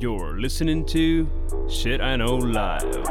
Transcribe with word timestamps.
You're 0.00 0.40
listening 0.40 0.86
to 0.86 1.28
Shit 1.68 2.00
I 2.00 2.16
Know 2.16 2.40
Live. 2.40 3.04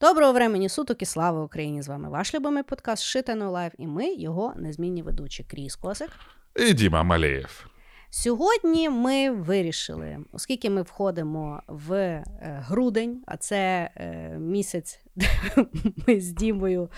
Доброго 0.00 0.32
времені 0.32 0.68
суток 0.68 1.02
і 1.02 1.04
слава 1.04 1.44
Україні! 1.44 1.82
З 1.82 1.88
вами 1.88 2.08
ваш 2.08 2.34
любимий 2.34 2.62
подкаст 2.62 3.02
Shit 3.02 3.23
I 3.23 3.29
Know 3.29 3.50
Live, 3.50 3.72
і 3.78 3.86
ми 3.86 4.14
його 4.14 4.52
незмінні 4.56 5.02
ведучі 5.02 5.44
Кріс 5.44 5.76
Косик. 5.76 6.10
І 6.56 6.72
Діма 6.72 7.02
Малеєв. 7.02 7.66
Сьогодні 8.12 8.88
ми 8.88 9.30
вирішили, 9.30 10.18
оскільки 10.32 10.70
ми 10.70 10.82
входимо 10.82 11.62
в 11.66 11.92
е, 11.92 12.24
грудень, 12.40 13.22
а 13.26 13.36
це 13.36 13.90
е, 13.96 14.36
місяць, 14.38 15.00
де 15.16 15.26
ми 16.06 16.20
з 16.20 16.32
Дімою 16.32 16.90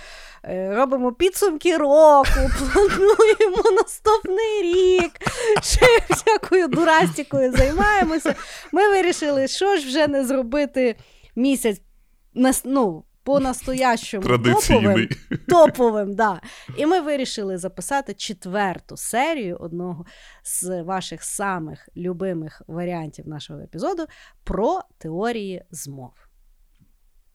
е, 0.44 0.74
робимо 0.74 1.12
підсумки 1.12 1.76
року, 1.76 2.28
плануємо 2.58 3.70
наступний 3.76 4.62
рік, 4.62 5.12
ще 5.62 5.86
всякою 6.10 6.68
дурастікою 6.68 7.52
займаємося. 7.52 8.34
Ми 8.72 8.88
вирішили, 8.88 9.48
що 9.48 9.76
ж 9.76 9.86
вже 9.86 10.08
не 10.08 10.24
зробити 10.24 10.96
місяць. 11.36 11.80
ну, 12.64 13.04
по-настоящому 13.24 14.38
топовим, 14.38 15.08
топовим, 15.48 16.14
да. 16.14 16.40
І 16.76 16.86
ми 16.86 17.00
вирішили 17.00 17.58
записати 17.58 18.14
четверту 18.14 18.96
серію 18.96 19.56
одного 19.56 20.04
з 20.44 20.82
ваших 20.82 21.22
самих 21.22 21.88
любимих 21.96 22.62
варіантів 22.66 23.28
нашого 23.28 23.60
епізоду 23.60 24.06
про 24.44 24.80
теорії 24.98 25.64
змов. 25.70 26.12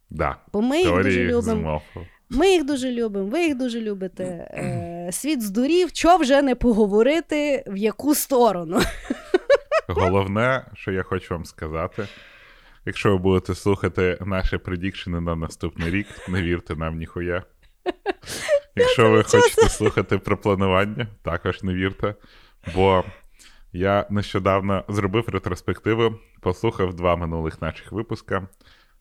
Да. 0.10 0.38
Бо 0.54 0.62
ми 0.62 0.82
їх 0.82 1.04
дуже 1.04 1.24
любимо. 1.24 1.82
Ми 2.30 2.52
їх 2.52 2.66
дуже 2.66 2.92
любимо, 2.92 3.26
ви 3.26 3.44
їх 3.44 3.58
дуже 3.58 3.82
любите. 3.82 4.24
Е, 4.24 5.10
Світ 5.12 5.42
здурів, 5.42 5.90
що 5.94 6.18
вже 6.18 6.42
не 6.42 6.56
поговорити, 6.56 7.64
в 7.68 7.78
яку 7.78 8.16
сторону. 8.16 8.80
Головне, 9.88 10.66
що 10.74 10.92
я 10.92 11.04
хочу 11.04 11.34
вам 11.34 11.46
сказати. 11.46 12.08
Якщо 12.88 13.12
ви 13.12 13.18
будете 13.18 13.56
слухати 13.56 14.18
наші 14.26 14.58
предікшени 14.58 15.22
на 15.22 15.36
наступний 15.36 15.92
рік, 15.92 16.08
не 16.30 16.42
вірте 16.42 16.76
нам 16.76 16.98
ніхуя. 16.98 17.44
Якщо 18.76 19.12
ви 19.12 19.24
хочете 19.24 19.70
слухати 19.70 20.18
про 20.18 20.38
планування, 20.38 21.08
також 21.22 21.64
не 21.64 21.74
вірте. 21.74 22.16
Бо 22.76 23.04
я 23.74 24.08
нещодавно 24.10 24.84
зробив 24.90 25.30
ретроспективу, 25.30 26.16
послухав 26.42 26.94
два 26.94 27.16
минулих 27.16 27.62
наших 27.62 27.92
випуска. 27.92 28.48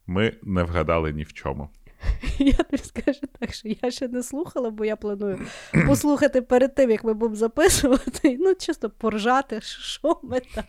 Ми 0.07 0.33
не 0.43 0.63
вгадали 0.63 1.13
ні 1.13 1.23
в 1.23 1.33
чому. 1.33 1.69
Я 2.39 2.53
тобі 2.53 2.83
скажу 2.83 3.21
так, 3.41 3.55
що 3.55 3.69
я 3.83 3.91
ще 3.91 4.09
не 4.09 4.23
слухала, 4.23 4.71
бо 4.71 4.85
я 4.85 4.97
планую 4.97 5.41
послухати 5.87 6.43
перед 6.43 6.75
тим, 6.75 6.91
як 6.91 7.05
ми 7.05 7.15
будемо 7.15 7.37
записувати, 7.37 8.37
ну, 8.41 8.55
чисто 8.55 8.91
поржати, 8.91 9.61
що 9.61 10.21
ми 10.23 10.41
там. 10.41 10.65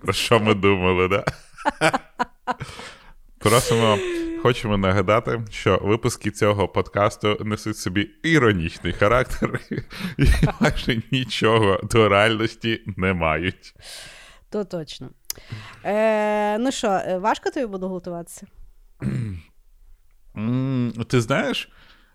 Про 0.00 0.12
що 0.12 0.40
ми 0.40 0.54
думали, 0.54 1.08
так? 1.08 1.24
Да? 1.24 1.32
Просимо, 3.38 3.98
хочемо 4.42 4.76
нагадати, 4.76 5.40
що 5.50 5.80
випуски 5.82 6.30
цього 6.30 6.68
подкасту 6.68 7.36
несуть 7.44 7.76
собі 7.76 8.10
іронічний 8.22 8.92
характер 8.92 9.60
і 10.18 10.24
майже 10.60 11.02
нічого 11.10 11.80
до 11.82 12.08
реальності 12.08 12.82
не 12.96 13.12
мають. 13.12 13.74
То 14.50 14.64
точно. 14.64 15.10
Е, 15.84 16.58
Ну 16.58 16.72
що, 16.72 16.88
е, 16.88 17.18
важко 17.18 17.50
тобі 17.50 17.66
буде 17.66 17.86
готуватися? 17.86 18.46
Ти 21.06 21.20
знаєш, 21.20 21.68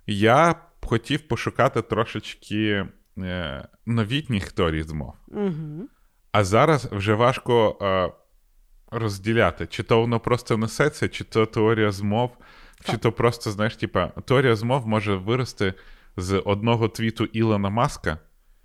я 0.07 0.55
хотів 0.81 1.27
пошукати 1.27 1.81
трошечки 1.81 2.85
е, 3.17 3.67
новітніх 3.85 4.51
теорій 4.51 4.83
змов. 4.83 5.13
Угу. 5.27 5.87
А 6.31 6.43
зараз 6.43 6.85
вже 6.91 7.13
важко 7.13 7.77
е, 7.81 8.11
розділяти, 8.91 9.67
чи 9.67 9.83
то 9.83 10.01
воно 10.01 10.19
просто 10.19 10.57
несеться, 10.57 11.09
чи 11.09 11.23
то 11.23 11.45
теорія 11.45 11.91
змов, 11.91 12.37
так. 12.77 12.91
чи 12.91 12.97
то 12.97 13.11
просто, 13.11 13.51
знаєш, 13.51 13.75
типа, 13.75 14.07
теорія 14.07 14.55
змов 14.55 14.87
може 14.87 15.15
вирости 15.15 15.73
з 16.17 16.41
одного 16.45 16.87
твіту 16.87 17.25
Ілона 17.25 17.69
Маска. 17.69 18.17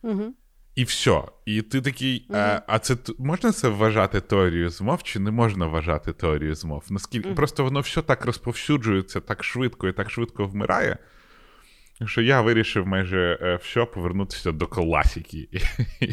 Угу. 0.03 0.35
І 0.75 0.85
все. 0.85 1.23
І 1.45 1.63
ти 1.63 1.81
такий, 1.81 2.27
mm 2.31 2.37
а 2.37 2.63
а 2.67 2.79
це 2.79 2.97
можна 3.19 3.53
це 3.53 3.69
вважати 3.69 4.21
теорією 4.21 4.71
змов, 4.71 5.03
чи 5.03 5.19
не 5.19 5.31
можна 5.31 5.67
вважати 5.67 6.13
теорією 6.13 6.55
змов? 6.55 6.85
Наскільки 6.91 7.29
mm 7.29 7.35
просто 7.35 7.65
воно 7.65 7.81
все 7.81 8.03
так 8.03 8.25
розповсюджується, 8.25 9.21
так 9.21 9.45
швидко 9.45 9.89
і 9.89 9.93
так 9.93 10.11
швидко 10.11 10.47
вмирає, 10.47 10.99
що 12.07 12.23
я 12.23 12.41
вирішив 12.41 12.87
майже 12.87 13.39
е, 13.43 13.57
все 13.57 13.85
повернутися 13.85 14.53
до 14.53 14.67
класіки. 14.67 15.49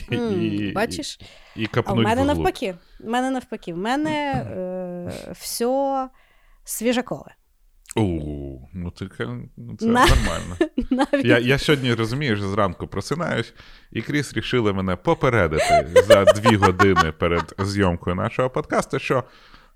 Mm, 0.09 0.73
Бачиш? 0.73 1.19
І, 1.55 1.63
і 1.63 1.69
А 1.85 1.93
в 1.93 1.97
мене 1.97 2.25
навпаки. 2.25 2.75
В 2.99 3.09
мене 3.09 3.31
навпаки. 3.31 3.73
В 3.73 3.77
мене 3.77 4.31
е, 4.31 5.33
все 5.33 6.09
свіжакове. 6.63 7.35
У, 7.95 8.59
ну 8.73 8.91
це, 8.91 9.05
ну, 9.57 9.77
це 9.79 9.85
На... 9.85 10.05
нормально. 10.05 10.57
Навіть... 11.11 11.25
Я 11.25 11.39
я 11.39 11.57
сьогодні 11.57 11.93
розумієш, 11.93 12.41
зранку 12.41 12.87
просинаюсь, 12.87 13.53
і 13.91 14.01
Кріс 14.01 14.33
рішили 14.33 14.73
мене 14.73 14.95
попередити 14.95 15.87
за 16.07 16.25
дві 16.25 16.55
години 16.55 17.11
перед 17.11 17.55
зйомкою 17.59 18.15
нашого 18.15 18.49
подкасту, 18.49 18.99
що 18.99 19.23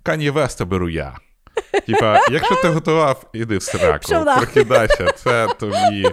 Кані 0.03 0.29
Веста 0.29 0.65
беру 0.65 0.89
я. 0.89 1.17
Типа, 1.87 2.19
якщо 2.31 2.55
ти 2.55 2.67
готував, 2.67 3.29
іди 3.33 3.57
в 3.57 3.63
сраку, 3.63 4.13
прокидайся, 4.37 5.11
це 5.11 5.47
тобі 5.59 6.05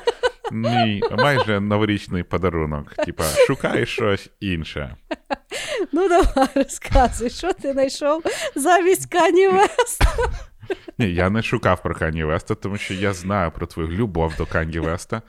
мій 0.53 1.03
майже 1.19 1.60
новорічний 1.60 2.22
подарунок. 2.22 2.94
Типа, 2.94 3.25
шукай 3.47 3.86
щось 3.86 4.31
інше. 4.41 4.97
Ну, 5.92 6.08
давай 6.08 6.48
розказуй, 6.54 7.31
що 7.31 7.52
ти 7.52 7.72
знайшов 7.72 8.22
замість 8.54 9.12
Кані 9.12 9.48
Веста? 9.48 10.06
Ні, 10.98 11.14
я 11.14 11.31
не 11.31 11.42
шукав 11.42 11.82
про 11.82 11.94
Кані 11.94 12.25
Веста, 12.25 12.54
тому 12.54 12.76
що 12.76 12.94
я 12.94 13.12
знаю 13.12 13.50
про 13.50 13.66
твою 13.66 13.88
любов 13.88 14.32
до 14.38 14.47
Кані 14.47 14.78
Веста. 14.78 15.22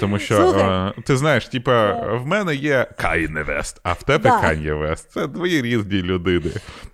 Тому 0.00 0.18
що 0.18 0.48
е, 0.96 1.02
ти 1.02 1.16
знаєш, 1.16 1.48
типа, 1.48 1.92
в 2.16 2.26
мене 2.26 2.54
є 2.54 2.86
Кайне 2.98 3.42
Вест, 3.42 3.80
а 3.82 3.92
в 3.92 4.02
тебе 4.02 4.30
да. 4.30 4.40
Кані 4.40 4.72
Вест. 4.72 5.10
Це 5.10 5.26
двої 5.26 5.62
різні 5.62 6.02
людини. 6.02 6.50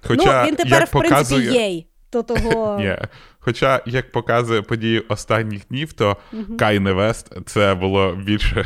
Хоча, 0.07 0.43
ну, 0.43 0.49
Він 0.49 0.57
тепер, 0.57 0.81
як 0.81 0.89
в 0.89 0.93
показує... 0.93 1.41
принципі, 1.41 1.65
єй. 1.65 1.87
То 2.11 2.23
того... 2.23 2.79
Ні. 2.81 2.97
Хоча, 3.39 3.83
як 3.87 4.13
показує 4.13 4.63
події 4.63 5.01
останніх 5.01 5.69
днів, 5.69 5.93
то 5.93 6.17
uh-huh. 6.33 6.57
Кайне 6.57 6.93
Вест 6.93 7.33
це 7.47 7.75
було 7.75 8.15
більше 8.15 8.65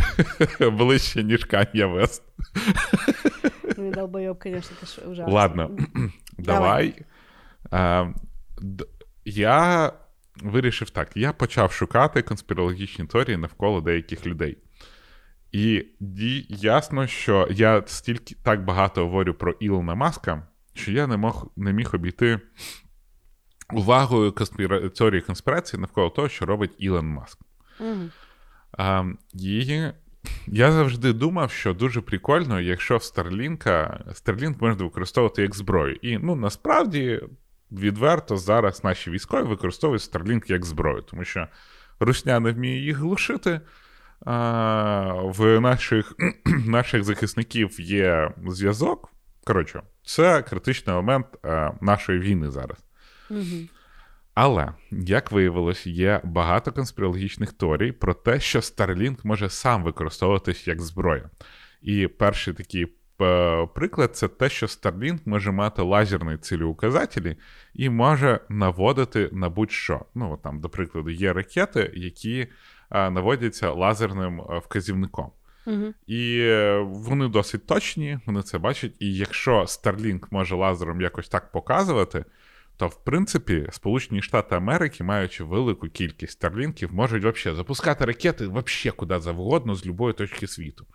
ближче, 0.61 1.23
ніж 1.23 1.45
Кан'я 1.45 1.87
Вест. 1.87 2.23
Ну, 3.77 3.91
долбойоб, 3.91 4.43
звісно, 4.45 4.77
це 4.87 5.03
ужасно. 5.03 5.35
Ладно, 5.35 5.71
давай. 6.39 6.95
А, 7.71 8.07
я 9.25 9.93
вирішив 10.43 10.91
так: 10.91 11.11
я 11.15 11.33
почав 11.33 11.73
шукати 11.73 12.23
конспірологічні 12.23 13.07
теорії 13.07 13.37
навколо 13.37 13.81
деяких 13.81 14.27
людей. 14.27 14.59
І 15.53 15.87
ясно, 16.49 17.07
що 17.07 17.49
я 17.51 17.83
стільки 17.87 18.37
так 18.43 18.65
багато 18.65 19.05
говорю 19.05 19.35
про 19.35 19.53
Ілона 19.53 19.95
Маска, 19.95 20.47
що 20.75 20.93
я 20.93 21.07
не 21.07 21.17
мог 21.17 21.47
не 21.57 21.73
міг 21.73 21.91
обійти 21.95 22.41
увагою 23.73 24.33
конспіра... 24.33 24.89
теорії 24.89 25.21
конспірації 25.21 25.81
навколо 25.81 26.11
того, 26.11 26.29
що 26.29 26.47
робить 26.47 26.71
Ілон 26.79 27.07
Маск. 27.07 27.39
Mm. 27.81 28.11
А, 28.79 29.05
і 29.35 29.83
я 30.47 30.73
завжди 30.73 31.13
думав, 31.13 31.51
що 31.51 31.75
дуже 31.75 32.01
прикольно, 32.01 32.61
якщо 32.61 32.97
в 32.97 33.03
Старлінка 33.03 34.05
Старлінк 34.13 34.61
можна 34.61 34.85
використовувати 34.85 35.43
як 35.43 35.55
зброю. 35.55 35.95
І 36.03 36.19
ну 36.19 36.35
насправді 36.35 37.23
відверто 37.73 38.37
зараз 38.37 38.85
наші 38.85 39.11
військові 39.11 39.47
використовують 39.47 40.03
Starlink 40.03 40.51
як 40.51 40.65
зброю, 40.65 41.03
тому 41.03 41.25
що 41.25 41.47
русня 42.01 42.41
не 42.41 42.53
вміє 42.53 42.85
їх 42.85 42.99
глушити. 42.99 43.61
А, 44.27 45.13
В 45.25 45.61
наших 45.61 46.15
наших 46.67 47.05
захисників 47.05 47.81
є 47.81 48.31
зв'язок. 48.47 49.11
Коротше, 49.45 49.83
це 50.05 50.43
критичний 50.43 50.97
момент 50.97 51.27
а, 51.43 51.71
нашої 51.81 52.19
війни 52.19 52.51
зараз. 52.51 52.79
Угу. 53.31 53.69
Але, 54.35 54.73
як 54.91 55.33
виявилось, 55.33 55.87
є 55.87 56.21
багато 56.25 56.73
конспірологічних 56.73 57.53
теорій 57.53 57.93
про 57.93 58.15
те, 58.15 58.41
що 58.41 58.59
Starlink 58.59 59.17
може 59.25 59.49
сам 59.49 59.83
використовуватись 59.83 60.69
як 60.69 60.81
зброя. 60.81 61.31
І 61.83 62.07
перший 62.07 62.55
такий 62.55 62.87
приклад 63.75 64.17
це 64.17 64.29
те, 64.29 64.49
що 64.49 64.67
Starlink 64.67 65.19
може 65.25 65.51
мати 65.51 65.83
лазерні 65.83 66.37
цілеуказателі 66.37 67.37
і 67.75 67.89
може 67.89 68.41
наводити 68.49 69.31
на 69.33 69.49
будь-що. 69.49 70.05
Ну, 70.15 70.39
там, 70.43 70.61
до 70.61 70.69
прикладу, 70.69 71.11
є 71.11 71.33
ракети, 71.33 71.93
які 71.95 72.47
наводяться 72.91 73.71
лазерним 73.71 74.43
вказівником. 74.65 75.31
Угу. 75.67 75.95
І 76.07 76.39
е, 76.41 76.79
вони 76.79 77.29
досить 77.29 77.67
точні, 77.67 78.19
вони 78.27 78.43
це 78.43 78.59
бачать. 78.59 78.93
І 78.99 79.15
якщо 79.15 79.61
Starlink 79.61 80.27
може 80.31 80.55
лазером 80.55 81.01
якось 81.01 81.29
так 81.29 81.53
показувати, 81.53 82.25
то 82.77 82.89
в 82.89 83.05
принципі 83.05 83.69
Сполучені 83.71 84.23
Штати 84.23 84.57
Америки, 84.57 85.05
маючи 85.05 85.45
велику 85.45 85.89
кількість 85.89 86.33
старлінків, 86.33 86.95
можуть 86.95 87.23
вообще 87.23 87.55
запускати 87.55 88.05
ракети 88.05 88.47
вообще 88.47 88.91
куди 88.91 89.19
завгодно 89.19 89.75
з 89.75 89.81
будь-якої 89.87 90.13
точки 90.13 90.47
світу. 90.47 90.87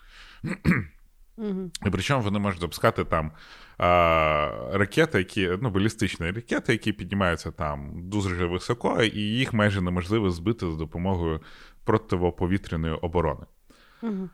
І 1.85 1.89
причому 1.91 2.23
вони 2.23 2.39
можуть 2.39 2.61
запускати 2.61 3.05
там 3.05 3.31
а, 3.77 4.69
ракети, 4.71 5.17
які 5.17 5.49
ну, 5.61 5.69
балістичні 5.69 6.31
ракети, 6.31 6.71
які 6.71 6.93
піднімаються 6.93 7.51
там 7.51 7.91
дуже 8.09 8.45
високо, 8.45 9.03
і 9.03 9.19
їх 9.19 9.53
майже 9.53 9.81
неможливо 9.81 10.31
збити 10.31 10.71
з 10.71 10.75
допомогою 10.75 11.41
противоповітряної 11.83 12.93
оборони. 12.93 13.45
Угу. 14.01 14.29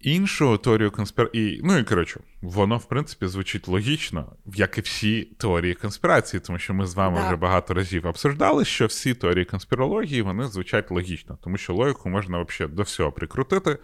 Іншу 0.00 0.58
теорію 0.58 0.90
конспірації, 0.90 1.60
ну 1.64 1.78
і 1.78 1.84
коротше, 1.84 2.20
воно 2.42 2.76
в 2.76 2.84
принципі 2.84 3.26
звучить 3.26 3.68
логічно, 3.68 4.32
як 4.46 4.78
і 4.78 4.80
всі 4.80 5.22
теорії 5.22 5.74
конспірації, 5.74 6.40
тому 6.40 6.58
що 6.58 6.74
ми 6.74 6.86
з 6.86 6.94
вами 6.94 7.16
Да. 7.16 7.26
вже 7.26 7.36
багато 7.36 7.74
разів 7.74 8.06
обсуждали, 8.06 8.64
що 8.64 8.86
всі 8.86 9.14
теорії 9.14 9.44
конспірології 9.44 10.22
вони 10.22 10.46
звучать 10.46 10.90
логічно, 10.90 11.38
тому 11.42 11.56
що 11.56 11.74
логіку 11.74 12.08
можна 12.08 12.42
взагалі 12.42 12.74
до 12.74 12.82
всього 12.82 13.12
прикрутити. 13.12 13.78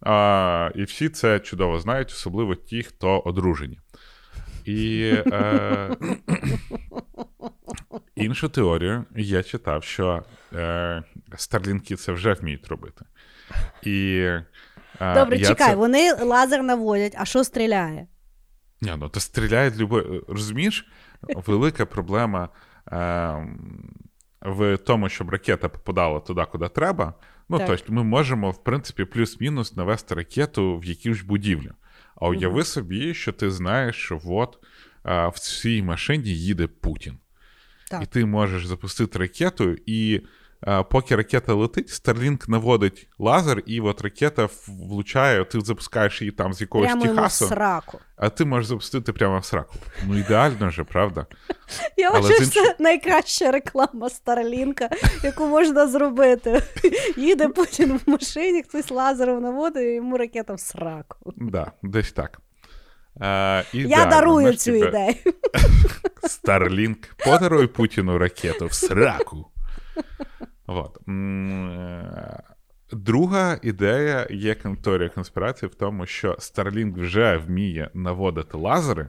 А, 0.00 0.70
і 0.74 0.82
всі 0.82 1.08
це 1.08 1.40
чудово 1.40 1.78
знають, 1.80 2.08
особливо 2.08 2.54
ті, 2.54 2.82
хто 2.82 3.20
одружені. 3.20 3.80
І 4.64 5.12
е, 5.26 5.96
іншу 8.16 8.48
теорію 8.48 9.04
я 9.16 9.42
читав, 9.42 9.84
що 9.84 10.22
е, 10.54 11.02
старлінки 11.36 11.96
це 11.96 12.12
вже 12.12 12.32
вміють 12.32 12.68
робити. 12.68 13.04
І, 13.82 14.28
Добре, 15.00 15.38
я 15.38 15.48
чекай, 15.48 15.68
це- 15.68 15.74
вони 15.74 16.12
лазер 16.12 16.62
наводять, 16.62 17.14
а 17.18 17.24
що 17.24 17.44
стріляє? 17.44 18.06
Ні, 18.80 18.94
ну 18.98 19.08
то 19.08 19.20
стріляють 19.20 19.76
любой. 19.76 20.24
Розумієш, 20.28 20.88
велика 21.46 21.86
проблема 21.86 22.48
е, 22.92 23.46
в 24.42 24.76
тому, 24.76 25.08
щоб 25.08 25.30
ракета 25.30 25.68
попадала 25.68 26.20
туди, 26.20 26.44
куди 26.52 26.68
треба. 26.68 27.14
Ну, 27.48 27.58
Так. 27.58 27.66
тобто, 27.66 27.92
ми 27.92 28.04
можемо, 28.04 28.50
в 28.50 28.64
принципі, 28.64 29.04
плюс-мінус 29.04 29.76
навести 29.76 30.14
ракету 30.14 30.78
в 30.78 30.84
якусь 30.84 31.22
будівлю. 31.22 31.72
А 32.16 32.28
уяви 32.28 32.64
собі, 32.64 33.14
що 33.14 33.32
ти 33.32 33.50
знаєш, 33.50 33.96
що 33.96 34.20
от 34.26 34.58
е, 35.06 35.28
в 35.28 35.38
цій 35.38 35.82
машині 35.82 36.28
їде 36.28 36.66
Путін. 36.66 37.18
Так. 37.90 38.02
І 38.02 38.06
ти 38.06 38.24
можеш 38.24 38.66
запустити 38.66 39.18
ракету, 39.18 39.76
і 39.86 40.20
поки 40.90 41.16
ракета 41.16 41.54
летить, 41.54 41.88
Starlink 41.88 42.48
наводить 42.48 43.08
лазер, 43.18 43.62
і 43.66 43.80
от 43.80 44.02
ракета 44.02 44.48
влучає, 44.68 45.44
ти 45.44 45.60
запускаєш 45.60 46.22
її 46.22 46.30
там 46.30 46.54
з 46.54 46.60
якогось 46.60 46.86
Прямо 46.86 47.06
йому 47.06 47.26
в 47.26 47.30
сраку. 47.32 47.98
А 48.16 48.28
ти 48.28 48.44
можеш 48.44 48.66
запустити 48.66 49.12
прямо 49.12 49.38
в 49.38 49.44
сраку. 49.44 49.74
Ну, 50.06 50.18
ідеально 50.18 50.70
же, 50.70 50.84
правда? 50.84 51.26
Я 51.96 52.10
вважаю, 52.10 52.34
що 52.34 52.46
це 52.46 52.76
найкраща 52.78 53.50
реклама 53.50 54.10
Старлінка, 54.10 54.90
яку 55.22 55.46
можна 55.46 55.86
зробити. 55.86 56.62
Їде 57.16 57.48
Путін 57.48 58.00
в 58.06 58.10
машині, 58.10 58.62
хтось 58.62 58.90
лазером 58.90 59.42
наводить, 59.42 59.82
і 59.82 59.94
йому 59.94 60.16
ракета 60.16 60.54
в 60.54 60.60
сраку. 60.60 61.32
Да, 61.36 61.72
десь 61.82 62.12
так. 62.12 62.40
Е, 63.20 63.24
Я 63.24 63.64
ідеально. 63.72 64.10
дарую 64.10 64.40
Знаєш, 64.40 64.60
цю 64.60 64.72
типу, 64.72 64.86
ідею. 64.86 65.14
Starlink, 66.22 66.96
подаруй 67.24 67.66
Путіну 67.66 68.18
ракету 68.18 68.66
в 68.66 68.72
сраку. 68.72 69.46
Вот. 70.68 70.98
М, 71.08 71.70
е, 71.70 72.42
Друга 72.92 73.58
ідея 73.62 74.26
є 74.30 74.54
теорія 74.54 75.08
конспірації 75.08 75.68
в 75.68 75.74
тому, 75.74 76.06
що 76.06 76.32
Starlink 76.32 77.00
вже 77.00 77.36
вміє 77.36 77.90
наводити 77.94 78.56
лазери, 78.56 79.08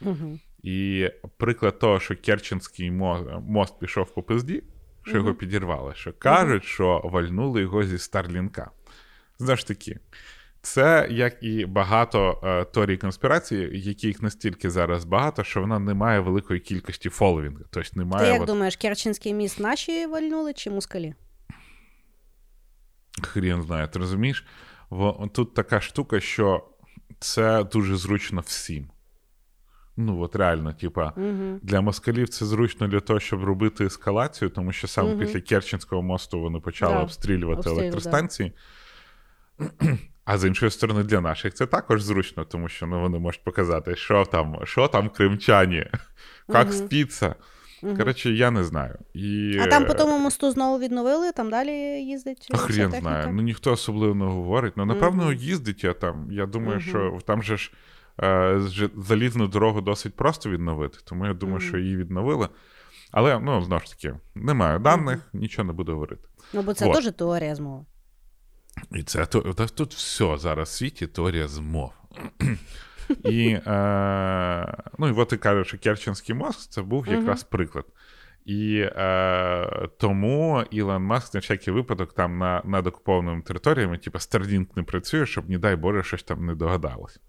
Угу. 0.00 0.38
і 0.62 1.08
приклад 1.36 1.78
того, 1.78 2.00
що 2.00 2.16
Керченський 2.16 2.90
мо- 2.90 3.42
мост 3.48 3.78
пішов 3.80 4.14
по 4.14 4.22
пизді, 4.22 4.62
що 5.02 5.16
його 5.16 5.34
підірвали, 5.34 5.92
що 5.94 6.12
кажуть, 6.12 6.64
що 6.64 7.00
вальнули 7.04 7.60
його 7.60 7.84
зі 7.84 7.98
Старлінка. 7.98 8.70
Знову 9.38 9.56
ж 9.56 9.66
таки, 9.66 9.98
це 10.64 11.08
як 11.10 11.42
і 11.42 11.66
багато 11.66 12.40
е, 12.44 12.64
теорій 12.64 12.96
конспірації, 12.96 13.80
яких 13.80 14.22
настільки 14.22 14.70
зараз 14.70 15.04
багато, 15.04 15.44
що 15.44 15.60
вона 15.60 15.78
не 15.78 15.94
має 15.94 16.20
великої 16.20 16.60
кількості 16.60 17.08
фоловінгу. 17.08 17.64
Тобто 17.70 17.90
Ти 18.18 18.26
як 18.26 18.40
от, 18.40 18.46
думаєш, 18.46 18.76
Керченський 18.76 19.34
міст 19.34 19.60
наші 19.60 20.06
вальнули 20.06 20.52
чи 20.52 20.70
мускалі? 20.70 21.14
Хрін 23.22 23.62
знає, 23.62 23.88
ти 23.88 23.98
розумієш? 23.98 24.46
Во, 24.90 25.28
тут 25.34 25.54
така 25.54 25.80
штука, 25.80 26.20
що 26.20 26.64
це 27.18 27.64
дуже 27.64 27.96
зручно 27.96 28.40
всім. 28.40 28.90
Ну, 29.96 30.20
от 30.20 30.36
реально, 30.36 30.72
типа, 30.72 31.12
Угу. 31.16 31.58
Для 31.62 31.80
москалів 31.80 32.28
це 32.28 32.46
зручно 32.46 32.88
для 32.88 33.00
того, 33.00 33.20
щоб 33.20 33.44
робити 33.44 33.84
ескалацію, 33.84 34.48
тому 34.50 34.72
що 34.72 34.88
саме 34.88 35.10
Мгм. 35.10 35.18
після 35.18 35.40
Керченського 35.40 36.02
мосту 36.02 36.40
вони 36.40 36.60
почали 36.60 36.94
Да, 36.94 37.00
обстрілювати 37.00 37.58
обстрілювали, 37.58 37.82
електростанції. 37.82 38.52
А 40.24 40.38
з 40.38 40.44
іншої 40.44 40.70
сторони, 40.70 41.02
для 41.02 41.20
наших 41.20 41.54
це 41.54 41.66
також 41.66 42.02
зручно, 42.02 42.44
тому 42.44 42.68
що 42.68 42.86
ну, 42.86 43.00
вони 43.00 43.18
можуть 43.18 43.44
показати, 43.44 43.96
що 43.96 44.24
там, 44.24 44.56
що 44.64 44.88
там 44.88 45.08
кримчані, 45.08 45.86
як 46.48 46.72
спіться. 46.72 47.34
Коротше, 47.98 48.30
я 48.30 48.50
не 48.50 48.64
знаю. 48.64 48.98
І... 49.14 49.58
А 49.62 49.66
там 49.66 49.86
по 49.86 49.94
тому 49.94 50.18
мосту 50.18 50.50
знову 50.50 50.78
відновили, 50.78 51.32
там 51.32 51.50
далі 51.50 51.70
їздить. 52.04 52.48
А 52.50 52.56
хрен 52.56 52.90
знає. 52.90 53.32
Ну 53.32 53.42
ніхто 53.42 53.72
особливо 53.72 54.14
не 54.14 54.24
говорить. 54.24 54.72
Ну, 54.76 54.84
напевно, 54.84 55.24
Мгм. 55.24 55.34
їздить 55.34 55.84
я 55.84 55.92
там. 55.92 56.28
Я 56.30 56.46
думаю, 56.46 56.78
Мгм. 56.78 56.88
що 56.88 57.18
там 57.26 57.42
же 57.42 57.56
ж 57.56 57.72
е, 58.22 58.60
залізну 58.96 59.46
дорогу 59.46 59.80
досить 59.80 60.14
просто 60.14 60.50
відновити, 60.50 60.98
тому 61.04 61.26
я 61.26 61.34
думаю, 61.34 61.60
що 61.60 61.78
її 61.78 61.96
відновили. 61.96 62.48
Але 63.12 63.40
ну, 63.40 63.62
знову 63.62 63.80
ж 63.80 63.90
таки, 63.90 64.14
немає 64.34 64.78
даних, 64.78 65.18
нічого 65.32 65.66
не 65.66 65.72
буду 65.72 65.92
говорити. 65.92 66.22
Ну, 66.52 66.62
бо 66.62 66.74
це 66.74 66.92
теж 66.92 67.12
теорія 67.12 67.54
змови. 67.54 67.84
І 68.92 69.02
це 69.02 69.26
то, 69.26 69.40
тут 69.66 69.94
все 69.94 70.36
зараз 70.38 70.68
в 70.68 70.72
світі 70.72 71.06
теорія 71.06 71.48
змов. 71.48 71.92
І, 73.24 73.48
е, 73.66 74.76
ну, 74.98 75.08
і 75.08 75.12
от 75.12 75.28
ти 75.28 75.36
кажеш, 75.36 75.66
що 75.66 75.78
Керченський 75.78 76.34
мост 76.34 76.72
це 76.72 76.82
був 76.82 77.08
якраз 77.08 77.44
приклад. 77.44 77.84
І 78.44 78.78
е, 78.78 79.88
тому 79.98 80.64
Ілон 80.70 81.02
Маск 81.02 81.34
на 81.34 81.40
всякий 81.40 81.74
випадок 81.74 82.14
там 82.14 82.38
на, 82.38 82.62
над 82.64 82.86
окупованими 82.86 83.42
територіями, 83.42 83.98
типу, 83.98 84.18
Starlink 84.18 84.66
не 84.76 84.82
працює, 84.82 85.26
щоб, 85.26 85.50
не 85.50 85.58
дай 85.58 85.76
Боже, 85.76 86.02
щось 86.02 86.22
там 86.22 86.46
не 86.46 86.54
догадалось. 86.54 87.20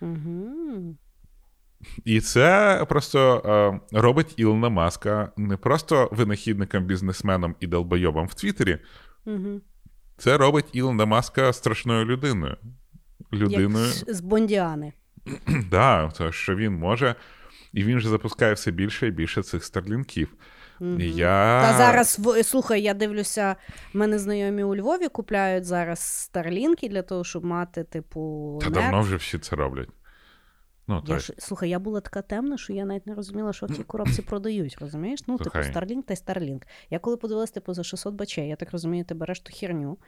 Угу. 0.00 0.96
І 2.04 2.20
це 2.20 2.84
просто 2.88 3.42
е, 3.92 4.00
робить 4.00 4.34
Ілона 4.36 4.68
Маска 4.68 5.32
не 5.36 5.56
просто 5.56 6.08
винахідником, 6.12 6.84
бізнесменом 6.84 7.54
і 7.60 7.66
долбойобом 7.66 8.26
в 8.26 8.34
Твіттері, 8.34 8.78
Угу. 9.24 9.60
Це 10.18 10.36
робить 10.36 10.66
Ілона 10.72 11.04
Маска 11.04 11.52
страшною 11.52 12.04
людиною. 12.04 12.56
Людиною. 13.32 13.86
Як 13.86 14.14
з 14.14 14.20
Бондіани. 14.20 14.92
Да, 15.70 16.08
то 16.08 16.32
що 16.32 16.56
він 16.56 16.72
може, 16.74 17.14
і 17.72 17.84
він 17.84 18.00
же 18.00 18.08
запускає 18.08 18.52
все 18.54 18.70
більше 18.70 19.06
і 19.06 19.10
більше 19.10 19.42
цих 19.42 19.64
старлінків. 19.64 20.28
Mm-hmm. 20.80 21.02
Я... 21.02 21.62
Та 21.62 21.78
зараз 21.78 22.20
слухай, 22.42 22.82
я 22.82 22.94
дивлюся, 22.94 23.56
мене 23.92 24.18
знайомі 24.18 24.62
у 24.62 24.76
Львові 24.76 25.08
купляють 25.08 25.64
зараз 25.64 25.98
старлінки 26.00 26.88
для 26.88 27.02
того, 27.02 27.24
щоб 27.24 27.44
мати, 27.44 27.84
типу, 27.84 28.58
Та 28.62 28.70
нет. 28.70 28.74
давно 28.74 29.00
вже 29.00 29.16
всі 29.16 29.38
це 29.38 29.56
роблять. 29.56 29.88
Ну, 30.88 31.02
Я 31.06 31.18
ж, 31.18 31.32
слухай, 31.38 31.68
я 31.70 31.78
була 31.78 32.00
така 32.00 32.22
темна, 32.22 32.58
що 32.58 32.72
я 32.72 32.84
навіть 32.84 33.06
не 33.06 33.14
розуміла, 33.14 33.52
що 33.52 33.66
в 33.66 33.76
цій 33.76 33.82
коробці 33.84 34.22
продають, 34.22 34.76
розумієш? 34.80 35.20
Ну, 35.26 35.38
типу, 35.38 35.50
Слухай. 35.50 35.72
Starlink 35.72 36.02
та 36.02 36.14
Starlink. 36.14 36.62
Я 36.90 36.98
коли 36.98 37.16
подивилась, 37.16 37.50
типу, 37.50 37.74
за 37.74 37.84
600 37.84 38.14
бачей, 38.14 38.48
я 38.48 38.56
так 38.56 38.72
розумію, 38.72 39.04
ти 39.04 39.14
береш 39.14 39.40
ту 39.40 39.52
херню, 39.54 39.98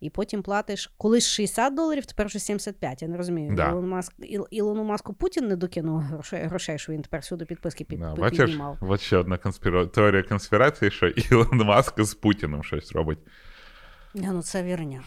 і 0.00 0.10
потім 0.10 0.42
платиш 0.42 0.92
колись 0.96 1.28
60 1.28 1.74
доларів, 1.74 2.06
тепер 2.06 2.26
вже 2.26 2.38
75. 2.38 3.02
Я 3.02 3.08
не 3.08 3.16
розумію. 3.16 3.54
Да. 3.54 3.68
Ілон 3.68 3.88
Маск, 3.88 4.12
Іл, 4.18 4.46
Ілону 4.50 4.84
Маску 4.84 5.14
Путін 5.14 5.48
не 5.48 5.56
докинув 5.56 5.98
грошей, 6.00 6.42
грошей, 6.42 6.78
що 6.78 6.92
він 6.92 7.02
тепер 7.02 7.20
всюди 7.20 7.44
підписки 7.44 7.84
під, 7.84 8.00
Да, 8.00 8.30
піднімав. 8.30 8.78
от 8.80 9.00
ще 9.00 9.16
одна 9.16 9.38
конспіра... 9.38 9.86
теорія 9.86 10.22
конспірації, 10.22 10.90
що 10.90 11.06
Ілон 11.30 11.58
Маск 11.58 12.02
з 12.02 12.14
Путіним 12.14 12.64
щось 12.64 12.92
робить. 12.92 13.18
Ну 14.14 14.42
це 14.42 14.62
вірняк. 14.62 15.04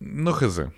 Ну, 0.00 0.32
хизи. 0.32 0.70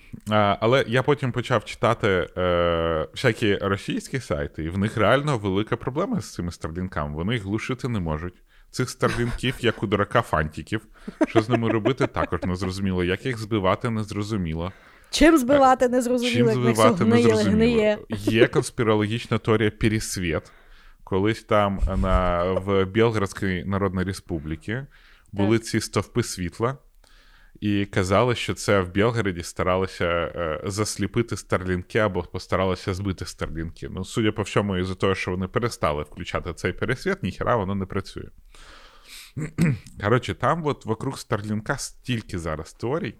Але 0.60 0.84
я 0.88 1.02
потім 1.02 1.32
почав 1.32 1.64
читати 1.64 2.28
е, 2.36 3.08
всякі 3.12 3.56
російські 3.56 4.20
сайти, 4.20 4.64
і 4.64 4.68
в 4.68 4.78
них 4.78 4.96
реально 4.96 5.38
велика 5.38 5.76
проблема 5.76 6.20
з 6.20 6.34
цими 6.34 6.52
старлінками. 6.52 7.14
Вони 7.14 7.34
їх 7.34 7.42
глушити 7.42 7.88
не 7.88 8.00
можуть. 8.00 8.34
Цих 8.70 8.90
старлінків, 8.90 9.54
як 9.60 9.82
у 9.82 9.86
дурака 9.86 10.22
фантиків. 10.22 10.86
Що 11.28 11.42
з 11.42 11.48
ними 11.48 11.70
робити, 11.70 12.06
також 12.06 12.42
не 12.42 12.56
зрозуміло. 12.56 13.04
Як 13.04 13.26
їх 13.26 13.38
збивати, 13.38 13.90
не 13.90 14.04
зрозуміло. 14.04 14.72
Чим 15.10 15.38
збивати 15.38 15.88
не 15.88 16.02
зрозуміло, 16.02 16.52
Чим 16.52 16.62
збивати, 16.62 17.04
не 17.04 17.22
зрозуміло. 17.22 17.96
Є 18.08 18.46
конспірологічна 18.46 19.38
теорія 19.38 19.70
Пересвіт. 19.70 20.42
Колись 21.04 21.42
там 21.42 21.80
на, 21.96 22.44
в 22.52 22.84
Білградській 22.84 23.64
Народній 23.64 24.02
Республіці 24.02 24.82
були 25.32 25.58
ці 25.58 25.80
стовпи 25.80 26.22
світла, 26.22 26.78
і 27.60 27.86
казали, 27.86 28.34
що 28.34 28.54
це 28.54 28.80
в 28.80 28.90
Білгороді 28.90 29.42
старалися 29.42 30.04
е, 30.06 30.60
засліпити 30.64 31.36
старлінки 31.36 31.98
або 31.98 32.22
постаралися 32.22 32.94
збити 32.94 33.24
старлінки. 33.26 33.88
Ну, 33.90 34.04
судя 34.04 34.32
по 34.32 34.42
всьому, 34.42 34.76
із-за 34.76 34.94
того, 34.94 35.14
що 35.14 35.30
вони 35.30 35.48
перестали 35.48 36.02
включати 36.02 36.54
цей 36.54 36.72
пересвіт, 36.72 37.22
ніхера 37.22 37.56
воно 37.56 37.74
не 37.74 37.86
працює. 37.86 38.28
Коротше, 40.00 40.34
там 40.34 40.66
от 40.66 40.86
вокруг 40.86 41.18
старлінка 41.18 41.76
стільки 41.76 42.38
зараз 42.38 42.72
теорій. 42.72 43.14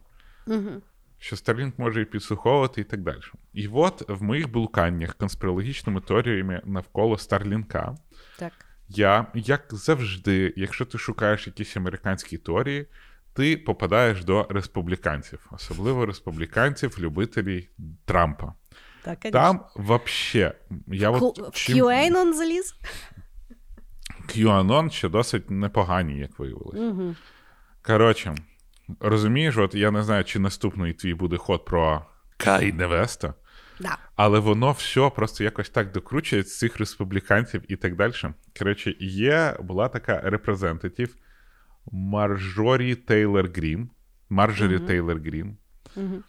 Угу. 0.47 0.83
що 1.19 1.37
Starlink 1.37 1.73
може 1.79 2.03
і 2.03 2.05
підслуховувати, 2.05 2.81
і 2.81 2.85
так 2.85 3.01
далі. 3.01 3.21
І 3.53 3.69
от 3.69 4.09
в 4.09 4.23
моїх 4.23 4.51
блуканнях 4.51 5.15
конспірологічними 5.15 6.01
теоріями 6.01 6.63
навколо 6.65 7.19
Старлінка, 7.19 7.95
Так. 8.39 8.53
я, 8.89 9.27
як 9.35 9.67
завжди, 9.71 10.55
якщо 10.57 10.85
ти 10.85 10.99
шукаєш 10.99 11.47
якісь 11.47 11.77
американські 11.77 12.39
теорії, 12.39 12.87
ти 13.33 13.57
попадаєш 13.57 14.25
до 14.25 14.47
республіканців, 14.51 15.47
особливо 15.53 16.07
республіканців, 16.07 16.97
любителів 16.99 17.69
Трампа. 18.05 18.55
Так. 19.05 19.19
Там 19.21 19.61
вообще, 19.77 20.55
я 20.87 21.13
Ку- 21.13 21.35
от 21.39 21.55
чим... 21.55 21.79
QAnon 21.79 22.33
заліз? 22.33 22.75
QAnon 24.29 24.91
ще 24.91 25.09
досить 25.09 25.51
непогані, 25.51 26.19
як 26.19 26.39
виявилось. 26.39 26.79
Угу. 26.81 27.15
Коротше, 27.83 28.35
розумієш, 29.01 29.57
от 29.57 29.75
я 29.75 29.91
не 29.91 30.03
знаю, 30.03 30.25
чи 30.25 30.39
наступний 30.39 30.93
твій 30.93 31.15
буде 31.15 31.37
ход 31.37 31.65
про 31.65 32.07
Кай 32.37 32.73
Невеста, 32.73 33.35
Да. 33.81 33.99
але 34.17 34.39
воно 34.39 34.73
все 34.73 35.11
просто 35.11 35.45
якось 35.45 35.71
так 35.71 35.93
докручує 35.93 36.43
з 36.43 36.59
цих 36.59 36.79
республіканців 36.79 37.63
і 37.69 37.77
так 37.77 37.97
далі. 37.97 38.13
Коротше, 38.59 38.95
є 39.01 39.57
була 39.61 39.89
така 39.89 40.21
репрезентатив 40.21 41.17
Маржорі 41.93 42.95
Тейлор 42.95 43.51
Грін, 43.51 43.91
Марджорі 44.29 44.77
Мгм. 44.77 44.87
Тейлор 44.87 45.19
Грін, 45.21 45.57
Угу. 45.97 46.23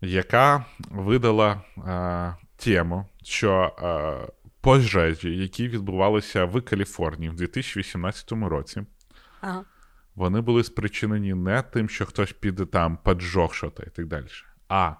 яка 0.00 0.64
видала 0.90 1.62
а, 1.76 2.32
тему, 2.56 3.06
що 3.22 3.52
а, 3.78 4.26
пожежі, 4.60 5.36
які 5.36 5.68
відбувалися 5.68 6.44
в 6.44 6.62
Каліфорнії 6.62 7.30
в 7.30 7.34
2018 7.34 8.32
році, 8.32 8.82
Ага. 9.40 9.64
вони 10.14 10.40
були 10.40 10.64
спричинені 10.64 11.34
не 11.34 11.62
тим, 11.62 11.88
що 11.88 12.06
хтось 12.06 12.32
піде 12.32 12.66
там 12.66 12.96
поджог 12.96 13.54
що-то 13.54 13.82
і 13.82 13.90
так 13.90 14.06
далі, 14.06 14.26
а 14.68 14.92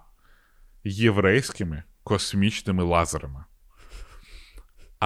єврейськими 0.85 1.83
космічними 2.03 2.83
лазерами. 2.85 3.45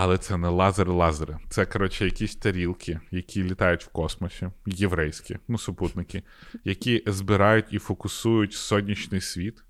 Але 0.01 0.19
це 0.19 0.37
не 0.37 0.49
лазери-лазери. 0.49 1.39
Це, 1.49 1.67
коротше, 1.67 2.05
якісь 2.05 2.37
тарілки, 2.37 3.01
які 3.11 3.43
літають 3.45 3.85
в 3.85 3.89
космосі, 3.89 4.49
єврейські, 4.67 5.39
ну, 5.49 5.59
супутники, 5.59 6.23
які 6.65 7.03
збирають 7.07 7.65
і 7.71 7.79
фокусують 7.79 8.53
сонячний 8.53 9.21
світ 9.21 9.65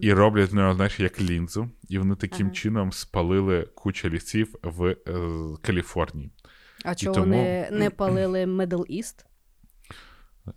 і 0.00 0.12
роблять 0.12 0.50
з 0.50 0.54
нього, 0.54 0.74
знаєш, 0.74 1.00
як 1.00 1.20
лінзу. 1.20 1.70
І 1.88 1.98
вони 1.98 2.14
таким 2.14 2.46
Ага. 2.46 2.54
чином 2.54 2.92
спалили 2.92 3.68
кучу 3.74 4.08
лісів 4.08 4.54
в 4.62 4.84
е, 4.86 4.96
Каліфорнії. 5.62 6.30
А 6.84 6.94
чого 6.94 7.14
тому- 7.14 7.26
вони 7.36 7.68
не 7.72 7.90
палили 7.90 8.44
Middle 8.44 8.98
East? 8.98 9.24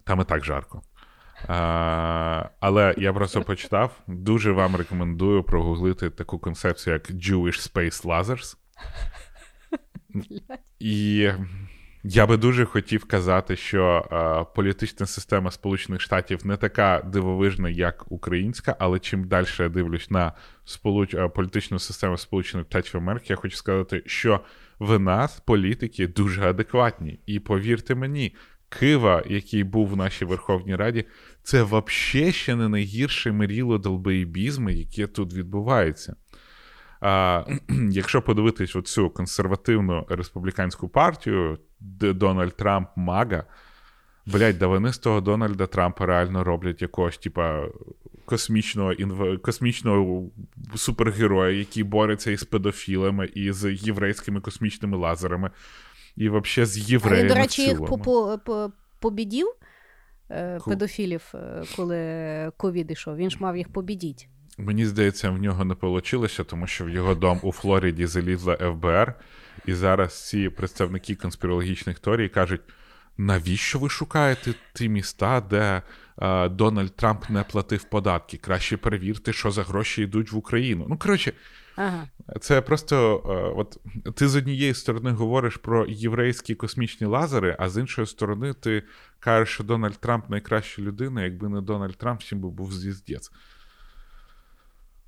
Там 0.04 0.22
і 0.22 0.24
так 0.24 0.46
жарко. 0.46 0.82
А, 1.48 2.50
але 2.60 2.96
я 2.98 3.14
просто 3.14 3.42
почитав. 3.42 4.00
Дуже 4.08 4.52
вам 4.52 4.76
рекомендую 4.76 5.44
прогуглити 5.44 6.10
таку 6.10 6.40
концепцію, 6.40 6.94
як 6.94 7.12
Jewish 7.12 7.74
Space 7.74 8.06
Lasers. 8.06 8.58
І 10.80 11.30
я 12.04 12.28
би 12.28 12.38
дуже 12.38 12.66
хотів 12.66 13.06
казати, 13.06 13.56
що 13.56 14.08
а, 14.12 14.44
політична 14.44 15.06
система 15.06 15.52
Сполучених 15.52 16.02
Штатів 16.02 16.48
не 16.48 16.58
така 16.58 17.02
дивовижна, 17.02 17.70
як 17.70 18.12
українська, 18.12 18.76
але 18.80 19.00
чим 19.00 19.28
далі 19.28 19.46
я 19.60 19.70
дивлюсь 19.70 20.12
на 20.12 20.34
сполуч... 20.66 21.16
політичну 21.36 21.80
систему 21.80 22.18
Сполучених 22.18 22.66
Штатів 22.66 22.98
Америки, 22.98 23.26
я 23.30 23.36
хочу 23.36 23.58
сказати, 23.58 24.04
що 24.06 24.40
в 24.80 25.00
нас 25.00 25.40
політики 25.40 26.08
дуже 26.08 26.42
адекватні. 26.50 27.20
І 27.26 27.40
повірте 27.40 27.96
мені, 27.96 28.36
Кива, 28.70 29.24
який 29.30 29.64
був 29.64 29.88
в 29.88 29.96
нашій 29.96 30.26
Верховній 30.26 30.76
Раді, 30.76 31.06
це 31.44 31.64
взагалі 31.64 32.32
ще 32.32 32.56
не 32.56 32.70
найгірше 32.70 33.32
миріло 33.32 33.78
долбоєбізму, 33.78 34.70
яке 34.70 35.08
тут 35.08 35.34
відбувається. 35.34 36.16
А, 37.04 37.44
якщо 37.92 38.22
подивитись 38.22 38.76
оцю 38.76 39.10
консервативну 39.10 40.06
республіканську 40.10 40.88
партію, 40.88 41.60
де 41.80 42.14
Дональд 42.14 42.56
Трамп 42.56 42.90
мага, 42.96 43.44
блядь, 44.26 44.60
да 44.60 44.68
вони 44.68 44.94
з 44.94 44.98
того 44.98 45.22
Дональда 45.22 45.68
Трампа 45.68 46.06
реально 46.06 46.44
роблять 46.44 46.82
якогось, 46.82 47.18
типа, 47.18 47.68
космічного 48.26 48.94
інв... 48.94 49.42
космічного 49.42 50.24
супергероя, 50.76 51.52
який 51.58 51.84
бореться 51.84 52.32
із 52.32 52.44
педофілами, 52.44 53.26
і 53.26 53.52
з 53.52 53.74
єврейськими 53.74 54.42
космічними 54.42 54.98
лазерами, 54.98 55.52
і 56.16 56.30
взагалі 56.30 56.66
з 56.66 56.94
А 56.94 57.10
він, 57.16 57.28
до 57.28 57.36
речі, 57.36 57.62
їх 57.62 57.86
по- 57.86 57.98
по- 57.98 58.40
по- 58.46 58.72
побідів 59.00 59.48
е, 60.32 60.60
педофілів, 60.66 61.32
е, 61.36 61.64
коли 61.76 62.52
ковід 62.58 62.92
ішов. 62.92 63.16
Він 63.16 63.30
ж 63.30 63.38
мав 63.40 63.58
їх 63.58 63.70
побідіть. 63.74 64.28
Мені 64.58 64.86
здається, 64.86 65.30
в 65.30 65.38
нього 65.38 65.66
не 65.66 65.76
вийшло, 65.82 66.28
тому 66.28 66.68
що 66.68 66.86
в 66.86 66.90
його 66.90 67.16
дом 67.16 67.40
у 67.44 67.52
Флориді 67.52 68.06
залізла 68.06 68.56
ФБР, 68.56 69.14
і 69.66 69.74
зараз 69.74 70.28
ці 70.28 70.50
представники 70.50 71.16
конспірологічних 71.16 72.00
теорій 72.00 72.30
кажуть: 72.30 72.62
навіщо 73.18 73.80
ви 73.80 73.90
шукаєте 73.90 74.54
ті 74.74 74.90
міста, 74.90 75.42
де 75.42 75.82
е, 76.22 76.50
Дональд 76.50 76.96
Трамп 76.96 77.30
не 77.30 77.44
платив 77.44 77.84
податки? 77.84 78.38
Краще 78.38 78.78
перевірте, 78.78 79.34
що 79.34 79.52
за 79.52 79.64
гроші 79.64 80.02
йдуть 80.02 80.32
в 80.32 80.38
Україну. 80.38 80.86
Ну, 80.90 80.98
коротше, 80.98 81.34
Ага. 81.76 82.08
це 82.42 82.62
просто 82.62 83.24
е, 83.26 83.54
от 83.60 83.78
ти 84.16 84.28
з 84.28 84.36
однієї 84.36 84.74
сторони 84.74 85.12
говориш 85.12 85.58
про 85.58 85.86
єврейські 85.88 86.56
космічні 86.56 87.08
лазери, 87.08 87.56
а 87.60 87.70
з 87.70 87.78
іншої 87.78 88.08
сторони, 88.08 88.54
ти 88.54 88.84
кажеш, 89.20 89.50
що 89.50 89.64
Дональд 89.64 89.98
Трамп 89.98 90.30
найкраща 90.30 90.82
людина, 90.82 91.24
якби 91.24 91.50
не 91.50 91.62
Дональд 91.62 91.98
Трамп, 91.98 92.22
всім 92.22 92.40
би 92.40 92.50
був 92.50 92.74
звіздець. 92.74 93.32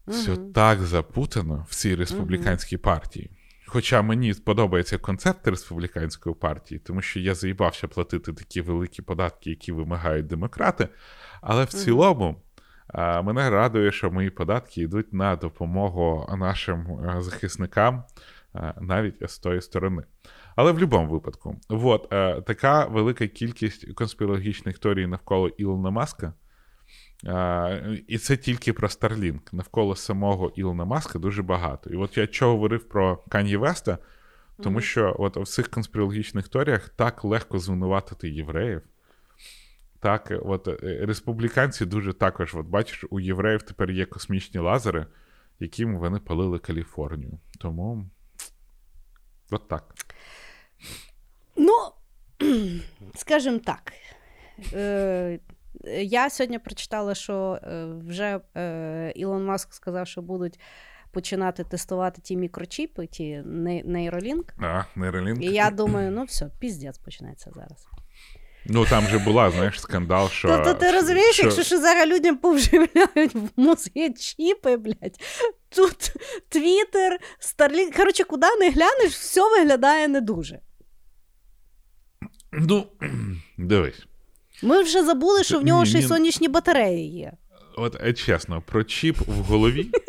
Все 0.08 0.38
так 0.38 0.80
запутано 0.80 1.66
в 1.70 1.76
цій 1.76 1.96
республіканській 1.96 2.78
партії. 2.78 3.32
Хоча 3.68 4.02
мені 4.02 4.34
подобається 4.34 4.98
концепт 4.98 5.48
республіканської 5.48 6.36
партії, 6.36 6.80
тому 6.80 7.02
що 7.02 7.20
я 7.20 7.36
заїбався 7.36 7.88
платити 7.88 8.34
такі 8.34 8.62
великі 8.62 9.04
податки, 9.04 9.50
які 9.50 9.72
вимагають 9.72 10.28
демократи. 10.28 10.90
Але 11.42 11.64
в 11.64 11.70
цілому 11.70 12.42
а, 12.88 13.22
мене 13.22 13.50
радує, 13.50 13.92
що 13.92 14.12
мої 14.12 14.30
податки 14.30 14.82
йдуть 14.82 15.14
на 15.14 15.36
допомогу 15.36 16.36
нашим 16.38 17.00
захисникам 17.20 18.04
а, 18.54 18.74
навіть 18.82 19.30
з 19.30 19.40
тої 19.40 19.62
сторони. 19.62 20.04
Але 20.56 20.72
в 20.72 20.74
будь-якому 20.74 21.12
випадку, 21.12 21.56
от, 21.70 22.14
е, 22.14 22.42
така 22.42 22.86
велика 22.86 23.28
кількість 23.28 23.94
конспірологічних 23.94 24.80
теорій 24.80 25.08
навколо 25.08 25.48
Ілона 25.48 25.90
Маска. 25.90 26.34
А, 27.24 27.80
і 28.08 28.18
це 28.18 28.38
тільки 28.38 28.74
про 28.74 28.88
Starlink. 28.88 29.40
Навколо 29.52 29.96
самого 29.96 30.52
Ілона 30.56 30.86
Маска 30.86 31.20
дуже 31.20 31.44
багато. 31.44 31.90
І 31.90 31.96
от 31.96 32.18
я 32.18 32.28
чого 32.28 32.52
говорив 32.52 32.90
про 32.90 33.18
Кан'є 33.30 33.58
Веста, 33.58 33.98
тому 34.64 34.82
що 34.82 35.16
от 35.20 35.38
в 35.38 35.48
цих 35.48 35.70
конспірологічних 35.70 36.48
теоріях 36.48 36.90
так 36.90 37.24
легко 37.24 37.60
звинуватити 37.60 38.30
євреїв. 38.30 38.82
Так, 40.00 40.34
от 40.46 40.68
е, 40.68 41.00
республіканці 41.06 41.86
дуже 41.86 42.14
також, 42.14 42.56
от 42.56 42.66
бачиш, 42.66 43.06
у 43.10 43.20
євреїв 43.20 43.62
тепер 43.62 43.92
є 43.92 44.06
космічні 44.06 44.60
лазери, 44.60 45.06
яким 45.60 45.98
вони 45.98 46.20
палили 46.20 46.60
Каліфорнію. 46.60 47.40
Тому 47.60 48.10
от 49.52 49.68
так. 49.68 49.96
Ну, 51.56 51.74
скажімо 53.16 53.60
так. 53.60 53.94
Е, 54.74 55.40
я 56.02 56.30
сьогодні 56.30 56.60
прочитала, 56.60 57.16
що 57.16 57.60
вже 58.08 58.40
е, 58.58 59.12
Ілон 59.16 59.46
Маск 59.46 59.74
сказав, 59.74 60.08
що 60.08 60.22
будуть 60.22 60.60
починати 61.12 61.64
тестувати 61.64 62.22
ті 62.22 62.38
мікрочіпи, 62.38 63.08
ті 63.08 63.42
нейролінк. 63.86 64.54
А, 64.62 64.84
нейролінк. 64.96 65.42
І 65.44 65.46
я 65.46 65.70
думаю, 65.72 66.12
ну 66.12 66.24
все, 66.24 66.50
піздець 66.60 66.98
почнеться 66.98 67.52
зараз. 67.56 67.88
Ну 68.68 68.86
там 68.86 69.04
же 69.04 69.20
була, 69.20 69.52
знаєш, 69.52 69.82
скандал, 69.82 70.30
що. 70.30 70.48
Тобто 70.48 70.74
ти 70.74 70.92
розумієш, 70.92 71.36
що- 71.36 71.44
якщо 71.44 71.64
ще 71.64 71.80
зараз 71.80 72.10
людям 72.10 72.38
повживляють 72.38 73.36
в 73.36 73.50
мозги 73.56 74.10
чіпи, 74.14 74.78
блядь, 74.78 75.20
тут 75.70 76.14
Твіттер, 76.50 77.20
Старлінк. 77.40 77.96
Коротше, 77.96 78.24
куди 78.24 78.48
не 78.60 78.70
глянеш, 78.70 79.14
все 79.14 79.42
виглядає 79.50 80.08
не 80.08 80.22
дуже. 80.22 80.60
Ну, 82.52 82.88
дивись. 83.58 84.06
Ми 84.64 84.84
вже 84.84 85.04
забули, 85.06 85.44
що 85.44 85.60
в 85.60 85.64
нього 85.64 85.84
Ні, 85.84 85.90
ще 85.90 85.98
й 85.98 86.02
ні. 86.02 86.08
сонячні 86.08 86.48
батареї 86.48 87.10
є. 87.18 87.32
От 87.78 87.98
е, 88.04 88.14
чесно, 88.14 88.62
про 88.66 88.84
чіп 88.84 89.18
в 89.28 89.32
голові. 89.34 89.92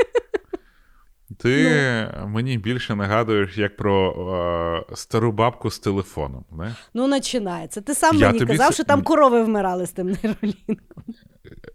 Ти 1.39 1.71
Ну. 2.21 2.29
мені 2.29 2.59
більше 2.59 2.95
нагадуєш 2.95 3.59
як 3.59 3.77
про 3.77 4.85
е, 4.91 4.97
стару 4.97 5.33
бабку 5.33 5.71
з 5.71 5.79
телефоном. 5.79 6.45
Знаєш? 6.53 6.75
Ну, 6.95 7.11
починається. 7.11 7.81
Ти 7.81 7.95
сам 7.95 8.17
Я 8.17 8.27
мені 8.27 8.39
тобі 8.39 8.53
казав, 8.53 8.69
це- 8.69 8.75
що 8.75 8.85
там 8.85 9.03
корови 9.03 9.43
вмирали 9.43 9.87
з 9.87 9.91
тим 9.91 10.07
нейролінком. 10.07 11.05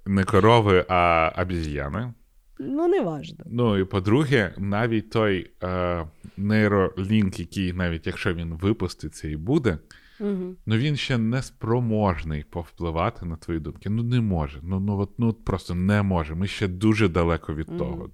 Не 0.06 0.24
корови, 0.24 0.86
а 0.90 1.32
обіз'яни. 1.42 2.14
Ну, 2.60 2.88
не 2.88 3.02
важно. 3.02 3.38
Ну 3.46 3.78
і 3.78 3.84
по-друге, 3.86 4.54
навіть 4.58 5.10
той 5.10 5.52
е, 5.64 6.06
нейролінк, 6.38 7.40
який, 7.40 7.74
навіть 7.74 8.08
якщо 8.08 8.34
він 8.34 8.54
випуститься 8.54 9.28
і 9.28 9.36
буде, 9.36 9.78
Угу. 10.22 10.56
Ну 10.66 10.78
він 10.78 10.96
ще 10.96 11.18
не 11.18 11.42
спроможний 11.42 12.44
повпливати 12.44 13.26
на 13.26 13.36
твої 13.36 13.60
думки. 13.60 13.90
Ну 13.90 14.04
не 14.04 14.22
може. 14.22 14.60
Ну 14.64 14.80
ну 14.80 14.98
от 15.00 15.12
ну 15.20 15.34
просто 15.34 15.76
не 15.76 16.02
може. 16.04 16.36
Ми 16.36 16.48
ще 16.48 16.68
дуже 16.68 17.08
далеко 17.08 17.54
від 17.56 17.70
Мгм. 17.70 17.78
того. 17.78 18.10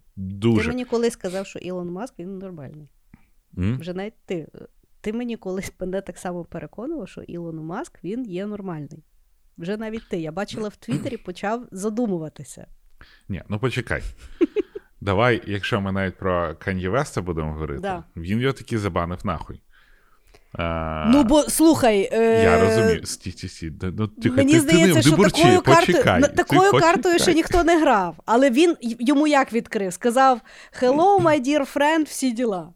Ти 0.62 0.68
мені 0.68 0.86
колись 0.86 1.14
сказав, 1.14 1.46
що 1.48 1.60
Ілон 1.60 1.92
Маск 1.92 2.20
він 2.20 2.38
нормальний. 2.38 2.90
М? 3.58 3.78
Вже 3.80 3.94
навіть 3.94 4.26
ти. 4.26 4.48
Ти 5.02 5.14
мені 5.14 5.38
колись 5.38 5.74
мене 5.80 6.02
так 6.02 6.18
само 6.18 6.46
переконував, 6.46 7.10
що 7.10 7.22
Ілон 7.22 7.60
Маск 7.60 8.04
він 8.04 8.26
є 8.26 8.46
нормальний. 8.46 9.04
Вже 9.58 9.78
навіть 9.78 10.10
ти. 10.10 10.20
Я 10.20 10.32
бачила 10.32 10.70
в 10.70 10.76
Твіттері, 10.76 11.18
почав 11.18 11.68
задумуватися. 11.72 12.68
Ні, 13.30 13.44
ну 13.50 13.60
почекай. 13.60 14.04
Давай, 15.02 15.42
якщо 15.48 15.82
ми 15.82 15.92
навіть 15.92 16.18
про 16.18 16.56
Кан'є 16.56 16.90
Веста 16.90 17.22
будемо 17.22 17.54
говорити, 17.54 17.80
Да. 17.82 18.04
він 18.16 18.40
його 18.40 18.54
таки 18.54 18.78
забанив 18.78 19.20
нахуй. 19.26 19.62
А, 20.54 21.06
Ну, 21.14 21.24
бо 21.24 21.44
слухай. 21.44 22.10
Е... 22.14 22.44
Я 22.44 22.62
розумію. 22.62 23.06
Стій, 23.06 23.32
стій. 23.32 23.70
Да, 23.70 23.92
Ну, 23.98 24.08
тихо, 24.08 24.36
Мені 24.36 24.54
ти, 24.54 24.60
здається, 24.60 24.96
ти 24.96 25.02
що 25.02 25.12
такою, 25.12 25.62
картою, 25.62 25.86
почекай. 25.86 26.22
на- 26.22 26.28
ти 26.28 26.36
такою 26.36 26.72
картою 26.72 26.94
почекай. 26.94 27.20
ще 27.20 27.34
ніхто 27.34 27.64
не 27.64 27.82
грав. 27.82 28.16
Але 28.26 28.50
він 28.50 28.76
йому 28.82 29.28
як 29.28 29.54
відкрив? 29.54 29.94
Сказав: 29.94 30.42
Hello, 30.82 31.22
my 31.22 31.48
dear 31.48 31.74
friend, 31.74 32.04
всі 32.04 32.32
діла. 32.32 32.74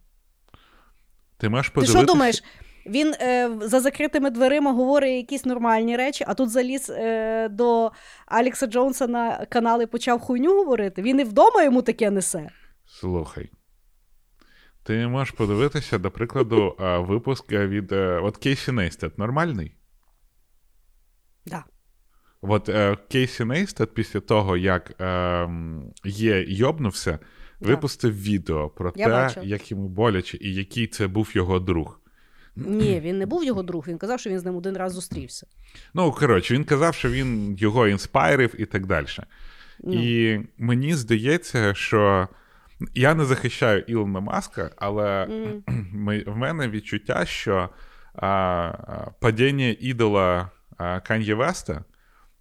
Ти 1.37 1.49
маєш 1.49 1.69
Ти 1.69 1.85
що 1.85 2.03
думаєш? 2.03 2.43
Він 2.85 3.13
е, 3.21 3.49
за 3.61 3.79
закритими 3.79 4.29
дверима 4.29 4.71
говорить 4.71 5.15
якісь 5.15 5.45
нормальні 5.45 5.97
речі, 5.97 6.23
а 6.27 6.33
тут 6.33 6.49
заліз 6.49 6.89
е, 6.89 7.49
до 7.49 7.91
Алекса 8.25 8.67
Джонса 8.67 9.07
на 9.07 9.45
канал 9.49 9.81
і 9.81 9.85
почав 9.85 10.19
хуйню 10.19 10.55
говорити. 10.55 11.01
Він 11.01 11.19
і 11.19 11.23
вдома 11.23 11.63
йому 11.63 11.81
таке 11.81 12.11
несе. 12.11 12.49
Слухай. 12.85 13.49
Ти 14.83 15.07
можеш 15.07 15.31
подивитися, 15.31 15.97
до 15.97 16.11
прикладу, 16.11 16.75
випуск 16.79 17.51
е, 17.51 17.67
від 17.67 17.91
е, 17.91 18.19
от 18.23 18.37
Кейсі 18.37 18.71
Нейстед 18.71 19.13
нормальний? 19.19 19.75
Да. 21.45 21.63
От 22.41 22.69
Кейсі 23.09 23.45
Нейстед 23.45 23.93
після 23.93 24.19
того, 24.19 24.57
як 24.57 25.01
е, 25.01 25.49
є 26.05 26.43
йобнувся, 26.47 27.19
Да. 27.59 27.67
випустив 27.67 28.21
відео 28.23 28.69
про 28.69 28.93
Я 28.95 29.05
те, 29.05 29.11
бачила. 29.11 29.45
як 29.45 29.71
йому 29.71 29.89
боляче 29.89 30.37
і 30.41 30.53
який 30.53 30.87
це 30.87 31.07
був 31.07 31.29
його 31.33 31.59
друг. 31.59 31.99
Ні, 32.55 32.99
він 32.99 33.17
не 33.17 33.25
був 33.25 33.43
його 33.43 33.63
друг, 33.63 33.85
він 33.87 33.97
казав, 33.97 34.19
що 34.19 34.29
він 34.29 34.39
з 34.39 34.45
ним 34.45 34.55
один 34.55 34.77
раз 34.77 34.93
зустрівся. 34.93 35.47
Ну, 35.93 36.11
коротше, 36.11 36.53
він 36.53 36.63
казав, 36.63 36.95
що 36.95 37.09
він 37.09 37.55
його 37.57 37.87
інспайрив 37.87 38.61
і 38.61 38.65
так 38.65 38.85
далі. 38.85 39.05
Ну. 39.83 39.93
І 39.93 40.41
мені 40.57 40.93
здається, 40.95 41.73
що 41.73 42.27
я 42.93 43.15
не 43.15 43.25
захищаю 43.25 43.81
Ілона 43.81 44.19
Маска, 44.19 44.71
але 44.77 45.27
ми, 45.93 46.23
в 46.27 46.37
мене 46.37 46.69
відчуття, 46.69 47.25
що 47.25 47.69
а, 48.15 48.71
падіння 49.19 49.75
ідола 49.79 50.49
Кан'є 51.03 51.33
Веста, 51.35 51.83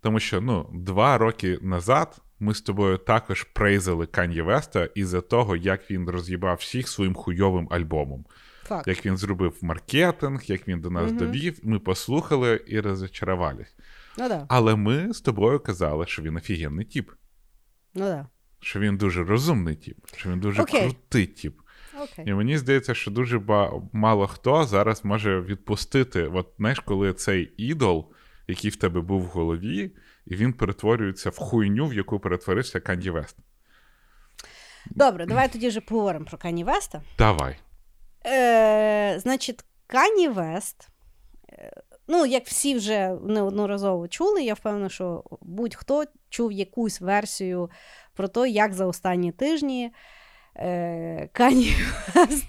тому 0.00 0.20
що 0.20 0.40
ну, 0.40 0.70
два 0.74 1.18
роки 1.18 1.58
назад 1.62 2.16
ми 2.40 2.54
з 2.54 2.60
тобою 2.60 2.98
також 2.98 3.42
прейзили 3.44 4.06
Кан'є 4.06 4.42
Веста 4.42 4.88
із-за 4.94 5.20
того, 5.20 5.56
як 5.56 5.90
він 5.90 6.10
роз'їбав 6.10 6.56
всіх 6.56 6.88
своїм 6.88 7.14
хуйовим 7.14 7.68
альбомом. 7.70 8.24
Факт. 8.62 8.88
Як 8.88 9.06
він 9.06 9.16
зробив 9.16 9.58
маркетинг, 9.62 10.42
як 10.44 10.68
він 10.68 10.80
до 10.80 10.90
нас 10.90 11.10
Мгм. 11.10 11.18
довів, 11.18 11.58
ми 11.62 11.78
послухали 11.78 12.64
і 12.66 12.80
розочарувались. 12.80 13.74
Ну 14.18 14.28
да. 14.28 14.46
Але 14.48 14.76
ми 14.76 15.12
з 15.12 15.20
тобою 15.20 15.60
казали, 15.60 16.06
що 16.06 16.22
він 16.22 16.36
офігенний 16.36 16.84
тіп, 16.84 17.10
Ну 17.94 18.04
да. 18.04 18.26
Що 18.60 18.80
він 18.80 18.96
дуже 18.96 19.24
розумний 19.24 19.74
тіп, 19.76 19.98
що 20.16 20.30
він 20.30 20.40
дуже 20.40 20.62
Окей. 20.62 20.80
крутий 20.80 21.26
тіп. 21.26 21.60
Окей. 22.02 22.24
І 22.28 22.34
мені 22.34 22.58
здається, 22.58 22.94
що 22.94 23.10
дуже 23.10 23.38
ба- 23.38 23.72
мало 23.92 24.26
хто 24.26 24.64
зараз 24.64 25.04
може 25.04 25.40
відпустити, 25.40 26.26
от 26.26 26.48
знаєш, 26.58 26.80
коли 26.80 27.12
цей 27.12 27.52
ідол, 27.56 28.12
який 28.48 28.70
в 28.70 28.76
тебе 28.76 29.00
був 29.00 29.22
в 29.22 29.26
голові, 29.26 29.92
і 30.26 30.36
він 30.36 30.52
перетворюється 30.52 31.30
в 31.30 31.36
хуйню, 31.36 31.86
в 31.86 31.94
яку 31.94 32.20
перетворився 32.20 32.80
Канді 32.80 33.10
Вест. 33.10 33.36
Добре, 34.90 35.26
давай 35.26 35.52
тоді 35.52 35.68
вже 35.68 35.80
поговоримо 35.80 36.24
про 36.24 36.38
Кані 36.38 36.64
Веста. 36.64 37.02
Давай. 37.18 37.56
Е, 38.26 39.18
значить, 39.20 39.64
Кані 39.86 40.28
Вест. 40.28 40.88
е, 41.52 41.72
Ну, 42.12 42.26
як 42.26 42.46
всі 42.46 42.74
вже 42.74 43.16
неодноразово 43.22 44.08
чули, 44.08 44.42
я 44.42 44.54
впевнена, 44.54 44.88
що 44.88 45.24
будь-хто 45.42 46.04
чув 46.28 46.52
якусь 46.52 47.00
версію 47.00 47.70
про 48.14 48.28
те, 48.28 48.48
як 48.48 48.72
за 48.72 48.86
останні 48.86 49.32
тижні 49.32 49.90
е, 50.56 51.28
Кані 51.32 51.74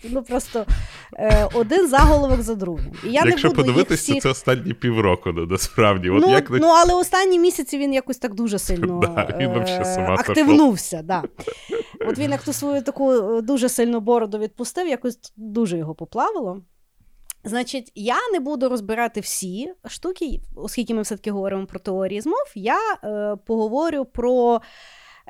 ну 0.10 0.24
просто 0.24 0.66
е, 1.14 1.48
один 1.54 1.88
заголовок 1.88 2.42
за 2.42 2.56
другим. 2.56 2.94
І 3.06 3.12
я 3.12 3.24
Якщо 3.26 3.48
не 3.48 3.54
буду 3.54 3.68
подивитися, 3.68 4.12
всіх... 4.12 4.24
це 4.24 4.30
останні 4.30 4.74
півроку, 4.74 5.32
ну, 5.32 5.46
насправді. 5.46 6.10
От 6.10 6.22
ну, 6.22 6.32
як 6.32 6.50
ну, 6.50 6.68
але 6.68 6.94
останні 6.94 7.40
місяці 7.40 7.78
він 7.78 7.94
якось 7.94 8.18
так 8.18 8.34
дуже 8.34 8.60
сильно 8.60 9.00
Да, 9.16 9.38
він 9.38 9.52
е, 9.52 9.96
ума 9.98 10.16
активнувся. 10.16 11.02
Да. 11.04 11.24
От 12.08 12.18
він 12.18 12.32
як 12.32 12.44
ту 12.44 12.54
свою 12.54 12.82
таку 12.82 13.42
дуже 13.42 13.70
сильну 13.70 14.00
бороду 14.00 14.38
відпустив, 14.38 14.88
якось 14.88 15.34
дуже 15.36 15.78
його 15.78 15.96
поплавило. 15.96 16.62
Значить, 17.44 17.92
я 17.96 18.16
не 18.34 18.40
буду 18.40 18.70
розбирати 18.70 19.20
всі 19.20 19.74
штуки, 19.88 20.42
оскільки 20.56 20.94
ми 20.94 21.02
все-таки 21.02 21.32
говоримо 21.32 21.66
про 21.66 21.80
теорії 21.80 22.22
змов, 22.22 22.52
я 22.56 22.78
е, 23.04 23.36
поговорю 23.46 24.06
про 24.06 24.62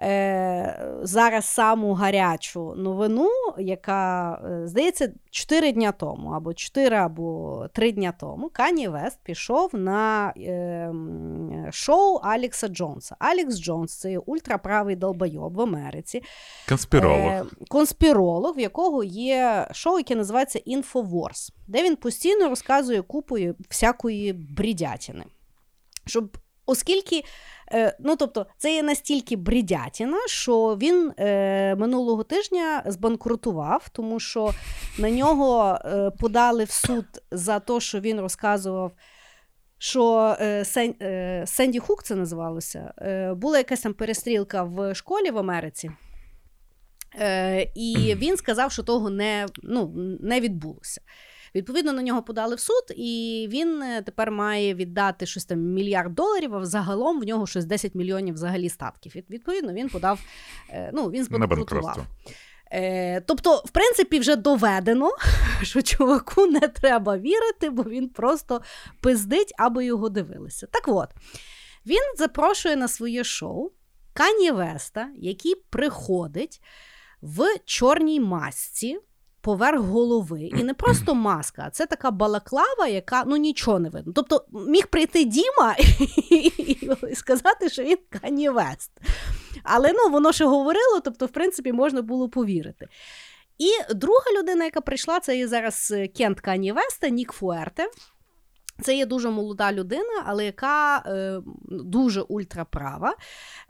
е, 0.02 0.90
зараз 1.02 1.46
саму 1.46 1.94
гарячу 1.94 2.74
новину, 2.78 3.30
яка, 3.58 4.34
е, 4.46 4.68
здається, 4.68 5.12
4 5.32 5.72
дня 5.72 5.92
тому, 5.92 6.30
або 6.30 6.54
4 6.54 6.96
або 6.96 7.68
3 7.74 7.92
дня 7.92 8.14
тому, 8.20 8.50
Кані 8.50 8.88
Вест 8.88 9.20
пішов 9.24 9.70
на 9.76 10.34
е, 10.38 10.92
шоу 11.72 12.16
Алекса 12.16 12.68
Джонса. 12.68 13.16
Алекс 13.20 13.62
Джонс 13.62 14.00
це 14.00 14.18
ультраправий 14.18 14.96
долбойоб 14.96 15.54
в 15.54 15.62
Америці. 15.62 16.24
конспіролог. 16.70 17.20
Е, 17.20 17.46
конспіролог, 17.68 18.58
в 18.58 18.60
якого 18.60 19.04
є 19.04 19.68
шоу, 19.72 19.98
яке 19.98 20.16
називається 20.16 20.60
Infowars, 20.68 21.50
де 21.68 21.84
він 21.84 21.96
постійно 21.96 22.50
розказує 22.50 23.02
купою 23.02 23.56
всякої 23.70 24.34
брідятини. 24.34 25.24
Щоб, 26.06 26.38
оскільки, 26.66 27.24
е, 27.74 27.98
ну 28.00 28.16
тобто, 28.16 28.46
це 28.58 28.76
є 28.76 28.84
настільки 28.84 29.36
брідятіна, 29.36 30.18
що 30.28 30.78
він 30.82 31.14
е, 31.18 31.76
минулого 31.76 32.24
тижня 32.24 32.84
збанкрутував, 32.86 33.90
тому 33.90 34.20
що 34.20 34.54
на 34.98 35.10
нього 35.10 35.80
е, 35.86 36.12
подали 36.20 36.64
в 36.64 36.72
суд 36.72 37.06
за 37.32 37.60
те, 37.60 37.80
що 37.80 38.00
він 38.00 38.20
розказував. 38.20 38.92
Що 39.78 40.36
е, 40.42 40.66
Сен, 40.66 40.96
е, 41.02 41.44
Сенді 41.48 41.80
Хук 41.80 42.04
це 42.04 42.16
називалося. 42.16 42.94
Е, 42.98 43.34
була 43.34 43.58
якась 43.58 43.82
там 43.82 43.94
перестрілка 43.94 44.64
в 44.64 44.96
школі 44.96 45.32
в 45.32 45.38
Америці, 45.38 45.92
Е, 47.20 47.68
і 47.76 48.16
він 48.16 48.38
сказав, 48.38 48.72
що 48.72 48.84
того 48.84 49.10
не, 49.10 49.46
ну, 49.64 49.92
не 50.22 50.40
відбулося. 50.40 51.02
Відповідно, 51.56 51.94
на 51.94 52.02
нього 52.02 52.24
подали 52.24 52.56
в 52.56 52.60
суд, 52.60 52.84
і 52.96 53.48
він 53.52 53.82
е, 53.82 54.02
тепер 54.02 54.32
має 54.32 54.74
віддати 54.74 55.26
щось 55.26 55.46
там 55.46 55.60
мільярд 55.60 56.16
доларів, 56.16 56.56
а 56.56 56.66
загалом 56.66 57.20
в 57.20 57.24
нього 57.24 57.48
щось 57.48 57.66
10 57.66 57.96
мільйонів 57.96 58.34
взагалі 58.34 58.70
статків. 58.70 59.14
Відповідно, 59.30 59.74
він 59.74 59.90
подав, 59.90 60.20
е, 60.70 60.92
ну, 60.94 61.10
він 61.10 61.24
збанкрутував. 61.24 62.06
Е, 62.72 63.22
тобто, 63.22 63.64
в 63.66 63.70
принципі, 63.70 64.20
вже 64.20 64.36
доведено, 64.36 65.10
що 65.62 65.82
чуваку 65.82 66.48
не 66.48 66.60
треба 66.60 67.18
вірити, 67.18 67.70
бо 67.70 67.84
він 67.84 68.10
просто 68.10 68.62
пиздить, 69.02 69.54
аби 69.58 69.86
його 69.86 70.10
дивилися. 70.10 70.68
Так 70.68 70.84
от, 70.88 71.10
він 71.86 72.02
запрошує 72.18 72.76
на 72.76 72.88
своє 72.88 73.24
шоу 73.24 73.72
Кані 74.14 74.52
Веста, 74.52 75.10
який 75.18 75.56
приходить 75.56 76.62
в 77.22 77.46
чорній 77.66 78.20
масці. 78.20 79.00
Поверх 79.41 79.80
голови, 79.80 80.41
і 80.41 80.63
не 80.63 80.73
просто 80.73 81.15
маска, 81.15 81.63
а 81.67 81.69
це 81.69 81.86
така 81.86 82.12
балаклава, 82.12 82.88
яка 82.88 83.23
ну 83.27 83.36
нічого 83.36 83.80
не 83.80 83.89
видно. 83.89 84.13
Тобто 84.15 84.45
міг 84.51 84.88
прийти 84.88 85.23
Діма 85.23 85.75
і 87.10 87.15
сказати, 87.15 87.69
що 87.69 87.84
він 87.84 87.97
канівест. 88.10 88.91
Але 89.63 89.93
ну, 89.93 90.10
воно 90.10 90.32
ще 90.32 90.45
говорило, 90.45 90.99
тобто, 91.04 91.25
в 91.25 91.30
принципі, 91.30 91.73
можна 91.73 92.01
було 92.01 92.30
повірити. 92.30 92.88
І 93.58 93.93
друга 93.93 94.25
людина, 94.39 94.65
яка 94.65 94.82
прийшла, 94.82 95.19
це 95.19 95.38
є 95.38 95.47
зараз 95.47 95.93
Кент 96.17 96.39
Канівеста, 96.41 97.10
Нік 97.10 97.32
Фуерте. 97.32 97.88
Це 98.82 98.96
є 98.96 99.06
дуже 99.06 99.30
молода 99.30 99.74
людина, 99.74 100.24
але 100.26 100.46
яка 100.46 100.98
е, 100.98 101.41
дуже 101.70 102.22
ультраправа, 102.22 103.15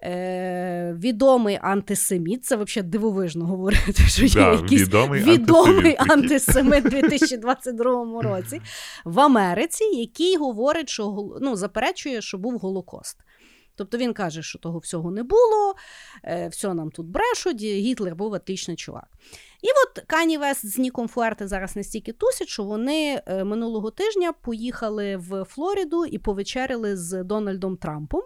е, 0.04 0.95
відомий 1.00 1.60
антисеміт. 1.62 2.45
Це 2.45 2.56
взагалі 2.56 2.89
дивовижно 2.89 3.45
говорити, 3.45 3.93
що 4.08 4.26
є 4.26 4.34
Да, 4.34 4.52
якийсь 4.52 4.82
відомий 4.82 5.24
відомий 5.24 5.95
антисеміт. 6.00 6.86
у 6.86 6.89
2022 6.89 8.21
році 8.21 8.62
в 9.06 9.19
Америці, 9.19 9.84
який 9.84 10.38
говорить, 10.38 10.89
що 10.89 11.30
ну, 11.41 11.56
заперечує, 11.56 12.21
що 12.21 12.38
був 12.38 12.58
Голокост. 12.58 13.17
Тобто 13.82 13.98
він 13.98 14.13
каже, 14.13 14.44
що 14.44 14.60
того 14.60 14.80
всього 14.80 15.12
не 15.12 15.24
було, 15.24 15.76
е, 16.24 16.48
все 16.48 16.74
нам 16.74 16.91
тут 16.91 17.06
брешуть, 17.06 17.62
Гітлер 17.62 18.15
був 18.15 18.32
отличний 18.32 18.78
чувак. 18.78 19.08
І 19.62 19.67
от 19.67 20.04
Кані 20.08 20.38
Вест 20.38 20.65
з 20.65 20.78
Ніком 20.78 21.08
Фуерте 21.08 21.48
зараз 21.48 21.76
настільки 21.76 22.13
тусять, 22.13 22.48
що 22.48 22.63
вони 22.63 23.22
е, 23.26 23.44
минулого 23.44 23.91
тижня 23.91 24.34
поїхали 24.34 25.17
в 25.17 25.44
Флориду 25.44 26.06
і 26.06 26.17
повечеряли 26.17 26.98
з 26.98 27.24
Дональдом 27.24 27.78
Трампом. 27.78 28.22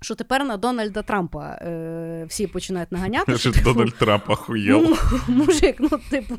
Що 0.00 0.14
тепер 0.14 0.44
на 0.44 0.56
Дональда 0.56 1.02
Трампа 1.02 1.48
е, 1.48 2.26
всі 2.28 2.46
починають 2.46 2.92
наганяти. 2.92 3.38
Що 3.38 3.52
типу, 3.52 3.72
Дональд 3.72 3.94
Трамп 3.98 4.30
охуєв. 4.30 5.08
Мужик, 5.28 5.76
ну, 5.78 5.90
типу, 6.10 6.34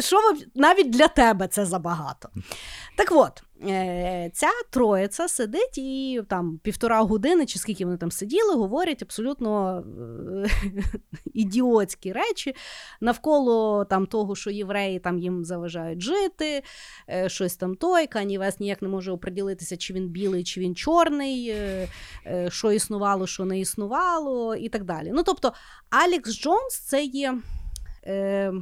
що 0.00 0.16
ви, 0.16 0.46
навіть 0.54 0.90
для 0.90 1.08
тебе 1.08 1.48
це 1.48 1.66
забагато. 1.66 2.28
Так 2.96 3.08
от, 3.10 3.42
ця 4.32 4.48
троїця 4.70 5.28
сидить 5.28 5.78
і 5.78 6.22
там 6.28 6.60
півтора 6.62 7.00
години, 7.00 7.46
чи 7.46 7.58
скільки 7.58 7.84
вони 7.84 7.96
там 7.96 8.10
сиділи, 8.10 8.54
говорять 8.54 9.02
абсолютно 9.02 9.78
е, 10.44 10.50
ідіотські 11.34 12.12
речі 12.12 12.54
навколо 13.00 13.84
там 13.84 14.06
того, 14.06 14.36
що 14.36 14.50
євреї 14.50 14.98
там 14.98 15.18
їм 15.18 15.44
заважають 15.44 16.00
жити, 16.00 16.62
е, 17.10 17.28
щось 17.28 17.56
там 17.56 17.74
той. 17.74 18.06
Кані 18.06 18.38
Вест 18.38 18.60
ніяк 18.60 18.82
не 18.82 18.88
може 18.88 19.12
оприділитися, 19.12 19.76
чи 19.76 19.94
він 19.94 20.08
білий, 20.08 20.44
чи 20.44 20.60
він 20.60 20.74
чорний, 20.74 21.48
е, 21.48 21.88
е, 22.26 22.50
що 22.50 22.72
існувало, 22.72 23.26
що 23.26 23.44
не 23.44 23.60
існувало, 23.60 24.54
і 24.54 24.68
так 24.68 24.84
далі. 24.84 25.10
Ну, 25.14 25.22
тобто, 25.22 25.52
Алікс 25.90 26.42
Джонс 26.42 26.78
це 26.78 27.04
є 27.04 27.38
е, 28.06 28.52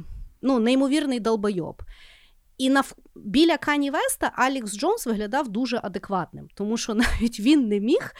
ну, 0.41 0.59
неймовірний 0.59 1.19
долбойоб. 1.19 1.81
І 2.57 2.69
нав... 2.69 2.95
біля 3.15 3.57
Кані 3.57 3.91
Веста 3.91 4.31
Алікс 4.35 4.77
Джонс 4.77 5.05
виглядав 5.05 5.49
дуже 5.49 5.79
адекватним, 5.83 6.47
тому 6.55 6.77
що 6.77 6.93
навіть 6.95 7.39
він 7.39 7.67
не 7.67 7.79
міг 7.79 8.13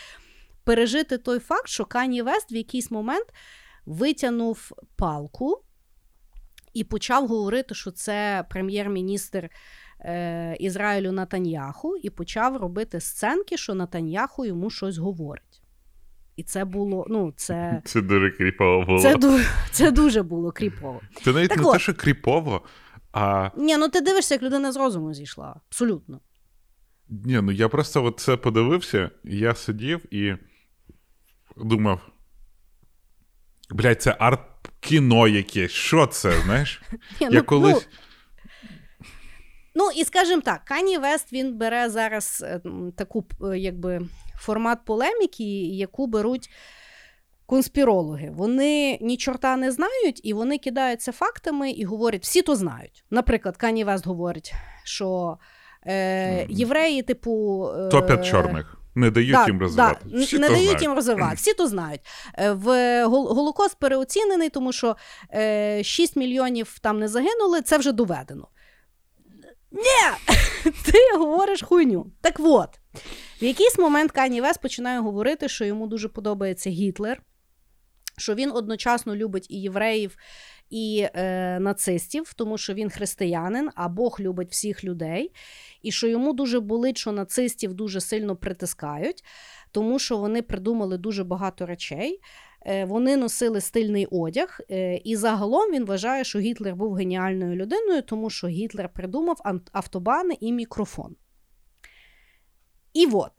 пережити 0.63 1.17
той 1.17 1.39
факт, 1.39 1.67
що 1.67 1.85
Кані 1.85 2.21
Вест 2.21 2.51
в 2.51 2.55
якийсь 2.55 2.91
момент 2.91 3.25
витягнув 3.85 4.71
палку 4.95 5.63
і 6.73 6.83
почав 6.83 7.27
говорити, 7.27 7.75
що 7.75 7.91
це 7.91 8.45
прем'єр-міністр 8.49 9.49
е, 9.99 10.55
Ізраїлю 10.59 11.11
Натаньяху, 11.11 11.97
і 11.97 12.09
почав 12.09 12.57
робити 12.57 12.99
сценки, 12.99 13.57
що 13.57 13.75
Натаньяху 13.75 14.45
йому 14.45 14.69
щось 14.69 14.97
говорить. 14.97 15.61
І 16.35 16.43
це 16.43 16.65
було, 16.65 17.05
ну, 17.09 17.33
це. 17.35 17.81
Це 17.85 18.01
дуже 18.01 18.31
кріпово 18.31 18.85
було. 18.85 18.99
Це, 18.99 19.15
ду... 19.15 19.39
це 19.71 19.91
дуже 19.91 20.23
було 20.23 20.51
кріпово. 20.51 21.01
Це 21.23 21.31
навіть 21.31 21.49
Так 21.49 21.57
не 21.57 21.65
от. 21.65 21.73
те, 21.73 21.79
що 21.79 21.93
кріпово, 21.93 22.61
а 23.11 23.49
Ні, 23.57 23.77
ну 23.77 23.89
ти 23.89 24.01
дивишся, 24.01 24.33
як 24.35 24.43
людина 24.43 24.71
з 24.71 24.75
розуму 24.75 25.13
зійшла. 25.13 25.55
Абсолютно. 25.69 26.19
ні, 27.09 27.41
ну 27.41 27.51
я 27.51 27.69
просто 27.69 28.03
от 28.05 28.19
це 28.19 28.37
подивився, 28.37 29.09
і 29.23 29.37
я 29.37 29.55
сидів 29.55 30.13
і 30.13 30.35
думав. 31.57 32.01
Блядь, 33.69 34.01
це 34.01 34.11
арт-кіно 34.19 35.27
якесь. 35.27 35.71
Що 35.71 36.07
це, 36.07 36.41
знаєш? 36.41 36.81
Ні, 37.21 37.27
Я 37.31 37.41
колись. 37.41 37.87
Ну, 39.75 39.91
і 39.95 40.05
скажімо 40.05 40.41
так, 40.41 40.65
Кані 40.65 40.97
Вест 40.97 41.33
він 41.33 41.57
бере 41.57 41.89
зараз 41.89 42.43
е, 42.47 42.61
таку 42.97 43.25
е, 43.43 43.57
якби 43.57 44.01
формат 44.39 44.85
полеміки, 44.85 45.43
яку 45.67 46.07
беруть 46.07 46.49
конспірологи. 47.55 48.31
Вони 48.35 48.97
ні 49.01 49.17
чорта 49.17 49.57
не 49.57 49.71
знають, 49.71 50.21
і 50.23 50.33
вони 50.33 50.57
кидаються 50.57 51.11
фактами 51.11 51.71
і 51.71 51.83
говорять, 51.85 52.23
всі 52.23 52.41
то 52.41 52.55
знають. 52.55 53.03
Наприклад, 53.09 53.57
Кані 53.57 53.83
Вест 53.83 54.07
говорить, 54.07 54.53
що 54.83 55.37
е, 55.87 56.45
євреї, 56.49 57.01
типу. 57.01 57.65
е, 57.77 57.87
Топять 57.89 58.25
чорних. 58.25 58.77
Не 58.95 59.11
дають 59.11 59.31
Да, 59.31 59.45
їм 59.47 59.59
розвивати. 59.59 60.05
Всі 60.13 60.39
не 60.39 60.47
то 60.47 60.53
дають 60.53 60.65
знають. 60.65 60.81
їм 60.81 60.93
розвивати. 60.93 61.35
Всі 61.35 61.53
то 61.53 61.67
знають. 61.67 62.01
Е, 62.37 62.51
В 62.51 62.65
Голокост 63.07 63.79
переоцінений, 63.79 64.49
тому 64.49 64.71
що 64.71 64.95
е, 65.33 65.83
6 65.83 66.15
мільйонів 66.15 66.79
там 66.81 66.99
не 66.99 67.07
загинули, 67.07 67.61
це 67.61 67.77
вже 67.77 67.91
доведено. 67.91 68.47
Ні! 69.71 70.31
Ти 70.85 71.17
говориш 71.17 71.61
хуйню. 71.63 72.11
Так 72.21 72.35
от, 72.39 72.69
в 73.41 73.43
якийсь 73.43 73.77
момент 73.79 74.11
Кані 74.11 74.41
Вес 74.41 74.57
починає 74.57 74.99
говорити, 74.99 75.49
що 75.49 75.65
йому 75.65 75.87
дуже 75.87 76.09
подобається 76.09 76.69
Гітлер, 76.69 77.21
що 78.21 78.35
він 78.35 78.51
одночасно 78.51 79.15
любить 79.15 79.47
і 79.49 79.61
євреїв, 79.61 80.17
і 80.69 81.07
е, 81.13 81.59
нацистів, 81.59 82.33
тому 82.33 82.57
що 82.57 82.73
він 82.73 82.89
християнин, 82.89 83.69
а 83.75 83.89
Бог 83.89 84.17
любить 84.19 84.51
всіх 84.51 84.83
людей, 84.83 85.31
і 85.81 85.91
що 85.91 86.07
йому 86.07 86.33
дуже 86.33 86.59
болить, 86.59 86.97
що 86.97 87.11
нацистів 87.11 87.73
дуже 87.73 88.01
сильно 88.01 88.35
притискають, 88.35 89.23
тому 89.71 89.99
що 89.99 90.17
вони 90.17 90.41
придумали 90.41 90.97
дуже 90.97 91.23
багато 91.23 91.65
речей. 91.65 92.19
Е, 92.65 92.85
Вони 92.85 93.17
носили 93.17 93.61
стильний 93.61 94.05
одяг, 94.11 94.59
е, 94.71 94.95
і 94.95 95.15
загалом 95.15 95.71
він 95.71 95.85
вважає, 95.85 96.23
що 96.23 96.39
Гітлер 96.39 96.75
був 96.75 96.93
геніальною 96.93 97.55
людиною, 97.55 98.01
тому 98.01 98.29
що 98.29 98.47
Гітлер 98.47 98.89
придумав 98.89 99.37
ан- 99.43 99.61
автобани 99.71 100.37
і 100.39 100.51
мікрофон. 100.53 101.15
І 102.93 103.05
от. 103.05 103.31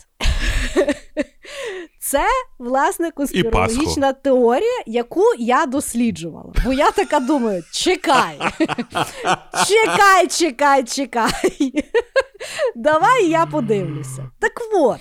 Це, 2.01 2.25
власне, 2.59 3.11
конспірологічна 3.11 4.13
теорія, 4.13 4.83
яку 4.87 5.25
я 5.39 5.67
досліджувала. 5.67 6.53
Бо 6.65 6.73
я 6.73 6.91
така 6.91 7.21
думаю: 7.21 7.63
чекай, 7.73 8.39
чекай, 9.69 10.29
чекай, 10.29 10.85
чекай. 10.85 11.85
Давай 12.77 13.29
я 13.29 13.47
подивлюся. 13.47 14.31
Так 14.39 14.53
от. 14.75 15.01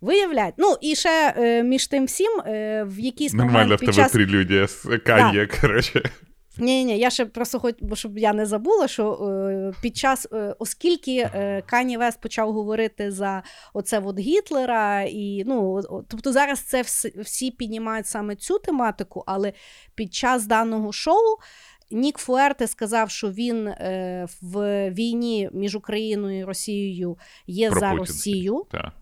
Виявляють. 0.00 0.54
Ну, 0.58 0.76
і 0.80 0.94
ще 0.94 1.34
е, 1.36 1.62
між 1.62 1.86
тим 1.86 2.04
всім, 2.04 2.40
е, 2.40 2.84
в 2.88 2.98
якийсь 2.98 3.32
Нормально 3.32 3.58
момент 3.58 3.80
в 3.80 3.80
тебе 3.80 3.92
час... 3.92 4.12
прелюдія 4.12 4.66
з 4.66 4.98
Кан'є, 5.06 5.48
коротше. 5.60 6.10
Ні, 6.58 6.84
ні, 6.84 6.98
я 6.98 7.10
ще 7.10 7.26
просто 7.26 7.58
хоч, 7.60 7.74
бо 7.80 7.96
щоб 7.96 8.18
я 8.18 8.32
не 8.32 8.46
забула, 8.46 8.88
що 8.88 9.12
е, 9.12 9.72
під 9.82 9.96
час, 9.96 10.26
е, 10.32 10.54
оскільки 10.58 11.16
е, 11.16 11.62
Кані 11.66 11.96
Вест 11.96 12.20
почав 12.20 12.52
говорити 12.52 13.10
за 13.12 13.42
оце 13.74 13.98
от 13.98 14.18
Гітлера, 14.18 15.02
і 15.02 15.42
ну, 15.46 15.80
тобто 16.08 16.32
зараз 16.32 16.60
це 16.60 16.82
вс- 16.82 17.22
всі 17.22 17.50
піднімають 17.50 18.06
саме 18.06 18.36
цю 18.36 18.58
тематику, 18.58 19.24
але 19.26 19.52
під 19.94 20.14
час 20.14 20.46
даного 20.46 20.92
шоу. 20.92 21.36
Нік 21.90 22.18
Фуерте 22.18 22.66
сказав, 22.66 23.10
що 23.10 23.30
він 23.30 23.68
е, 23.68 24.26
в 24.42 24.90
війні 24.90 25.50
між 25.52 25.76
Україною 25.76 26.38
і 26.40 26.44
Росією 26.44 27.18
є 27.46 27.70
Про 27.70 27.80
за 27.80 27.86
Путін. 27.90 27.98
Росію, 27.98 28.66
Так. 28.70 28.92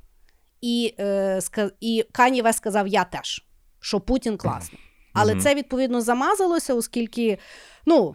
і, 0.60 0.94
е, 1.00 1.40
і 1.80 2.04
Кані 2.12 2.42
Вест 2.42 2.58
сказав: 2.58 2.88
Я 2.88 3.04
теж, 3.04 3.44
що 3.80 4.00
Путін 4.00 4.36
класний. 4.36 4.80
Але 5.14 5.32
Мгм. 5.32 5.40
це 5.42 5.54
відповідно 5.54 6.00
замазалося, 6.00 6.74
оскільки 6.74 7.38
ну, 7.86 8.14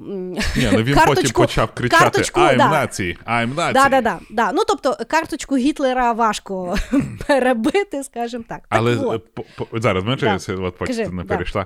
Ні, 0.57 0.69
ну 0.73 0.83
він 0.83 0.97
потім 1.07 1.31
почав 1.31 1.71
кричати 1.73 2.03
карточку, 2.03 2.39
I'm 2.39 2.57
да. 2.57 2.71
Nazi, 2.71 3.17
I'm 3.27 3.55
Nazi. 3.55 3.73
Да, 3.73 3.89
да, 3.89 4.01
да, 4.01 4.19
да. 4.29 4.51
Ну, 4.51 4.61
тобто, 4.67 4.97
карточку 5.09 5.57
Гітлера 5.57 6.13
важко 6.13 6.77
перебити, 7.27 8.03
скажімо 8.03 8.43
так. 8.49 8.57
так 8.57 8.79
Але 8.79 8.95
от. 8.97 9.15
е, 9.15 9.43
по- 9.55 9.65
по- 9.65 9.79
зараз 9.79 10.03
ми 10.03 10.15
Да. 10.15 10.39
це 10.39 10.53
поки 10.53 10.85
Кажи, 10.85 11.07
не 11.09 11.23
да. 11.23 11.27
перейшла. 11.29 11.65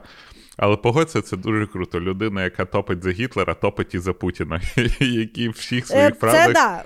Але 0.58 0.76
погодься, 0.78 1.22
це 1.22 1.38
дуже 1.38 1.68
круто. 1.68 2.00
Людина, 2.00 2.44
яка 2.44 2.66
топить 2.66 3.04
за 3.04 3.10
Гітлера, 3.12 3.54
топить 3.54 3.96
і 3.96 4.00
за 4.00 4.14
Путіна, 4.14 4.62
які 5.00 5.50
всіх 5.50 5.84
Е, 5.84 5.88
своїх 5.88 6.14
це 6.14 6.20
правдах. 6.20 6.54
да. 6.54 6.84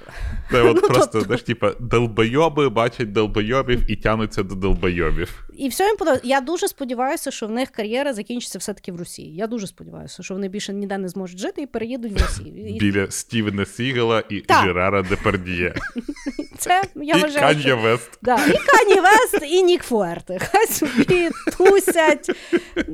Це 0.51 0.61
от 0.61 0.75
Ну, 0.81 0.81
просто, 0.81 1.05
тобто- 1.11 1.21
знаєш, 1.21 1.43
типа, 1.43 1.71
долбойоби 1.79 2.69
бачать 2.69 3.11
долбойобів 3.11 3.91
і 3.91 3.95
тянуться 3.95 4.43
до 4.43 4.55
долбойобів. 4.55 5.43
І 5.57 5.69
все 5.69 5.85
їм 5.85 5.97
подобається. 5.97 6.27
Я 6.27 6.41
дуже 6.41 6.67
сподіваюся, 6.67 7.31
що 7.31 7.47
в 7.47 7.51
них 7.51 7.69
кар'єра 7.69 8.13
закінчиться 8.13 8.59
все-таки 8.59 8.91
в 8.91 8.95
Росії. 8.95 9.35
Я 9.35 9.47
дуже 9.47 9.67
сподіваюся, 9.67 10.23
що 10.23 10.33
вони 10.33 10.47
більше 10.47 10.73
ніде 10.73 10.97
не 10.97 11.09
зможуть 11.09 11.39
жити 11.39 11.61
і 11.61 11.65
переїдуть 11.65 12.11
в 12.11 12.21
Росію. 12.21 12.77
Біля 12.79 13.11
Стівена 13.11 13.65
Сігела 13.65 14.23
і. 14.29 14.43
Жерара 14.63 15.01
Депардіє. 15.01 15.75
це 16.57 16.83
я 16.95 17.15
І 17.15 17.21
вважаю. 17.21 17.47
Кан'є 17.47 17.61
що... 17.61 17.77
Вест. 17.77 18.19
Да, 18.21 18.35
і 18.35 18.57
Кані 18.57 19.01
Вест, 19.01 19.39
і 19.51 19.63
Нік 19.63 19.83
Фуерте. 19.83 20.39
Хай 20.51 20.67
собі 20.67 21.29
тусять. 21.57 22.31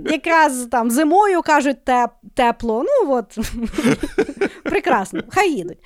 Якраз 0.05 0.67
там 0.71 0.91
зимою 0.91 1.41
кажуть 1.41 1.85
теп, 1.85 2.11
тепло. 2.35 2.83
Ну 2.83 3.13
от 3.13 3.37
прекрасно, 4.63 5.23
хай 5.29 5.51
їдуть. 5.51 5.77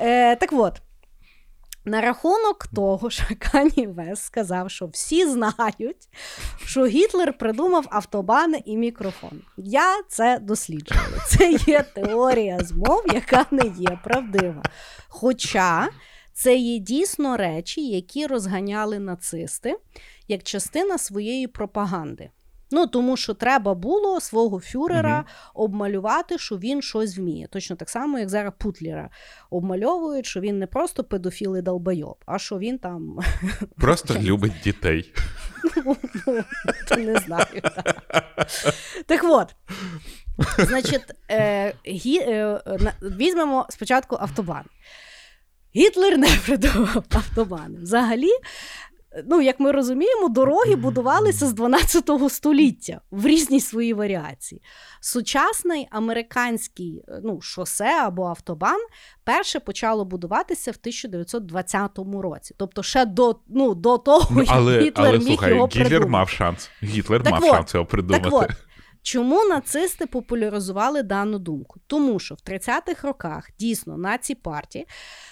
Е, 0.00 0.36
так 0.36 0.52
от. 0.52 0.72
На 1.88 2.00
рахунок 2.00 2.66
того, 2.74 3.10
що 3.10 3.24
Кані 3.38 3.86
Вест 3.86 4.24
сказав, 4.24 4.70
що 4.70 4.86
всі 4.86 5.26
знають, 5.26 6.08
що 6.64 6.86
Гітлер 6.86 7.38
придумав 7.38 7.86
автобани 7.90 8.62
і 8.64 8.76
мікрофон. 8.76 9.42
Я 9.56 10.02
це 10.08 10.38
досліджувала. 10.38 11.18
Це 11.28 11.52
є 11.52 11.84
теорія 11.94 12.58
змов, 12.58 13.02
яка 13.14 13.46
не 13.50 13.72
є 13.78 13.98
правдива. 14.04 14.62
Хоча 15.08 15.88
це 16.32 16.56
є 16.56 16.78
дійсно 16.78 17.36
речі, 17.36 17.88
які 17.88 18.26
розганяли 18.26 18.98
нацисти 18.98 19.76
як 20.28 20.42
частина 20.42 20.98
своєї 20.98 21.46
пропаганди. 21.46 22.30
Ну, 22.70 22.86
тому 22.86 23.16
що 23.16 23.34
треба 23.34 23.74
було 23.74 24.20
свого 24.20 24.60
фюрера 24.60 25.16
Мгм. 25.16 25.24
обмалювати, 25.54 26.38
що 26.38 26.58
він 26.58 26.82
щось 26.82 27.18
вміє. 27.18 27.46
Точно 27.46 27.76
так 27.76 27.90
само, 27.90 28.18
як 28.18 28.28
зараз 28.28 28.52
Путлера 28.58 29.10
обмальовують, 29.50 30.26
що 30.26 30.40
він 30.40 30.58
не 30.58 30.66
просто 30.66 31.04
педофіл 31.04 31.56
і 31.56 31.62
долбойоб, 31.62 32.16
а 32.26 32.38
що 32.38 32.58
він 32.58 32.78
там 32.78 33.18
Просто 33.76 34.14
любить 34.18 34.52
дітей. 34.64 35.12
Ну, 35.76 35.96
не 36.98 37.18
знаю. 37.18 37.62
Так 39.06 39.20
от. 39.24 39.54
Значить, 40.58 41.04
е, 41.30 41.74
гі, 41.86 42.18
е, 42.18 42.60
візьмемо 43.02 43.66
спочатку 43.70 44.16
автобан. 44.20 44.64
Гітлер 45.76 46.18
не 46.18 46.28
придумав 46.46 47.04
автобани. 47.10 47.78
Взагалі, 47.78 48.30
ну, 49.26 49.40
як 49.40 49.60
ми 49.60 49.72
розуміємо, 49.72 50.28
дороги 50.28 50.76
будувалися 50.76 51.46
з 51.46 51.52
12 51.52 52.10
століття 52.28 53.00
в 53.10 53.26
різній 53.26 53.60
своїй 53.60 53.94
варіації. 53.94 54.62
Сучасний 55.00 55.88
американський 55.90 57.04
ну, 57.24 57.40
шосе 57.40 58.02
або 58.02 58.26
автобан 58.26 58.80
перше 59.24 59.60
почало 59.60 60.04
будуватися 60.04 60.70
в 60.70 60.76
1920 60.80 61.98
році. 62.14 62.54
Тобто, 62.58 62.82
ще 62.82 63.04
до 63.04 63.36
ну, 63.48 63.74
до 63.74 63.98
того, 63.98 64.26
ну, 64.30 64.44
але, 64.48 64.72
як 64.72 64.82
Гітлер 64.82 65.08
але, 65.08 65.18
міг 65.18 65.26
слухай, 65.26 65.50
його 65.50 65.66
Гітлер 65.66 65.86
придумати. 65.86 66.10
мав 66.10 66.28
шанс. 66.28 66.70
Гітлер 66.82 67.22
Так 67.22 67.32
мав 67.32 67.44
от, 67.44 67.50
шанс 67.50 67.74
його 67.74 67.86
придумати. 67.86 68.30
Так 68.30 68.32
от, 68.32 68.67
Чому 69.08 69.44
нацисти 69.44 70.06
популяризували 70.06 71.02
дану 71.02 71.38
думку? 71.38 71.80
Тому 71.86 72.18
що 72.18 72.34
в 72.34 72.38
30-х 72.38 73.08
роках 73.08 73.50
дійсно 73.58 73.96
наці 73.96 74.34
партії 74.34 74.86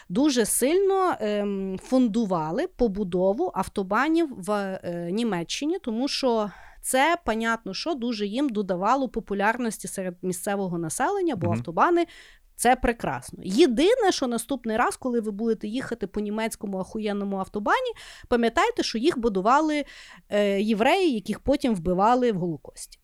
дуже 0.09 0.45
сильно 0.45 1.17
ем, 1.21 1.79
фондували 1.83 2.67
побудову 2.67 3.53
автобанів 3.55 4.29
в 4.37 4.51
е, 4.53 5.09
Німеччині, 5.13 5.79
тому 5.79 6.09
що 6.09 6.51
це, 6.83 7.17
понятно, 7.25 7.75
що 7.75 7.95
дуже 7.95 8.27
їм 8.27 8.49
додавало 8.49 9.09
популярності 9.09 9.89
серед 9.89 10.17
місцевого 10.23 10.79
населення, 10.79 11.37
бо 11.37 11.47
Мгм. 11.47 11.57
автобани. 11.57 12.07
Це 12.55 12.77
прекрасно. 12.77 13.39
Єдине, 13.43 14.13
що 14.13 14.27
наступний 14.27 14.77
раз, 14.77 14.97
коли 14.97 15.21
ви 15.21 15.31
будете 15.31 15.69
їхати 15.69 16.07
по 16.07 16.21
німецькому 16.21 16.79
ахуєнному 16.79 17.37
автобані, 17.37 17.93
пам'ятайте, 18.29 18.83
що 18.83 18.99
їх 18.99 19.19
будували 19.19 19.85
е, 20.29 20.61
євреї, 20.61 21.15
яких 21.15 21.41
потім 21.41 21.75
вбивали 21.75 22.33
в 22.33 22.37
Голокості. 22.37 22.99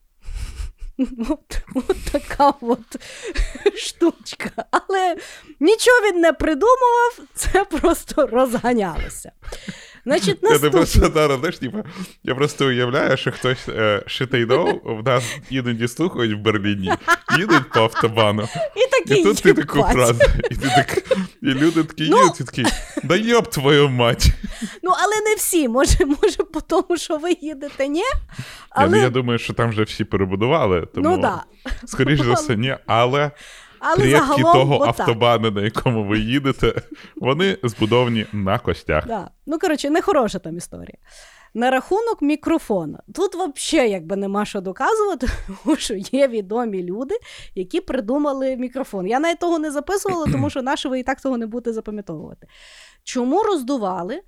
От, 1.29 1.59
от 1.75 1.97
така 2.13 2.53
от 2.61 2.97
штучка. 3.77 4.51
Але 4.71 5.17
нічого 5.61 5.97
він 6.05 6.21
не 6.21 6.33
придумував, 6.33 7.19
це 7.35 7.65
просто 7.65 8.27
розганялося. 8.27 9.33
Значить, 10.05 10.39
Я 10.43 10.71
просто 10.71 11.11
зараз, 11.15 11.39
знаєш, 11.39 11.59
типу, 11.59 11.79
я 12.25 12.35
просто 12.35 12.67
уявляю, 12.67 13.17
що 13.17 13.33
хтось 13.33 13.69
е, 13.69 14.03
шитайдов 14.07 14.81
в 14.85 15.05
нас 15.05 15.37
іноді 15.51 15.89
слухають 15.89 16.33
в 16.39 16.39
Берліні, 16.39 16.93
їдуть 17.39 17.71
по 17.71 17.81
автобану, 17.81 18.49
І 18.77 18.91
такі 18.91 19.21
і 19.21 19.25
тут 19.25 19.43
ти 19.43 19.53
таку 19.55 19.83
фразу. 19.83 20.21
І 20.51 20.55
ти 20.55 20.69
так, 20.77 21.03
і 21.43 21.47
люди 21.47 21.85
такі 21.85 22.09
Ну. 22.11 22.23
їдуть, 22.23 22.41
і 22.41 22.45
такі, 22.45 22.65
да 23.03 23.17
йоб 23.17 23.51
твою 23.51 23.89
мать. 23.89 24.29
Ну, 24.83 24.91
але 24.99 25.31
не 25.31 25.35
всі. 25.37 25.69
Може, 25.69 26.05
може, 26.05 26.37
по 26.53 26.61
тому, 26.61 26.97
що 26.97 27.17
ви 27.17 27.37
їдете, 27.41 27.89
ні. 27.89 27.99
Я, 28.01 28.05
Але, 28.71 28.99
я 28.99 29.11
думаю, 29.11 29.39
що 29.39 29.53
там 29.53 29.71
вже 29.71 29.83
всі 29.83 30.05
перебудували, 30.05 30.87
тому, 30.95 31.09
ну 31.09 31.19
да. 31.19 31.43
скоріш 31.87 32.21
за 32.21 32.33
все, 32.33 32.57
ні, 32.57 32.77
але 32.87 33.31
Але 33.83 34.11
загалом 34.11 34.53
того 34.53 34.81
отак. 34.81 35.01
автобану, 35.01 35.51
на 35.51 35.63
якому 35.63 36.05
ви 36.05 36.19
їдете, 36.19 36.83
вони 37.17 37.59
збудовані 37.63 38.27
на 38.33 38.59
костях. 38.59 39.07
Да. 39.07 39.31
Ну, 39.47 39.59
коротше, 39.59 39.91
нехороша 39.91 40.39
там 40.39 40.57
історія. 40.57 40.99
На 41.55 41.71
рахунок 41.71 42.23
мікрофона. 42.23 43.03
Тут 43.15 43.35
взагалі 43.35 43.91
якби 43.91 44.17
нема 44.17 44.45
що 44.45 44.61
доказувати, 44.61 45.29
тому 45.65 45.77
що 45.77 45.95
є 45.95 46.29
відомі 46.29 46.83
люди, 46.83 47.15
які 47.55 47.81
придумали 47.81 48.57
мікрофон. 48.57 49.07
Я 49.07 49.21
навіть 49.21 49.39
того 49.39 49.59
не 49.59 49.71
записувала, 49.71 50.27
тому 50.33 50.51
що 50.51 50.63
наше 50.63 50.89
ви 50.89 51.01
і 51.01 51.03
так 51.03 51.21
того 51.21 51.39
не 51.39 51.47
будете 51.47 51.73
запам'ятовувати. 51.73 52.47
Чому 53.05 53.43
роздували, 53.43 54.21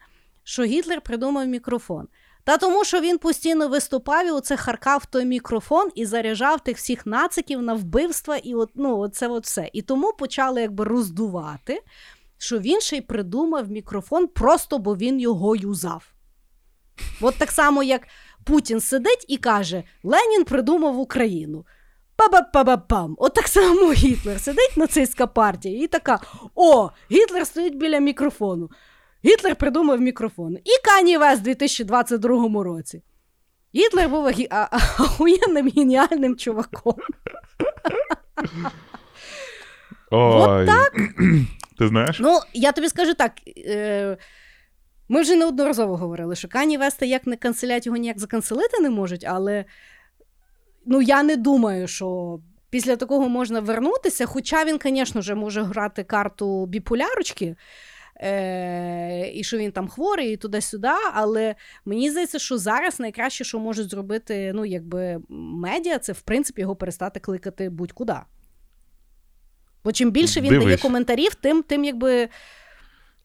що 0.44 0.62
Гітлер 0.64 1.00
придумав 1.00 1.46
мікрофон? 1.46 2.08
Та 2.44 2.56
тому, 2.56 2.84
що 2.84 3.00
він 3.00 3.18
постійно 3.18 3.68
виступав 3.68 4.26
і 4.26 4.30
оце 4.30 4.56
харкав 4.56 5.06
той 5.06 5.24
мікрофон 5.24 5.88
і 5.94 6.06
заряджав 6.06 6.60
тих 6.60 6.76
всіх 6.76 7.06
нациків 7.06 7.62
на 7.62 7.74
вбивства, 7.74 8.36
і 8.36 8.54
от, 8.54 8.70
ну, 8.74 8.98
оце 8.98 9.28
от 9.28 9.44
все. 9.44 9.70
І 9.72 9.82
тому 9.82 10.12
почали 10.12 10.60
якби 10.60 10.84
роздувати, 10.84 11.82
що 12.38 12.58
він 12.58 12.80
ще 12.80 12.96
й 12.96 13.00
придумав 13.00 13.70
мікрофон 13.70 14.26
просто 14.26 14.78
бо 14.78 14.96
він 14.96 15.20
його 15.20 15.56
юзав. 15.56 16.12
От 17.20 17.38
так 17.38 17.50
само, 17.50 17.82
як 17.82 18.02
Путін 18.44 18.80
сидить 18.80 19.24
і 19.28 19.36
каже: 19.36 19.82
Ленін 20.02 20.44
придумав 20.44 20.98
Україну. 20.98 21.66
Па-ба-па-ба-пам. 22.16 23.14
От 23.18 23.34
так 23.34 23.48
само 23.48 23.92
Гітлер 23.92 24.40
сидить 24.40 24.76
нацистська 24.76 25.26
партія 25.26 25.84
і 25.84 25.86
така: 25.86 26.20
О, 26.54 26.90
Гітлер 27.10 27.46
стоїть 27.46 27.74
біля 27.74 27.98
мікрофону. 27.98 28.70
Гітлер 29.24 29.56
придумав 29.56 30.00
мікрофон. 30.00 30.56
І 30.56 30.70
Кані 30.84 31.16
Вест 31.16 31.40
у 31.40 31.44
2022 31.44 32.64
році. 32.64 33.02
Гітлер 33.74 34.08
був 34.08 34.30
ахуєнним 34.50 35.70
геніальним 35.76 36.36
чуваком. 36.36 36.94
Ой. 40.10 40.68
Ти 41.78 41.88
знаєш? 41.88 42.20
Ну, 42.20 42.40
я 42.52 42.72
тобі 42.72 42.88
скажу 42.88 43.14
так. 43.14 43.32
Е- 43.66 44.16
ми 45.08 45.20
вже 45.20 45.36
неодноразово 45.36 45.96
говорили, 45.96 46.36
що 46.36 46.48
Кані 46.48 46.78
Веста 46.78 47.06
як 47.06 47.26
не 47.26 47.36
канцелять 47.36 47.86
його 47.86 47.96
ніяк 47.96 48.18
заканцелити 48.18 48.82
не 48.82 48.90
можуть, 48.90 49.24
але 49.24 49.64
ну, 50.86 51.02
я 51.02 51.22
не 51.22 51.36
думаю, 51.36 51.88
що 51.88 52.38
після 52.70 52.96
такого 52.96 53.28
можна 53.28 53.60
вернутися. 53.60 54.26
Хоча 54.26 54.64
він, 54.64 54.78
звісно 54.84 55.22
може 55.34 55.62
грати 55.62 56.04
карту 56.04 56.66
біполярочки, 56.66 57.56
е- 58.24 59.30
і 59.34 59.44
що 59.44 59.58
він 59.58 59.72
там 59.72 59.88
хворий, 59.88 60.32
і 60.32 60.36
туди-сюди. 60.36 60.88
Але 61.12 61.54
мені 61.84 62.10
здається, 62.10 62.38
що 62.38 62.58
зараз 62.58 63.00
найкраще, 63.00 63.44
що 63.44 63.58
можуть 63.58 63.90
зробити 63.90 64.52
ну, 64.54 64.64
якби, 64.64 65.20
медіа, 65.28 65.98
це 65.98 66.12
в 66.12 66.20
принципі 66.20 66.60
його 66.60 66.76
перестати 66.76 67.20
кликати 67.20 67.70
будь-куди. 67.70 68.16
Бо 69.84 69.92
чим 69.92 70.10
більше 70.10 70.40
він 70.40 70.48
Дивись. 70.48 70.64
дає 70.64 70.76
коментарів, 70.76 71.34
тим, 71.34 71.62
тим 71.62 71.84
якби. 71.84 72.28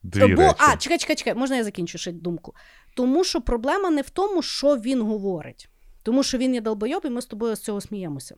Дві 0.02 0.34
Бо, 0.34 0.42
речі. 0.42 0.54
а, 0.58 0.76
чекай, 0.76 0.98
чекай, 0.98 1.16
чекай, 1.16 1.34
можна 1.34 1.56
я 1.56 1.64
закінчу 1.64 1.98
ще 1.98 2.12
думку. 2.12 2.54
Тому 2.96 3.24
що 3.24 3.40
проблема 3.40 3.90
не 3.90 4.02
в 4.02 4.10
тому, 4.10 4.42
що 4.42 4.76
він 4.76 5.02
говорить, 5.02 5.68
тому 6.02 6.22
що 6.22 6.38
він 6.38 6.54
є 6.54 6.60
долбойоб, 6.60 7.02
і 7.04 7.10
ми 7.10 7.22
з 7.22 7.26
тобою 7.26 7.56
з 7.56 7.60
цього 7.60 7.80
сміємося. 7.80 8.36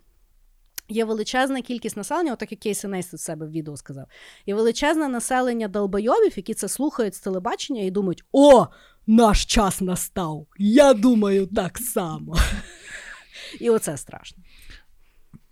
Є 0.88 1.05
величезна 1.05 1.62
кількість 1.62 1.97
населення, 1.97 2.33
отак 2.33 2.53
як 2.53 2.61
Кейсі 2.61 2.88
Нейст 2.88 3.14
в 3.14 3.18
себе 3.18 3.47
в 3.47 3.51
відео 3.51 3.77
сказав. 3.77 4.07
Є 4.47 4.55
величезне 4.55 5.09
населення 5.09 5.68
долбойобів, 5.68 6.33
які 6.37 6.55
це 6.55 6.68
слухають 6.68 7.14
з 7.14 7.21
телебачення 7.21 7.83
і 7.83 7.90
думають: 7.90 8.25
о, 8.33 8.66
наш 9.07 9.45
час 9.45 9.81
настав! 9.81 10.47
Я 10.59 10.95
думаю 10.95 11.47
так 11.47 11.79
само. 11.79 12.37
І 13.61 13.71
оце 13.71 13.97
страшно. 13.97 14.42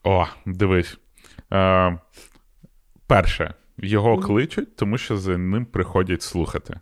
О, 0.04 0.26
дивись. 0.46 0.98
Е, 1.52 1.98
перше, 3.06 3.54
його 3.78 4.18
кличуть, 4.18 4.76
тому 4.76 4.98
що 4.98 5.16
за 5.16 5.38
ним 5.38 5.66
приходять 5.66 6.22
слухати. 6.22 6.80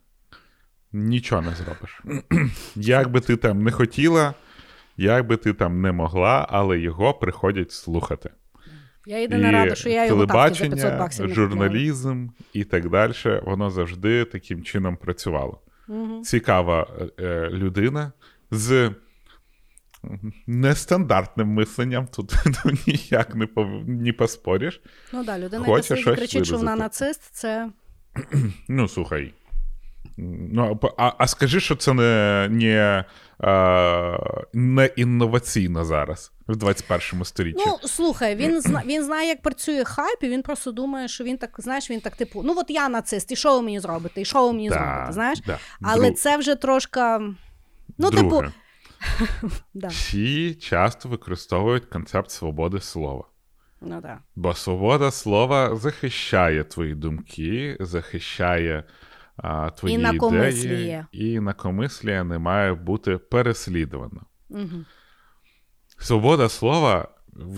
Нічого 0.93 1.43
не 1.43 1.55
зробиш. 1.55 2.03
Як 2.77 3.11
би 3.11 3.21
ти 3.21 3.37
там 3.37 3.63
не 3.63 3.71
хотіла, 3.71 4.35
як 4.97 5.27
би 5.27 5.37
ти 5.37 5.53
там 5.53 5.81
не 5.81 5.93
могла, 5.93 6.47
але 6.51 6.79
його 6.79 7.15
приходять 7.15 7.73
слухати. 7.73 8.31
Я 9.09 9.19
єдина 9.19 9.51
рада, 9.51 9.75
що 9.75 9.89
я 9.89 10.07
його 10.07 10.27
тапки 10.27 10.55
за 10.55 10.61
500 10.61 10.71
телебачення, 10.71 10.99
баксів 10.99 11.35
журналізм 11.35 12.29
і 12.53 12.65
так 12.65 12.91
далі, 12.91 13.13
воно 13.43 13.71
завжди 13.71 14.25
таким 14.25 14.63
чином 14.63 14.97
працювало. 14.97 15.61
Мгм. 15.89 16.23
Цікава 16.23 16.87
е, 17.19 17.25
е, 17.25 17.51
людина 17.51 18.13
з 18.51 18.91
нестандартним 20.47 21.49
мисленням, 21.49 22.07
тут 22.07 22.35
ну, 22.65 22.73
ніяк 22.87 23.35
не, 23.35 23.47
пов- 23.47 23.89
не 23.89 24.13
поспориш. 24.13 24.81
Ну 25.13 25.25
да, 25.25 25.39
людина, 25.39 25.67
яка 25.69 26.15
кричить, 26.15 26.47
що 26.47 26.57
вона 26.57 26.77
нацист, 26.77 27.23
це. 27.33 27.71
Ну, 28.69 28.89
слухай. 28.89 29.35
Ну, 30.53 30.81
а, 30.99 31.13
а 31.19 31.27
скажи, 31.27 31.61
що 31.61 31.77
це 31.77 31.93
не, 31.95 32.49
не, 32.51 33.05
не 34.53 34.87
інноваційно 34.97 35.85
зараз, 35.85 36.33
в 36.49 36.57
21 36.57 37.25
сторіччі. 37.25 37.65
Ну, 37.67 37.89
слухай, 37.89 38.37
він 38.37 38.61
зна 38.61 38.83
він 38.87 39.05
знає, 39.05 39.29
як 39.29 39.43
працює 39.43 39.85
хайп, 39.85 40.23
і 40.23 40.29
він 40.29 40.43
просто 40.43 40.73
думає, 40.73 41.09
що 41.09 41.25
він 41.25 41.39
так, 41.39 41.55
знаєш, 41.59 41.91
він 41.91 42.01
так, 42.01 42.17
типу, 42.17 42.43
ну 42.45 42.55
от 42.57 42.71
я 42.71 42.89
нацист, 42.89 43.33
і 43.33 43.37
що 43.37 43.55
ви 43.57 43.63
мені 43.63 43.81
зробите, 43.81 44.21
і 44.21 44.25
що 44.25 44.47
ви 44.47 44.53
мені 44.53 44.69
Да, 44.69 44.75
зробите, 44.75 45.13
знаєш? 45.13 45.41
да. 45.47 45.59
Але 45.83 46.07
Друг- 46.11 46.17
це 46.17 46.37
вже 46.37 46.55
трошка. 46.55 47.19
Ну, 47.99 48.11
Друге, 48.11 48.23
типу, 48.23 48.53
да. 49.75 49.89
всі 49.89 50.55
часто 50.55 51.09
використовують 51.09 51.85
концепт 51.85 52.31
свободи 52.31 52.81
слова. 52.81 53.25
Ну, 53.81 54.01
да. 54.03 54.19
Бо 54.37 54.55
свобода 54.55 55.11
слова 55.11 55.77
захищає 55.77 56.65
твої 56.65 56.95
думки, 56.95 57.77
захищає 57.81 58.85
а, 59.43 59.71
твої 59.71 59.95
ідеї, 59.95 61.05
і 61.13 61.33
інакомислія 61.33 62.25
не 62.25 62.39
має 62.39 62.75
бути 62.75 63.19
переслідувано. 63.19 64.23
Угу. 64.49 64.85
Свобода 65.99 66.49
слова 66.49 67.09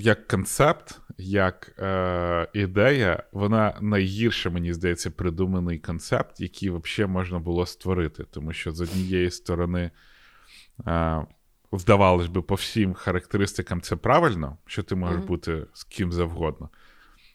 як 0.01 0.29
концепт, 0.29 1.01
як 1.19 1.75
е, 1.79 2.49
ідея, 2.53 3.23
вона 3.33 3.79
найгірше, 3.81 4.51
мені 4.51 4.73
здається, 4.73 5.11
придуманий 5.11 5.79
концепт, 5.79 6.41
який 6.41 6.71
взагалі 6.71 7.13
можна 7.13 7.39
було 7.39 7.67
створити. 7.67 8.25
Тому 8.31 8.53
що 8.53 8.73
з 8.73 8.81
однієї 8.81 9.31
сторони 9.31 9.91
е, 10.87 11.27
здавалось 11.73 12.27
би, 12.27 12.43
по 12.43 12.55
всім 12.55 12.95
характеристикам 12.95 13.81
це 13.81 13.97
правильно, 13.97 14.57
що 14.67 14.83
ти 14.83 14.95
можеш 14.95 15.19
Мгм. 15.19 15.27
бути 15.27 15.67
з 15.73 15.85
ким 15.85 16.13
завгодно. 16.13 16.69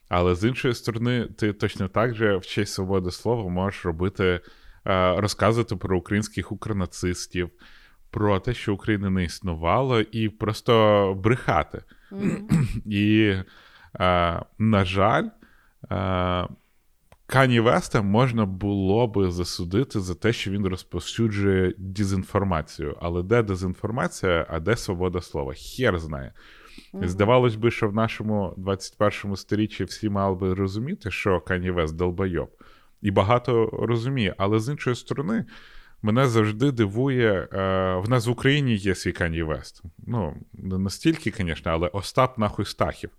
Але 0.09 0.35
з 0.35 0.47
іншої 0.47 0.73
сторони, 0.73 1.27
ти 1.37 1.53
точно 1.53 1.87
так 1.87 2.15
же 2.15 2.37
в 2.37 2.45
честь 2.45 2.73
свободи 2.73 3.11
слова 3.11 3.49
можеш 3.49 3.85
робити, 3.85 4.39
е, 4.87 5.15
розказувати 5.21 5.75
про 5.75 5.97
українських 5.97 6.51
укронацистів, 6.51 7.49
про 8.11 8.39
те, 8.39 8.53
що 8.53 8.73
України 8.73 9.09
не 9.09 9.23
існувало, 9.23 10.01
і 10.01 10.29
просто 10.29 11.13
брехати. 11.23 11.83
Мгм. 12.11 12.49
І, 12.85 13.35
е, 13.99 14.41
на 14.57 14.85
жаль, 14.85 15.27
е, 15.91 16.47
Кані 17.27 17.59
Веста 17.59 18.01
можна 18.01 18.45
було 18.45 19.07
би 19.07 19.31
засудити 19.31 19.99
за 19.99 20.15
те, 20.15 20.33
що 20.33 20.51
він 20.51 20.67
розповсюджує 20.67 21.73
дезінформацію. 21.77 22.97
Але 23.01 23.23
де 23.23 23.43
дезінформація, 23.43 24.45
а 24.49 24.59
де 24.59 24.75
свобода 24.75 25.21
слова? 25.21 25.53
Хер 25.53 25.99
знає. 25.99 26.33
Мгм. 26.95 27.07
Здавалось 27.07 27.55
би, 27.55 27.71
що 27.71 27.89
в 27.89 27.93
нашому 27.93 28.53
21 28.57 29.35
сторіччі 29.35 29.83
всі 29.83 30.09
мали 30.09 30.35
би 30.35 30.53
розуміти, 30.53 31.11
що 31.11 31.39
Кані 31.39 31.71
Вест 31.71 31.95
долбойоб. 31.95 32.49
І 33.01 33.11
багато 33.11 33.65
розуміє. 33.65 34.35
Але 34.37 34.59
з 34.59 34.69
іншої 34.69 34.95
сторони, 34.95 35.45
мене 36.01 36.27
завжди 36.27 36.71
дивує. 36.71 37.47
Е, 37.53 37.95
в 37.95 38.09
нас 38.09 38.27
в 38.27 38.29
Україні 38.29 38.75
є 38.75 38.95
свій 38.95 39.11
Кані 39.11 39.43
Вест. 39.43 39.83
Ну, 40.07 40.37
не 40.53 40.77
настільки, 40.77 41.33
звісно, 41.37 41.71
але 41.71 41.87
Остап 41.87 42.37
нахуй 42.37 42.65
Стахів. 42.65 43.09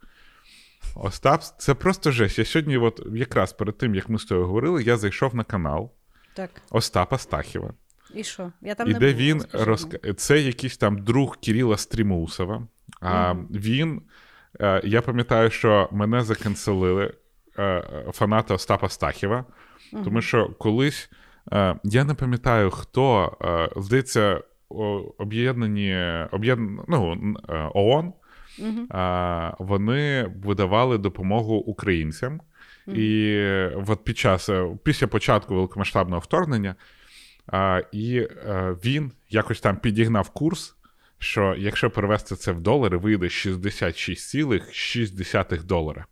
Остап, 0.95 1.43
це 1.59 1.75
просто 1.75 2.11
жесть. 2.11 2.39
Я 2.39 2.45
сьогодні, 2.45 2.79
от 2.79 3.07
якраз 3.15 3.53
перед 3.53 3.79
тим, 3.79 3.95
як 3.95 4.09
ми 4.09 4.19
з 4.19 4.25
тобою 4.25 4.47
говорили, 4.47 4.83
я 4.83 4.97
зайшов 4.97 5.35
на 5.35 5.45
канал 5.45 5.93
Так. 6.35 6.51
Остапа 6.71 7.19
Стахіва. 7.19 7.75
І 8.15 8.25
що? 8.25 8.53
Я 8.63 8.75
там 8.75 8.89
І 8.91 8.93
не 8.93 8.99
де 8.99 9.13
була, 9.13 9.25
він 9.25 9.45
мені. 9.55 10.15
Це 10.15 10.41
якийсь 10.41 10.77
там 10.77 10.99
друг 10.99 11.37
Кіріла 11.41 11.77
Стрімусова. 11.77 12.67
А 13.01 13.35
він. 13.51 14.03
е, 14.61 14.81
Я 14.85 15.03
пам'ятаю, 15.03 15.51
що 15.51 15.89
мене 15.93 16.23
заканцелили 16.23 17.13
е, 17.59 18.05
фанати 18.13 18.55
Остапа 18.55 18.89
Стахіва, 18.89 19.45
тому 20.05 20.21
що 20.23 20.49
колись 20.59 21.11
е, 21.53 21.77
я 21.85 22.05
не 22.05 22.15
пам'ятаю, 22.15 22.71
хто 22.71 23.37
здається, 23.77 24.41
об'єднані 25.19 25.97
об'єдн... 26.33 26.77
ну, 26.89 27.35
ООН. 27.75 28.13
А, 28.91 29.53
Вони 29.59 30.33
видавали 30.45 30.99
допомогу 30.99 31.55
українцям. 31.57 32.41
І 32.89 33.39
от 33.87 34.05
під 34.05 34.19
час 34.19 34.51
після 34.83 35.07
початку 35.07 35.55
великомасштабного 35.55 36.21
вторгнення, 36.21 36.75
а, 37.47 37.83
і 37.93 38.17
е, 38.19 38.77
він 38.85 39.13
якось 39.31 39.61
там 39.61 39.77
підігнав 39.77 40.31
курс, 40.31 40.76
що 41.19 41.55
якщо 41.59 41.91
перевести 41.91 42.37
це 42.37 42.53
в 42.53 42.61
долари, 42.61 42.97
вийде 42.97 43.27
66,6 43.27 45.63
долара. 45.65 46.07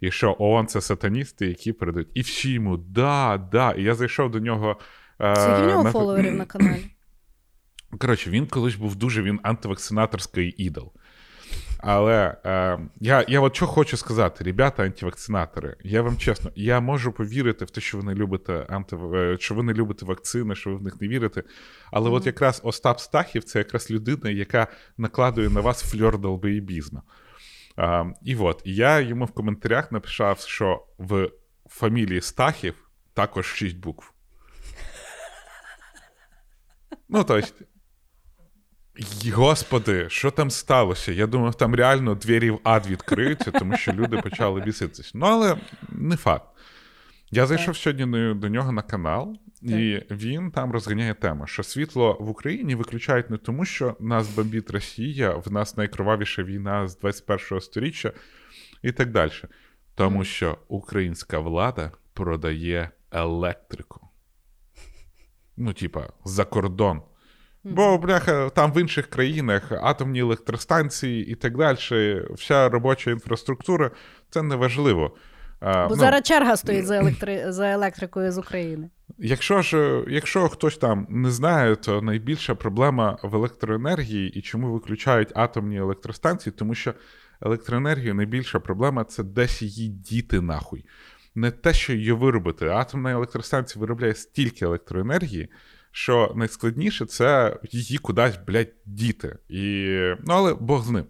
І 0.00 0.10
що 0.10 0.36
ООН 0.38 0.66
це 0.66 0.80
сатаністи, 0.80 1.46
які 1.46 1.72
передають. 1.72 2.08
І 2.14 2.20
всі 2.20 2.52
йому 2.52 2.76
да, 2.76 3.48
да. 3.52 3.72
І 3.72 3.82
я 3.82 3.94
зайшов 3.94 4.30
до 4.30 4.40
нього. 4.40 4.80
е, 5.20 5.36
Скільки 5.36 5.62
в 5.62 5.66
нього 5.66 5.84
на- 5.84 5.92
фоловерів 5.92 6.34
на 6.34 6.44
каналі? 6.44 6.84
Коротше, 7.98 8.30
він 8.30 8.46
колись 8.46 8.74
був 8.74 8.96
дуже 8.96 9.22
він 9.22 9.40
антивакцинаторський 9.42 10.54
ідол. 10.58 10.92
Але 11.86 12.36
е, 12.44 12.78
я 13.00 13.24
я 13.28 13.40
от 13.40 13.56
що 13.56 13.66
хочу 13.66 13.96
сказати, 13.96 14.44
ребята, 14.44 14.82
антивакцинатори, 14.82 15.76
я 15.82 16.02
вам 16.02 16.16
чесно, 16.16 16.50
я 16.54 16.80
можу 16.80 17.12
повірити 17.12 17.64
в 17.64 17.70
те, 17.70 17.80
що 17.80 17.98
ви 17.98 18.04
не 18.04 18.14
любите 18.14 18.66
анти... 18.68 18.96
е, 18.96 19.36
що 19.40 19.54
ви 19.54 19.62
не 19.62 19.72
любите 19.72 20.06
вакцини, 20.06 20.54
що 20.54 20.70
ви 20.70 20.76
в 20.76 20.82
них 20.82 21.00
не 21.00 21.08
вірите. 21.08 21.42
Але 21.92 22.10
от 22.10 22.26
якраз 22.26 22.60
Остап 22.64 23.00
Стахів 23.00 23.44
це 23.44 23.58
якраз 23.58 23.90
людина, 23.90 24.30
яка 24.30 24.66
накладує 24.98 25.50
на 25.50 25.60
вас 25.60 25.82
фльор 25.82 26.18
долбоєбізму. 26.18 27.02
А, 27.76 28.04
і 28.22 28.36
от 28.36 28.62
я 28.64 29.00
йому 29.00 29.24
в 29.24 29.32
коментарях 29.32 29.92
написав, 29.92 30.38
що 30.40 30.86
в 30.98 31.28
фамілії 31.68 32.20
Стахів 32.20 32.74
також 33.14 33.46
шість 33.46 33.78
букв. 33.78 34.12
Ну, 37.08 37.24
тобто, 37.24 37.48
Господи, 39.32 40.06
що 40.08 40.30
там 40.30 40.50
сталося? 40.50 41.12
Я 41.12 41.26
думав, 41.26 41.54
там 41.54 41.74
реально 41.74 42.14
двері 42.14 42.50
в 42.50 42.60
ад 42.64 42.86
відкриються, 42.86 43.50
тому 43.50 43.76
що 43.76 43.92
люди 43.92 44.16
почали 44.16 44.60
біситися. 44.60 45.10
Ну, 45.14 45.26
але 45.26 45.56
не 45.88 46.16
факт. 46.16 46.46
Я 47.30 47.46
зайшов 47.46 47.76
сьогодні 47.76 48.34
до 48.34 48.48
нього 48.48 48.72
на 48.72 48.82
канал, 48.82 49.36
і 49.62 50.02
він 50.10 50.50
там 50.50 50.72
розганяє 50.72 51.14
тему, 51.14 51.46
що 51.46 51.62
світло 51.62 52.16
в 52.20 52.28
Україні 52.28 52.74
виключають 52.74 53.30
не 53.30 53.36
тому, 53.36 53.64
що 53.64 53.96
нас 54.00 54.28
бомбить 54.28 54.70
Росія, 54.70 55.30
в 55.30 55.52
нас 55.52 55.76
найкровавіша 55.76 56.42
війна 56.42 56.88
з 56.88 57.00
21-го 57.02 57.60
сторіччя 57.60 58.12
і 58.82 58.92
так 58.92 59.10
далі. 59.10 59.32
Тому 59.94 60.24
що 60.24 60.58
українська 60.68 61.38
влада 61.38 61.92
продає 62.12 62.90
електрику. 63.10 64.08
Ну, 65.56 65.72
типа, 65.72 66.08
за 66.24 66.44
кордон. 66.44 67.02
Бо, 67.64 67.98
бляха, 67.98 68.50
там 68.50 68.72
в 68.72 68.80
інших 68.80 69.06
країнах 69.06 69.72
атомні 69.82 70.20
електростанції 70.20 71.26
і 71.26 71.34
так 71.34 71.56
далі, 71.56 71.78
вся 72.30 72.68
робоча 72.68 73.10
інфраструктура 73.10 73.90
це 74.30 74.42
не 74.42 74.56
важливо. 74.56 75.16
Бо 75.60 75.86
ну, 75.90 75.96
зараз 75.96 76.22
черга 76.22 76.56
стоїть 76.56 76.86
за, 76.86 76.96
електри... 77.00 77.52
за 77.52 77.72
електрикою 77.72 78.32
з 78.32 78.38
України. 78.38 78.90
Якщо 79.18 79.62
ж 79.62 80.04
якщо 80.08 80.48
хтось 80.48 80.78
там 80.78 81.06
не 81.10 81.30
знає, 81.30 81.76
то 81.76 82.02
найбільша 82.02 82.54
проблема 82.54 83.18
в 83.22 83.34
електроенергії 83.34 84.30
і 84.30 84.42
чому 84.42 84.72
виключають 84.72 85.32
атомні 85.34 85.78
електростанції, 85.78 86.54
тому 86.58 86.74
що 86.74 86.94
електроенергія 87.40 88.14
найбільша 88.14 88.60
проблема 88.60 89.04
це 89.04 89.22
десь 89.22 89.62
її 89.62 89.88
діти 89.88 90.40
нахуй. 90.40 90.84
Не 91.34 91.50
те, 91.50 91.72
що 91.72 91.92
її 91.92 92.12
виробити. 92.12 92.68
Атомна 92.68 93.12
електростанція 93.12 93.80
виробляє 93.80 94.14
стільки 94.14 94.64
електроенергії, 94.64 95.48
що 95.96 96.32
найскладніше 96.36 97.06
це 97.06 97.58
її 97.70 97.98
кудись, 97.98 98.38
блядь, 98.46 98.72
діти. 98.86 99.36
І... 99.48 99.88
Ну, 100.24 100.34
але 100.34 100.54
Бог 100.54 100.84
з 100.84 100.90
ним. 100.90 101.04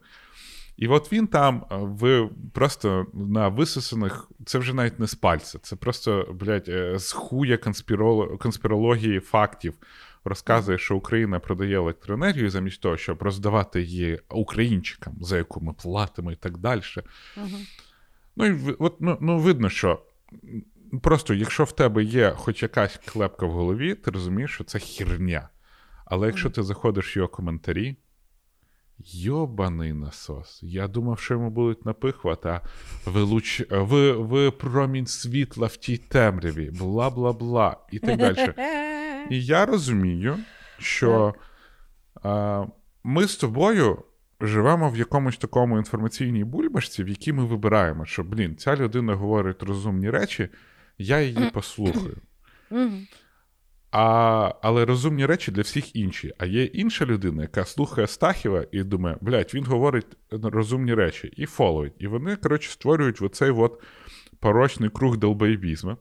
І 0.76 0.88
от 0.88 1.12
він 1.12 1.26
там 1.26 1.64
е, 1.70 1.76
в 1.76 2.28
просто 2.52 3.06
на 3.14 3.48
висосаних, 3.48 4.30
це 4.46 4.58
вже 4.58 4.74
навіть 4.74 4.98
не 4.98 5.06
з 5.06 5.14
пальця, 5.14 5.58
це 5.58 5.76
просто, 5.76 6.36
блядь, 6.40 6.68
е, 6.68 6.98
з 6.98 7.12
хуя 7.12 7.56
конспіроло- 7.56 8.38
конспірології 8.38 9.20
фактів 9.20 9.74
розказує, 10.24 10.78
що 10.78 10.96
Україна 10.96 11.38
продає 11.38 11.76
електроенергію 11.76 12.50
замість 12.50 12.80
того, 12.80 12.96
щоб 12.96 13.22
роздавати 13.22 13.82
її 13.82 14.20
українчикам, 14.30 15.14
за 15.20 15.36
яку 15.36 15.60
ми 15.60 15.72
платимо 15.72 16.32
і 16.32 16.36
так 16.36 16.58
далі. 16.58 16.82
Угу. 17.36 17.58
Ну 18.36 18.46
і 18.46 18.76
от, 18.78 18.96
ну, 19.00 19.18
ну, 19.20 19.38
видно, 19.38 19.70
що 19.70 20.00
просто 21.02 21.34
якщо 21.34 21.64
в 21.64 21.72
тебе 21.72 22.04
є 22.04 22.30
хоч 22.30 22.62
якась 22.62 23.00
клепка 23.06 23.46
в 23.46 23.50
голові, 23.50 23.94
ти 23.94 24.10
розумієш, 24.10 24.50
що 24.50 24.64
це 24.64 24.78
херня. 24.78 25.48
Але 26.04 26.26
якщо 26.26 26.50
ти 26.50 26.62
заходиш 26.62 27.16
в 27.16 27.18
його 27.18 27.28
коментарі, 27.28 27.96
йобаний 28.98 29.92
насос. 29.92 30.60
Я 30.62 30.88
думав, 30.88 31.18
що 31.18 31.34
йому 31.34 31.50
будуть 31.50 31.86
напихувати, 31.86 32.48
а 32.48 32.60
ви, 33.06 33.22
луч... 33.22 33.62
ви, 33.70 34.12
ви 34.12 34.50
промінь 34.50 35.06
світла 35.06 35.66
в 35.66 35.76
тій 35.76 35.96
темряві, 35.96 36.70
бла 36.70 37.10
бла 37.10 37.32
бла, 37.32 37.76
і 37.90 37.98
так 37.98 38.18
далі. 38.18 38.52
І 39.30 39.44
я 39.44 39.66
розумію, 39.66 40.36
що 40.78 41.34
а, 42.22 42.64
ми 43.04 43.28
з 43.28 43.36
тобою 43.36 44.04
живемо 44.40 44.90
в 44.90 44.96
якомусь 44.96 45.36
такому 45.36 45.78
інформаційній 45.78 46.44
бульбашці, 46.44 47.04
в 47.04 47.08
якій 47.08 47.32
ми 47.32 47.44
вибираємо, 47.44 48.04
що, 48.04 48.24
блін, 48.24 48.56
ця 48.56 48.76
людина 48.76 49.14
говорить 49.14 49.62
розумні 49.62 50.10
речі, 50.10 50.48
я 50.98 51.20
її 51.20 51.50
послухаю. 51.50 52.16
А, 53.96 54.54
але 54.62 54.84
розумні 54.84 55.26
речі 55.26 55.52
для 55.52 55.62
всіх 55.62 55.96
інші. 55.96 56.32
А 56.38 56.46
є 56.46 56.64
інша 56.64 57.06
людина, 57.06 57.42
яка 57.42 57.64
слухає 57.64 58.06
Стахіва 58.06 58.64
і 58.72 58.82
думає, 58.82 59.16
блядь, 59.20 59.54
він 59.54 59.64
говорить 59.64 60.16
розумні 60.30 60.94
речі, 60.94 61.32
і 61.36 61.46
фоловить. 61.46 61.92
І 61.98 62.06
вони, 62.06 62.36
коротше, 62.36 62.70
створюють 62.70 63.22
оцей 63.22 63.50
от 63.50 63.82
порочний 64.40 64.90
круг 64.90 65.16
долбоєбізму. 65.16 65.96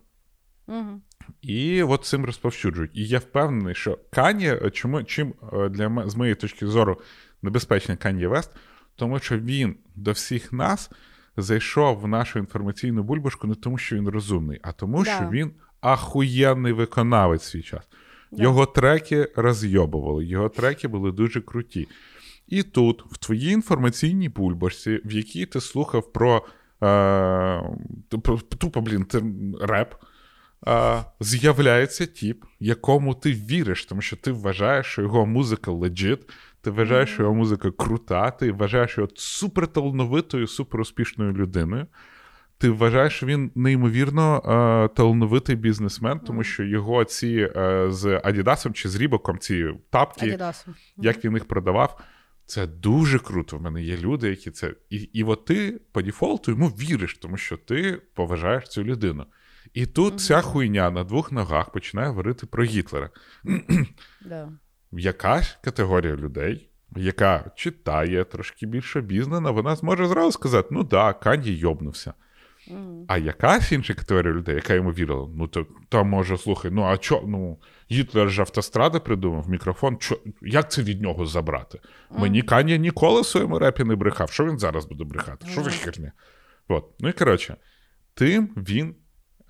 І 1.41 1.83
от 1.83 2.05
цим 2.05 2.25
розповсюджують. 2.25 2.91
І 2.93 3.07
я 3.07 3.19
впевнений, 3.19 3.75
що 3.75 3.99
Кані, 4.11 4.53
чому 4.71 5.03
чим 5.03 5.33
е, 5.53 5.69
для 5.69 6.09
з 6.09 6.15
моєї 6.15 6.35
точки 6.35 6.67
зору 6.67 7.01
небезпечний 7.41 7.97
Кан'є 7.97 8.27
Вест, 8.27 8.51
тому 8.95 9.19
що 9.19 9.37
він 9.39 9.75
до 9.95 10.11
всіх 10.11 10.53
нас 10.53 10.91
зайшов 11.37 11.99
в 11.99 12.07
нашу 12.07 12.39
інформаційну 12.39 13.03
бульбашку 13.03 13.47
не 13.47 13.55
тому, 13.55 13.77
що 13.77 13.95
він 13.95 14.07
розумний, 14.07 14.59
а 14.63 14.71
тому, 14.71 15.03
Да. 15.03 15.15
що 15.15 15.29
він 15.29 15.51
ахуєнний 15.81 16.73
виконавець 16.73 17.43
свій 17.43 17.61
час. 17.61 17.83
Да. 18.31 18.43
Його 18.43 18.65
треки 18.65 19.31
розйобували, 19.35 20.25
його 20.25 20.49
треки 20.49 20.87
були 20.87 21.11
дуже 21.11 21.41
круті. 21.41 21.87
І 22.47 22.63
тут, 22.63 23.03
в 23.11 23.17
твоїй 23.17 23.51
інформаційній 23.51 24.29
бульбашці, 24.29 25.01
в 25.05 25.11
якій 25.11 25.45
ти 25.45 25.61
слухав 25.61 26.13
про, 26.13 26.45
е, 26.83 27.63
тупо, 28.59 28.81
блін, 28.81 29.05
ти, 29.05 29.23
реп. 29.61 29.95
а, 30.65 31.01
з'являється 31.19 32.05
тіп, 32.05 32.45
якому 32.59 33.15
ти 33.15 33.31
віриш, 33.33 33.85
тому 33.85 34.01
що 34.01 34.15
ти 34.15 34.31
вважаєш, 34.31 34.85
що 34.85 35.01
його 35.01 35.25
музика 35.25 35.71
легіт, 35.71 36.19
ти 36.63 36.71
вважаєш, 36.71 37.09
що 37.09 37.23
його 37.23 37.35
музика 37.35 37.71
крута, 37.71 38.31
ти 38.31 38.51
вважаєш 38.51 38.97
його 38.97 39.09
суперталановитою, 39.15 40.47
суперуспішною 40.47 41.33
людиною. 41.33 41.87
Ти 42.57 42.69
вважаєш, 42.69 43.13
що 43.13 43.25
він 43.25 43.51
неймовірно 43.55 44.37
е, 44.37 44.95
талановитий 44.95 45.55
бізнесмен, 45.55 46.19
тому 46.19 46.43
що 46.43 46.63
його 46.63 47.03
ці 47.03 47.49
е, 47.55 47.87
з 47.91 48.21
Адідасом 48.23 48.73
чи 48.73 48.89
з 48.89 48.95
Рібоком 48.95 49.39
ці 49.39 49.69
тапки, 49.89 50.25
Адідасом. 50.25 50.75
як 50.97 51.25
він 51.25 51.33
їх 51.33 51.45
продавав, 51.45 52.01
це 52.45 52.67
дуже 52.67 53.19
круто. 53.19 53.57
В 53.57 53.61
мене 53.61 53.83
є 53.83 53.97
люди, 53.97 54.29
які 54.29 54.51
це. 54.51 54.73
І 54.89 54.97
і 54.97 55.23
от 55.23 55.45
ти 55.45 55.81
по 55.91 56.01
дефолту 56.01 56.51
йому 56.51 56.67
віриш, 56.67 57.17
тому 57.17 57.37
що 57.37 57.57
ти 57.57 58.01
поважаєш 58.13 58.67
цю 58.67 58.83
людину. 58.83 59.25
І 59.73 59.85
тут 59.85 60.21
ця 60.21 60.41
хуйня 60.41 60.91
на 60.91 61.03
двох 61.03 61.31
ногах 61.31 61.71
починає 61.71 62.07
говорити 62.07 62.45
про 62.45 62.63
Гітлера. 62.63 63.09
Да. 64.25 64.49
Якась 64.97 65.57
категорія 65.63 66.15
людей, 66.15 66.69
яка 66.95 67.51
читає 67.55 68.23
трошки 68.23 68.65
більше 68.65 69.01
бізнана, 69.01 69.51
вона 69.51 69.75
зможе 69.75 70.07
зразу 70.07 70.31
сказати: 70.31 70.67
ну 70.71 70.83
да, 70.83 71.13
Канді 71.13 71.53
йобнувся. 71.53 72.13
А 73.07 73.17
якась 73.17 73.71
інша 73.71 73.93
категорія 73.93 74.33
людей, 74.33 74.55
яка 74.55 74.73
йому 74.73 74.91
вірила, 74.91 75.29
ну 75.35 75.47
то, 75.47 75.65
то 75.89 76.05
може, 76.05 76.37
слухай, 76.37 76.71
ну 76.71 76.83
а 76.83 76.97
чо, 76.97 77.23
ну, 77.27 77.57
Гітлер 77.91 78.29
ж 78.29 78.41
автостради 78.41 78.99
придумав 78.99 79.49
мікрофон, 79.49 79.97
чо, 79.97 80.19
як 80.41 80.71
це 80.71 80.81
від 80.81 81.01
нього 81.01 81.25
забрати? 81.25 81.79
Мені 82.11 82.41
Каня 82.41 82.77
ніколи 82.77 83.21
в 83.21 83.25
своєму 83.25 83.59
репі 83.59 83.83
не 83.83 83.95
брехав. 83.95 84.31
Що 84.31 84.45
він 84.45 84.59
зараз 84.59 84.85
буде 84.85 85.03
брехати? 85.03 85.47
Що 85.47 85.63
за 85.63 85.69
херня? 85.69 86.11
От. 86.67 86.85
Ну 86.99 87.09
і 87.09 87.11
коротше, 87.11 87.55
тим 88.13 88.49
він 88.57 88.95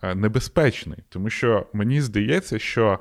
е, 0.03 0.15
небезпечний, 0.15 0.99
тому 1.09 1.29
що 1.29 1.67
мені 1.73 2.01
здається, 2.01 2.59
що 2.59 2.99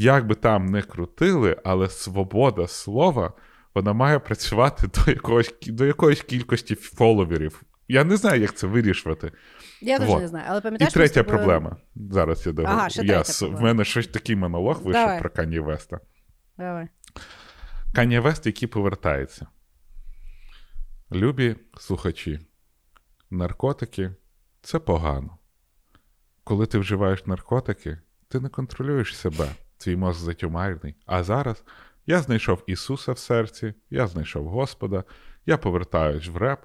як 0.00 0.26
би 0.26 0.34
там 0.34 0.66
не 0.66 0.82
крутили, 0.82 1.56
але 1.64 1.88
свобода 1.88 2.66
слова 2.68 3.32
вона 3.74 3.92
має 3.92 4.18
працювати 4.18 4.86
до 4.86 5.10
якогось 5.10 5.54
до 5.66 5.84
якоїсь 5.84 6.22
кількості 6.22 6.74
фоловерів. 6.74 7.62
Я 7.88 8.04
не 8.04 8.16
знаю, 8.16 8.40
як 8.40 8.54
це 8.56 8.66
вирішувати. 8.66 9.32
Я 9.80 9.98
теж 9.98 10.08
Вот. 10.08 10.20
не 10.20 10.28
знаю. 10.28 10.44
Але 10.48 10.58
І 10.58 10.62
пам'ятаєш, 10.62 10.90
з 10.90 10.94
третя 10.94 11.22
тобою- 11.22 11.38
проблема. 11.38 11.76
Зараз 11.96 12.46
я 12.46 12.52
договорю. 12.52 12.78
Ага, 12.78 12.88
я, 13.04 13.22
проблема. 13.22 13.58
В 13.58 13.62
мене 13.62 13.84
щось 13.84 14.06
такий 14.06 14.36
монолог 14.36 14.76
вийшов 14.76 14.92
Давай. 14.92 15.20
про 15.20 15.30
Кані 15.30 15.58
Веста. 15.58 16.00
Давай. 16.58 16.88
Кані 17.94 18.18
Вест, 18.18 18.46
який 18.46 18.68
повертається. 18.68 19.46
Любі 21.12 21.56
слухачі, 21.78 22.40
наркотики 23.30 24.10
це 24.62 24.78
погано. 24.78 25.38
Коли 26.44 26.66
ти 26.66 26.78
вживаєш 26.78 27.26
наркотики, 27.26 27.98
ти 28.28 28.40
не 28.40 28.48
контролюєш 28.48 29.16
себе, 29.16 29.48
твій 29.78 29.96
мозк 29.96 30.20
затюмарений. 30.20 30.94
А 31.06 31.22
зараз 31.22 31.64
я 32.06 32.18
знайшов 32.18 32.62
Ісуса 32.66 33.12
в 33.12 33.18
серці, 33.18 33.74
я 33.90 34.06
знайшов 34.06 34.48
Господа, 34.48 35.04
я 35.46 35.58
повертаюсь 35.58 36.28
в 36.28 36.36
реп. 36.36 36.58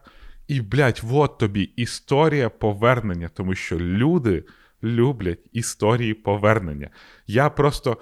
І, 0.47 0.61
блядь, 0.61 1.01
от 1.11 1.37
тобі 1.37 1.61
історія 1.61 2.49
повернення, 2.49 3.29
тому 3.33 3.55
що 3.55 3.79
люди 3.79 4.43
люблять 4.83 5.39
історії 5.51 6.13
повернення. 6.13 6.89
Я 7.27 7.49
просто. 7.49 7.97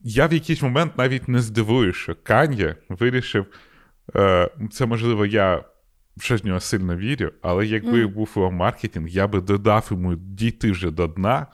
Я 0.00 0.26
в 0.26 0.32
якийсь 0.32 0.62
момент 0.62 0.98
навіть 0.98 1.28
не 1.28 1.40
здивуюсь, 1.40 1.96
що 1.96 2.14
Кан'є 2.22 2.76
вирішив. 2.88 3.46
Е, 4.16 4.50
це 4.72 4.86
можливо, 4.86 5.26
я 5.26 5.64
щось 6.20 6.42
в 6.42 6.46
нього 6.46 6.60
сильно 6.60 6.96
вірю, 6.96 7.32
але 7.42 7.66
якби 7.66 8.04
Мгм. 8.04 8.14
був 8.14 8.32
його 8.36 8.50
маркетинг, 8.50 9.08
я 9.08 9.26
би 9.26 9.40
додав 9.40 9.88
йому 9.90 10.14
дійти 10.14 10.70
вже 10.70 10.90
до 10.90 11.06
дна, 11.06 11.46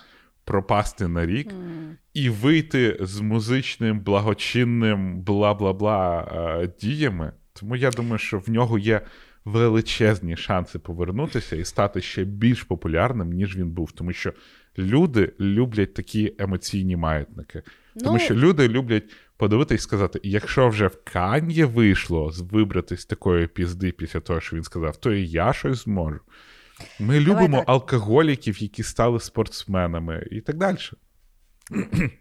пропасти 0.45 1.09
на 1.09 1.27
рік 1.27 1.51
М. 1.51 1.97
і 2.15 2.31
вийти 2.31 2.97
з 3.01 3.21
музичним, 3.21 4.01
благочинним 4.01 5.23
бла-бла-бла 5.23 6.29
е, 6.63 6.73
діями. 6.81 7.33
Тому 7.53 7.77
я 7.77 7.91
думаю, 7.91 8.19
що 8.19 8.39
в 8.39 8.51
нього 8.51 8.79
є 8.79 9.01
величезні 9.45 10.37
шанси 10.37 10.79
повернутися 10.79 11.57
і 11.57 11.65
стати 11.65 12.01
ще 12.01 12.25
більш 12.25 12.63
популярним, 12.63 13.33
ніж 13.33 13.57
він 13.57 13.71
був. 13.71 13.93
Тому 13.93 14.13
що 14.13 14.33
люди 14.79 15.33
люблять 15.41 15.95
такі 15.95 16.35
емоційні 16.39 16.97
маятники. 16.97 17.63
Тому 18.01 18.13
Ну, 18.13 18.19
що 18.19 18.35
люди 18.35 18.69
люблять 18.69 19.05
подивитись 19.37 19.81
і 19.81 19.83
сказати: 19.83 20.21
якщо 20.23 20.69
вже 20.69 20.87
в 20.87 20.99
Кан'є 21.05 21.65
вийшло 21.65 22.33
вибратись 22.39 23.01
з 23.01 23.07
такої 23.07 23.47
пізди 23.47 23.93
після 23.93 24.21
того, 24.21 24.41
що 24.41 24.57
він 24.57 24.65
сказав, 24.65 24.97
то 24.97 25.13
і 25.13 25.27
я 25.27 25.53
щось 25.53 25.85
зможу. 25.85 26.21
Ми 27.01 27.21
любимо 27.21 27.59
так. 27.59 27.69
алкоголіків, 27.69 28.63
які 28.63 28.83
стали 28.83 29.21
спортсменами, 29.21 30.29
і 30.31 30.41
так 30.41 30.57
далі. 30.57 30.79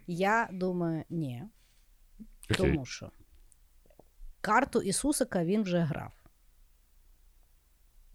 Я 0.06 0.48
думаю, 0.52 1.04
ні. 1.10 1.44
Окей. 2.50 2.56
Тому 2.56 2.84
що 2.84 3.10
карту 4.40 4.80
Ісусика 4.80 5.44
він 5.44 5.62
вже 5.62 5.78
грав. 5.78 6.12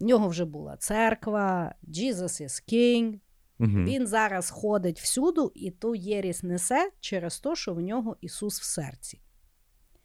В 0.00 0.04
нього 0.04 0.28
вже 0.28 0.44
була 0.44 0.76
церква, 0.76 1.74
Jesus 1.88 2.42
is 2.42 2.72
King. 2.72 3.20
Мгм. 3.58 3.84
Він 3.84 4.06
зараз 4.06 4.50
ходить 4.50 5.00
всюду 5.00 5.52
і 5.54 5.70
ту 5.70 5.94
єрість 5.94 6.44
несе 6.44 6.90
через 7.00 7.40
те, 7.40 7.56
що 7.56 7.74
в 7.74 7.80
нього 7.80 8.16
Ісус 8.20 8.60
в 8.60 8.64
серці. 8.64 9.20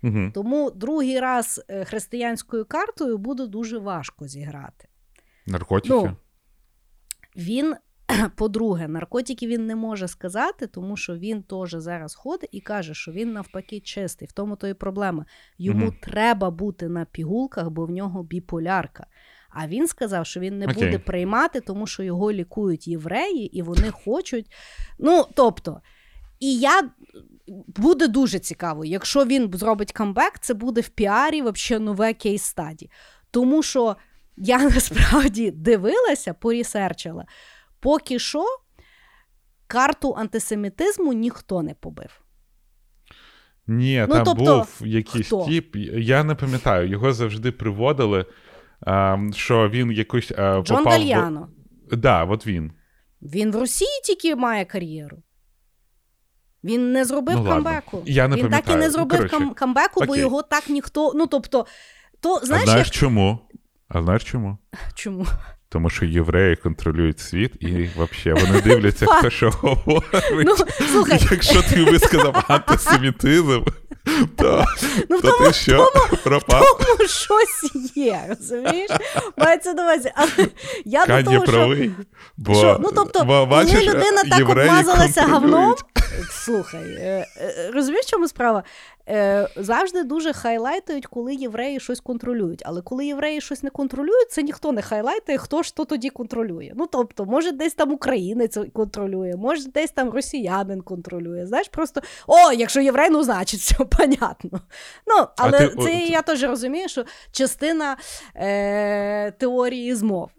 Мгм. 0.02 0.32
Тому 0.32 0.72
другий 0.72 1.20
раз 1.20 1.62
е, 1.68 1.86
християнською 1.86 2.66
картою 2.66 3.18
буде 3.18 3.48
дуже 3.48 3.78
важко 3.78 4.28
зіграти. 4.28 4.88
Наркотики. 5.46 5.94
Ну, 5.94 6.16
Він, 7.36 7.76
по-друге, 8.36 8.88
наркотики 8.88 9.48
він 9.48 9.68
не 9.68 9.76
може 9.76 10.08
сказати, 10.08 10.68
тому 10.68 10.98
що 10.98 11.16
він 11.16 11.44
теж 11.44 11.72
зараз 11.72 12.16
ходить 12.16 12.50
і 12.52 12.62
каже, 12.62 12.94
що 12.94 13.12
він 13.12 13.34
навпаки 13.34 13.80
чистий. 13.80 14.28
В 14.28 14.32
тому 14.32 14.56
то 14.56 14.68
і 14.68 14.74
проблема. 14.74 15.26
Йому 15.58 15.86
Мгм. 15.86 15.96
треба 16.02 16.52
бути 16.52 16.90
на 16.90 17.06
пігулках, 17.06 17.70
бо 17.70 17.86
в 17.86 17.92
нього 17.92 18.24
біполярка. 18.24 19.08
А 19.50 19.68
він 19.68 19.88
сказав, 19.88 20.26
що 20.26 20.40
він 20.40 20.58
не 20.60 20.66
Окей. 20.66 20.76
буде 20.84 21.00
приймати, 21.00 21.62
тому 21.62 21.88
що 21.88 22.04
його 22.04 22.32
лікують 22.32 22.88
євреї, 22.88 23.58
і 23.58 23.62
вони 23.62 23.92
хочуть. 23.92 24.52
Ну, 25.00 25.26
тобто, 25.36 25.82
і 26.40 26.60
я 26.60 26.90
буде 27.68 28.08
дуже 28.08 28.40
цікаво, 28.40 28.86
якщо 28.86 29.26
він 29.26 29.52
зробить 29.54 29.92
камбек, 29.92 30.40
це 30.42 30.54
буде 30.54 30.82
в 30.82 30.90
піарі 30.90 31.42
взагалі 31.42 31.84
нове 31.86 32.14
кейс 32.14 32.44
стаді. 32.44 32.90
Тому 33.32 33.64
що 33.64 33.96
я 34.38 34.58
насправді 34.70 35.52
дивилася, 35.52 36.34
порісерчила. 36.34 37.26
Поки 37.80 38.20
що 38.20 38.46
карту 39.68 40.16
антисемітизму 40.18 41.14
ніхто 41.14 41.62
не 41.62 41.74
побив. 41.74 42.22
Ні, 43.68 44.06
Ну, 44.10 44.16
там 44.16 44.24
тобто, 44.24 44.58
був 44.58 44.88
якийсь 44.88 45.28
хто? 45.28 45.46
тіп, 45.46 45.76
я 45.94 46.24
не 46.24 46.36
пам'ятаю, 46.36 46.90
його 46.90 47.14
завжди 47.14 47.52
приводили, 47.52 48.26
ем, 48.88 49.34
що 49.34 49.70
він 49.70 49.92
якусь 49.92 50.32
е, 50.32 50.36
Джон 50.36 50.78
попав 50.78 50.94
Гальяно. 50.94 51.50
В... 51.92 51.96
Да, 51.96 52.24
от 52.24 52.48
він. 52.48 52.72
Він 53.22 53.52
в 53.52 53.56
Росії 53.56 54.02
тільки 54.04 54.36
має 54.36 54.66
кар'єру. 54.66 55.18
Він 56.64 56.92
не 56.92 57.06
зробив 57.06 57.36
Ну, 57.40 57.46
камбеку. 57.46 58.04
Я 58.06 58.28
не 58.28 58.36
він 58.36 58.50
так 58.50 58.68
і 58.68 58.76
не 58.76 58.86
Ну, 58.86 58.92
зробив 58.92 59.18
коротше, 59.18 59.38
кам- 59.38 59.54
камбеку, 59.54 60.06
бо 60.06 60.16
його 60.16 60.42
так 60.42 60.70
ніхто. 60.70 61.12
Ну 61.16 61.28
тобто, 61.28 61.66
то 62.20 62.40
знаєш, 62.44 62.66
знаєш 62.66 62.88
як... 62.88 62.96
чому? 62.96 63.40
А 63.94 64.02
знаєш 64.02 64.24
чому? 64.24 64.58
чому? 64.96 65.26
Тому 65.70 65.90
що 65.90 66.06
євреї 66.06 66.56
контролюють 66.56 67.20
світ 67.20 67.52
і 67.60 67.90
взагалі 67.98 68.42
вони 68.46 68.62
дивляться, 68.62 69.06
хто 69.06 69.30
що 69.30 69.50
говорить. 69.50 70.48
Ну, 70.48 70.56
слухай, 70.92 71.20
Якщо 71.32 71.62
ти 71.62 71.84
висказав 71.84 72.46
антисемітизм, 72.48 73.62
то, 74.38 74.66
ну 75.10 75.18
в 75.18 75.22
то 75.22 75.32
тому, 75.32 75.48
ти 75.48 75.54
що 75.54 75.92
пропав? 76.24 76.64
тому 76.80 77.10
щось 77.10 77.96
є, 77.96 78.20
розумієш? 78.30 78.92
Мається 79.38 79.74
на 79.74 79.84
увазі. 79.84 80.12
Але 80.16 80.48
я 80.86 81.02
до 81.02 81.08
Канє 81.08 81.24
того, 81.24 81.46
що. 81.46 81.86
Бо, 82.38 82.56
Що, 82.56 82.80
ну, 82.84 82.92
тобто, 82.96 83.24
бо, 83.24 83.46
бачиш, 83.46 83.74
коли 83.74 83.86
людина 83.86 84.24
так 84.30 84.50
обмазалася 84.50 85.22
говном, 85.22 85.76
слухай, 86.32 86.82
е, 86.82 87.28
е, 87.38 87.72
розумієш, 87.74 88.06
в 88.06 88.10
чому 88.10 88.28
справа? 88.28 88.64
Е, 89.10 89.48
завжди 89.56 90.04
дуже 90.04 90.34
хайлайтують, 90.34 91.06
коли 91.06 91.36
євреї 91.36 91.80
щось 91.80 92.00
контролюють. 92.00 92.64
Але 92.66 92.82
коли 92.82 93.06
євреї 93.06 93.42
щось 93.42 93.64
не 93.64 93.70
контролюють, 93.70 94.32
це 94.32 94.44
ніхто 94.44 94.72
не 94.72 94.82
хайлайтує, 94.82 95.38
хто 95.38 95.64
ж 95.64 95.76
то 95.76 95.86
тоді 95.86 96.10
контролює. 96.10 96.72
Ну 96.76 96.88
тобто, 96.88 97.26
може, 97.26 97.52
десь 97.52 97.74
там 97.74 97.92
українець 97.92 98.58
контролює, 98.74 99.36
може, 99.38 99.70
десь 99.70 99.92
там 99.92 100.10
росіянин 100.10 100.82
контролює. 100.82 101.46
Знаєш, 101.46 101.68
просто 101.68 102.02
о, 102.28 102.52
якщо 102.52 102.82
єврей, 102.82 103.10
ну 103.10 103.24
значить, 103.24 103.60
все 103.60 103.86
понятно. 103.86 104.62
Ну, 105.08 105.28
але 105.38 105.60
ти- 105.60 105.76
це 105.76 105.96
о, 105.96 106.12
я 106.12 106.22
теж 106.22 106.44
розумію, 106.44 106.90
що 106.90 107.06
частина 107.32 107.98
е, 108.36 109.32
теорії 109.32 109.96
змов. 109.96 110.30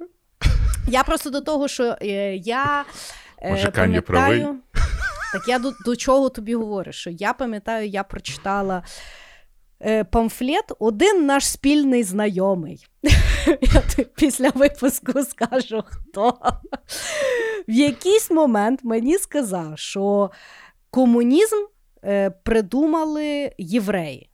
Я 0.88 1.02
просто 1.02 1.30
до 1.30 1.40
того, 1.40 1.68
що 1.68 1.96
е, 2.02 2.36
я 2.36 2.84
е, 3.38 3.50
Може, 3.50 3.70
правий? 4.00 4.46
Так 5.34 5.48
я 5.48 5.58
до, 5.58 5.72
до 5.84 5.96
чого 5.96 6.28
тобі 6.28 6.54
говорю? 6.54 6.92
Що 6.92 7.10
я 7.10 7.32
пам'ятаю, 7.32 7.88
я 7.88 8.04
прочитала 8.04 8.84
е, 9.82 10.04
памфлет 10.04 10.72
один 10.78 11.26
наш 11.26 11.48
спільний 11.48 12.02
знайомий. 12.02 12.86
Я 13.46 13.82
після 14.16 14.48
випуску 14.50 15.22
скажу, 15.22 15.84
хто. 15.86 16.38
в 17.68 17.72
якийсь 17.72 18.30
момент 18.30 18.80
мені 18.82 19.18
сказав, 19.18 19.78
що 19.78 20.30
комунізм 20.90 21.56
е, 22.04 22.30
придумали 22.30 23.52
євреї. 23.58 24.30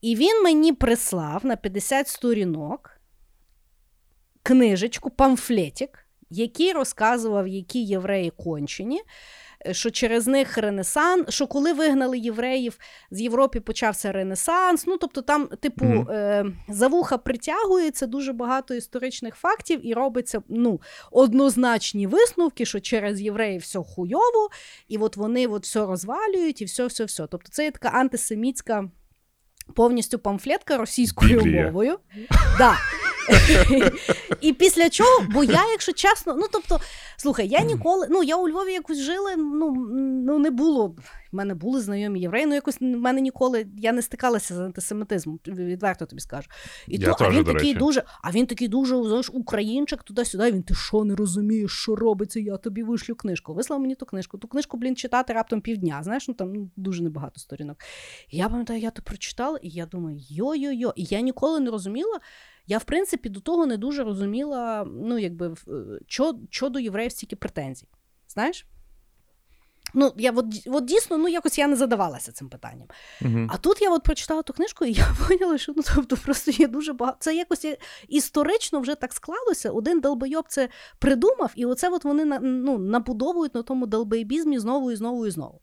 І 0.00 0.16
він 0.16 0.42
мені 0.42 0.72
прислав 0.72 1.46
на 1.46 1.56
50 1.56 2.08
сторінок 2.08 2.90
книжечку, 4.42 5.10
памфлетик, 5.10 6.07
який 6.30 6.72
розказував, 6.72 7.48
які 7.48 7.84
євреї 7.84 8.30
кончені. 8.30 9.00
Е, 9.66 9.74
що 9.74 9.90
через 9.90 10.26
них 10.26 10.58
Ренесанс, 10.58 11.24
що 11.28 11.46
коли 11.46 11.72
вигнали 11.72 12.18
євреїв 12.18 12.78
з 13.10 13.20
Європи, 13.20 13.60
почався 13.60 14.12
Ренесанс. 14.12 14.86
Ну 14.86 14.96
тобто, 14.96 15.22
там, 15.22 15.46
типу, 15.46 15.84
mm-hmm. 15.84 16.52
за 16.68 16.88
вуха 16.88 17.18
притягується 17.18 18.06
дуже 18.06 18.32
багато 18.32 18.74
історичних 18.74 19.34
фактів 19.34 19.86
і 19.86 19.94
робиться 19.94 20.42
ну, 20.48 20.80
однозначні 21.10 22.06
висновки, 22.06 22.64
що 22.64 22.80
через 22.80 23.20
євреїв 23.20 23.60
все 23.60 23.78
хуйово, 23.78 24.48
і 24.88 24.98
от 24.98 25.16
вони 25.16 25.46
от 25.46 25.64
все 25.64 25.86
розвалюють, 25.86 26.62
і 26.62 26.64
все, 26.64 26.86
все, 26.86 27.04
все. 27.04 27.26
Тобто, 27.26 27.48
це 27.52 27.64
є 27.64 27.70
така 27.70 27.88
антисемітська 27.88 28.90
повністю 29.74 30.18
памфлетка 30.18 30.76
російською 30.76 31.38
Біблія. 31.38 31.64
мовою. 31.64 31.98
Да. 32.58 32.74
І 34.40 34.52
після 34.52 34.90
чого, 34.90 35.26
бо 35.30 35.44
я, 35.44 35.70
якщо 35.70 35.92
чесно, 35.92 36.34
ну 36.34 36.46
тобто, 36.52 36.80
слухай, 37.16 37.48
я 37.48 37.60
ніколи, 37.60 38.06
ну 38.10 38.22
я 38.22 38.36
у 38.36 38.48
Львові 38.48 38.72
якось 38.72 38.98
жила, 38.98 39.36
ну 39.36 39.74
ну 40.26 40.38
не 40.38 40.50
було. 40.50 40.88
В 41.32 41.36
мене 41.36 41.54
були 41.54 41.80
знайомі 41.80 42.20
євреї, 42.20 42.46
ну 42.46 42.54
якось 42.54 42.80
в 42.80 42.84
мене 42.84 43.20
ніколи 43.20 43.66
я 43.76 43.92
не 43.92 44.02
стикалася 44.02 44.54
з 44.54 44.60
антисемітизмом, 44.60 45.40
відверто 45.46 46.06
тобі 46.06 46.20
скажу. 46.20 46.48
І 46.86 46.96
Я 46.96 47.14
то, 47.14 47.24
а 47.24 47.30
він 47.30 47.44
до 47.44 47.52
такий 47.52 47.68
речі. 47.68 47.78
дуже, 47.78 48.02
а 48.22 48.30
він 48.30 48.46
такий 48.46 48.68
дуже 48.68 49.04
знаєш, 49.04 49.30
українчик 49.32 50.02
туди-сюди. 50.02 50.52
Він 50.52 50.62
ти 50.62 50.74
що 50.74 51.04
не 51.04 51.16
розумієш, 51.16 51.72
що 51.72 51.96
робиться? 51.96 52.40
Я 52.40 52.56
тобі 52.56 52.82
вишлю 52.82 53.14
книжку. 53.14 53.54
Вислав 53.54 53.80
мені 53.80 53.94
ту 53.94 54.06
книжку. 54.06 54.38
Ту 54.38 54.48
книжку, 54.48 54.76
блін, 54.76 54.96
читати 54.96 55.32
раптом 55.32 55.60
півдня. 55.60 56.00
Знаєш, 56.02 56.28
ну 56.28 56.34
там 56.34 56.52
ну, 56.52 56.70
дуже 56.76 57.02
небагато 57.02 57.40
сторінок. 57.40 57.76
І 58.28 58.36
я 58.36 58.48
пам'ятаю, 58.48 58.80
я 58.80 58.90
то 58.90 59.02
прочитала, 59.02 59.58
і 59.62 59.68
я 59.68 59.86
думаю, 59.86 60.18
йо-йо-йо. 60.30 60.92
І 60.96 61.04
я 61.04 61.20
ніколи 61.20 61.60
не 61.60 61.70
розуміла. 61.70 62.18
Я, 62.68 62.78
в 62.78 62.84
принципі, 62.84 63.28
до 63.28 63.40
того 63.40 63.66
не 63.66 63.76
дуже 63.76 64.04
розуміла, 64.04 64.86
ну, 64.88 65.18
якби, 65.18 65.54
що 66.50 66.68
до 66.68 66.78
євреїв 66.78 67.12
стільки 67.12 67.36
претензій. 67.36 67.88
Знаєш? 68.28 68.66
Ну, 69.94 70.12
я 70.16 70.32
от, 70.32 70.46
от 70.66 70.84
дійсно, 70.84 71.18
ну 71.18 71.28
якось 71.28 71.58
я 71.58 71.66
не 71.66 71.76
задавалася 71.76 72.32
цим 72.32 72.48
питанням. 72.48 72.88
Угу. 73.22 73.46
А 73.48 73.56
тут 73.56 73.82
я 73.82 73.90
от 73.90 74.02
прочитала 74.02 74.42
ту 74.42 74.52
книжку, 74.52 74.84
і 74.84 74.92
я 74.92 75.06
поняла, 75.28 75.58
що 75.58 75.72
ну 75.76 75.82
тобто 75.94 76.16
просто 76.16 76.50
є 76.50 76.68
дуже 76.68 76.92
багато. 76.92 77.18
Це 77.20 77.36
якось 77.36 77.66
історично 78.08 78.80
вже 78.80 78.94
так 78.94 79.12
склалося. 79.12 79.70
Один 79.70 80.00
долбойоб 80.00 80.44
це 80.48 80.68
придумав, 80.98 81.52
і 81.54 81.66
оце 81.66 81.88
от 81.88 82.04
вони 82.04 82.24
ну, 82.40 82.78
набудовують 82.78 83.54
на 83.54 83.62
тому 83.62 83.86
долбойбізмі 83.86 84.58
знову 84.58 84.92
і 84.92 84.96
знову 84.96 85.26
і 85.26 85.30
знову. 85.30 85.60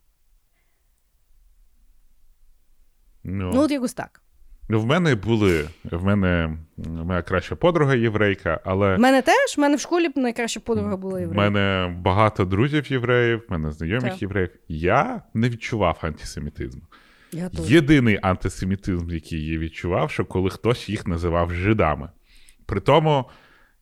Ну, 3.23 3.51
ну 3.53 3.61
от 3.61 3.71
якось 3.71 3.93
так. 3.93 4.24
Ну, 4.69 4.79
в 4.79 4.85
мене 4.85 5.15
були. 5.15 5.69
В 5.83 6.03
мене 6.05 6.57
моя 6.77 7.21
краща 7.21 7.55
подруга 7.55 7.95
єврейка, 7.95 8.59
але. 8.65 8.95
В 8.95 8.99
мене 8.99 9.21
теж, 9.21 9.57
в 9.57 9.59
мене 9.59 9.75
в 9.75 9.79
школі 9.79 10.09
найкраща 10.15 10.59
подруга 10.59 10.97
була 10.97 11.19
єврейка. 11.19 11.47
В 11.47 11.51
мене 11.51 11.95
багато 12.01 12.45
друзів 12.45 12.91
євреїв, 12.91 13.43
в 13.49 13.51
мене 13.51 13.71
знайомих 13.71 14.11
Так. 14.11 14.21
євреїв. 14.21 14.49
Я 14.67 15.21
не 15.33 15.49
відчував 15.49 15.97
антисемітизму. 16.01 16.81
Я. 17.31 17.49
Єдиний 17.53 18.19
антисемітизм, 18.21 19.09
який 19.09 19.45
я 19.45 19.59
відчував, 19.59 20.11
що 20.11 20.25
коли 20.25 20.49
хтось 20.49 20.89
їх 20.89 21.07
називав 21.07 21.53
жидами. 21.53 22.09
При 22.65 22.79
тому 22.79 23.25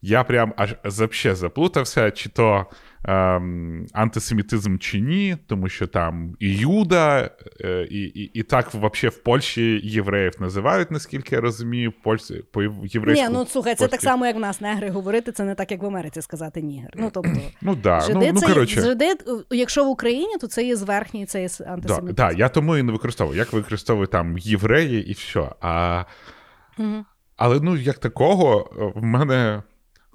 я 0.06 0.24
прям 0.24 0.54
аж 0.58 0.76
вообще 0.84 1.36
заплутався, 1.36 2.12
чи 2.12 2.30
то 2.30 2.66
ем, 3.06 3.86
антисемітизм 3.94 4.78
чи 4.78 5.00
ні, 5.00 5.38
тому 5.48 5.70
що 5.70 5.88
там 5.88 6.36
і 6.40 6.56
Юда, 6.56 7.30
е, 7.62 7.88
і, 7.92 8.02
і, 8.02 8.32
і 8.34 8.44
так 8.44 8.68
взагалі 8.74 9.16
в 9.16 9.24
Польщі 9.24 9.82
євреїв 9.84 10.34
називають, 10.40 10.92
наскільки 10.92 11.36
я 11.36 11.42
розумію, 11.42 11.94
Польщі, 12.04 12.44
по 12.52 12.64
єврейську. 12.64 13.28
Ні, 13.28 13.34
ну 13.34 13.46
слухай, 13.46 13.76
це 13.76 13.88
так 13.88 14.02
само, 14.02 14.26
як 14.26 14.36
в 14.36 14.40
нас 14.40 14.62
негри 14.62 14.90
говорити, 14.90 15.32
це 15.32 15.44
не 15.44 15.56
так, 15.56 15.72
як 15.72 15.84
в 15.84 15.86
Америці 15.86 16.22
сказати 16.22 16.62
нігер. 16.62 16.94
Ну 16.96 17.10
тобто, 17.14 17.32
Ну 17.62 17.76
да, 17.76 18.00
жиди, 18.00 18.20
ну, 18.20 18.32
ну 18.34 18.40
це 18.40 18.48
коротше. 18.48 18.82
жиди, 18.82 19.16
якщо 19.52 19.86
в 19.86 19.88
Україні, 19.88 20.38
то 20.42 20.48
це 20.48 20.64
є 20.64 20.76
зверхній, 20.76 21.26
це 21.26 21.42
є 21.42 21.48
Да, 21.60 21.66
антисемітизм. 21.66 22.16
да, 22.16 22.32
я 22.32 22.50
тому 22.50 22.78
і 22.78 22.84
не 22.84 22.92
використовую. 22.92 23.38
Як 23.38 23.54
використовую 23.54 24.08
там 24.08 24.38
євреї 24.38 25.10
і 25.10 25.14
все. 25.14 25.50
А... 25.62 26.04
Мгм. 26.78 27.06
Але 27.38 27.60
ну, 27.60 27.78
як 27.78 27.98
такого, 27.98 28.72
в 28.96 29.04
мене 29.04 29.64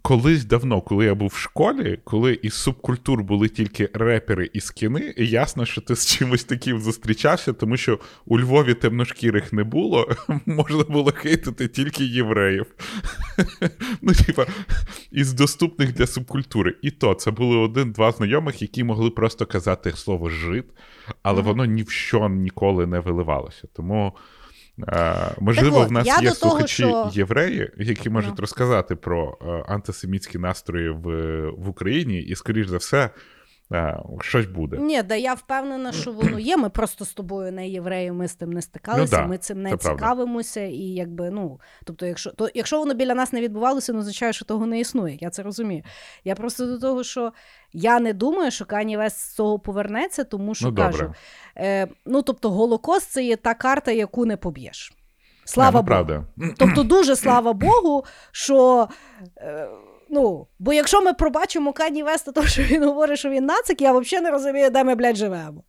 колись 0.03 0.45
давно, 0.45 0.81
коли 0.81 1.05
я 1.05 1.15
був 1.15 1.29
в 1.29 1.37
школі, 1.37 1.99
коли 2.05 2.39
із 2.43 2.55
субкультур 2.55 3.23
були 3.23 3.49
тільки 3.49 3.91
репери 3.95 4.51
і 4.53 4.61
скіни, 4.61 5.15
і 5.17 5.27
ясно, 5.27 5.67
що 5.67 5.81
ти 5.81 5.97
з 5.97 6.07
чимось 6.07 6.45
таким 6.45 6.81
зустрічався, 6.81 7.53
тому 7.53 7.77
що 7.77 7.99
у 8.27 8.39
Львові 8.39 8.75
темношкірих 8.75 9.53
не 9.53 9.65
було, 9.65 10.09
можна 10.47 10.85
було 10.85 11.13
хейтити 11.13 11.69
тільки 11.69 12.05
євреїв. 12.05 12.67
Ну, 14.03 14.13
типа, 14.13 14.47
із 15.11 15.33
доступних 15.33 15.93
для 15.93 16.07
субкультури. 16.07 16.75
І 16.83 16.91
то 16.91 17.15
це 17.15 17.31
були 17.31 17.57
один-два 17.57 18.13
знайомих, 18.13 18.63
які 18.63 18.85
могли 18.85 19.11
просто 19.11 19.47
казати 19.47 19.93
слово 19.93 20.29
жид, 20.29 20.65
але 21.23 21.43
воно 21.43 21.65
ні 21.65 21.83
в 21.83 21.91
що 21.91 22.29
ніколи 22.29 22.87
не 22.87 23.01
виливалося. 23.01 23.69
Тому. 23.77 24.13
Е, 24.89 25.15
можливо, 25.41 25.79
от, 25.81 25.89
в 25.89 25.93
нас 25.93 26.07
є 26.23 26.31
слухачі 26.31 26.83
того, 26.83 27.09
що- 27.11 27.19
євреї, 27.19 27.71
які 27.77 28.11
можуть 28.11 28.31
Ну. 28.31 28.41
розказати 28.41 28.97
про 28.97 29.39
е, 29.43 29.65
антисемітські 29.73 30.39
настрої 30.39 30.91
в, 30.91 31.07
в 31.51 31.69
Україні, 31.69 32.21
і, 32.21 32.35
скоріш 32.37 32.67
за 32.67 32.77
все, 32.77 32.99
е, 33.05 33.11
щось 34.21 34.47
буде. 34.47 34.77
Ні, 34.77 35.03
да 35.03 35.15
я 35.15 35.35
впевнена, 35.35 35.93
що 35.93 36.13
воно 36.13 36.39
є. 36.39 36.57
Ми 36.57 36.69
просто 36.69 37.05
з 37.05 37.13
тобою 37.13 37.53
не 37.53 37.69
євреї, 37.69 38.13
ми 38.13 38.29
з 38.29 38.35
тим 38.35 38.53
не 38.53 38.63
стикалися, 38.63 39.17
Ну 39.17 39.23
да, 39.23 39.29
ми 39.29 39.39
цим 39.39 39.63
не 39.63 39.77
цікавимося. 39.77 40.61
І 40.61 40.83
якби, 40.83 41.31
ну, 41.31 41.61
тобто, 41.85 42.07
якщо, 42.07 42.31
то, 42.31 42.49
якщо 42.55 42.79
воно 42.79 42.95
біля 42.95 43.15
нас 43.15 43.33
не 43.33 43.41
відбувалося, 43.41 43.93
не 43.93 43.99
означає, 43.99 44.33
що 44.33 44.45
того 44.45 44.67
не 44.67 44.81
існує. 44.81 45.19
Я 45.21 45.31
це 45.31 45.43
розумію. 45.43 45.83
Я 46.25 46.35
просто 46.35 46.67
до 46.67 46.79
того, 46.79 47.05
що 47.05 47.33
я 47.73 48.01
не 48.01 48.13
думаю, 48.13 48.51
що 48.51 48.65
Кані 48.65 48.97
Вест 48.97 49.19
з 49.19 49.35
цього 49.35 49.59
повернеться, 49.59 50.25
тому 50.25 50.55
що 50.55 50.69
Ну, 50.69 50.75
кажу, 50.75 51.15
е, 51.57 51.89
ну 52.07 52.23
тобто, 52.23 52.51
Голокост 52.51 53.11
це 53.11 53.25
є 53.25 53.37
та 53.37 53.55
карта, 53.55 53.93
яку 53.93 54.27
не 54.27 54.37
поб'єш. 54.37 54.93
Слава 55.45 55.71
Не, 55.71 55.73
ну, 55.73 55.83
Богу. 55.83 55.87
правда. 55.87 56.25
Тобто, 56.59 56.83
дуже 56.83 57.17
слава 57.17 57.53
Богу, 57.53 58.05
що. 58.33 58.89
Е, 59.37 59.69
Ну, 60.11 60.47
бо 60.59 60.73
якщо 60.73 61.03
ми 61.03 61.13
пробачимо 61.15 61.73
Кані 61.73 62.03
Веста, 62.03 62.33
то 62.33 62.47
що 62.47 62.63
він 62.63 62.85
говорить, 62.85 63.19
що 63.19 63.31
він 63.31 63.45
нацик, 63.45 63.81
я 63.81 63.93
взагалі 63.93 64.25
не 64.25 64.31
розумію, 64.31 64.71
де 64.71 64.85
ми, 64.85 64.95
блядь, 64.95 65.17
живемо. 65.17 65.65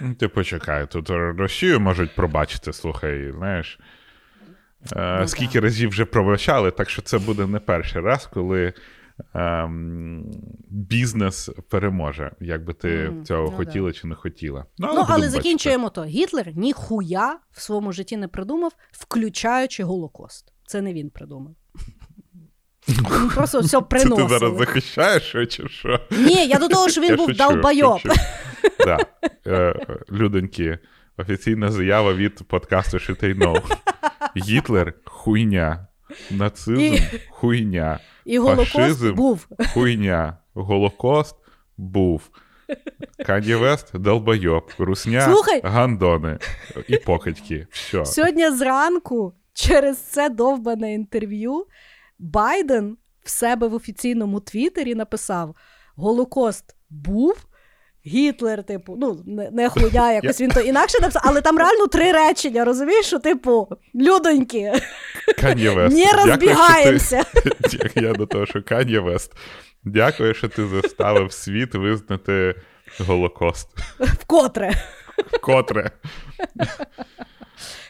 Ну, 0.00 0.14
Ти 0.14 0.28
почекай, 0.28 0.86
тут 0.90 1.10
Росію 1.10 1.80
можуть 1.80 2.14
пробачити, 2.14 2.72
слухай, 2.72 3.32
знаєш. 3.36 3.78
Е, 4.96 5.18
Ну, 5.20 5.28
скільки 5.28 5.52
так. 5.52 5.62
разів 5.62 5.88
вже 5.90 6.04
пробачали, 6.04 6.70
так 6.70 6.90
що 6.90 7.02
це 7.02 7.18
буде 7.18 7.46
не 7.46 7.58
перший 7.58 8.02
раз, 8.02 8.26
коли 8.26 8.72
ем, 9.34 10.24
бізнес 10.70 11.50
переможе, 11.70 12.30
як 12.40 12.64
би 12.64 12.72
ти 12.74 12.88
Мгм, 13.10 13.24
цього 13.24 13.44
ну, 13.50 13.56
хотіла 13.56 13.92
чи 13.92 14.06
не 14.06 14.14
хотіла. 14.14 14.64
Ну, 14.78 14.88
але 14.90 15.04
бачити. 15.04 15.28
закінчуємо 15.30 15.90
то. 15.90 16.04
Гітлер 16.04 16.56
ніхуя 16.56 17.38
в 17.52 17.60
своєму 17.60 17.92
житті 17.92 18.16
не 18.16 18.28
придумав, 18.28 18.72
включаючи 18.92 19.84
Голокост. 19.84 20.52
Це 20.66 20.80
не 20.82 20.92
він 20.92 21.10
придумав. 21.10 21.54
Він 22.88 23.30
просто 23.34 23.60
все 23.60 23.80
Це 23.90 23.98
ти 24.08 24.28
зараз 24.28 24.58
захищаєш 24.58 25.32
чи 25.56 25.68
що? 25.68 26.00
Ні, 26.10 26.46
я 26.46 26.58
до 26.58 26.68
того, 26.68 26.88
що 26.88 27.00
він 27.00 27.10
Я 27.10 27.16
був 27.16 27.26
шучу, 27.28 27.38
долбойоб. 27.48 27.98
шучу. 28.00 28.14
Да. 28.86 28.98
Е, 29.46 29.74
Людоньки, 30.12 30.78
офіційна 31.18 31.70
заява 31.70 32.14
від 32.14 32.48
подкасту 32.48 32.96
Know. 32.96 33.62
Гітлер 34.36 34.94
хуйня. 35.04 35.86
Нацизм 36.30 36.80
І- 36.80 37.02
хуйня. 37.30 37.98
І 38.24 38.38
Голокост 38.38 38.72
Фашизм. 38.72 39.14
був. 39.14 39.46
Хуйня. 39.74 40.36
Голокост 40.54 41.36
був. 41.76 42.22
Кані 43.26 43.54
Вест 43.54 43.98
долбойоб. 43.98 44.70
Русня 44.78 45.20
Слухай. 45.20 45.60
гандони. 45.64 46.38
І 46.88 46.96
покидьки. 46.96 47.66
Все. 47.70 48.04
Сьогодні 48.06 48.50
зранку 48.50 49.34
через 49.52 49.98
це 49.98 50.28
довбане 50.28 50.94
інтерв'ю 50.94 51.66
Байден 52.18 52.96
в 53.24 53.30
себе 53.30 53.68
в 53.68 53.74
офіційному 53.74 54.40
твіттері 54.40 54.94
написав: 54.94 55.56
Голокост 55.96 56.76
був. 56.90 57.36
Гітлер, 58.06 58.64
типу, 58.64 58.96
ну, 58.98 59.22
не, 59.26 59.50
не 59.50 59.68
хуйня, 59.68 60.12
якось 60.12 60.40
він 60.40 60.50
то 60.50 60.60
інакше 60.60 60.98
написав, 61.00 61.22
але 61.24 61.40
там 61.40 61.58
реально 61.58 61.86
три 61.86 62.12
речення, 62.12 62.64
розумієш, 62.64 63.06
що, 63.06 63.18
типу, 63.18 63.68
людоньки, 63.94 64.72
не 65.90 66.12
розбігаємося. 66.12 67.24
Я 67.94 68.12
до 68.12 68.26
того, 68.26 68.46
що 68.46 68.62
Кані 68.62 68.98
Вест. 68.98 69.32
Дякую, 69.84 70.34
що 70.34 70.48
ти 70.48 70.66
заставив 70.66 71.32
світ 71.32 71.74
визнати 71.74 72.54
Голокост. 72.98 73.68
Вкотре. 74.00 74.72
Котре. 75.40 75.90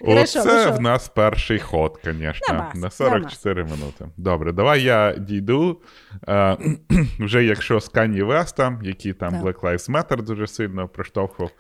Хорошо, 0.01 0.41
Оце 0.41 0.71
ну 0.71 0.77
в 0.77 0.81
нас 0.81 1.09
перший 1.09 1.59
ход, 1.59 2.01
звісно, 2.05 2.73
на 2.75 2.91
44 2.91 3.65
минути. 3.65 4.09
Добре, 4.17 4.53
давай 4.53 4.83
я 4.83 5.15
дійду. 5.19 5.83
Е, 6.29 6.57
вже 7.19 7.45
якщо 7.45 7.81
з 7.81 7.89
Кані 7.89 8.23
Веста, 8.23 8.81
який 8.83 9.13
там 9.13 9.33
Так. 9.33 9.43
Black 9.43 9.61
Lives 9.61 9.91
Matter 9.91 10.23
дуже 10.23 10.47
сильно 10.47 10.89
проштовхував. 10.89 11.51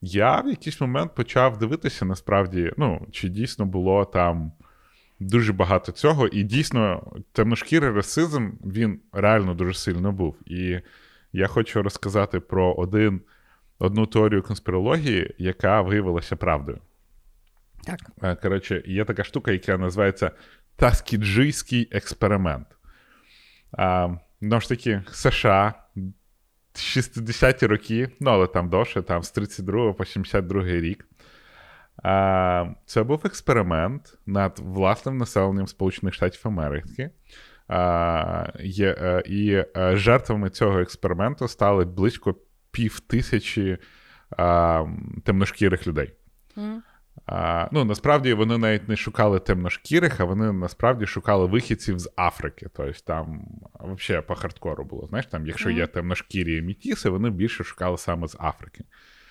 Я 0.00 0.40
в 0.40 0.48
якийсь 0.48 0.80
момент 0.80 1.14
почав 1.14 1.58
дивитися, 1.58 2.04
насправді, 2.04 2.72
ну, 2.76 3.06
чи 3.12 3.28
дійсно 3.28 3.66
було 3.66 4.04
там 4.04 4.52
дуже 5.20 5.52
багато 5.52 5.92
цього, 5.92 6.28
і 6.28 6.42
дійсно 6.42 7.12
темношкірий 7.32 7.90
расизм 7.90 8.50
він 8.64 9.00
реально 9.12 9.54
дуже 9.54 9.74
сильно 9.74 10.12
був. 10.12 10.36
І 10.46 10.80
я 11.32 11.46
хочу 11.46 11.82
розказати 11.82 12.40
про 12.40 12.74
один, 12.74 13.20
одну 13.78 14.06
теорію 14.06 14.42
конспірології, 14.42 15.34
яка 15.38 15.82
виявилася 15.82 16.36
правдою. 16.36 16.78
Так. 17.84 17.98
Е, 18.22 18.36
Коротше, 18.36 18.82
є 18.86 19.04
така 19.04 19.24
штука, 19.24 19.52
яка 19.52 19.78
називається 19.78 20.30
Таскіджийський 20.76 21.88
експеримент. 21.92 22.66
А, 23.72 24.08
ну 24.40 24.60
ж 24.60 24.68
таки, 24.68 25.02
США 25.10 25.74
60-ті 26.74 27.66
роки, 27.66 28.08
ну 28.20 28.30
але 28.30 28.46
там 28.46 28.68
довше, 28.68 29.02
там 29.02 29.22
з 29.22 29.30
32 29.30 29.92
по 29.92 30.04
72 30.04 30.62
рік. 30.64 31.06
А, 32.02 32.66
це 32.86 33.02
був 33.02 33.20
експеримент 33.24 34.18
над 34.26 34.58
власним 34.58 35.16
населенням 35.16 35.66
Сполучених 35.66 36.14
Штатів 36.14 36.40
Америки. 36.44 37.10
А, 37.68 38.46
є, 38.60 38.96
е, 38.98 39.22
і 39.26 39.52
е, 39.76 39.96
жертвами 39.96 40.50
цього 40.50 40.78
експерименту 40.80 41.48
стали 41.48 41.84
близько 41.84 42.34
пів 42.76 43.00
тисячі 43.00 43.78
а, 44.30 44.84
темношкірих 45.24 45.86
людей. 45.86 46.12
М. 46.58 46.82
А, 47.26 47.68
ну, 47.72 47.84
насправді 47.84 48.34
вони 48.34 48.58
навіть 48.58 48.88
не 48.88 48.96
шукали 48.96 49.38
темношкірих, 49.38 50.20
а 50.20 50.24
вони 50.24 50.52
насправді 50.52 51.06
шукали 51.06 51.46
вихідців 51.46 51.98
з 51.98 52.10
Африки. 52.16 52.66
Тобто 52.74 53.00
там 53.04 53.48
взагалі 53.80 54.24
по 54.26 54.34
хардкору 54.34 54.84
було. 54.84 55.06
Знаєш, 55.06 55.26
там, 55.26 55.46
якщо 55.46 55.70
є 55.70 55.86
темношкірі 55.86 56.62
мітіси, 56.62 57.08
вони 57.08 57.30
більше 57.30 57.64
шукали 57.64 57.98
саме 57.98 58.28
з 58.28 58.36
Африки. 58.40 58.84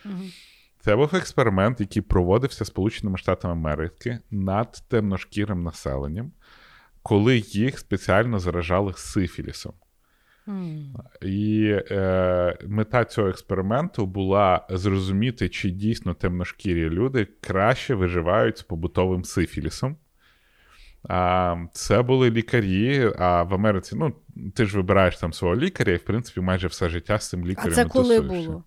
Мгм. 0.06 0.30
Це 0.80 0.96
був 0.96 1.16
експеримент, 1.16 1.80
який 1.80 2.02
проводився 2.02 2.66
Сполученими 2.66 3.18
Штатами 3.18 3.54
Америки 3.54 4.20
над 4.32 4.84
темношкірим 4.90 5.64
населенням, 5.64 6.32
коли 7.04 7.38
їх 7.38 7.80
спеціально 7.80 8.40
заражали 8.40 8.94
сифілісом. 8.94 9.74
І 11.22 11.76
е, 11.92 12.58
мета 12.68 13.06
цього 13.06 13.28
експерименту 13.28 14.06
була 14.06 14.68
зрозуміти, 14.70 15.50
чи 15.50 15.70
дійсно 15.70 16.14
темношкірі 16.14 16.90
люди 16.90 17.28
краще 17.42 17.96
виживають 17.96 18.58
з 18.58 18.62
побутовим 18.64 19.24
сифілісом. 19.24 19.96
А, 21.10 21.56
це 21.74 22.02
були 22.02 22.32
лікарі, 22.32 23.12
а 23.20 23.44
в 23.44 23.54
Америці, 23.54 23.96
ну, 24.00 24.14
ти 24.54 24.66
ж 24.66 24.78
вибираєш 24.78 25.18
там 25.18 25.34
свого 25.34 25.56
лікаря, 25.56 25.94
і 25.94 25.98
в 25.98 26.04
принципі 26.04 26.42
майже 26.42 26.68
все 26.68 26.90
життя 26.90 27.20
з 27.20 27.30
цим 27.30 27.44
А 27.44 27.48
лікарем. 27.48 27.74
це 27.74 27.86
коли 27.86 28.18
тусуєшся. 28.20 28.50
було? 28.50 28.64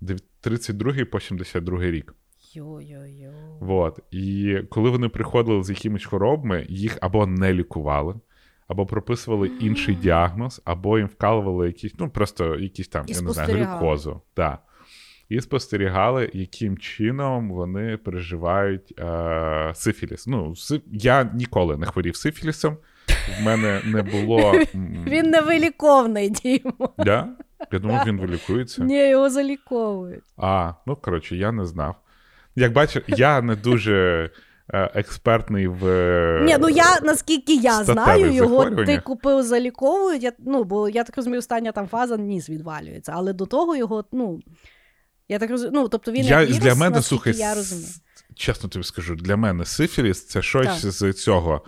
Дев- 0.00 0.20
32 0.40 1.04
по 1.04 1.20
72 1.20 1.80
рік. 1.82 2.14
Йо-йо-йо. 2.54 3.32
Вот. 3.60 3.98
І 4.10 4.58
коли 4.70 4.90
вони 4.90 5.08
приходили 5.08 5.64
з 5.64 5.70
якимись 5.70 6.04
хворобами, 6.04 6.66
їх 6.68 6.98
або 7.00 7.26
не 7.26 7.52
лікували, 7.54 8.14
або 8.72 8.86
прописували 8.86 9.50
інший 9.60 9.94
діагноз, 9.94 10.62
або 10.64 10.98
їм 10.98 11.06
вкалували 11.06 11.66
якісь, 11.66 11.92
ну 11.98 12.10
просто 12.10 12.56
якісь 12.56 12.88
там, 12.88 13.04
І 13.08 13.12
я 13.12 13.20
не 13.20 13.32
знаю, 13.32 13.54
глюкозу. 13.54 14.20
Да. 14.36 14.58
І 15.28 15.40
спостерігали, 15.40 16.30
яким 16.32 16.78
чином 16.78 17.50
вони 17.50 17.96
переживають 17.96 19.00
е- 19.00 19.72
сифіліс. 19.74 20.26
Ну, 20.26 20.56
си... 20.56 20.80
я 20.92 21.30
ніколи 21.34 21.76
не 21.76 21.86
хворів 21.86 22.16
сифілісом. 22.16 22.76
В 23.40 23.42
мене 23.42 23.80
не 23.84 24.02
було. 24.02 24.52
Він 25.06 25.30
невиліковний, 25.30 26.30
Дімо. 26.30 26.94
Да? 26.98 27.28
Я 27.72 27.78
думав, 27.78 28.06
він 28.06 28.20
вилікується. 28.20 28.84
Ні, 28.84 29.08
його 29.08 29.30
заліковують. 29.30 30.24
А, 30.36 30.72
ну 30.86 30.96
коротше, 30.96 31.36
я 31.36 31.52
не 31.52 31.64
знав. 31.64 31.96
Як 32.56 32.72
бачиш, 32.72 33.02
я 33.08 33.42
не 33.42 33.56
дуже 33.56 34.30
експертний 34.68 35.66
в. 35.68 35.86
е, 35.86 36.42
Ні, 36.44 36.56
ну 36.60 36.68
я 36.68 37.00
наскільки 37.02 37.54
я 37.54 37.84
знаю, 37.84 38.32
його 38.32 38.70
ти 38.70 38.98
купив 38.98 39.42
заліковують. 39.42 40.22
Я, 40.22 40.32
ну, 40.38 40.64
бо 40.64 40.88
я 40.88 41.04
так 41.04 41.16
розумію, 41.16 41.38
остання 41.38 41.72
там 41.72 41.88
фаза 41.88 42.16
ніс 42.16 42.50
відвалюється. 42.50 43.12
Але 43.14 43.32
до 43.32 43.46
того 43.46 43.76
його, 43.76 44.04
ну. 44.12 44.40
Я 45.28 45.38
так 45.38 45.50
розумію, 45.50 45.72
ну, 45.74 45.88
тобто 45.88 46.12
він 46.12 46.24
я, 46.24 46.44
вірус, 46.44 46.58
для 46.58 46.74
мене, 46.74 47.02
слухай, 47.02 47.36
я 47.36 47.54
розумію. 47.54 47.88
чесно 48.34 48.68
тобі 48.68 48.84
скажу, 48.84 49.14
для 49.16 49.36
мене 49.36 49.64
сифіліс 49.64 50.26
це 50.26 50.42
щось 50.42 50.82
Так. 50.82 50.92
з 50.92 51.12
цього. 51.12 51.64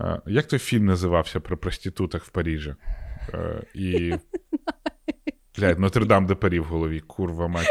е, 0.00 0.20
Як 0.26 0.46
той 0.46 0.58
фільм 0.58 0.84
називався 0.86 1.40
про 1.40 1.56
проституток 1.58 2.22
в 2.24 2.28
Парижі? 2.28 2.74
Е, 3.34 3.62
І. 3.74 4.14
Блядь, 5.58 5.78
Нотр-Дам 5.78 6.26
де 6.26 6.34
Парі 6.34 6.60
в 6.60 6.64
голові, 6.64 7.00
курва 7.00 7.48
мать. 7.48 7.66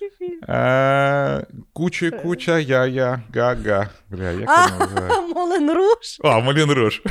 Який 0.00 0.10
фільм. 0.18 0.40
Е, 0.54 1.46
Куча, 1.72 2.10
куча, 2.10 2.58
я-я, 2.58 3.20
га-га. 3.34 3.88
Бля, 4.10 4.30
як? 4.30 4.48
Молен 5.34 5.70
Руш. 5.72 6.20
А, 6.24 6.38
Молін 6.40 6.70
Руш. 6.72 7.02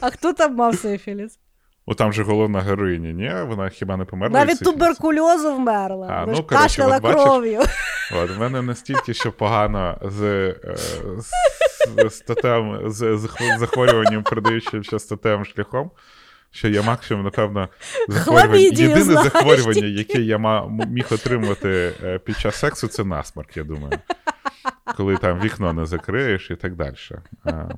А 0.00 0.10
хто 0.10 0.32
там 0.32 0.54
мав 0.54 0.74
сифіліс? 0.74 1.38
О, 1.86 1.94
там 1.94 2.12
же 2.12 2.22
головна 2.22 2.60
героїня, 2.60 3.10
ні? 3.12 3.32
Вона 3.48 3.68
хіба 3.68 3.96
не 3.96 4.04
померла? 4.04 4.38
Навіть 4.38 4.58
туберкульозу 4.64 5.54
вмерла. 5.54 6.06
А, 6.10 6.20
ну, 6.26 6.32
коротше, 6.32 6.42
кашляла 6.48 6.96
от 6.96 7.02
бачиш, 7.02 7.22
кров'ю. 7.24 7.60
От, 8.22 8.30
в 8.36 8.40
мене 8.40 8.62
настільки 8.62 9.14
ще 9.14 9.30
погано 9.30 9.98
з, 10.02 10.22
е, 10.22 10.56
з, 11.18 11.30
з, 12.86 13.18
з 13.18 13.24
хво- 13.26 13.58
захворюванням, 13.58 14.22
передаючим 14.22 14.84
ще 14.84 14.98
статевим 14.98 15.44
шляхом, 15.44 15.90
що 16.50 16.68
я 16.68 16.82
максимум, 16.82 17.24
напевно, 17.24 17.68
захворювання. 18.08 18.58
Єдине 18.58 19.02
знаєш 19.02 19.32
захворювання, 19.32 19.86
яке 19.86 20.20
я 20.20 20.38
міг 20.88 21.06
отримати 21.10 21.92
е, 22.04 22.18
під 22.18 22.38
час 22.38 22.56
сексу, 22.56 22.88
це 22.88 23.04
насморк, 23.04 23.56
я 23.56 23.64
думаю. 23.64 23.98
Коли 24.96 25.16
там 25.16 25.40
вікно 25.40 25.72
не 25.72 25.86
закриєш 25.86 26.50
і 26.50 26.56
так 26.56 26.74
далі. 26.76 26.94
Е, 27.46 27.68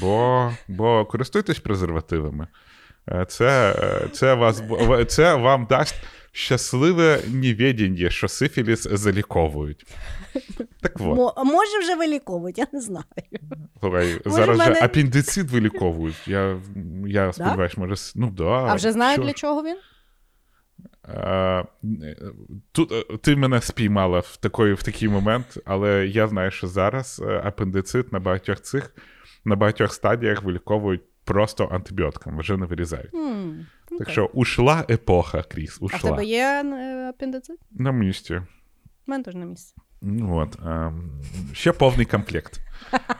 Бо, 0.00 0.52
бо 0.68 1.04
користуйтесь 1.04 1.58
презервативами. 1.58 2.46
Е, 3.08 3.24
Це, 3.28 3.74
е, 3.78 4.08
це, 4.08 4.34
вас, 4.34 4.62
це 5.08 5.34
вам 5.34 5.66
дасть 5.70 5.94
щасливе 6.36 7.20
невідіння, 7.32 8.10
що 8.10 8.28
сифіліс 8.28 8.82
заліковують. 8.90 9.86
Так 10.80 10.92
от, 10.94 11.00
Мо- 11.16 11.32
а 11.36 11.44
може 11.44 11.78
вже 11.78 11.94
виліковують, 11.94 12.58
я 12.58 12.66
не 12.72 12.80
знаю. 12.80 13.04
слухай, 13.80 14.06
Може, 14.24 14.36
зараз 14.36 14.58
мене- 14.58 14.74
же 14.74 14.80
апендицит 14.84 15.50
виліковують. 15.50 16.28
Я, 16.28 16.60
я 17.06 17.32
сподіваюся, 17.32 17.74
може. 17.78 17.92
с- 17.92 18.12
Ну 18.16 18.30
да. 18.30 18.44
А 18.44 18.74
вже 18.74 18.92
знають, 18.92 19.14
що 19.14 19.22
для 19.24 19.32
чого 19.32 19.62
він? 19.62 19.76
Е, 21.08 21.64
Тут 22.72 22.92
е, 22.92 23.04
ти 23.22 23.36
мене 23.36 23.60
спіймала 23.60 24.18
в 24.20 24.36
такий, 24.36 24.72
в 24.72 24.82
такий 24.82 25.08
момент, 25.08 25.58
але 25.64 26.06
я 26.06 26.28
знаю, 26.28 26.50
що 26.50 26.66
зараз 26.66 27.22
е, 27.26 27.40
апендицит 27.44 28.12
на 28.12 28.18
багатьох 28.20 28.60
цих 28.60 28.94
на 29.44 29.56
багатьох 29.56 29.92
стадіях 29.92 30.42
виліковують 30.42 31.02
просто 31.24 31.68
антибіотиками, 31.72 32.40
вже 32.40 32.56
не 32.56 32.66
вирізають. 32.66 33.14
М, 33.14 33.66
Так 33.98 34.10
що 34.10 34.24
ушла 34.26 34.84
епоха, 34.90 35.42
Кріс, 35.42 35.78
А 35.92 35.96
в 35.96 36.02
тебе 36.02 36.24
є 36.24 36.62
е, 36.64 37.08
апендицит? 37.08 37.56
На 37.70 37.92
місці. 37.92 38.34
У 38.34 38.42
мене 39.10 39.24
теж 39.24 39.34
на 39.34 39.44
місці. 39.44 39.74
Ну 40.02 40.36
от. 40.36 40.58
ем, 40.66 41.10
ще 41.52 41.72
повний 41.72 42.06
комплект. 42.06 42.60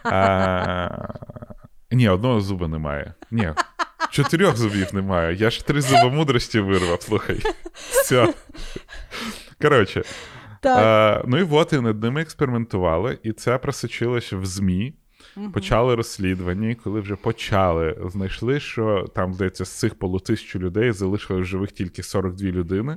Е, 0.06 1.08
ні, 1.90 2.08
одного 2.08 2.40
зуба 2.40 2.68
немає. 2.68 3.14
Ні. 3.30 3.52
Чотирьох 4.10 4.56
зубів 4.56 4.94
немає. 4.94 5.34
Я 5.36 5.50
ж 5.50 5.66
три 5.66 5.80
зуба 5.80 6.08
мудрості 6.08 6.60
вирвав, 6.60 7.02
слухай. 7.02 7.40
Все. 7.74 8.34
Коротше, 9.62 10.02
Так. 10.60 11.22
Е, 11.22 11.24
ну 11.28 11.38
і 11.38 11.42
от 11.50 11.72
і 11.72 11.80
над 11.80 12.02
ними 12.02 12.20
експериментували, 12.20 13.18
і 13.22 13.32
це 13.32 13.58
просочилося 13.58 14.36
в 14.36 14.46
ЗМІ. 14.46 14.94
Мгм. 15.36 15.52
Почали 15.52 15.94
розслідування, 15.94 16.70
і 16.70 16.74
коли 16.74 17.00
вже 17.00 17.16
почали, 17.16 17.98
знайшли, 18.06 18.60
що 18.60 19.06
там, 19.14 19.34
здається, 19.34 19.64
з 19.64 19.68
цих 19.78 19.94
полутисячу 19.94 20.58
людей 20.58 20.92
залишилось 20.92 21.46
живих 21.46 21.72
тільки 21.72 22.02
42 22.02 22.48
людини, 22.50 22.96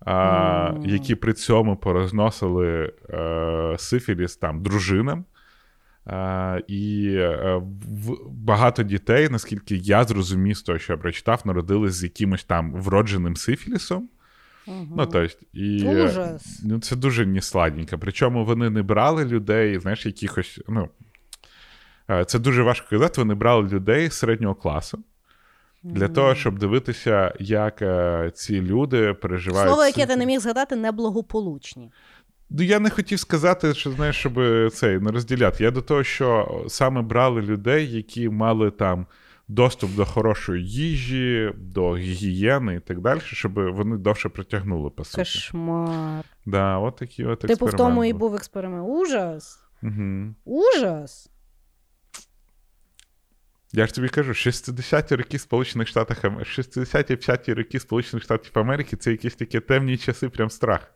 а, 0.00 0.70
Мгм. 0.70 0.84
які 0.84 1.14
при 1.14 1.32
цьому 1.32 1.76
порозносили 1.76 2.92
е, 3.10 3.74
сифіліс 3.78 4.36
там 4.36 4.62
дружинам. 4.62 5.24
А, 6.06 6.58
і 6.68 7.12
е, 7.16 7.60
в, 7.88 8.16
багато 8.30 8.82
дітей, 8.82 9.28
наскільки 9.28 9.76
я 9.76 10.04
зрозумів 10.04 10.56
з 10.56 10.62
того, 10.62 10.78
що 10.78 10.92
я 10.92 10.96
прочитав, 10.96 11.42
народились 11.44 11.94
з 11.94 12.02
якимось 12.02 12.44
там 12.44 12.72
вродженим 12.72 13.36
сифілісом. 13.36 14.08
Мгм. 14.66 14.88
Ну, 14.96 15.06
тобто, 15.06 15.36
і, 15.52 15.84
е, 15.86 16.04
Ужас. 16.04 16.62
Ну, 16.64 16.80
це 16.80 16.96
дуже 16.96 17.26
несладненько. 17.26 17.98
Причому 17.98 18.44
вони 18.44 18.70
не 18.70 18.82
брали 18.82 19.24
людей, 19.24 19.78
знаєш, 19.78 20.06
якихось. 20.06 20.60
Ну, 20.68 20.88
це 22.26 22.38
дуже 22.38 22.62
важко 22.62 22.86
казати. 22.90 23.20
Вони 23.20 23.34
брали 23.34 23.68
людей 23.68 24.10
середнього 24.10 24.54
класу, 24.54 24.98
для 25.82 26.08
того, 26.08 26.34
щоб 26.34 26.58
дивитися, 26.58 27.34
як 27.38 27.82
е, 27.82 28.30
ці 28.34 28.60
люди 28.60 29.14
переживають. 29.14 29.68
Слово, 29.68 29.84
яке 29.84 30.06
ти 30.06 30.16
не 30.16 30.26
міг 30.26 30.40
згадати, 30.40 30.76
неблагополучні. 30.76 31.90
Ну, 32.50 32.64
я 32.64 32.78
не 32.78 32.90
хотів 32.90 33.18
сказати, 33.18 33.74
що 33.74 33.90
знаєш, 33.90 34.16
щоб 34.16 34.40
цей 34.72 34.98
не 34.98 35.10
розділяти. 35.10 35.64
Я 35.64 35.70
до 35.70 35.82
того, 35.82 36.04
що 36.04 36.60
саме 36.68 37.02
брали 37.02 37.42
людей, 37.42 37.92
які 37.92 38.28
мали 38.28 38.70
там 38.70 39.06
доступ 39.48 39.94
до 39.94 40.04
хорошої 40.04 40.66
їжі, 40.68 41.52
до 41.56 41.96
гігієни 41.96 42.74
і 42.74 42.80
так 42.80 43.00
далі, 43.00 43.20
щоб 43.20 43.52
вони 43.54 43.96
довше 43.96 44.28
притягнули, 44.28 44.90
по 44.90 45.04
суті. 45.04 45.16
Кошмар. 45.16 46.24
Да, 46.46 46.78
от 46.78 46.96
такі 46.96 47.24
от 47.24 47.38
Типу, 47.38 47.66
в 47.66 47.72
тому 47.72 48.04
і 48.04 48.12
був 48.12 48.34
експеримент. 48.34 48.88
Ужас. 48.88 49.58
Угу. 49.82 50.34
Ужас. 50.44 51.30
Я 53.74 53.86
ж 53.86 53.94
тобі 53.94 54.08
кажу, 54.08 54.32
60-ті 54.32 55.14
роки 55.14 55.38
Сполучених 55.38 55.88
Штатів 55.88 56.16
Ам- 56.22 56.38
60-ті 56.38 57.14
50-ті 57.14 57.54
роки 57.54 57.80
Сполучених 57.80 58.24
Штатів 58.24 58.50
Америки 58.54 58.96
це 58.96 59.10
якісь 59.10 59.34
такі 59.34 59.60
темні 59.60 59.98
часи, 59.98 60.28
прям 60.28 60.50
страх. 60.50 60.92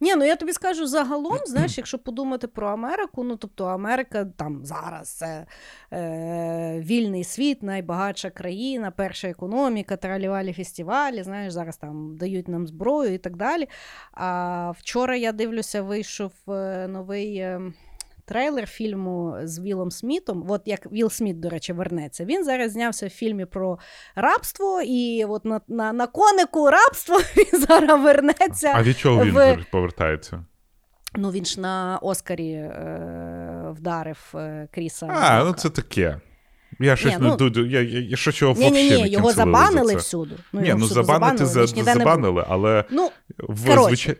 Ні, 0.00 0.14
ну 0.14 0.24
я 0.24 0.36
тобі 0.36 0.52
скажу 0.52 0.86
загалом, 0.86 1.38
знаєш, 1.46 1.78
якщо 1.78 1.98
подумати 1.98 2.46
про 2.46 2.68
Америку, 2.68 3.24
ну 3.24 3.36
тобто 3.36 3.64
Америка 3.64 4.24
там 4.36 4.64
зараз 4.64 5.08
це 5.08 5.46
е, 5.92 6.80
вільний 6.86 7.24
світ, 7.24 7.62
найбагатша 7.62 8.30
країна, 8.30 8.90
перша 8.90 9.28
економіка, 9.28 9.96
тралівалі 9.96 10.52
фестивалі, 10.52 11.22
знаєш, 11.22 11.52
зараз 11.52 11.76
там 11.76 12.16
дають 12.16 12.48
нам 12.48 12.66
зброю 12.66 13.14
і 13.14 13.18
так 13.18 13.36
далі. 13.36 13.68
А 14.12 14.70
вчора 14.78 15.16
я 15.16 15.32
дивлюся, 15.32 15.82
вийшов 15.82 16.32
е, 16.48 16.88
новий. 16.88 17.46
Трейлер 18.24 18.66
фільму 18.66 19.36
з 19.42 19.58
Вілом 19.58 19.90
Смітом, 19.90 20.44
от 20.48 20.62
як 20.64 20.92
Віл 20.92 21.10
Сміт, 21.10 21.40
до 21.40 21.48
речі, 21.48 21.72
вернеться. 21.72 22.24
Він 22.24 22.44
зараз 22.44 22.72
знявся 22.72 23.06
в 23.06 23.10
фільмі 23.10 23.44
про 23.44 23.78
рабство, 24.14 24.82
і 24.82 25.24
от 25.28 25.44
на, 25.44 25.60
на, 25.68 25.92
на 25.92 26.06
конику 26.06 26.70
рабство 26.70 27.16
він 27.36 27.60
зараз 27.60 28.00
вернеться. 28.04 28.72
А 28.74 28.82
від 28.82 28.98
чого 28.98 29.24
він 29.24 29.34
в- 29.34 29.66
повертається? 29.72 30.44
Ну, 31.14 31.30
він 31.30 31.44
ж 31.44 31.60
на 31.60 31.98
Оскарі 32.02 32.50
е, 32.52 33.72
вдарив 33.76 34.32
е, 34.34 34.68
Кріса. 34.74 35.06
А, 35.06 35.44
ну 35.44 35.52
це 35.52 35.70
таке. 35.70 36.20
Я 36.80 36.96
щось 36.96 37.18
не 37.18 37.28
ну- 37.28 37.36
дуже. 37.36 37.66
Я, 37.68 37.80
я, 37.80 38.00
я 38.00 38.16
щось 38.16 38.42
його 38.42 38.54
Ні, 38.60 38.70
ні, 38.70 38.90
ні, 38.90 39.02
не 39.02 39.08
його 39.08 39.32
забанили 39.32 39.96
всюди. 39.96 40.34
Ні, 40.34 40.40
ну 40.52 40.66
його 40.66 40.78
всюди 40.78 40.94
забанити 40.94 41.44
не 41.76 41.84
забанили, 41.84 42.44
але 42.48 42.84
Ну, 42.90 43.10
в, 43.38 43.86
звичай... 43.86 44.16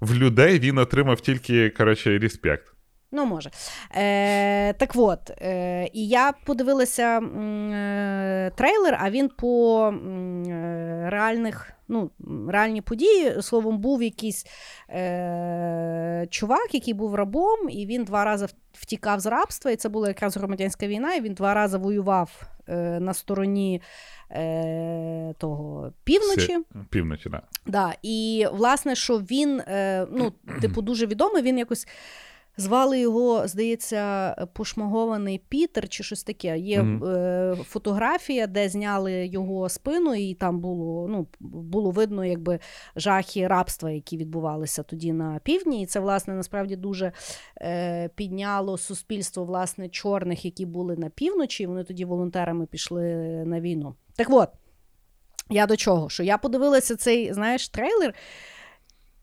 в 0.00 0.14
людей 0.14 0.58
він 0.58 0.78
отримав 0.78 1.20
тільки, 1.20 1.70
коротше, 1.70 2.18
респект. 2.18 2.75
Ну, 3.12 3.26
може. 3.26 3.50
Е, 3.94 4.72
так 4.72 4.90
от, 4.94 5.30
е, 5.30 5.88
і 5.92 6.08
я 6.08 6.32
подивилася 6.44 7.18
е, 7.18 8.50
трейлер, 8.56 8.98
а 9.00 9.10
він 9.10 9.28
по 9.28 9.82
е, 9.88 11.06
реальних, 11.10 11.72
ну, 11.88 12.10
реальні 12.48 12.80
події. 12.80 13.42
Словом, 13.42 13.78
був 13.78 14.02
якийсь 14.02 14.46
е, 14.90 16.26
чувак, 16.30 16.74
який 16.74 16.94
був 16.94 17.14
рабом, 17.14 17.70
і 17.70 17.86
він 17.86 18.04
два 18.04 18.24
рази 18.24 18.46
втікав 18.72 19.20
з 19.20 19.26
рабства, 19.26 19.70
і 19.70 19.76
це 19.76 19.88
була 19.88 20.08
якраз 20.08 20.36
громадянська 20.36 20.86
війна, 20.86 21.14
і 21.14 21.20
він 21.20 21.34
два 21.34 21.54
рази 21.54 21.78
воював 21.78 22.42
е, 22.68 23.00
на 23.00 23.14
стороні 23.14 23.82
е, 24.30 25.34
того 25.38 25.92
півночі. 26.04 26.58
Півночі, 26.90 27.28
да. 27.28 27.42
Да, 27.66 27.94
і 28.02 28.46
власне, 28.52 28.94
що 28.94 29.18
він, 29.18 29.60
е, 29.60 30.06
ну, 30.12 30.32
типу, 30.60 30.82
дуже 30.82 31.06
відомий, 31.06 31.42
він 31.42 31.58
якось. 31.58 31.86
Звали 32.58 33.00
його, 33.00 33.48
здається, 33.48 34.30
пошмагований 34.52 35.42
Пітер 35.48 35.88
чи 35.88 36.02
щось 36.02 36.22
таке. 36.22 36.58
Є 36.58 36.82
е, 36.82 37.56
фотографія, 37.64 38.46
де 38.46 38.68
зняли 38.68 39.26
його 39.26 39.68
спину, 39.68 40.14
і 40.14 40.34
там 40.34 40.60
було, 40.60 41.08
ну, 41.08 41.26
було 41.40 41.90
видно 41.90 42.24
якби 42.24 42.58
жахи 42.96 43.46
рабства, 43.46 43.90
які 43.90 44.16
відбувалися 44.16 44.82
тоді 44.82 45.12
на 45.12 45.40
півдні. 45.44 45.82
І 45.82 45.86
це, 45.86 46.00
власне, 46.00 46.34
насправді 46.34 46.76
дуже 46.76 47.12
е, 47.60 48.08
підняло 48.08 48.78
суспільство 48.78 49.44
власне, 49.44 49.88
чорних, 49.88 50.44
які 50.44 50.66
були 50.66 50.96
на 50.96 51.08
півночі. 51.08 51.62
і 51.62 51.66
Вони 51.66 51.84
тоді 51.84 52.04
волонтерами 52.04 52.66
пішли 52.66 53.02
на 53.46 53.60
війну. 53.60 53.94
Так 54.16 54.28
от, 54.30 54.48
я 55.50 55.66
до 55.66 55.76
чого? 55.76 56.08
Що 56.08 56.22
я 56.22 56.38
подивилася 56.38 56.96
цей, 56.96 57.32
знаєш, 57.32 57.68
трейлер. 57.68 58.14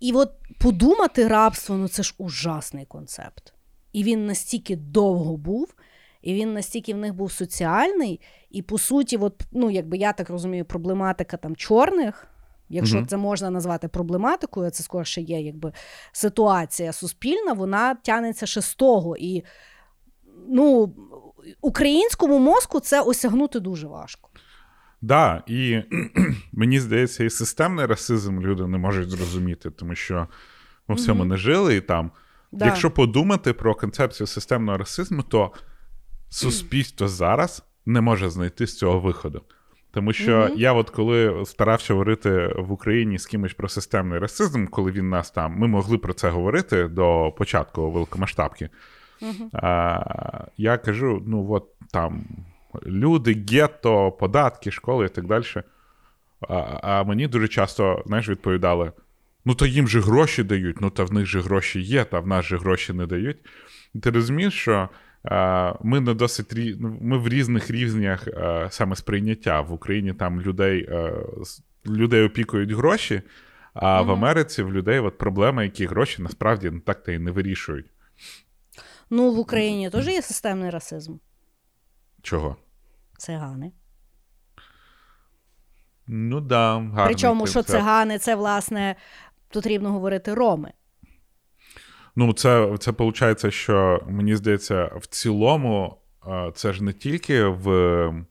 І 0.04 0.14
от 0.14 0.32
подумати 0.60 1.28
рабство, 1.28 1.76
ну 1.76 1.88
це 1.88 2.04
ж 2.04 2.16
ужасний 2.18 2.86
концепт. 2.86 3.54
І 3.94 4.04
він 4.04 4.26
настільки 4.26 4.76
довго 4.76 5.38
був, 5.38 5.76
і 6.22 6.34
він 6.34 6.54
настільки 6.54 6.94
в 6.94 6.98
них 6.98 7.14
був 7.14 7.32
соціальний, 7.32 8.22
і 8.50 8.62
по 8.62 8.78
суті, 8.78 9.18
от, 9.18 9.42
ну, 9.52 9.70
якби 9.72 9.98
я 9.98 10.14
так 10.14 10.30
розумію, 10.30 10.66
проблематика 10.66 11.38
там 11.38 11.56
чорних, 11.56 12.28
якщо 12.70 12.98
Мгм. 12.98 13.08
це 13.08 13.18
можна 13.18 13.50
назвати 13.50 13.88
проблематикою, 13.88 14.70
це 14.70 14.84
скорше 14.84 15.22
є 15.22 15.42
якби 15.42 15.74
ситуація 16.12 16.94
суспільна, 16.94 17.54
вона 17.54 17.96
тягнеться 17.96 18.46
ще 18.46 18.62
з 18.62 18.76
того. 18.76 19.18
І 19.18 19.44
ну, 20.48 20.94
українському 21.62 22.40
мозку 22.40 22.80
це 22.80 23.02
осягнути 23.02 23.60
дуже 23.60 23.88
важко. 23.88 24.30
Да, 25.04 25.44
і 25.48 25.82
мені 26.52 26.80
здається, 26.80 27.24
і 27.24 27.30
системний 27.30 27.86
расизм 27.86 28.40
люди 28.40 28.68
не 28.68 28.78
можуть 28.78 29.10
зрозуміти, 29.10 29.72
тому 29.72 29.96
що 29.96 30.28
ми 30.88 30.96
в 30.96 31.00
цьому 31.00 31.20
Мгм. 31.20 31.30
не 31.30 31.38
жили 31.38 31.76
і 31.76 31.82
там. 31.82 32.12
Да. 32.52 32.66
Якщо 32.66 32.92
подумати 32.92 33.54
про 33.54 33.76
концепцію 33.76 34.28
системного 34.28 34.78
расизму, 34.78 35.24
то 35.24 35.52
суспільство 36.30 37.08
зараз 37.08 37.64
не 37.86 38.02
може 38.02 38.30
знайти 38.30 38.68
з 38.68 38.78
цього 38.78 39.00
виходу. 39.00 39.42
Тому 39.92 40.14
що 40.14 40.38
Мгм. 40.40 40.54
я, 40.58 40.74
от 40.74 40.90
коли 40.90 41.44
старався 41.46 41.94
говорити 41.94 42.54
в 42.58 42.72
Україні 42.72 43.18
з 43.18 43.26
кимось 43.26 43.54
про 43.54 43.70
системний 43.70 44.20
расизм, 44.20 44.66
коли 44.66 44.92
він 44.92 45.10
нас 45.10 45.32
там, 45.32 45.52
ми 45.58 45.68
могли 45.68 45.98
про 45.98 46.14
це 46.14 46.30
говорити 46.30 46.88
до 46.88 47.34
початку 47.38 47.92
великомасштабки. 47.92 48.70
Мгм. 49.22 49.50
А, 49.54 50.00
я 50.58 50.78
кажу: 50.78 51.24
ну, 51.28 51.52
от 51.52 51.66
там 51.92 52.26
люди, 52.86 53.46
гетто, 53.52 54.12
податки, 54.12 54.72
школи 54.72 55.06
і 55.06 55.10
так 55.10 55.28
далі. 55.28 55.44
А, 56.50 56.80
а 56.84 57.04
мені 57.04 57.28
дуже 57.28 57.48
часто, 57.48 58.04
знаєш, 58.06 58.30
відповідали: 58.30 58.92
ну, 59.46 59.56
то 59.56 59.66
їм 59.66 59.88
же 59.88 60.02
гроші 60.02 60.44
дають, 60.44 60.82
ну 60.82 60.90
та 60.90 61.04
в 61.04 61.14
них 61.14 61.26
же 61.26 61.42
гроші 61.42 61.82
є, 61.82 62.06
та 62.06 62.20
в 62.20 62.28
нас 62.28 62.46
же 62.46 62.58
гроші 62.58 62.94
не 62.94 63.06
дають. 63.06 63.38
І 63.94 64.00
ти 64.00 64.10
розумієш, 64.10 64.54
що 64.54 64.90
а, 65.24 65.74
ми 65.84 66.00
не 66.00 66.14
досить 66.14 66.54
ми 66.80 67.18
в 67.18 67.28
різних 67.28 67.72
рівнях 67.72 68.28
а, 68.28 68.68
саме 68.70 68.96
сприйняття. 68.96 69.62
В 69.62 69.74
Україні 69.74 70.14
там 70.14 70.42
людей, 70.42 70.90
а, 70.92 71.12
людей 71.86 72.24
опікують 72.24 72.72
гроші, 72.72 73.22
а 73.74 74.02
в 74.02 74.12
Америці 74.12 74.64
в 74.64 74.74
людей 74.74 75.00
от 75.00 75.18
проблеми, 75.18 75.64
які 75.64 75.86
гроші 75.86 76.22
насправді 76.22 76.70
ну, 76.70 76.80
так 76.80 77.04
та 77.04 77.12
й 77.12 77.20
не 77.20 77.32
вирішують. 77.32 77.86
Ну, 79.10 79.32
в 79.32 79.40
Україні 79.40 79.90
теж 79.90 80.08
є 80.08 80.22
системний 80.22 80.70
расизм. 80.70 81.16
Чого? 82.22 82.56
Цигани. 83.24 83.72
Ну 86.08 86.42
да, 86.42 86.74
гарний 86.74 87.06
Причому, 87.06 87.48
що 87.48 87.54
концепт. 87.54 87.80
цигани, 87.80 88.20
це, 88.20 88.36
власне, 88.36 88.96
потрібно 89.50 89.92
говорити 89.92 90.34
роми. 90.34 90.74
Ну, 92.16 92.34
це, 92.34 92.78
це 92.80 92.92
виходить, 92.92 93.54
що 93.54 94.04
мені 94.08 94.36
здається, 94.36 94.92
в 94.96 95.08
цілому 95.08 95.98
це 96.56 96.74
ж 96.74 96.84
не 96.84 96.94
тільки 96.94 97.44
в. 97.46 98.26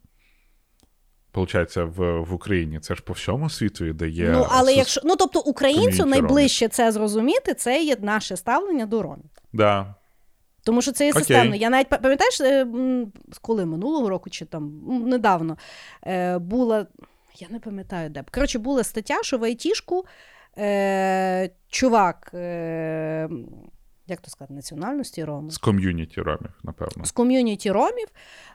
Получається, 1.31 1.85
в, 1.85 2.21
в 2.21 2.35
Україні, 2.35 2.81
це 2.81 2.95
ж 2.95 3.03
по 3.03 3.13
всьому 3.13 3.51
світу 3.51 3.93
де 3.93 4.09
є. 4.09 4.31
ну, 4.31 4.47
але 4.51 4.73
сус- 4.73 4.77
якщо, 4.77 5.01
ну, 5.05 5.17
тобто, 5.17 5.41
українцю 5.41 6.07
найближче 6.07 6.69
це 6.69 6.93
зрозуміти, 6.93 7.55
це 7.55 7.83
є 7.83 7.97
наше 8.01 8.37
ставлення 8.37 8.87
до 8.87 9.03
ромів. 9.03 9.31
Да. 9.53 9.95
Тому 10.65 10.83
що 10.83 10.93
це 10.93 11.07
є 11.07 11.13
системно. 11.13 11.39
системно. 11.39 11.57
Я 11.57 11.71
навіть 11.71 11.89
па- 11.89 11.99
пам'ятаєш, 11.99 12.41
е, 12.41 12.67
коли 13.41 13.67
минулого 13.67 14.09
року 14.09 14.31
чи 14.31 14.45
там 14.45 14.83
недавно 15.07 15.57
е, 16.07 16.39
була. 16.39 16.87
Я 17.39 17.49
не 17.51 17.59
пам'ятаю 17.59 18.11
де. 18.11 18.25
Коротше, 18.35 18.59
була 18.59 18.85
стаття, 18.85 19.19
що 19.23 19.39
в 19.39 19.45
айтішку 19.45 20.05
е, 20.59 21.51
чувак, 21.69 22.31
е, 22.35 23.29
як 24.13 24.21
то 24.21 24.31
сказати, 24.31 24.55
національності 24.55 25.25
Роми. 25.25 25.51
З 25.51 25.59
ком'юніті 25.59 26.21
ромів, 26.21 26.51
напевно. 26.63 27.05
з 27.05 27.11
ком'юніті 27.13 27.71
ромів 27.71 28.09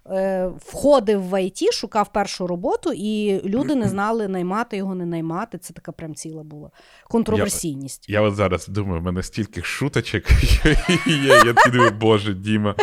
е, 0.10 0.50
входив 0.66 1.30
в 1.30 1.44
ІТ, 1.44 1.74
шукав 1.74 2.12
першу 2.14 2.48
роботу, 2.48 2.92
і 2.96 3.42
люди 3.46 3.76
не 3.76 3.88
знали 3.90 4.28
наймати 4.28 4.78
його, 4.78 4.96
не 4.96 5.06
наймати. 5.06 5.58
Це 5.58 5.74
така 5.74 5.92
прям 5.92 6.16
ціла 6.16 6.44
була 6.44 6.70
контроверсійність. 7.10 8.10
Я 8.10 8.22
от 8.22 8.36
зараз 8.36 8.68
думаю, 8.68 9.02
в 9.02 9.04
мене 9.04 9.24
стільки 9.24 9.62
шуточок 9.62 10.24
є. 10.66 10.78
Я 11.46 11.54
думаю, 11.72 11.92
боже, 11.92 12.34
Діма, 12.34 12.76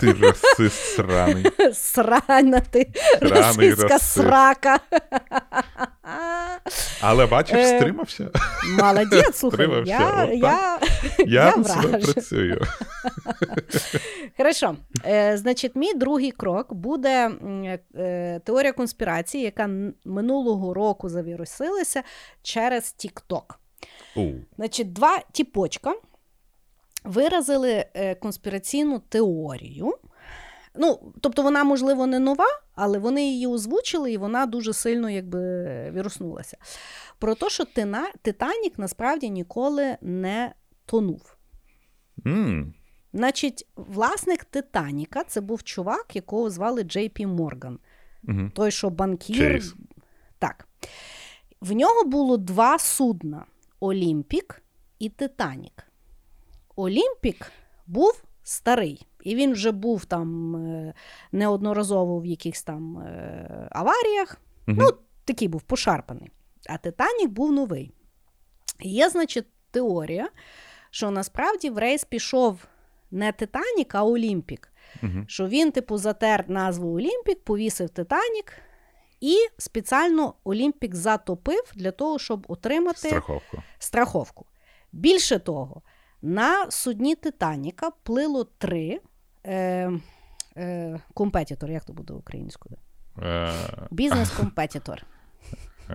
ти 0.00 0.12
расист 0.12 0.94
сраний. 0.94 1.46
Срана 1.72 2.60
ти 2.70 2.92
Сраний 3.18 3.70
російська 3.70 3.98
срака. 3.98 4.80
Але 7.00 7.26
бачиш, 7.26 7.56
Е, 7.58 7.78
стримався. 7.78 8.30
Молодець, 8.78 9.36
слухай, 9.38 9.68
я, 9.86 10.28
я, 10.32 10.32
Я 10.32 10.78
я 11.26 11.56
на 11.56 11.64
себе 11.64 11.88
вражу. 11.88 12.07
Працюю. 12.12 12.60
Хорошо. 14.36 14.76
Е, 15.04 15.36
значить, 15.36 15.76
мій 15.76 15.94
другий 15.94 16.30
крок 16.30 16.72
буде 16.74 17.30
е, 17.94 18.40
теорія 18.44 18.72
конспірації, 18.72 19.44
яка 19.44 19.70
минулого 20.04 20.74
року 20.74 21.08
завірусилася 21.08 22.02
через 22.42 22.94
TikTok. 22.98 23.54
Значить, 24.56 24.92
два 24.92 25.18
тіпочка 25.32 25.94
виразили 27.04 27.84
е, 27.94 28.14
конспіраційну 28.14 28.98
теорію. 28.98 29.94
Ну, 30.74 31.12
тобто 31.20 31.42
вона, 31.42 31.64
можливо, 31.64 32.06
не 32.06 32.18
нова, 32.18 32.46
але 32.74 32.98
вони 32.98 33.24
її 33.24 33.46
озвучили, 33.46 34.12
і 34.12 34.16
вона 34.16 34.46
дуже 34.46 34.72
сильно 34.72 35.10
якби 35.10 35.40
віруснулася. 35.90 36.56
Про 37.18 37.34
те, 37.34 37.48
що 37.48 37.64
Титанік 38.22 38.78
насправді 38.78 39.30
ніколи 39.30 39.96
не 40.00 40.52
тонув. 40.86 41.37
М. 42.26 42.74
Значить, 43.12 43.66
власник 43.76 44.44
Титаніка 44.44 45.24
це 45.24 45.40
був 45.40 45.62
чувак, 45.62 46.16
якого 46.16 46.50
звали 46.50 46.82
Джей 46.82 47.08
Пі 47.08 47.26
Морган. 47.26 47.78
Мгм. 48.22 48.50
Той, 48.50 48.70
що 48.70 48.90
банкір. 48.90 49.36
Чейз. 49.36 49.74
Так. 50.38 50.68
В 51.60 51.72
нього 51.72 52.04
було 52.04 52.36
два 52.36 52.78
судна: 52.78 53.44
Олімпік 53.80 54.62
і 54.98 55.08
Титанік. 55.08 55.84
Олімпік 56.76 57.52
був 57.86 58.24
старий, 58.42 59.06
і 59.24 59.34
він 59.34 59.52
вже 59.52 59.72
був 59.72 60.04
там 60.04 60.56
е, 60.56 60.94
неодноразово 61.32 62.20
в 62.20 62.26
якихось 62.26 62.62
там 62.62 62.98
е, 62.98 63.68
аваріях. 63.70 64.40
Мгм. 64.66 64.78
Ну, 64.80 64.90
такий 65.24 65.48
був 65.48 65.62
пошарпаний. 65.62 66.30
А 66.68 66.78
Титанік 66.78 67.30
був 67.30 67.52
новий. 67.52 67.92
Є, 68.80 69.08
значить, 69.08 69.46
теорія, 69.70 70.28
що 70.90 71.10
насправді 71.10 71.70
в 71.70 71.78
рейс 71.78 72.04
пішов 72.04 72.66
не 73.10 73.32
Титанік, 73.32 73.94
а 73.94 74.04
Олімпік. 74.04 74.72
Мгм. 75.02 75.24
Що 75.28 75.48
він, 75.48 75.72
типу, 75.72 75.98
затер 75.98 76.44
назву 76.50 76.96
Олімпік, 76.96 77.44
повісив 77.44 77.90
Титанік, 77.90 78.52
і 79.20 79.36
спеціально 79.58 80.34
Олімпік 80.44 80.94
затопив 80.94 81.72
для 81.74 81.90
того, 81.90 82.18
щоб 82.18 82.44
отримати 82.48 83.08
Страховку. 83.08 83.62
страховку. 83.78 84.46
Більше 84.92 85.38
того, 85.38 85.82
на 86.22 86.70
судні 86.70 87.14
Титаніка 87.14 87.90
плило 88.02 88.44
три 88.44 89.00
е, 89.44 89.92
е, 90.56 91.00
компетітор, 91.14 91.70
як 91.70 91.84
то 91.84 91.92
буде 91.92 92.14
українською? 92.14 92.76
Е, 93.22 93.52
Бізнес-компетітор. 93.90 95.02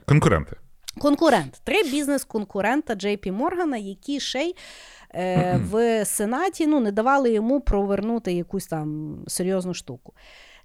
Конкуренти. 0.06 0.56
Конкурент. 1.00 1.62
Три 1.64 1.84
бізнес-конкурента 1.84 2.96
Джей 2.96 3.18
Пі 3.18 3.32
Моргана, 3.32 3.78
які 3.78 4.20
ще 4.20 4.44
й 4.44 4.56
е, 5.16 5.62
в 5.72 6.06
Сенаті 6.06 6.68
ну, 6.68 6.80
не 6.80 6.92
давали 6.92 7.34
йому 7.34 7.62
провернути 7.62 8.34
якусь 8.34 8.68
там 8.68 9.18
серйозну 9.28 9.74
штуку. 9.74 10.14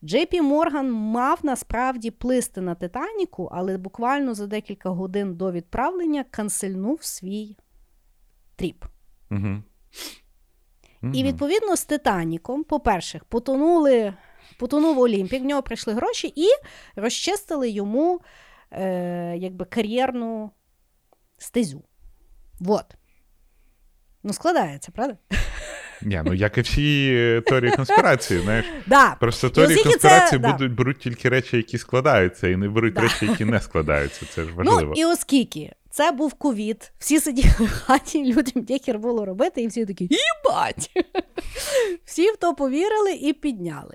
Джей 0.05 0.26
Пі 0.26 0.41
Морган 0.41 0.93
мав 0.93 1.39
насправді 1.43 2.11
плисти 2.11 2.61
на 2.61 2.74
Титаніку, 2.74 3.49
але 3.53 3.79
буквально 3.79 4.35
за 4.35 4.47
декілька 4.47 4.91
годин 4.91 5.35
до 5.35 5.53
відправлення 5.53 6.24
канцельнув 6.31 7.05
свій 7.05 7.57
тріп. 8.57 8.85
Угу. 9.31 9.62
І 11.12 11.24
відповідно 11.24 11.76
з 11.76 11.85
Титаніком, 11.85 12.64
по-перше, 12.64 13.20
потонули, 13.29 14.14
потонув 14.59 14.99
Олімпік, 14.99 15.43
в 15.43 15.47
нього 15.47 15.62
прийшли 15.62 15.93
гроші 15.93 16.33
і 16.37 16.47
розчистили 16.97 17.70
йому 17.70 18.20
е, 18.72 19.34
якби 19.36 19.64
кар'єрну 19.64 20.50
стезю. 21.38 21.84
Вот. 22.60 22.84
Ну, 24.22 24.32
складається, 24.32 24.92
правда? 24.94 25.16
Ні, 26.02 26.22
ну 26.24 26.34
як 26.34 26.58
і 26.58 26.60
всі 26.60 27.14
е, 27.16 27.40
теорії 27.40 27.72
конспірації, 27.76 28.40
знаєш. 28.40 28.66
Да. 28.86 29.16
Просто 29.20 29.50
теорії 29.50 29.82
конспірації 29.82 30.40
це- 30.42 30.52
будуть 30.52 30.72
беруть 30.72 30.98
тільки 30.98 31.28
речі, 31.28 31.56
які 31.56 31.78
складаються, 31.78 32.48
і 32.48 32.56
не 32.56 32.68
беруть 32.68 32.94
Да. 32.94 33.00
речі, 33.00 33.26
які 33.26 33.44
не 33.44 33.60
складаються. 33.60 34.26
Це 34.26 34.44
ж 34.44 34.52
важливо. 34.52 34.92
Ну, 34.96 35.02
і 35.02 35.04
оскільки 35.04 35.72
це 35.90 36.12
був 36.12 36.34
ковід, 36.34 36.92
всі 36.98 37.20
сиділи 37.20 37.48
в 37.58 37.70
хаті, 37.70 38.24
людям 38.34 38.64
декір 38.64 38.98
було 38.98 39.24
робити, 39.24 39.62
і 39.62 39.66
всі 39.66 39.86
такі 39.86 40.04
їбать! 40.10 40.90
Всі 42.04 42.30
в 42.30 42.36
то 42.36 42.54
повірили 42.54 43.12
і 43.12 43.32
підняли. 43.32 43.94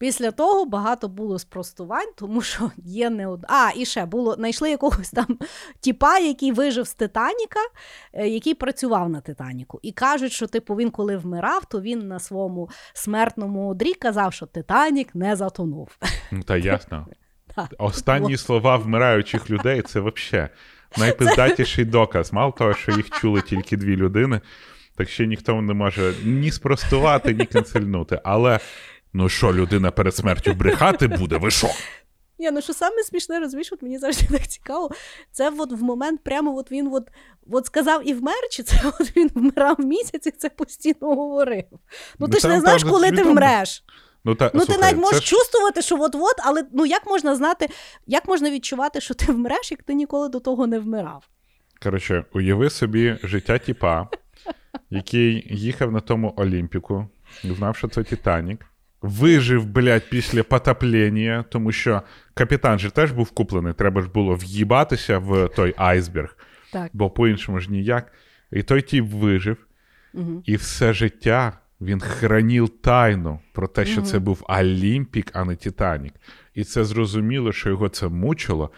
Після 0.00 0.30
того 0.30 0.66
багато 0.66 1.08
було 1.08 1.38
спростувань, 1.38 2.08
тому 2.16 2.42
що 2.42 2.70
є 2.76 3.10
не 3.10 3.26
од... 3.26 3.44
А, 3.48 3.70
і 3.76 3.84
ще 3.84 4.06
було, 4.06 4.34
знайшли 4.34 4.70
якогось 4.70 5.10
там 5.10 5.38
тіпа, 5.80 6.18
який 6.18 6.52
вижив 6.52 6.86
з 6.86 6.94
Титаніка, 6.94 7.60
е, 8.12 8.28
який 8.28 8.54
працював 8.54 9.08
на 9.08 9.20
Титаніку. 9.20 9.80
І 9.82 9.92
кажуть, 9.92 10.32
що 10.32 10.46
типу 10.46 10.74
він 10.74 10.90
коли 10.90 11.16
вмирав, 11.16 11.64
то 11.64 11.80
він 11.80 12.08
на 12.08 12.18
своєму 12.18 12.70
смертному 12.92 13.68
одрі 13.68 13.94
казав, 13.94 14.32
що 14.32 14.46
Титанік 14.46 15.14
не 15.14 15.36
затонув. 15.36 15.98
Ну, 16.30 16.42
та 16.42 16.56
ясно. 16.56 17.06
Останні 17.78 18.36
слова 18.36 18.76
вмираючих 18.76 19.50
людей 19.50 19.82
це 19.82 20.00
взагалі 20.00 20.48
найпиздатіший 20.98 21.84
доказ. 21.84 22.32
Мало 22.32 22.52
того, 22.52 22.74
що 22.74 22.92
їх 22.92 23.10
чули 23.10 23.42
тільки 23.42 23.76
дві 23.76 23.96
людини, 23.96 24.40
так 24.96 25.08
ще 25.08 25.26
ніхто 25.26 25.62
не 25.62 25.74
може 25.74 26.14
ні 26.24 26.50
спростувати, 26.50 27.34
ні 27.34 27.46
канцельнути. 27.46 28.20
Але 28.24 28.58
ну 29.12 29.28
що, 29.28 29.54
людина 29.54 29.90
перед 29.90 30.16
смертю 30.16 30.54
брехати 30.54 31.08
буде? 31.08 31.36
Ви 31.36 31.50
що? 31.50 31.68
Ні, 32.38 32.50
ну 32.50 32.60
що 32.62 32.72
саме 32.74 33.02
смішне, 33.02 33.40
розумієш, 33.40 33.72
от 33.72 33.82
мені 33.82 33.98
завжди 33.98 34.26
так 34.26 34.48
цікаво. 34.48 34.90
Це 35.32 35.52
от 35.58 35.72
в 35.72 35.82
момент 35.82 36.20
прямо 36.24 36.56
от 36.56 36.72
він 36.72 36.88
от, 36.92 37.08
от 37.50 37.66
сказав 37.66 38.08
і 38.08 38.14
вмер, 38.14 38.48
чи 38.50 38.62
це 38.62 38.80
от 39.00 39.16
він 39.16 39.30
вмирав 39.34 39.80
місяць 39.80 40.26
і 40.26 40.30
це 40.30 40.48
постійно 40.48 40.96
говорив. 41.14 41.64
Ну 41.70 41.78
Ну, 42.18 42.28
ти 42.28 42.38
ж 42.38 42.48
не 42.48 42.60
знаєш, 42.60 42.84
коли 42.84 43.10
ти 43.10 43.22
вмреш. 43.22 43.84
Ну, 44.24 44.34
та, 44.34 44.50
Ну 44.54 44.60
ти 44.60 44.66
слухай, 44.66 44.82
навіть 44.82 45.00
можеш 45.04 45.24
ж- 45.24 45.26
чувствувати, 45.30 45.82
що 45.82 46.00
от-от, 46.02 46.34
але 46.38 46.64
ну 46.72 46.86
як 46.86 47.06
можна 47.06 47.36
знати, 47.36 47.68
як 48.06 48.28
можна 48.28 48.50
відчувати, 48.50 49.00
що 49.00 49.14
ти 49.14 49.32
вмреш, 49.32 49.70
як 49.70 49.82
ти 49.82 49.94
ніколи 49.94 50.28
до 50.28 50.40
того 50.40 50.66
не 50.66 50.78
вмирав? 50.78 51.28
Коротше, 51.82 52.24
уяви 52.32 52.70
собі 52.70 53.18
життя 53.22 53.58
тіпа, 53.58 54.08
який 54.90 55.56
їхав 55.56 55.92
на 55.92 56.00
тому 56.00 56.34
Олімпіку, 56.36 57.06
знав, 57.44 57.76
що 57.76 57.88
це 57.88 58.02
Титанік. 58.02 58.66
Вижив, 59.02 59.66
блядь, 59.66 60.10
після 60.10 60.42
потоплення, 60.42 61.44
тому 61.48 61.72
що 61.72 62.02
капітан 62.34 62.78
же 62.78 62.90
теж 62.90 63.12
був 63.12 63.30
куплений, 63.30 63.72
треба 63.72 64.02
ж 64.02 64.08
було 64.08 64.34
в'їбатися 64.34 65.18
в 65.18 65.48
той 65.48 65.74
айсберг, 65.76 66.36
Так. 66.72 66.90
бо 66.92 67.10
по-іншому 67.10 67.60
ж 67.60 67.70
ніяк. 67.70 68.12
І 68.52 68.62
той 68.62 68.82
тіп 68.82 69.04
вижив, 69.04 69.56
Угу. 70.14 70.42
і 70.46 70.56
все 70.56 70.92
життя 70.92 71.58
він 71.80 72.00
хранів 72.00 72.68
тайну 72.68 73.40
про 73.52 73.68
те, 73.68 73.84
що 73.84 74.02
це 74.02 74.18
був 74.18 74.44
Олімпік, 74.48 75.30
а 75.34 75.44
не 75.44 75.56
Титанік. 75.56 76.14
І 76.54 76.64
це 76.64 76.84
зрозуміло, 76.84 77.52
що 77.52 77.68
його 77.68 77.88
це 77.88 78.08
мучило, 78.08 78.70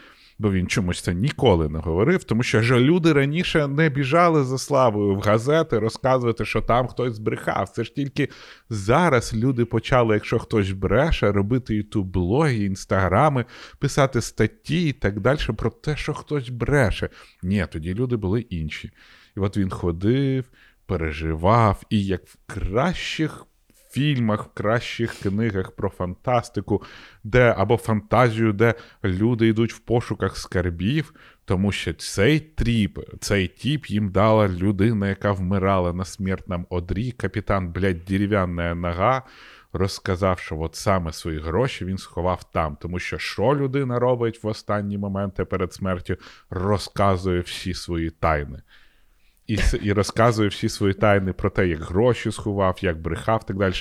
бо 0.43 0.53
він 0.53 0.67
чомусь 0.67 1.01
це 1.01 1.15
ніколи 1.15 1.69
не 1.69 1.79
говорив, 1.79 2.25
тому 2.25 2.43
що 2.43 2.63
ж 2.63 2.81
люди 2.81 3.13
раніше 3.13 3.69
не 3.69 3.89
біжали 3.89 4.45
за 4.45 4.59
славою 4.59 5.15
в 5.15 5.21
газети 5.21 5.79
розказувати, 5.79 6.45
що 6.45 6.61
там 6.61 6.87
хтось 6.87 7.15
збрехав. 7.15 7.69
Це 7.69 7.85
ж 7.85 7.95
тільки 7.95 8.29
зараз 8.71 9.35
люди 9.35 9.65
почали, 9.65 10.15
якщо 10.15 10.39
хтось 10.39 10.71
бреше, 10.71 11.33
робити 11.33 11.75
ютуб-блоги, 11.75 12.65
інстаграми, 12.65 13.45
писати 13.79 14.21
статті 14.21 14.89
і 14.89 14.93
так 14.93 15.21
далі 15.21 15.39
про 15.57 15.71
те, 15.71 15.97
що 15.97 16.15
хтось 16.15 16.49
бреше. 16.49 17.09
Ні, 17.43 17.67
тоді 17.73 17.95
люди 17.95 18.17
були 18.17 18.41
інші. 18.41 18.91
І 19.37 19.41
от 19.41 19.57
він 19.57 19.71
ходив, 19.71 20.45
переживав, 20.87 21.83
і 21.91 22.05
як 22.05 22.27
в 22.27 22.37
кращих 22.47 23.47
фільмах, 23.93 24.45
в 24.45 24.49
кращих 24.55 25.15
книгах 25.15 25.71
про 25.71 25.89
фантастику, 25.89 26.83
де 27.25 27.55
або 27.59 27.77
фантазію, 27.77 28.53
де 28.53 28.75
люди 29.05 29.49
йдуть 29.49 29.73
в 29.73 29.79
пошуках 29.79 30.37
скарбів, 30.37 31.15
тому 31.45 31.73
що 31.73 31.93
цей 31.93 32.41
тріп, 32.41 32.99
цей 33.21 33.49
тіп 33.49 33.87
їм 33.87 34.11
дала 34.11 34.49
людина, 34.49 35.09
яка 35.09 35.33
вмирала 35.33 35.93
на 35.93 36.05
смертному 36.05 36.67
одрі, 36.71 37.13
капітан, 37.13 37.69
блядь, 37.69 38.05
дерев'яна 38.05 38.75
нога. 38.75 39.23
Розказав, 39.75 40.39
що 40.39 40.61
от 40.61 40.75
саме 40.75 41.13
свої 41.13 41.39
гроші 41.39 41.85
він 41.85 41.99
сховав 41.99 42.45
там, 42.53 42.77
тому 42.81 42.99
що 42.99 43.19
що 43.19 43.57
людина 43.57 43.99
робить 43.99 44.43
в 44.43 44.47
останні 44.47 44.99
моменти 44.99 45.45
перед 45.45 45.73
смертю, 45.73 46.17
розказує 46.51 47.41
всі 47.41 47.75
свої 47.75 48.11
тайни. 48.11 48.63
І, 49.47 49.59
і 49.83 49.93
розказує 49.93 50.49
всі 50.49 50.69
свої 50.69 50.95
тайни 50.95 51.33
про 51.33 51.51
те, 51.51 51.69
як 51.69 51.81
гроші 51.81 52.33
сховав, 52.33 52.79
як 52.81 53.01
брехав, 53.01 53.47
так 53.47 53.57
далі. 53.57 53.75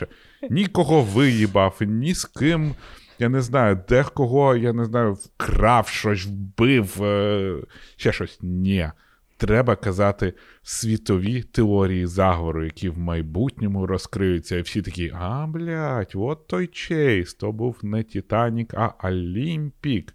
Нікого 0.50 1.02
виїбав, 1.02 1.78
ні 1.82 2.14
з 2.14 2.26
ким, 2.26 2.76
я 3.20 3.30
не 3.30 3.42
знаю, 3.42 3.82
де 3.90 4.04
кого, 4.04 4.56
я 4.56 4.74
не 4.74 4.86
знаю, 4.86 5.14
вкрав 5.14 5.88
щось, 5.88 6.26
вбив, 6.26 7.04
е, 7.04 7.56
ще 7.96 8.12
щось. 8.12 8.40
Ні. 8.42 8.90
Треба 9.38 9.76
казати 9.76 10.34
світові 10.64 11.44
теорії 11.44 12.06
заговору, 12.06 12.64
які 12.64 12.90
в 12.90 12.98
майбутньому 12.98 13.88
розкриються, 13.88 14.58
і 14.58 14.62
всі 14.62 14.82
такі: 14.82 15.14
а, 15.16 15.48
блядь, 15.48 16.12
от 16.16 16.48
той 16.48 16.68
Чейз, 16.68 17.34
то 17.34 17.52
був 17.52 17.78
не 17.84 18.04
Титанік, 18.04 18.74
а 18.74 18.92
Олімпік. 19.04 20.14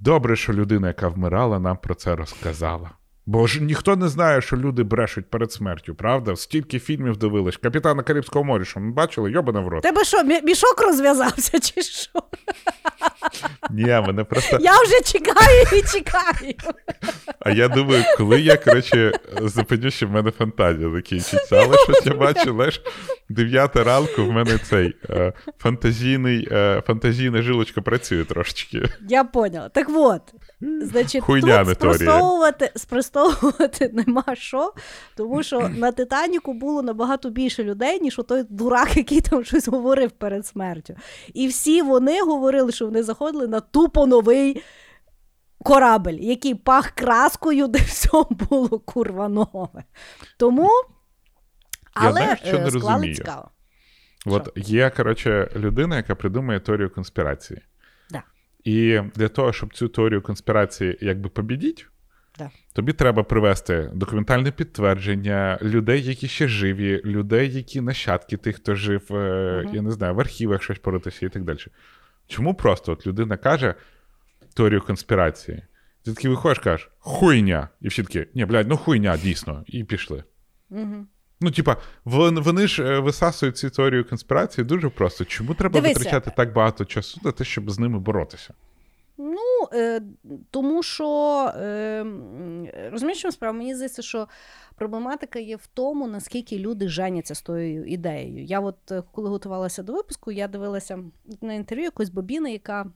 Добре, 0.00 0.36
що 0.36 0.52
людина, 0.52 0.88
яка 0.88 1.08
вмирала, 1.08 1.58
нам 1.58 1.76
про 1.76 1.94
це 1.94 2.16
розказала. 2.16 2.90
Бо 3.26 3.46
ж 3.46 3.62
ніхто 3.62 3.96
не 3.96 4.08
знає, 4.08 4.40
що 4.40 4.56
люди 4.56 4.82
брешуть 4.82 5.30
перед 5.30 5.52
смертю, 5.52 5.94
правда? 5.94 6.36
Стільки 6.36 6.78
фільмів 6.78 7.16
дивились. 7.16 7.56
Капітана 7.56 8.02
Карибського 8.02 8.44
моря, 8.44 8.64
що 8.64 8.80
ми 8.80 8.92
бачили, 8.92 9.30
йобане 9.30 9.60
в 9.60 9.68
рот. 9.68 9.82
Тебе 9.82 10.04
що, 10.04 10.24
мішок 10.24 10.80
розв'язався, 10.82 11.58
чи 11.60 11.82
що? 11.82 12.22
Ні, 13.70 13.86
мене 13.86 14.24
просто. 14.24 14.58
Я 14.60 14.82
вже 14.82 15.00
чекаю 15.00 15.62
і 15.72 15.82
чекаю. 15.82 16.54
А 17.40 17.50
я 17.50 17.68
думаю, 17.68 18.04
коли 18.16 18.40
я, 18.40 18.56
коротше, 18.56 19.12
зупиню, 19.42 19.90
що 19.90 20.06
в 20.06 20.10
мене 20.10 20.30
фантазія 20.30 20.90
закінчиться. 20.90 21.56
Але 21.56 21.76
щось 21.76 22.06
я 22.06 22.14
бачу, 22.14 22.52
знаєш, 22.52 22.82
9 23.28 23.76
ранку 23.76 24.24
в 24.24 24.32
мене 24.32 24.58
цей 24.58 24.96
е, 25.10 25.32
фантазійний, 25.58 26.48
е, 26.52 26.82
фантазійна 26.86 27.42
жилочка 27.42 27.80
працює 27.80 28.24
трошечки. 28.24 28.82
Я 29.08 29.24
поняла. 29.24 29.68
Так 29.68 29.86
от, 29.90 30.22
значить, 30.60 31.22
Хуйня 31.22 31.64
тут 31.64 31.74
спростовувати, 31.74 32.72
спростовувати 32.76 33.90
нема 34.06 34.24
що, 34.32 34.72
тому 35.16 35.42
що 35.42 35.68
на 35.68 35.92
Титаніку 35.92 36.54
було 36.54 36.82
набагато 36.82 37.30
більше 37.30 37.64
людей, 37.64 38.00
ніж 38.00 38.20
той 38.28 38.44
дурак, 38.48 38.96
який 38.96 39.20
там 39.20 39.44
щось 39.44 39.68
говорив 39.68 40.10
перед 40.10 40.46
смертю. 40.46 40.94
І 41.34 41.46
всі 41.48 41.82
вони 41.82 42.22
говорили, 42.22 42.72
що 42.72 42.84
вони 42.84 43.02
заходили 43.02 43.48
на 43.48 43.60
тупо 43.60 44.06
новий 44.06 44.62
корабель, 45.58 46.18
який 46.20 46.54
пах 46.54 46.90
краскою, 46.90 47.66
де 47.66 47.78
все 47.78 48.24
було 48.30 48.78
курва 48.78 49.28
нове. 49.28 49.84
Тому. 50.38 50.70
Я 51.96 52.08
Але 52.08 52.12
знаю, 52.12 52.36
що 52.44 52.56
е, 52.56 52.60
не 52.60 52.70
склали 52.70 52.94
розумію. 52.94 53.14
цікаво. 53.14 53.50
От 54.26 54.48
є, 54.56 54.90
коротше, 54.90 55.50
людина, 55.56 55.96
яка 55.96 56.14
придумує 56.14 56.60
теорію 56.60 56.90
конспірації. 56.90 57.60
І 58.64 59.00
для 59.14 59.28
того, 59.28 59.52
щоб 59.52 59.74
цю 59.74 59.88
теорію 59.88 60.22
конспірації 60.22 60.98
якби 61.00 61.28
побідіть, 61.28 61.86
Да. 62.38 62.50
тобі 62.72 62.92
треба 62.92 63.22
привести 63.22 63.90
документальне 63.94 64.50
підтвердження 64.50 65.58
людей, 65.62 66.02
які 66.02 66.28
ще 66.28 66.48
живі, 66.48 67.00
людей, 67.04 67.52
які 67.52 67.80
нащадки 67.80 68.36
тих, 68.36 68.56
хто 68.56 68.74
жив, 68.74 69.02
Мгм. 69.10 69.74
я 69.74 69.82
не 69.82 69.90
знаю, 69.90 70.14
в 70.14 70.20
архівах 70.20 70.62
щось 70.62 70.78
поритися 70.78 71.26
і 71.26 71.28
так 71.28 71.44
далі. 71.44 71.58
Чому 72.26 72.54
просто 72.54 72.92
от 72.92 73.06
людина 73.06 73.36
каже 73.36 73.74
теорію 74.54 74.80
конспірації? 74.80 75.62
Ти 76.04 76.14
такий 76.14 76.30
виходиш, 76.30 76.58
кажеш, 76.58 76.90
хуйня. 76.98 77.68
І 77.80 77.88
всі 77.88 78.02
такі, 78.02 78.26
ні, 78.34 78.44
блядь, 78.44 78.68
ну 78.68 78.76
хуйня, 78.76 79.16
дійсно. 79.16 79.64
І 79.66 79.84
пішли. 79.84 80.24
Угу. 80.70 81.06
Ну, 81.40 81.50
типа, 81.50 81.76
вони 82.04 82.66
ж 82.66 82.84
е, 82.84 82.98
висасують 82.98 83.56
цю 83.56 83.70
теорію 83.70 84.08
конспірації 84.08 84.64
дуже 84.64 84.88
просто. 84.88 85.24
Чому 85.24 85.54
треба 85.54 85.80
Дивися. 85.80 85.98
витрачати 85.98 86.32
так 86.36 86.52
багато 86.52 86.84
часу 86.84 87.20
на 87.24 87.32
те, 87.32 87.44
щоб 87.44 87.70
з 87.70 87.78
ними 87.78 87.98
боротися? 87.98 88.54
Ну, 89.18 89.68
е, 89.72 90.02
тому 90.50 90.82
що 90.82 91.06
е, 91.56 92.06
розумієш, 92.92 93.24
справа? 93.30 93.58
Мені 93.58 93.74
здається, 93.74 94.02
що 94.02 94.28
проблематика 94.74 95.38
є 95.38 95.56
в 95.56 95.66
тому, 95.66 96.08
наскільки 96.08 96.58
люди 96.58 96.88
женяться 96.88 97.34
з 97.34 97.42
тою 97.42 97.84
ідеєю. 97.84 98.44
Я 98.44 98.60
от 98.60 98.92
е, 98.92 99.02
коли 99.12 99.28
готувалася 99.28 99.82
до 99.82 99.92
випуску, 99.92 100.32
я 100.32 100.48
дивилася 100.48 100.98
на 101.40 101.54
інтерв'ю 101.54 101.84
якоїсь 101.84 102.10
бобіни, 102.10 102.52
яка. 102.52 102.86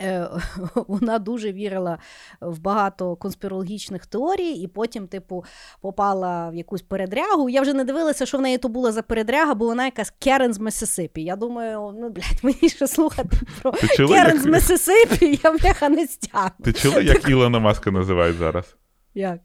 Е, 0.00 0.28
Вона 0.74 1.18
дуже 1.18 1.52
вірила 1.52 1.98
в 2.40 2.58
багато 2.58 3.16
конспірологічних 3.16 4.06
теорій, 4.06 4.50
і 4.50 4.68
потім, 4.68 5.08
типу, 5.08 5.44
попала 5.80 6.50
в 6.50 6.54
якусь 6.54 6.82
передрягу. 6.82 7.48
Я 7.48 7.62
вже 7.62 7.74
не 7.74 7.84
дивилася, 7.84 8.26
що 8.26 8.38
в 8.38 8.40
неї 8.40 8.58
то 8.58 8.68
була 8.68 8.92
за 8.92 9.02
передряга, 9.02 9.54
бо 9.54 9.66
вона 9.66 9.84
якась 9.84 10.12
Керен 10.18 10.54
з 10.54 10.58
Месисипі. 10.58 11.22
Я 11.22 11.36
думаю, 11.36 11.94
ну 12.00 12.08
блядь, 12.10 12.38
мені 12.42 12.68
ще 12.68 12.86
слухати 12.88 13.36
про 13.62 13.72
Керен 14.08 14.40
з 14.40 14.46
Месисипі, 14.46 15.40
я 15.44 15.52
бляха 15.52 15.88
не 15.88 16.06
стягну. 16.06 16.64
ти 16.64 16.72
чула, 16.72 17.00
як 17.00 17.28
Ілона 17.28 17.58
Маска 17.58 17.90
називають 17.90 18.36
зараз? 18.36 18.76
Як? 19.14 19.40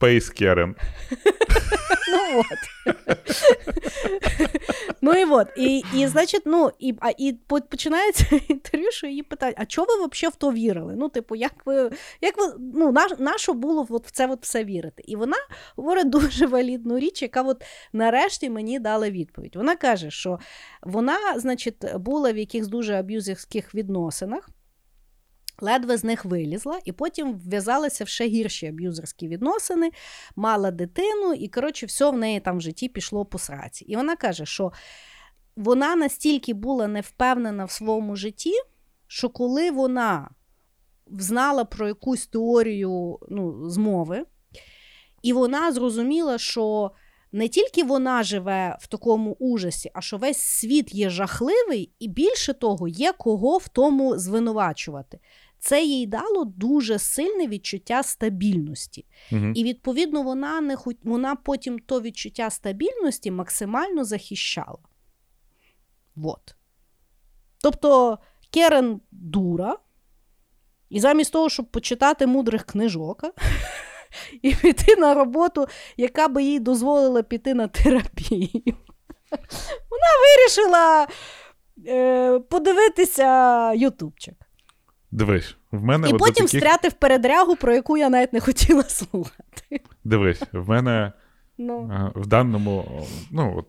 Karen. 0.00 0.74
Ну 2.08 2.40
от. 2.40 2.96
ну 5.00 5.12
і 5.12 5.24
от. 5.24 5.48
І, 5.56 5.82
і 5.94 6.06
значить, 6.06 6.42
ну, 6.46 6.70
і, 6.78 6.94
а, 7.00 7.10
і 7.18 7.32
починається 7.70 8.40
інтерв'ю, 8.48 8.90
що 8.92 9.06
її 9.06 9.22
питають, 9.22 9.56
а 9.58 9.66
чого 9.66 9.86
ви 9.86 10.08
взагалі 10.12 10.32
в 10.32 10.36
то 10.36 10.52
вірили? 10.52 10.94
Ну, 10.96 11.08
типу, 11.08 11.36
як 11.36 11.66
ви, 11.66 11.90
як 12.20 12.38
ви, 12.38 12.54
ну, 12.74 12.92
на, 12.92 13.08
на 13.18 13.54
було 13.54 13.86
от 13.90 14.06
в 14.06 14.10
це 14.10 14.26
от 14.26 14.42
все 14.42 14.64
вірити? 14.64 15.02
І 15.06 15.16
вона 15.16 15.36
говорить 15.76 16.10
дуже 16.10 16.46
валідну 16.46 16.98
річ, 16.98 17.22
яка 17.22 17.42
от 17.42 17.64
нарешті 17.92 18.50
мені 18.50 18.78
дала 18.78 19.10
відповідь. 19.10 19.56
Вона 19.56 19.76
каже, 19.76 20.10
що 20.10 20.38
вона, 20.82 21.18
значить, 21.36 21.96
була 21.96 22.32
в 22.32 22.36
якихось 22.36 22.68
дуже 22.68 22.94
аб'юзівських 22.94 23.74
відносинах. 23.74 24.48
Ледве 25.60 25.96
з 25.96 26.04
них 26.04 26.24
вилізла, 26.24 26.78
і 26.84 26.92
потім 26.92 27.34
вв'язалася 27.34 28.04
в 28.04 28.08
ще 28.08 28.26
гірші 28.26 28.66
аб'юзерські 28.66 29.28
відносини, 29.28 29.90
мала 30.36 30.70
дитину, 30.70 31.32
і, 31.32 31.48
коротше, 31.48 31.86
все 31.86 32.10
в 32.10 32.16
неї 32.16 32.40
там 32.40 32.58
в 32.58 32.60
житті 32.60 32.88
пішло 32.88 33.24
по 33.24 33.38
сраці. 33.38 33.84
І 33.84 33.96
вона 33.96 34.16
каже, 34.16 34.46
що 34.46 34.72
вона 35.56 35.96
настільки 35.96 36.54
була 36.54 36.86
невпевнена 36.86 37.64
в 37.64 37.70
своєму 37.70 38.16
житті, 38.16 38.52
що 39.06 39.28
коли 39.28 39.70
вона 39.70 40.30
знала 41.06 41.64
про 41.64 41.88
якусь 41.88 42.26
теорію 42.26 43.18
ну, 43.28 43.70
змови, 43.70 44.24
і 45.22 45.32
вона 45.32 45.72
зрозуміла, 45.72 46.38
що 46.38 46.90
не 47.32 47.48
тільки 47.48 47.84
вона 47.84 48.22
живе 48.22 48.76
в 48.80 48.86
такому 48.86 49.36
ужасі, 49.38 49.90
а 49.94 50.00
що 50.00 50.16
весь 50.16 50.40
світ 50.40 50.94
є 50.94 51.10
жахливий, 51.10 51.92
і 51.98 52.08
більше 52.08 52.54
того, 52.54 52.88
є 52.88 53.12
кого 53.12 53.58
в 53.58 53.68
тому 53.68 54.18
звинувачувати. 54.18 55.18
Це 55.64 55.84
їй 55.84 56.06
дало 56.06 56.44
дуже 56.44 56.98
сильне 56.98 57.46
відчуття 57.46 58.02
стабільності. 58.02 59.06
Угу. 59.32 59.52
І 59.54 59.64
відповідно 59.64 60.22
вона 60.22 60.60
не 60.60 60.76
хот... 60.76 60.96
вона 61.02 61.34
потім 61.34 61.78
то 61.78 62.00
відчуття 62.00 62.50
стабільності 62.50 63.30
максимально 63.30 64.04
захищала. 64.04 64.78
Вот. 66.16 66.56
Тобто 67.62 68.18
Керен 68.50 69.00
дура, 69.10 69.78
і 70.88 71.00
замість 71.00 71.32
того, 71.32 71.48
щоб 71.48 71.70
почитати 71.70 72.26
мудрих 72.26 72.64
книжок 72.64 73.24
і 74.42 74.54
піти 74.54 74.96
на 74.96 75.14
роботу, 75.14 75.66
яка 75.96 76.28
би 76.28 76.42
їй 76.42 76.60
дозволила 76.60 77.22
піти 77.22 77.54
на 77.54 77.68
терапію, 77.68 78.50
вона 79.90 80.10
вирішила 80.24 81.08
е, 81.86 82.38
подивитися 82.38 83.72
Ютубчик. 83.72 84.43
Дивись, 85.14 85.56
в 85.70 85.84
мене 85.84 86.08
І 86.08 86.12
от 86.12 86.18
потім 86.18 86.46
таких... 86.46 86.60
встряти 86.60 86.88
в 86.88 86.92
передрягу, 86.92 87.56
про 87.56 87.74
яку 87.74 87.96
я 87.96 88.08
навіть 88.08 88.32
не 88.32 88.40
хотіла 88.40 88.82
слухати. 88.82 89.80
Дивись, 90.04 90.42
в 90.52 90.68
мене 90.68 91.12
Ну, 91.58 91.90
е, 91.92 92.20
в 92.20 92.26
даному 92.26 93.06
ну, 93.30 93.54
от, 93.58 93.66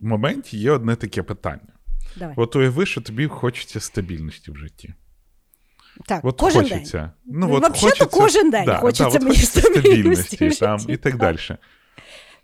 моменті 0.00 0.58
є 0.58 0.70
одне 0.70 0.96
таке 0.96 1.22
питання. 1.22 1.72
давай. 2.16 2.34
От 2.38 2.56
уяви, 2.56 2.86
що 2.86 3.00
тобі 3.00 3.26
хочеться 3.26 3.80
стабільності 3.80 4.50
в 4.50 4.56
житті. 4.56 4.94
Так, 6.06 6.24
От 6.24 6.40
кожен 6.40 6.62
хочеться. 6.62 7.12
Ну, 7.24 7.46
Ну, 7.48 7.54
от 7.54 7.62
взагалі-то 7.62 7.80
хочеться, 7.80 8.06
кожен 8.06 8.50
день 8.50 8.66
хочеться 8.76 9.06
от 9.06 9.22
мені 9.22 9.26
хочеться 9.36 9.60
стабільності 9.60 10.48
в 10.48 10.58
там, 10.58 10.80
і 10.88 10.96
так 10.96 11.16
далі. 11.16 11.38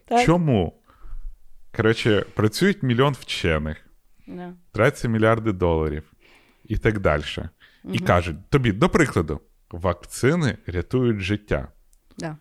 Так. 0.08 0.26
Чому? 0.26 0.80
Коротше, 1.76 2.24
працюють 2.34 2.82
мільйон 2.82 3.16
вчених, 3.20 3.76
Да. 4.26 4.52
тратяться 4.72 5.08
мільярди 5.08 5.52
доларів 5.52 6.02
і 6.64 6.76
так 6.76 7.00
далі. 7.00 7.22
І 7.92 7.98
кажуть 7.98 8.36
тобі, 8.50 8.72
до 8.72 8.88
прикладу, 8.88 9.40
вакцини 9.70 10.58
рятують 10.66 11.20
життя. 11.20 11.68
Да. 12.18 12.36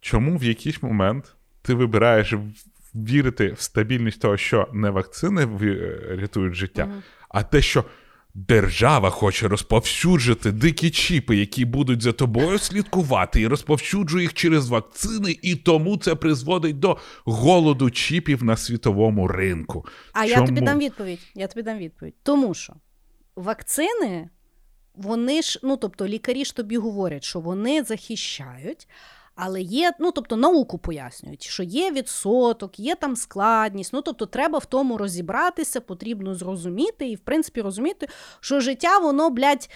Чому 0.00 0.36
в 0.36 0.44
якийсь 0.44 0.82
момент 0.82 1.36
ти 1.62 1.74
вибираєш 1.74 2.34
вірити 2.94 3.52
в 3.52 3.60
стабільність 3.60 4.20
того, 4.20 4.36
що 4.36 4.68
не 4.72 4.90
вакцини 4.90 5.48
рятують 6.10 6.54
життя, 6.54 6.86
Мгм. 6.86 7.02
а 7.28 7.42
те, 7.42 7.62
що 7.62 7.84
держава 8.34 9.10
хоче 9.10 9.48
розповсюджити 9.48 10.52
дикі 10.52 10.90
чіпи, 10.90 11.36
які 11.36 11.64
будуть 11.64 12.02
за 12.02 12.12
тобою 12.12 12.58
слідкувати, 12.58 13.40
і 13.40 13.46
розповсюджує 13.46 14.22
їх 14.22 14.34
через 14.34 14.68
вакцини, 14.68 15.38
і 15.42 15.56
тому 15.56 15.96
це 15.96 16.14
призводить 16.14 16.78
до 16.78 16.98
голоду 17.24 17.90
чіпів 17.90 18.44
на 18.44 18.56
світовому 18.56 19.28
ринку. 19.28 19.86
А 20.12 20.24
я 20.24 20.42
тобі 20.46 20.60
дам 20.60 20.78
відповідь. 20.78 21.20
Я 21.34 21.46
тобі 21.46 21.62
дам 21.62 21.78
відповідь. 21.78 22.14
Тому 22.22 22.54
що 22.54 22.72
вакцини, 23.36 24.28
вони 24.96 25.42
ж, 25.42 25.60
ну 25.62 25.76
тобто, 25.76 26.06
лікарі 26.06 26.44
ж 26.44 26.56
тобі 26.56 26.76
говорять, 26.76 27.24
що 27.24 27.40
вони 27.40 27.82
захищають. 27.82 28.88
Але 29.34 29.60
є, 29.60 29.92
ну 29.98 30.12
тобто 30.12 30.36
науку 30.36 30.78
пояснюють, 30.78 31.42
що 31.42 31.62
є 31.62 31.90
відсоток, 31.90 32.78
є 32.78 32.94
там 32.94 33.16
складність. 33.16 33.92
Ну 33.92 34.02
тобто, 34.02 34.26
треба 34.26 34.58
в 34.58 34.64
тому 34.64 34.98
розібратися, 34.98 35.80
потрібно 35.80 36.34
зрозуміти, 36.34 37.08
і 37.08 37.14
в 37.14 37.20
принципі 37.20 37.60
розуміти, 37.60 38.08
що 38.40 38.60
життя, 38.60 38.98
воно, 38.98 39.30
блядь, 39.30 39.70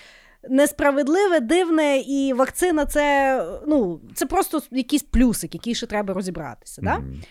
несправедливе, 0.48 1.40
дивне, 1.40 1.98
і 1.98 2.32
вакцина 2.32 2.86
це, 2.86 3.44
ну, 3.66 4.00
це 4.14 4.26
просто 4.26 4.62
якийсь 4.70 5.02
плюсик, 5.02 5.54
який 5.54 5.74
ще 5.74 5.86
треба 5.86 6.14
розібратися. 6.14 6.82
Да? 6.82 6.98
Мгм. 6.98 7.22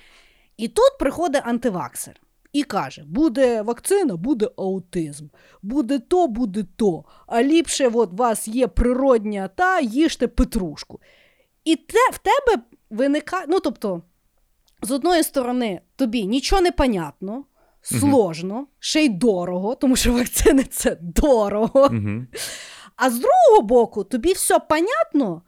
І 0.57 0.67
тут 0.67 0.97
приходить 0.99 1.41
антиваксер. 1.45 2.21
І 2.53 2.63
каже: 2.63 3.03
буде 3.07 3.61
вакцина, 3.61 4.15
буде 4.15 4.49
аутизм, 4.57 5.27
буде 5.61 5.99
то, 5.99 6.27
буде 6.27 6.65
то. 6.75 7.03
А 7.27 7.43
ліпше, 7.43 7.91
от 7.93 8.13
у 8.13 8.15
вас 8.15 8.47
є 8.47 8.67
природня 8.67 9.47
та 9.47 9.79
їжте 9.79 10.27
петрушку. 10.27 10.99
І 11.63 11.75
те, 11.75 12.09
в 12.13 12.17
тебе 12.17 12.63
виникає. 12.89 13.45
Ну, 13.49 13.59
тобто, 13.59 14.01
з 14.81 14.91
одної 14.91 15.23
сторони, 15.23 15.81
тобі 15.95 16.25
нічого 16.25 16.61
не 16.61 16.71
понятно, 16.71 17.43
сложно, 17.81 18.67
ще 18.79 19.05
й 19.05 19.09
дорого, 19.09 19.75
тому 19.75 19.95
що 19.95 20.13
вакцини 20.13 20.63
це 20.63 20.97
дорого. 21.01 21.89
Угу. 21.91 22.25
А 22.95 23.09
з 23.09 23.19
другого 23.19 23.61
боку, 23.61 24.03
тобі 24.03 24.33
все 24.33 24.59
понятно, 24.59 25.41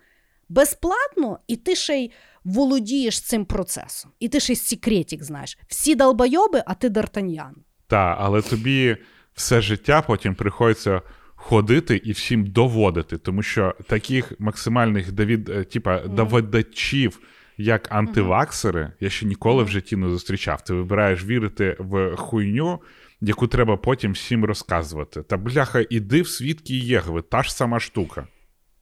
безплатно, 0.49 1.39
і 1.47 1.56
ти 1.56 1.76
ще 1.76 1.97
й 1.97 2.12
володієш 2.44 3.22
цим 3.22 3.46
процесом. 3.46 4.12
І 4.20 4.30
ти 4.30 4.39
ще 4.39 4.54
й 4.54 4.56
секретик 4.56 5.24
знаєш. 5.24 5.58
Всі 5.68 5.96
долбойоби, 5.96 6.64
а 6.66 6.74
ти 6.74 6.89
Д'Артаньян. 6.89 7.54
Так, 7.88 8.18
але 8.20 8.42
тобі 8.42 8.98
все 9.34 9.62
життя 9.62 10.02
потім 10.02 10.36
приходиться 10.36 11.02
ходити 11.36 12.02
і 12.04 12.12
всім 12.12 12.46
доводити, 12.46 13.18
тому 13.18 13.44
що 13.44 13.76
таких 13.88 14.34
максимальних 14.39 15.12
довід, 15.12 15.50
е, 15.50 15.64
типа, 15.64 16.00
доводачів, 16.00 17.20
як 17.58 17.92
антиваксери, 17.92 18.92
я 19.00 19.10
ще 19.10 19.26
ніколи 19.26 19.64
в 19.64 19.68
житті 19.68 19.96
не 19.96 20.10
зустрічав. 20.10 20.64
Ти 20.64 20.74
вибираєш 20.74 21.26
вірити 21.26 21.76
в 21.80 22.16
хуйню, 22.16 22.80
яку 23.22 23.48
треба 23.48 23.78
потім 23.78 24.12
всім 24.12 24.46
розказувати. 24.46 25.24
Та 25.24 25.38
бляха, 25.38 25.86
іди 25.89 26.22
в 26.22 26.28
свідки 26.28 26.74
Єгви, 26.74 27.22
та 27.22 27.44
ж 27.44 27.56
сама 27.56 27.80
штука. 27.80 28.28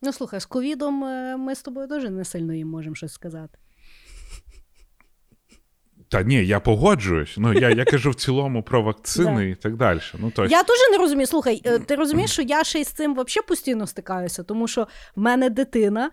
Ну, 0.01 0.13
слухай, 0.13 0.39
з 0.39 0.45
ковідом 0.45 1.03
е, 1.03 1.37
ми 1.37 1.55
з 1.55 1.61
тобою 1.61 1.87
дуже 1.87 2.09
не 2.09 2.25
сильно 2.25 2.53
їм 2.53 2.67
можемо 2.67 2.95
щось 2.95 3.13
сказати. 3.13 3.57
Та 6.09 6.23
ні, 6.23 6.45
я 6.45 6.59
погоджуюсь. 6.59 7.33
Ну 7.37 7.53
я, 7.53 7.69
я 7.69 7.85
кажу 7.85 8.09
в 8.11 8.15
цілому 8.15 8.63
про 8.63 8.81
вакцини 8.81 9.49
і 9.51 9.55
так 9.55 9.75
далі. 9.75 9.99
Ну, 10.13 10.31
тобто, 10.35 10.51
Я 10.51 10.63
теж 10.63 10.77
не 10.91 10.97
розумію. 10.97 11.27
Слухай, 11.27 11.61
е, 11.65 11.79
ти 11.79 11.95
розумієш, 11.95 12.31
що 12.31 12.41
я 12.41 12.63
ще 12.63 12.79
й 12.79 12.83
з 12.83 12.87
цим 12.87 13.13
взагалі 13.13 13.47
постійно 13.47 13.87
стикаюся, 13.87 14.43
тому 14.43 14.67
що 14.67 14.87
в 15.15 15.19
мене 15.19 15.49
дитина. 15.49 16.11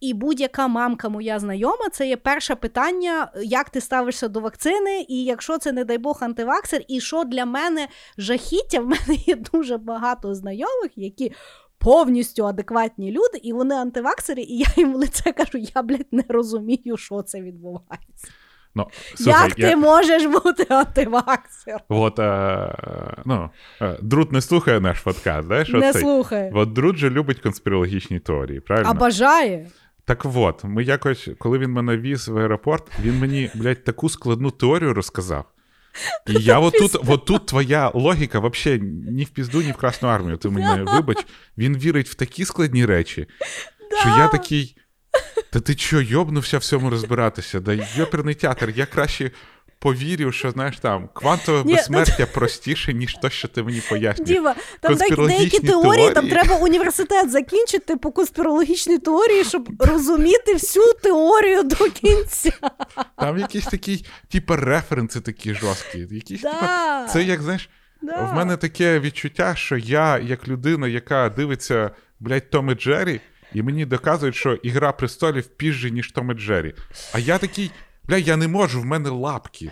І 0.00 0.14
будь-яка 0.14 0.68
мамка 0.68 1.08
моя 1.08 1.38
знайома, 1.38 1.88
це 1.92 2.08
є 2.08 2.16
перше 2.16 2.54
питання, 2.54 3.32
як 3.42 3.70
ти 3.70 3.80
ставишся 3.80 4.28
до 4.28 4.40
вакцини, 4.40 5.06
і 5.08 5.24
якщо 5.24 5.58
це, 5.58 5.72
не 5.72 5.84
дай 5.84 5.98
Бог, 5.98 6.18
антиваксер, 6.20 6.82
і 6.88 7.00
що 7.00 7.24
для 7.24 7.44
мене 7.44 7.88
жахіття, 8.18 8.80
в 8.80 8.86
мене 8.86 9.14
є 9.26 9.36
дуже 9.36 9.76
багато 9.76 10.34
знайомих, 10.34 10.90
які 10.96 11.32
повністю 11.80 12.46
адекватні 12.46 13.10
люди, 13.10 13.38
і 13.42 13.52
вони 13.52 13.74
антиваксери, 13.74 14.42
і 14.42 14.58
я 14.58 14.66
їм 14.76 14.92
в 14.92 14.96
лице 14.96 15.32
кажу, 15.32 15.58
я, 15.74 15.82
блядь, 15.82 16.12
не 16.12 16.24
розумію, 16.28 16.96
що 16.96 17.22
це 17.22 17.42
відбувається. 17.42 18.28
ну, 18.74 18.86
слухай, 19.14 19.48
як 19.48 19.58
я... 19.58 19.70
ти 19.70 19.76
можеш 19.76 20.26
бути 20.26 20.66
антиваксером? 20.68 21.80
От, 21.88 22.18
е, 22.18 22.74
ну, 23.24 23.50
е, 23.82 23.98
Друт 24.02 24.32
не 24.32 24.40
слухає 24.40 24.80
наш 24.80 25.00
подкаст, 25.00 25.46
знаєш? 25.46 25.68
Не 25.68 25.90
оцей? 25.90 26.02
слухай. 26.02 26.50
От 26.54 26.72
Друт 26.72 26.96
же 26.96 27.10
любить 27.10 27.40
конспірологічні 27.40 28.20
теорії, 28.20 28.60
правильно? 28.60 28.90
А 28.90 28.94
бажає. 28.94 29.70
Так 30.04 30.26
от, 30.34 30.64
ми 30.64 30.84
якось, 30.84 31.28
коли 31.38 31.58
він 31.58 31.70
мене 31.70 31.96
віз 31.96 32.28
в 32.28 32.38
аеропорт, 32.38 32.84
він 33.02 33.18
мені, 33.18 33.50
блядь, 33.54 33.84
таку 33.84 34.08
складну 34.08 34.50
теорію 34.50 34.94
розказав. 34.94 35.44
І 36.26 36.32
я 36.32 36.58
отут, 36.58 36.96
отут 37.08 37.46
твоя 37.46 37.90
логіка 37.94 38.38
взагалі 38.38 38.82
ні 39.10 39.24
в 39.24 39.28
пізду, 39.28 39.62
ні 39.62 39.72
в 39.72 39.76
Красну 39.76 40.08
армію. 40.08 40.36
Ти 40.36 40.50
мені 40.50 40.82
вибач, 40.92 41.26
він 41.58 41.78
вірить 41.78 42.08
в 42.08 42.14
такі 42.14 42.44
складні 42.44 42.86
речі, 42.86 43.26
що 44.00 44.08
я 44.08 44.28
такий. 44.28 44.76
Та 45.52 45.60
ти 45.60 45.74
чо, 45.74 46.00
йобнувся 46.00 46.58
в 46.58 46.64
цьому 46.64 46.90
розбиратися? 46.90 47.60
Да 47.60 47.72
йоперний 47.96 48.34
театр, 48.34 48.72
я 48.76 48.86
краще 48.86 49.30
повірю, 49.80 50.32
що 50.32 50.50
знаєш 50.50 50.78
там 50.78 51.08
квантове 51.12 51.62
Ні, 51.64 51.74
безсмертя 51.74 52.26
простіше, 52.26 52.92
ніж 52.94 53.14
то, 53.22 53.30
що 53.30 53.48
ти 53.48 53.62
мені 53.62 53.82
пояснюєш. 53.88 54.28
Діва, 54.30 54.54
там 54.80 54.94
деякі, 54.94 55.26
деякі 55.26 55.58
теорії, 55.60 56.10
там 56.10 56.28
треба 56.28 56.56
університет 56.56 57.30
закінчити 57.30 57.96
по 57.96 58.12
конспірологічній 58.12 58.98
теорії, 58.98 59.44
щоб 59.44 59.68
розуміти 59.78 60.52
всю 60.52 60.84
теорію 61.02 61.62
до 61.62 61.76
кінця. 61.76 62.52
Там 63.18 63.38
якісь 63.38 63.66
такі, 63.66 64.04
типу, 64.28 64.56
референси 64.56 65.20
такі 65.20 65.54
жорсткі. 65.54 66.06
Якісь, 66.10 66.40
Да. 66.40 66.52
типа, 66.52 67.06
це 67.12 67.22
як 67.22 67.42
знаєш, 67.42 67.68
Да. 68.02 68.22
в 68.32 68.34
мене 68.34 68.56
таке 68.56 69.00
відчуття, 69.00 69.54
що 69.54 69.76
я, 69.76 70.18
як 70.18 70.48
людина, 70.48 70.88
яка 70.88 71.28
дивиться, 71.28 71.90
блядь, 72.20 72.50
Том 72.50 72.70
і 72.70 72.74
Джері, 72.74 73.20
і 73.54 73.62
мені 73.62 73.86
доказують, 73.86 74.36
що 74.36 74.54
Ігра 74.54 74.92
престолів 74.92 75.46
піжжі, 75.46 75.90
ніж 75.90 76.12
Том 76.12 76.30
і 76.30 76.34
Джері. 76.34 76.74
А 77.12 77.18
я 77.18 77.38
такий, 77.38 77.70
бля, 78.10 78.16
я 78.18 78.36
не 78.36 78.48
можу, 78.48 78.80
в 78.80 78.84
мене 78.84 79.10
лапки. 79.10 79.70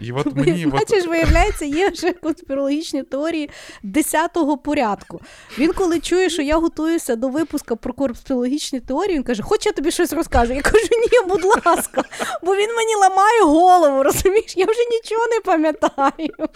І 0.00 0.12
от 0.12 0.26
мені. 0.36 0.66
от- 0.66 0.72
Бачиш, 0.72 1.06
виявляється, 1.06 1.64
є 1.64 1.88
вже 1.88 2.12
конспірологічні 2.12 3.02
теорії 3.02 3.50
10-го 3.84 4.58
порядку. 4.58 5.20
Він, 5.58 5.72
коли 5.72 6.00
чує, 6.00 6.30
що 6.30 6.42
я 6.42 6.56
готуюся 6.56 7.16
до 7.16 7.28
випуску 7.28 7.76
про 7.76 7.92
конспірологічні 7.92 8.80
теорії, 8.80 9.16
він 9.16 9.22
каже: 9.22 9.42
Хоч 9.42 9.66
я 9.66 9.72
тобі 9.72 9.90
щось 9.90 10.12
розкажу. 10.12 10.52
Я 10.52 10.62
кажу, 10.62 10.86
ні, 10.90 11.28
будь 11.28 11.44
ласка, 11.66 12.02
бо 12.42 12.56
він 12.56 12.74
мені 12.76 12.94
ламає 12.94 13.42
голову, 13.42 14.02
розумієш? 14.02 14.54
Я 14.56 14.64
вже 14.64 14.80
нічого 14.90 15.26
не 15.26 15.40
пам'ятаю. 15.40 16.48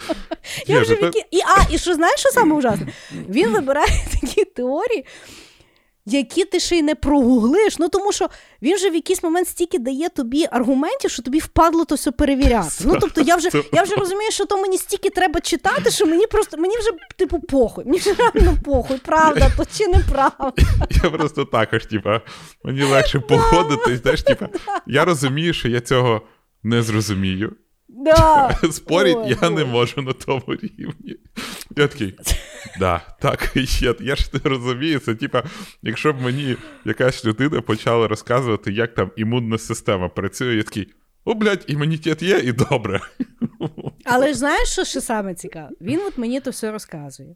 Я 0.67 0.81
вже 0.81 0.97
ну 1.01 1.07
віки... 1.07 1.23
і, 1.31 1.39
а, 1.39 1.73
і 1.73 1.77
що 1.77 1.93
знаєш, 1.95 2.19
що 2.19 2.29
саме 2.29 2.55
ужасне? 2.55 2.87
Він 3.29 3.49
вибирає 3.49 4.05
такі 4.21 4.45
теорії. 4.45 5.05
Які 6.05 6.45
ти 6.45 6.59
ще 6.59 6.77
й 6.77 6.81
не 6.81 6.95
прогуглиш, 6.95 7.79
ну 7.79 7.89
тому 7.89 8.11
що 8.11 8.29
він 8.61 8.77
же 8.77 8.89
в 8.89 8.95
якийсь 8.95 9.23
момент 9.23 9.47
стільки 9.47 9.79
дає 9.79 10.09
тобі 10.09 10.45
аргументів, 10.51 11.11
що 11.11 11.23
тобі 11.23 11.39
впадло 11.39 11.85
то 11.85 11.95
все 11.95 12.11
перевіряти. 12.11 12.69
Ну 12.85 12.97
тобто 13.01 13.21
я 13.21 13.35
вже 13.35 13.49
я 13.73 13.83
вже 13.83 13.95
розумію, 13.95 14.31
що 14.31 14.45
то 14.45 14.57
мені 14.61 14.77
стільки 14.77 15.09
треба 15.09 15.41
читати, 15.41 15.91
що 15.91 16.05
мені 16.05 16.27
просто 16.27 16.57
мені 16.57 16.77
вже 16.77 16.89
типу 17.17 17.39
похуй. 17.39 17.85
Мені 17.85 17.97
вже 17.97 18.13
реально 18.13 18.57
похуй, 18.65 18.97
правда, 18.97 19.51
то 19.57 19.65
чи 19.77 19.87
неправда. 19.87 20.53
Я 21.03 21.09
просто 21.09 21.45
також, 21.45 21.85
типа, 21.85 22.21
мені 22.63 22.83
легше 22.83 23.19
походити. 23.19 23.97
Знаєш, 23.97 24.23
типа, 24.23 24.49
я 24.87 25.05
розумію, 25.05 25.53
що 25.53 25.67
я 25.69 25.81
цього 25.81 26.21
не 26.63 26.81
зрозумію. 26.81 27.55
Да. 27.93 28.57
Спорить 28.71 29.17
Ой, 29.17 29.37
я 29.41 29.49
не 29.49 29.65
можу 29.65 30.01
на 30.01 30.13
тому 30.13 30.43
рівні. 30.47 31.17
Я 31.77 31.87
такий, 31.87 32.15
да, 32.79 33.01
так, 33.21 33.51
є. 33.55 33.95
Я 33.99 34.15
ж 34.15 34.29
не 34.33 34.49
розумію. 34.49 34.99
Це 34.99 35.15
типа, 35.15 35.43
якщо 35.81 36.13
б 36.13 36.21
мені 36.21 36.57
якась 36.85 37.25
людина 37.25 37.61
почала 37.61 38.07
розказувати, 38.07 38.71
як 38.71 38.93
там 38.93 39.11
імунна 39.15 39.57
система 39.57 40.09
працює, 40.09 40.55
я 40.55 40.63
такий, 40.63 40.93
о, 41.25 41.33
блядь, 41.33 41.65
імунітет 41.67 42.23
є 42.23 42.37
і 42.37 42.51
добре. 42.51 42.99
Але 44.05 44.27
ж 44.27 44.33
знаєш, 44.33 44.69
що 44.69 44.83
ще 44.83 45.01
саме 45.01 45.33
цікаве? 45.35 45.69
Він 45.81 45.99
от 45.99 46.17
мені 46.17 46.39
то 46.39 46.49
все 46.51 46.71
розказує. 46.71 47.35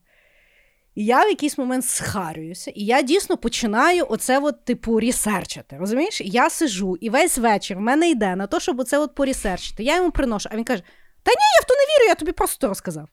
І 0.97 1.05
я 1.05 1.25
в 1.25 1.29
якийсь 1.29 1.57
момент 1.57 1.85
схарююся, 1.85 2.71
і 2.75 2.85
я 2.85 3.01
дійсно 3.01 3.37
починаю 3.37 4.05
оце 4.09 4.39
от, 4.39 4.65
типу, 4.65 4.99
ресерчити. 4.99 5.77
Розумієш? 5.79 6.21
Я 6.21 6.49
сижу, 6.49 6.97
і 7.01 7.09
весь 7.09 7.37
вечір 7.37 7.77
в 7.77 7.79
мене 7.79 8.09
йде 8.09 8.35
на 8.35 8.47
те, 8.47 8.59
щоб 8.59 8.79
оце 8.79 8.97
от 8.97 9.15
поресерчити. 9.15 9.83
Я 9.83 9.95
йому 9.95 10.11
приношу, 10.11 10.49
а 10.51 10.57
він 10.57 10.63
каже: 10.63 10.83
Та 11.23 11.31
ні, 11.31 11.43
я 11.59 11.63
в 11.63 11.67
то 11.67 11.73
не 11.73 11.81
вірю, 11.81 12.09
я 12.09 12.15
тобі 12.15 12.31
просто 12.31 12.67
розказав. 12.67 13.07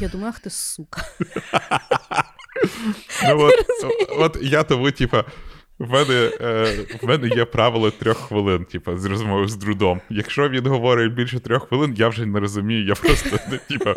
Я 0.00 0.08
думаю, 0.08 0.32
ах 0.34 0.40
ти 0.40 0.50
сука. 0.50 1.02
Ну, 3.28 3.44
от, 3.44 3.56
от 4.18 4.38
я 4.42 4.62
тому, 4.62 4.90
типа, 4.90 5.24
в 5.78 5.90
мене, 5.90 6.30
е, 6.40 6.86
в 7.02 7.06
мене 7.06 7.28
є 7.28 7.44
правило 7.44 7.90
трьох 7.90 8.16
хвилин, 8.16 8.64
типа, 8.64 8.96
з 8.96 9.04
розмови 9.04 9.48
з 9.48 9.56
друдом. 9.56 10.00
Якщо 10.10 10.48
він 10.48 10.66
говорить 10.66 11.12
більше 11.12 11.40
трьох 11.40 11.68
хвилин, 11.68 11.94
я 11.98 12.08
вже 12.08 12.26
не 12.26 12.40
розумію, 12.40 12.86
я 12.86 12.94
просто, 12.94 13.38
типа, 13.68 13.94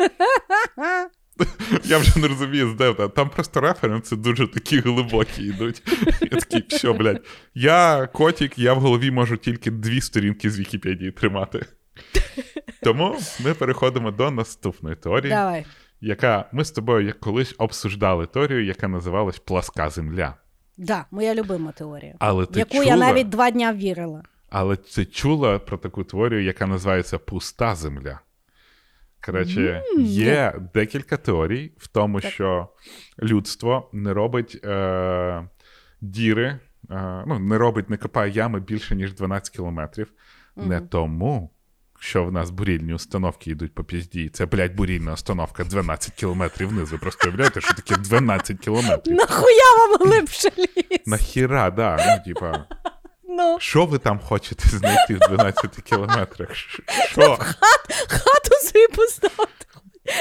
я 1.84 1.98
вже 1.98 2.18
не 2.18 2.28
розумію, 2.28 2.74
де 2.78 2.94
там. 2.94 3.10
Там 3.10 3.30
просто 3.30 3.60
референси 3.60 4.16
дуже 4.16 4.46
такі 4.48 4.78
глибокі 4.80 5.42
йдуть. 5.42 5.82
Я 6.20 6.28
такий, 6.28 6.64
все, 6.68 6.92
блядь. 6.92 7.22
Я 7.54 8.06
котик, 8.12 8.58
я 8.58 8.72
в 8.74 8.80
голові 8.80 9.10
можу 9.10 9.36
тільки 9.36 9.70
дві 9.70 10.00
сторінки 10.00 10.50
з 10.50 10.58
Вікіпедії 10.58 11.10
тримати. 11.10 11.66
Тому 12.82 13.16
ми 13.44 13.54
переходимо 13.54 14.10
до 14.10 14.30
наступної 14.30 14.96
теорії, 14.96 15.30
Давай. 15.30 15.66
яка 16.00 16.48
ми 16.52 16.64
з 16.64 16.70
тобою 16.70 17.06
як 17.06 17.20
колись 17.20 17.54
обсуждали 17.58 18.26
теорію, 18.26 18.64
яка 18.64 18.88
називалась 18.88 19.38
Пласка 19.38 19.90
Земля. 19.90 20.34
Да, 20.78 21.04
моя 21.10 21.34
любима 21.34 21.72
теорія, 21.72 22.14
Але 22.18 22.46
ти 22.46 22.58
яку 22.58 22.72
чула, 22.72 22.84
я 22.84 22.96
навіть 22.96 23.28
два 23.28 23.50
дня 23.50 23.72
вірила. 23.72 24.22
але 24.50 24.76
ти 24.76 25.04
чула 25.04 25.58
про 25.58 25.78
таку 25.78 26.04
теорію, 26.04 26.44
яка 26.44 26.66
називається 26.66 27.18
Пуста 27.18 27.74
Земля. 27.74 28.20
Коротше, 29.32 29.82
є 29.98 30.54
декілька 30.74 31.16
теорій 31.16 31.72
в 31.78 31.88
тому, 31.88 32.20
що 32.20 32.68
людство 33.22 33.90
не 33.92 34.14
робить 34.14 34.60
е, 34.64 35.48
діри, 36.00 36.58
е, 36.90 37.24
ну, 37.26 37.38
не 37.38 37.58
робить, 37.58 37.90
не 37.90 37.96
копає 37.96 38.32
ями 38.32 38.60
більше, 38.60 38.96
ніж 38.96 39.14
12 39.14 39.50
кілометрів. 39.50 40.12
Не 40.56 40.80
тому, 40.80 41.50
що 41.98 42.24
в 42.24 42.32
нас 42.32 42.50
бурільні 42.50 42.94
установки 42.94 43.50
йдуть 43.50 43.74
по 43.74 43.84
пізді. 43.84 44.28
Це, 44.28 44.46
блядь, 44.46 44.74
бурільна 44.74 45.12
установка 45.12 45.64
12 45.64 46.14
кілометрів 46.14 46.68
вниз. 46.68 46.92
Ви 46.92 46.98
просто 46.98 47.28
уявляєте, 47.28 47.60
що 47.60 47.74
таке 47.74 47.96
12 47.96 48.58
кілометрів? 48.58 49.16
Нахуя 49.16 49.76
вам 49.78 50.08
глибше 50.08 50.48
ліс? 50.58 51.06
Нахіра, 51.06 51.70
да, 51.70 51.96
ну, 52.06 52.24
типа. 52.24 52.64
Ну, 53.38 53.56
Що 53.60 53.86
ви 53.86 53.98
там 53.98 54.20
хочете 54.20 54.68
знайти 54.68 55.14
в 55.14 55.18
12 55.18 55.70
кілометрах? 55.84 56.48
Що? 57.10 57.38
хату 58.08 58.54
собі 58.66 58.86
поставте. 58.96 59.52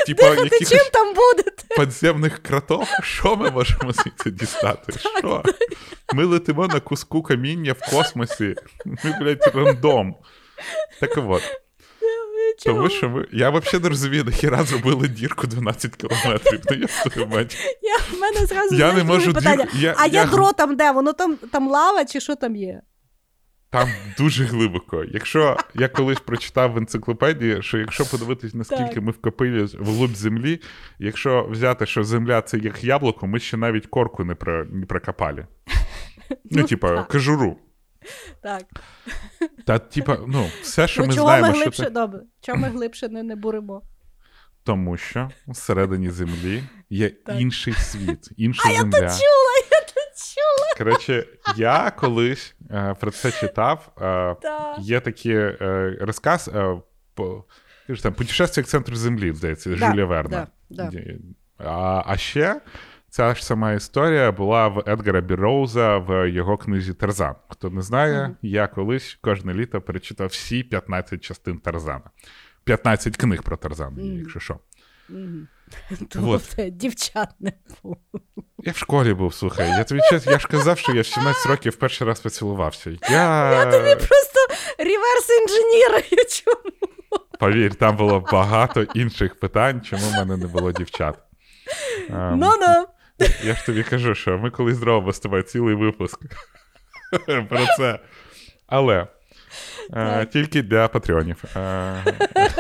Типа 0.08 0.36
Ти 0.36 0.66
чим 0.66 0.80
там 0.94 1.14
будете? 1.14 1.64
підземних 1.78 2.44
кротов? 2.44 2.88
Що 3.04 3.36
ми 3.36 3.52
можемо 3.52 3.92
звідси 3.92 4.32
дістати? 4.32 4.94
Що? 5.20 5.44
Ми 6.14 6.26
летимо 6.26 6.68
на 6.68 6.80
куску 6.80 7.24
каміння 7.24 7.74
в 7.80 7.92
космосі. 7.92 8.56
Ми, 8.86 9.16
блядь, 9.22 9.52
рандом. 9.54 10.16
Так 11.00 11.12
от. 11.18 11.42
Тому 12.66 12.90
що 12.90 13.10
ми. 13.10 13.28
Я 13.32 13.50
взагалі 13.50 13.84
не 13.84 13.90
розумію, 13.90 14.24
нахіра 14.24 14.64
зробили 14.64 15.08
дірку 15.08 15.48
12 15.48 15.96
кілометрів. 15.96 16.62
Ну, 16.72 16.78
я 16.78 16.88
твою. 17.10 17.48
Я, 17.82 17.98
в 18.18 18.20
мене 18.22 18.46
зразу 18.46 18.76
Я 18.76 18.94
не 18.94 19.04
можу 19.04 19.34
питання. 19.34 19.64
дві- 19.74 19.82
я- 19.82 19.96
а 19.98 20.06
я- 20.06 20.22
ядро 20.22 20.52
там 20.54 20.76
де? 20.76 20.92
Воно 20.92 21.14
там, 21.14 21.36
там 21.36 21.68
лава 21.70 22.06
чи 22.06 22.20
що 22.20 22.36
там 22.36 22.56
є? 22.56 22.82
Там 23.70 23.90
дуже 24.18 24.46
глибоко. 24.46 25.04
Якщо 25.04 25.58
я 25.76 25.88
колись 25.88 26.20
прочитав 26.20 26.72
в 26.72 26.78
енциклопедії, 26.78 27.62
що 27.62 27.78
якщо 27.78 28.06
подивитись, 28.06 28.54
наскільки 28.54 28.94
Так. 28.94 29.04
ми 29.04 29.12
вкопили 29.12 29.64
вглуб 29.66 30.16
землі, 30.16 30.62
якщо 31.00 31.48
взяти, 31.52 31.86
що 31.86 32.04
земля 32.04 32.42
це 32.42 32.58
як 32.58 32.84
яблуко, 32.84 33.28
ми 33.28 33.40
ще 33.40 33.58
навіть 33.58 33.86
корку 33.88 34.24
не, 34.24 34.36
про, 34.36 34.66
не 34.66 34.86
прокопали. 34.86 35.48
Ну, 36.30 36.36
Ну, 36.62 36.64
типа, 36.64 36.96
так. 36.96 37.08
кажуру. 37.08 37.58
Так. 38.44 38.64
Та, 39.66 39.80
типа, 39.80 40.18
ну, 40.28 40.50
все, 40.62 40.88
що 40.88 41.02
ну, 41.02 41.08
ми 41.08 41.14
чого 41.14 41.28
знаємо, 41.28 41.48
ми 41.48 41.54
що 41.54 41.62
глибше, 41.62 41.84
це. 41.84 41.90
добре, 41.90 42.20
чого 42.42 42.58
ми 42.58 42.70
глибше 42.70 43.08
не, 43.10 43.24
не 43.24 43.36
буримо? 43.36 43.82
Тому 44.64 44.98
що 44.98 45.30
всередині 45.48 46.10
землі 46.10 46.64
є 46.90 47.10
Так. 47.10 47.42
інший 47.42 47.74
світ, 47.74 48.30
інша 48.38 48.64
А 48.70 48.72
земля. 48.74 48.98
я 48.98 49.02
то 49.02 49.08
чула. 49.08 49.57
Коротше, 50.78 51.26
я 51.56 51.92
колись 51.92 52.56
е, 52.72 52.96
про 53.00 53.12
це 53.12 53.32
читав. 53.32 53.92
Е. 54.02 54.36
Є 54.80 55.00
такий 55.00 55.36
е, 55.36 55.98
розказ 56.02 56.50
е, 56.56 56.76
там, 58.04 58.14
путешествие 58.14 58.64
к 58.64 58.70
центру 58.70 58.96
землі, 58.96 59.34
здається, 59.34 59.70
Да, 59.70 59.76
Жюля 59.92 60.06
Верна. 60.06 60.48
да, 60.70 60.90
да. 60.92 61.00
А, 61.58 62.04
а 62.06 62.18
ще 62.18 62.62
ця 63.10 63.36
ж 63.36 63.46
сама 63.46 63.74
історія 63.74 64.32
була 64.32 64.68
в 64.68 64.84
Едгара 64.88 65.22
Бірроуза 65.22 65.98
в 65.98 66.30
його 66.30 66.58
книзі 66.58 66.94
Тарзан. 66.94 67.36
Хто 67.50 67.70
не 67.70 67.82
знає, 67.82 68.24
Мгм. 68.24 68.36
я 68.42 68.68
колись 68.68 69.18
кожне 69.22 69.54
літо 69.54 69.82
перечитав 69.82 70.28
всі 70.28 70.64
15 70.64 71.24
частин 71.24 71.60
Тарзана. 71.60 72.10
15 72.64 73.18
книг 73.18 73.44
про 73.44 73.58
Тарзан, 73.58 73.94
Мгм. 73.94 74.20
якщо 74.20 74.40
що. 74.40 74.60
Мгм. 75.10 75.48
Вот. 76.16 76.44
Тобто 76.56 76.70
дівчат 76.70 77.30
не 77.40 77.54
було. 77.84 77.98
Я 78.58 78.72
в 78.72 78.78
школі 78.78 79.14
був, 79.14 79.34
слухай. 79.34 79.70
Я 79.70 79.84
тобі 79.84 80.02
чесно, 80.10 80.32
я 80.32 80.40
ж 80.40 80.48
казав, 80.48 80.78
що 80.78 80.92
я 80.94 81.02
в 81.02 81.06
17 81.06 81.46
років 81.46 81.76
перший 81.76 82.08
раз 82.08 82.20
поцілувався. 82.20 82.90
Я, 83.10 83.52
Я 83.52 83.66
тобі 83.66 83.96
просто 83.96 84.40
реверс 84.78 85.30
інженірую. 85.42 86.26
Чому? 86.30 86.78
повір, 87.40 87.76
там 87.76 87.96
було 87.98 88.20
багато 88.32 88.82
інших 88.84 89.40
питань, 89.40 89.82
чому 89.82 90.10
в 90.10 90.14
мене 90.14 90.38
не 90.38 90.48
було 90.48 90.72
дівчат. 90.72 91.18
Ем, 92.10 92.40
Ну-ну. 92.40 92.88
Я 93.44 93.56
ж 93.56 93.66
тобі 93.66 93.84
кажу, 93.84 94.16
що 94.16 94.38
ми 94.38 94.50
колись 94.52 94.76
зробимо 94.76 95.14
з 95.14 95.20
тобою 95.20 95.44
цілий 95.44 95.76
випуск 95.76 96.20
про 97.50 97.66
це. 97.78 98.00
Але 98.68 99.08
е, 99.94 100.26
тільки 100.26 100.62
для 100.62 100.88
патреонів. 100.88 101.44
Е, 101.56 102.04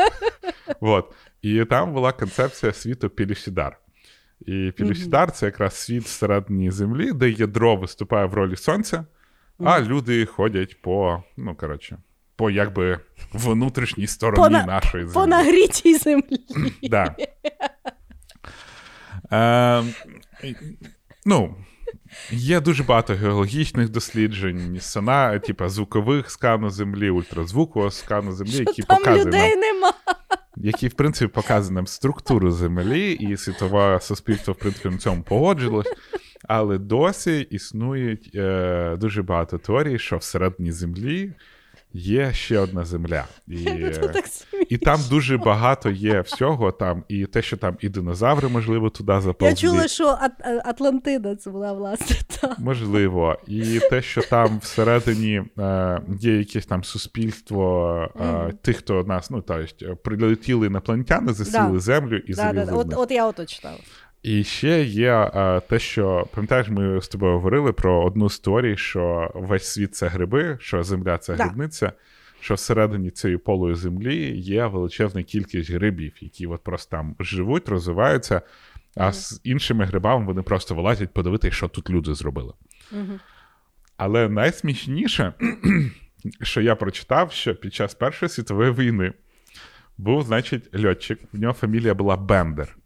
вот. 0.79 1.13
І 1.47 1.65
там 1.65 1.93
була 1.93 2.11
концепція 2.11 2.73
світу 2.73 3.09
Пілісідар. 3.09 3.79
І 4.45 4.73
Пілісідар 4.77 5.31
це 5.31 5.45
якраз 5.45 5.75
світ 5.75 6.03
всередині 6.03 6.71
землі, 6.71 7.11
де 7.13 7.29
ядро 7.29 7.75
виступає 7.75 8.25
в 8.25 8.33
ролі 8.33 8.55
сонця, 8.55 9.05
а 9.59 9.81
люди 9.81 10.25
ходять 10.25 10.81
по, 10.81 11.23
ну, 11.37 11.55
коротше, 11.55 11.97
по 12.35 12.49
якби 12.49 12.99
внутрішній 13.33 14.07
стороні 14.07 14.43
По 14.43 14.49
нашої 14.49 15.03
землі. 15.03 15.13
По 15.13 15.27
нагрітій 15.27 15.97
землі. 15.97 16.39
Да. 16.89 17.15
Е, 19.31 19.83
ну, 21.25 21.55
є 22.31 22.59
дуже 22.59 22.83
багато 22.83 23.13
геологічних 23.13 23.89
досліджень, 23.89 24.77
сана, 24.81 25.39
типа 25.39 25.69
звукових 25.69 26.31
скану 26.31 26.69
землі, 26.69 27.09
ультразвукового 27.09 27.91
скану 27.91 28.31
землі, 28.31 28.51
Що 28.51 28.59
які 28.63 28.83
там 28.83 29.15
людей 29.15 29.49
нам, 29.55 29.59
нема. 29.59 29.93
які, 30.57 30.87
в 30.87 30.93
принципі, 30.93 31.31
показують 31.33 31.75
нам 31.75 31.87
структуру 31.87 32.51
землі, 32.51 33.11
і 33.11 33.37
світове 33.37 33.99
суспільство, 34.01 34.53
в 34.53 34.57
принципі, 34.57 34.89
на 34.89 34.97
цьому 34.97 35.23
погоджилось. 35.23 35.87
Але 36.47 36.77
досі 36.77 37.39
існують 37.51 38.31
е, 38.35 38.95
дуже 38.99 39.23
багато 39.23 39.57
теорій, 39.57 39.99
що 39.99 40.17
всередині 40.17 40.71
землі 40.71 41.31
є 41.93 42.33
ще 42.33 42.59
одна 42.59 42.85
земля. 42.85 43.25
І, 43.47 43.67
і 44.69 44.77
там 44.77 44.99
дуже 45.09 45.37
багато 45.37 45.89
є 45.89 46.21
всього. 46.21 46.71
Там 46.71 47.03
і 47.07 47.25
те, 47.25 47.41
що 47.41 47.57
там 47.57 47.77
і 47.79 47.89
динозаври, 47.89 48.47
можливо, 48.47 48.89
туди 48.89 49.11
Я 49.13 49.21
заповзли. 49.21 49.55
чула, 49.55 49.87
що 49.87 50.07
Ат- 50.07 50.41
е, 50.45 50.61
Атлантида 50.65 51.35
це 51.35 51.49
була 51.49 51.73
власне 51.73 52.15
та. 52.41 52.55
Можливо, 52.59 53.37
і 53.47 53.79
те, 53.89 54.01
що 54.01 54.21
там 54.21 54.59
всередині 54.59 55.41
е, 55.59 56.01
є 56.19 56.37
якесь 56.37 56.65
там 56.65 56.83
суспільство 56.83 57.93
е, 58.21 58.53
тих, 58.61 58.77
хто 58.77 59.03
нас, 59.03 59.29
ну 59.29 59.41
та 59.41 59.65
прилетіли 60.03 60.67
інопланетяни, 60.67 61.33
засіли 61.33 61.73
Да. 61.73 61.79
землю 61.79 62.17
і 62.17 62.33
Да, 62.33 62.53
да, 62.53 62.65
да. 62.65 62.71
От, 62.73 62.93
от 62.95 63.11
я 63.11 63.27
ото 63.27 63.45
читала. 63.45 63.77
І 64.23 64.43
ще 64.43 64.83
є 64.83 65.13
е, 65.35 65.61
те, 65.69 65.79
що 65.79 66.27
пам'ятаєш, 66.35 66.67
ми 66.69 67.01
з 67.01 67.07
тобою 67.07 67.33
говорили 67.33 67.73
про 67.73 68.03
одну 68.05 68.29
з 68.29 68.39
теорій, 68.39 68.77
що 68.77 69.31
весь 69.35 69.67
світ 69.67 69.95
це 69.95 70.07
гриби, 70.07 70.57
що 70.61 70.83
земля 70.83 71.17
це 71.17 71.35
Да. 71.35 71.43
грибниця. 71.43 71.91
Що 72.39 72.53
всередині 72.53 73.11
цієї 73.11 73.37
полої 73.37 73.75
землі 73.75 74.37
є 74.37 74.65
величезна 74.65 75.23
кількість 75.23 75.71
грибів, 75.71 76.13
які 76.19 76.47
от 76.47 76.63
просто 76.63 76.91
там 76.97 77.15
живуть, 77.19 77.69
розвиваються, 77.69 78.41
а 78.95 79.03
Мгм. 79.03 79.13
з 79.13 79.41
іншими 79.43 79.85
грибами 79.85 80.25
вони 80.25 80.41
просто 80.41 80.75
вилазять 80.75 81.13
подивитися, 81.13 81.55
що 81.55 81.67
тут 81.67 81.89
люди 81.89 82.13
зробили. 82.13 82.53
Мгм. 82.91 83.19
Але 83.97 84.29
найсмішніше, 84.29 85.33
що 86.41 86.61
я 86.61 86.75
прочитав, 86.75 87.31
що 87.31 87.55
під 87.55 87.73
час 87.73 87.93
Першої 87.95 88.29
світової 88.29 88.71
війни 88.71 89.13
був, 89.97 90.21
значить, 90.23 90.85
льотчик, 90.85 91.19
в 91.33 91.39
нього 91.39 91.53
фамілія 91.53 91.93
була 91.93 92.17
Бендер. 92.17 92.77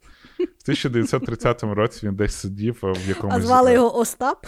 В 0.44 0.62
1930 0.62 1.62
році 1.62 2.06
він 2.06 2.14
десь 2.14 2.34
сидів 2.34 2.78
в 2.82 3.08
якомусь. 3.08 3.36
А 3.36 3.40
звали 3.40 3.72
його 3.72 3.98
Остап? 3.98 4.46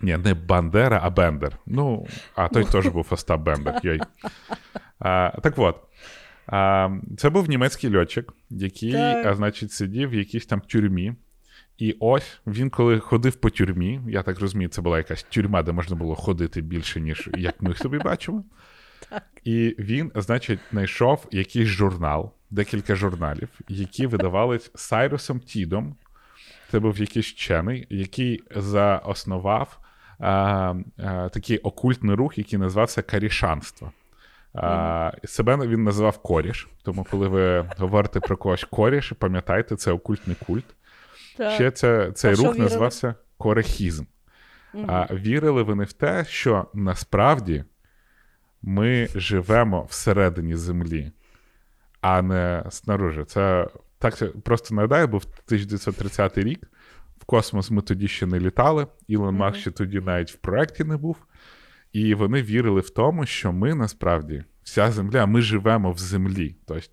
Ні, 0.00 0.16
не 0.16 0.34
Бандера, 0.34 1.00
а 1.02 1.10
Бендер. 1.10 1.58
Ну, 1.66 2.06
а 2.34 2.48
той 2.48 2.64
теж 2.64 2.86
був 2.86 3.06
Остап 3.10 3.40
Бендер. 3.40 3.80
Йой. 3.82 4.00
А, 4.98 5.40
так 5.42 5.58
от. 5.58 5.76
А, 6.46 6.88
це 7.18 7.30
був 7.30 7.48
німецький 7.48 7.96
льотчик, 7.96 8.32
який, 8.50 8.92
Так. 8.92 9.26
а, 9.26 9.34
значить, 9.34 9.72
сидів 9.72 10.08
в 10.10 10.14
якійсь 10.14 10.46
там 10.46 10.60
тюрмі. 10.60 11.14
І 11.78 11.96
ось 12.00 12.40
він, 12.46 12.70
коли 12.70 12.98
ходив 13.00 13.36
по 13.36 13.50
тюрмі, 13.50 14.00
я 14.08 14.22
так 14.22 14.40
розумію, 14.40 14.68
це 14.68 14.82
була 14.82 14.98
якась 14.98 15.22
тюрма, 15.22 15.62
де 15.62 15.72
можна 15.72 15.96
було 15.96 16.14
ходити 16.14 16.60
більше, 16.60 17.00
ніж 17.00 17.30
як 17.36 17.62
ми 17.62 17.74
собі 17.74 17.98
бачимо. 17.98 18.44
Так. 19.10 19.22
І 19.44 19.76
він, 19.78 20.12
значить, 20.14 20.60
знайшов 20.70 21.26
якийсь 21.30 21.68
журнал, 21.68 22.32
декілька 22.50 22.94
журналів, 22.94 23.48
які 23.68 24.06
видавались 24.06 24.70
Сайрусом 24.74 25.40
Тідом. 25.40 25.96
Це 26.70 26.78
був 26.80 26.98
якийсь 26.98 27.26
вчений, 27.26 27.86
який 27.90 28.42
заоснував 28.56 29.78
а, 30.18 30.74
а, 30.98 31.28
такий 31.28 31.58
окультний 31.58 32.16
рух, 32.16 32.38
який 32.38 32.58
називався 32.58 33.02
карішанство. 33.02 33.92
А, 34.54 35.12
себе 35.24 35.66
він 35.66 35.84
називав 35.84 36.18
коріш, 36.18 36.68
тому 36.82 37.06
коли 37.10 37.28
ви 37.28 37.70
говорите 37.78 38.20
про 38.20 38.36
когось 38.36 38.64
коріш, 38.64 39.12
пам'ятайте, 39.18 39.76
це 39.76 39.92
окультний 39.92 40.36
культ. 40.46 40.64
Так. 41.36 41.52
Ще 41.52 41.70
це, 41.70 42.12
цей 42.12 42.32
А 42.32 42.34
рух 42.34 42.44
вірили? 42.44 42.58
називався 42.58 43.14
корехізм. 43.38 44.04
А 44.86 45.14
вірили 45.14 45.62
вони 45.62 45.84
в 45.84 45.92
те, 45.92 46.24
що 46.28 46.66
насправді 46.74 47.64
ми 48.62 49.08
живемо 49.14 49.82
всередині 49.82 50.56
землі, 50.56 51.12
а 52.00 52.22
не 52.22 52.64
снаружи. 52.70 53.24
Це 53.24 53.68
так 53.98 54.42
просто 54.42 54.74
нагадаю, 54.74 55.08
був 55.08 55.22
1930 55.24 56.38
рік. 56.38 56.70
В 57.18 57.24
космос 57.24 57.70
ми 57.70 57.82
тоді 57.82 58.08
ще 58.08 58.26
не 58.26 58.40
літали. 58.40 58.86
Ілон. 59.08 59.36
Маск 59.36 59.58
ще 59.58 59.70
тоді 59.70 60.00
навіть 60.00 60.32
в 60.32 60.36
проєкті 60.36 60.84
не 60.84 60.96
був. 60.96 61.16
І 61.92 62.14
вони 62.14 62.42
вірили 62.42 62.80
в 62.80 62.90
тому, 62.90 63.26
що 63.26 63.52
ми 63.52 63.74
насправді 63.74 64.44
вся 64.62 64.90
земля, 64.90 65.26
ми 65.26 65.42
живемо 65.42 65.92
в 65.92 65.98
землі. 65.98 66.56
Тобто, 66.66 66.86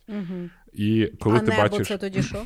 і 0.73 1.11
коли 1.19 1.38
а 1.38 1.40
ти 1.40 1.45
небо 1.52 1.61
бачиш, 1.61 1.88
це 1.88 1.98
тоді 1.98 2.23
що? 2.23 2.44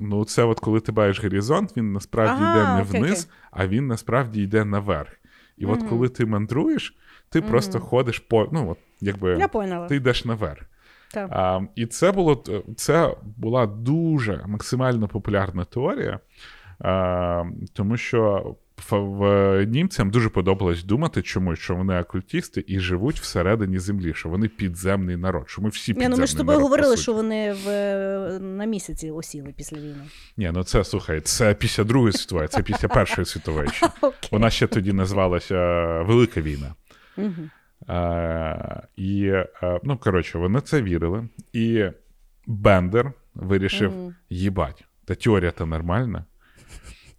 Ну, 0.00 0.24
це 0.24 0.44
от 0.44 0.60
коли 0.60 0.80
ти 0.80 0.92
бачиш 0.92 1.22
горизонт, 1.22 1.76
він 1.76 1.92
насправді 1.92 2.44
Ага, 2.44 2.52
йде 2.62 2.74
не 2.74 2.82
окей, 2.82 3.00
вниз, 3.00 3.28
а 3.50 3.66
він 3.66 3.86
насправді 3.86 4.42
йде 4.42 4.64
наверх. 4.64 5.08
І 5.56 5.66
от 5.66 5.82
коли 5.82 6.08
ти 6.08 6.26
мандруєш, 6.26 6.96
ти 7.28 7.40
Мгм. 7.40 7.48
просто 7.50 7.80
ходиш 7.80 8.18
по. 8.18 8.48
Ну, 8.52 8.70
от, 8.70 8.78
якби 9.00 9.30
Я 9.38 9.48
поняла. 9.48 9.86
ти 9.86 9.96
йдеш 9.96 10.24
наверх. 10.24 10.62
Так. 11.14 11.30
А, 11.32 11.60
і 11.74 11.86
це 11.86 12.12
було 12.12 12.44
це 12.76 13.14
була 13.36 13.66
дуже 13.66 14.44
максимально 14.46 15.08
популярна 15.08 15.64
теорія, 15.64 16.20
а, 16.78 17.44
тому 17.72 17.96
що 17.96 18.54
в 18.90 19.64
німцям 19.64 20.10
дуже 20.10 20.28
подобалось 20.28 20.84
думати 20.84 21.22
чомусь, 21.22 21.58
що 21.58 21.74
вони 21.74 22.00
окультісти 22.00 22.64
і 22.66 22.80
живуть 22.80 23.20
всередині 23.20 23.78
землі, 23.78 24.14
що 24.14 24.28
вони 24.28 24.48
підземний 24.48 25.16
народ. 25.16 25.44
Що 25.46 25.62
ми 25.62 25.68
всі 25.68 25.94
підземний 25.94 26.08
Ні, 26.08 26.16
ну 26.16 26.20
ми 26.20 26.26
ж 26.26 26.36
тобою 26.36 26.60
говорили, 26.60 26.96
що 26.96 27.12
вони 27.12 27.52
в, 27.52 27.66
на 28.38 28.64
місяці 28.64 29.10
осіли 29.10 29.54
після 29.56 29.76
війни. 29.76 30.04
Ні, 30.36 30.50
ну 30.54 30.64
це 30.64 30.84
слухай, 30.84 31.20
це 31.20 31.54
після 31.54 31.84
Другої 31.84 32.12
світової, 32.12 32.48
це 32.48 32.62
після 32.62 32.88
Першої 32.88 33.24
світової. 33.24 33.68
Вона 34.30 34.50
ще 34.50 34.66
тоді 34.66 34.92
називалася 34.92 35.54
е, 35.54 36.02
Велика 36.02 36.40
війна. 36.40 36.74
Мгм. 37.16 37.50
Е, 37.88 38.82
і, 38.96 39.26
е, 39.26 39.80
ну, 39.82 39.98
коротше, 39.98 40.38
вони 40.38 40.60
це 40.60 40.82
вірили. 40.82 41.28
І 41.52 41.84
Бендер 42.46 43.12
вирішив: 43.34 43.92
Мгм. 43.92 44.14
їбать, 44.30 44.84
та 45.04 45.14
теорія 45.14 45.50
то 45.50 45.66
нормальна. 45.66 46.24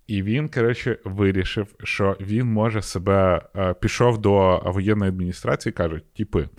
І 0.08 0.24
він, 0.24 0.50
коротше, 0.50 0.98
вирішив, 1.06 1.76
що 1.84 2.18
він 2.20 2.48
може 2.48 2.82
себе 2.82 3.42
е, 3.56 3.74
пішов 3.74 4.18
до 4.18 4.60
воєнної 4.66 5.10
адміністрації 5.10 5.72
і 5.72 5.74
каже: 5.74 6.02
типи, 6.18 6.50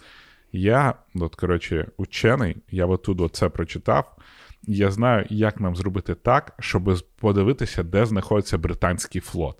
я, 0.52 0.94
от, 1.14 1.34
коротше, 1.34 1.88
учений, 1.96 2.56
я 2.70 2.86
отут 2.86 3.34
це 3.34 3.48
прочитав. 3.48 4.16
Я 4.62 4.90
знаю, 4.90 5.26
як 5.30 5.60
нам 5.60 5.76
зробити 5.76 6.14
так, 6.14 6.52
щоб 6.60 6.98
подивитися, 7.20 7.82
де 7.82 8.06
знаходиться 8.06 8.58
британський 8.58 9.20
флот. 9.20 9.58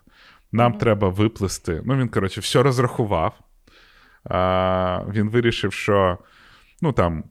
Нам 0.53 0.73
треба 0.73 1.09
виплисти. 1.09 1.83
Ну, 1.85 1.97
він, 1.97 2.09
коротше, 2.09 2.41
все 2.41 2.63
розрахував. 2.63 3.35
А, 4.25 5.05
він 5.13 5.29
вирішив, 5.31 5.73
що 5.73 6.19
ну 6.83 6.93
там. 6.93 7.25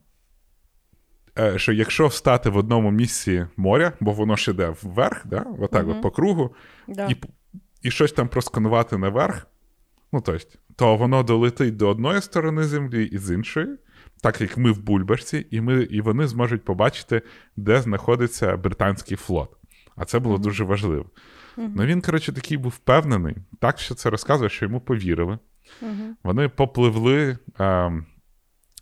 е, 1.39 1.59
Що 1.59 1.72
якщо 1.73 2.07
встати 2.07 2.49
в 2.49 2.57
одному 2.57 2.91
місці 2.91 3.47
моря, 3.57 3.93
бо 3.99 4.11
воно 4.11 4.35
ж 4.35 4.51
іде 4.51 4.73
вверх, 4.81 5.27
да? 5.27 5.45
отак 5.59 5.84
Мгм. 5.88 5.95
от 5.95 6.01
по 6.01 6.11
кругу, 6.11 6.55
Да. 6.88 7.07
і, 7.07 7.15
і 7.81 7.91
щось 7.91 8.11
там 8.11 8.27
просканувати 8.27 8.97
наверх, 8.97 9.47
ну 10.13 10.22
тобто, 10.22 10.49
то 10.76 10.95
воно 10.95 11.23
долетить 11.23 11.77
до 11.77 11.89
одної 11.89 12.22
сторони 12.22 12.63
землі 12.63 13.05
і 13.05 13.18
з 13.18 13.34
іншої, 13.34 13.68
так 14.22 14.41
як 14.41 14.57
ми 14.57 14.72
в 14.72 14.81
Бульбашці, 14.84 15.47
і, 15.51 15.61
ми, 15.61 15.84
і 15.84 16.01
вони 16.01 16.27
зможуть 16.27 16.65
побачити, 16.65 17.22
де 17.55 17.81
знаходиться 17.81 18.57
британський 18.57 19.18
флот. 19.18 19.57
А 19.95 20.05
це 20.05 20.19
було 20.19 20.38
дуже 20.38 20.63
важливо. 20.63 21.05
Ну 21.57 21.85
він, 21.85 22.01
коротше, 22.01 22.34
такий 22.34 22.57
був 22.57 22.72
впевнений, 22.72 23.35
так 23.59 23.80
що 23.80 23.95
це 23.95 24.09
розказує, 24.09 24.49
що 24.49 24.65
йому 24.65 24.81
повірили. 24.81 25.39
Мгм. 25.81 26.15
Вони 26.23 26.49
попливли 26.49 27.38
ем, 27.60 28.06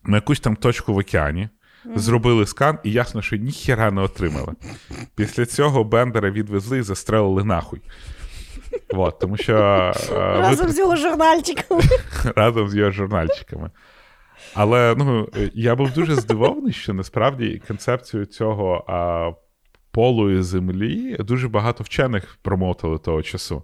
на 0.04 0.18
якусь 0.18 0.40
там 0.40 0.56
точку 0.56 0.94
в 0.94 0.98
океані, 0.98 1.50
зробили 1.96 2.46
скан, 2.46 2.80
і 2.84 2.92
ясно, 2.92 3.22
що 3.22 3.36
ніхіра 3.36 3.92
не 3.92 4.02
отримали. 4.02 4.54
Після 5.16 5.46
цього 5.46 5.84
Бендера 5.84 6.32
відвезли 6.32 6.78
і 6.80 6.82
застрелили 6.82 7.44
нахуй. 7.44 7.82
Вот, 8.90 9.20
тому 9.20 9.38
що 9.38 9.54
е, 9.56 9.94
Разом 10.20 10.68
ви- 10.68 10.74
з 10.74 10.78
його 10.80 10.96
журнальчиком. 10.96 11.82
разом 12.36 12.70
з 12.70 12.76
його 12.76 12.92
журнальчиками. 12.92 13.72
Але 14.54 14.96
ну, 14.98 15.30
е, 15.38 15.52
я 15.54 15.76
був 15.76 15.92
дуже 15.92 16.16
здивований, 16.16 16.74
що 16.74 16.94
насправді 16.94 17.62
концепцію 17.68 18.26
цього 18.26 18.86
а, 18.88 19.32
полої 19.92 20.42
землі 20.42 21.18
дуже 21.20 21.48
багато 21.48 21.84
вчених 21.84 22.38
промотили 22.42 22.98
того 22.98 23.22
часу. 23.22 23.64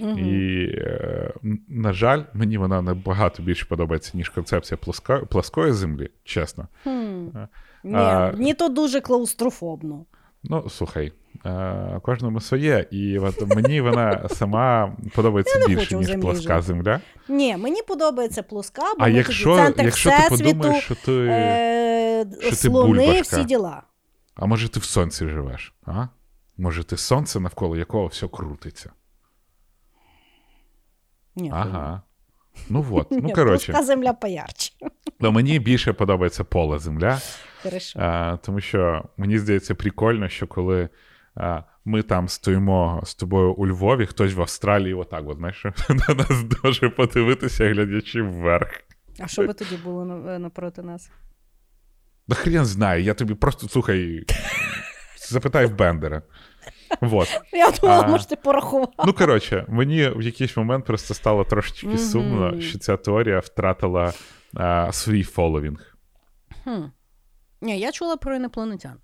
І, 0.00 0.64
е, 0.78 1.32
на 1.68 1.92
жаль, 1.92 2.22
мені 2.34 2.58
вона 2.58 2.82
набагато 2.82 3.42
більше 3.42 3.66
подобається, 3.66 4.10
ніж 4.14 4.28
концепція 4.28 4.78
плоска, 4.78 5.18
плоскої 5.18 5.72
землі, 5.72 6.10
чесно. 6.24 6.68
Хм. 6.84 7.26
Ні, 7.84 7.94
А- 7.94 8.32
мені 8.32 8.54
то 8.54 8.68
дуже 8.68 9.00
клаустрофобно. 9.00 10.04
Ну, 10.42 10.68
слухай, 10.70 11.12
е, 11.46 12.00
кожному 12.02 12.40
своє, 12.40 12.86
і 12.90 13.18
от 13.18 13.54
мені 13.56 13.80
вона 13.80 14.28
сама 14.28 14.96
подобається 15.14 15.66
більше, 15.68 15.96
ніж 15.96 16.06
землі 16.06 16.22
плоска 16.22 16.54
жити. 16.54 16.66
земля. 16.66 17.00
Ні, 17.28 17.56
мені 17.56 17.82
подобається 17.82 18.42
плоска, 18.42 18.82
бо 18.98 19.04
А 19.04 19.08
ми 19.08 19.12
якщо, 19.12 19.44
тоді 19.50 19.62
центр 19.64 19.82
якщо 19.84 20.10
ти 20.10 20.16
подумаєш, 20.28 20.84
що 20.84 20.94
ти. 20.94 21.12
е, 21.30 22.26
що 22.40 22.50
ти 22.50 22.56
слони, 22.56 22.88
бульбашка. 22.88 23.36
всі 23.36 23.44
діла. 23.44 23.82
А 24.34 24.46
може 24.46 24.68
ти 24.68 24.80
в 24.80 24.84
сонці 24.84 25.28
живеш? 25.28 25.74
А? 25.86 26.06
Може, 26.56 26.84
ти 26.84 26.96
сонце, 26.96 27.40
навколо 27.40 27.76
якого 27.76 28.06
все 28.06 28.28
крутиться? 28.28 28.90
Ні, 31.36 31.50
Ага. 31.54 32.02
Ну 32.68 32.86
от, 32.90 33.10
Ні, 33.10 33.20
ну 33.22 33.32
коротше, 33.32 33.72
плоска 33.72 33.86
земля 33.86 34.12
поярче. 34.12 34.72
ну, 35.20 35.32
мені 35.32 35.58
більше 35.58 35.92
подобається 35.92 36.44
поле 36.44 36.78
земля, 36.78 37.20
Хорошо. 37.62 37.98
а, 38.00 38.36
тому 38.36 38.60
що 38.60 39.04
мені 39.16 39.38
здається 39.38 39.74
прикольно, 39.74 40.28
що 40.28 40.46
коли 40.46 40.88
а, 41.34 41.62
ми 41.84 42.02
там 42.02 42.28
стоїмо 42.28 43.02
з 43.04 43.14
тобою 43.14 43.52
у 43.52 43.66
Львові, 43.66 44.06
хтось 44.06 44.34
в 44.34 44.40
Австралії, 44.40 44.94
отак, 44.94 45.28
от, 45.28 45.36
знаєш, 45.36 45.64
на 45.88 46.14
нас 46.14 46.44
може 46.64 46.88
подивитися, 46.88 47.68
глядячи 47.68 48.22
вверх. 48.22 48.80
А 49.20 49.26
що 49.28 49.46
би 49.46 49.52
тоді 49.54 49.76
було 49.76 50.04
напроти 50.38 50.82
нас? 50.82 51.10
Да 52.28 52.34
хрен 52.34 52.64
знає, 52.64 53.02
я 53.02 53.14
тобі 53.14 53.34
просто 53.34 53.68
слухай, 53.68 54.24
запитай 55.28 55.66
в 55.66 55.74
Бендера. 55.76 56.22
Вот. 57.00 57.28
Я 57.52 57.70
думала, 57.70 58.04
А. 58.04 58.08
може, 58.08 58.26
ти 58.26 58.36
порахував. 58.36 58.92
Ну, 59.06 59.12
коротше, 59.12 59.66
мені 59.68 60.08
в 60.08 60.22
якийсь 60.22 60.56
момент 60.56 60.84
просто 60.84 61.14
стало 61.14 61.44
трошечки 61.44 61.98
сумно, 61.98 62.60
що 62.60 62.78
ця 62.78 62.96
теорія 62.96 63.38
втратила 63.38 64.12
а, 64.54 64.92
свій 64.92 65.22
фоловінг. 65.22 65.96
Хм. 66.64 66.82
Ні, 67.62 67.78
я 67.80 67.92
чула 67.92 68.16
про 68.16 68.36
інопланетян. 68.36 68.94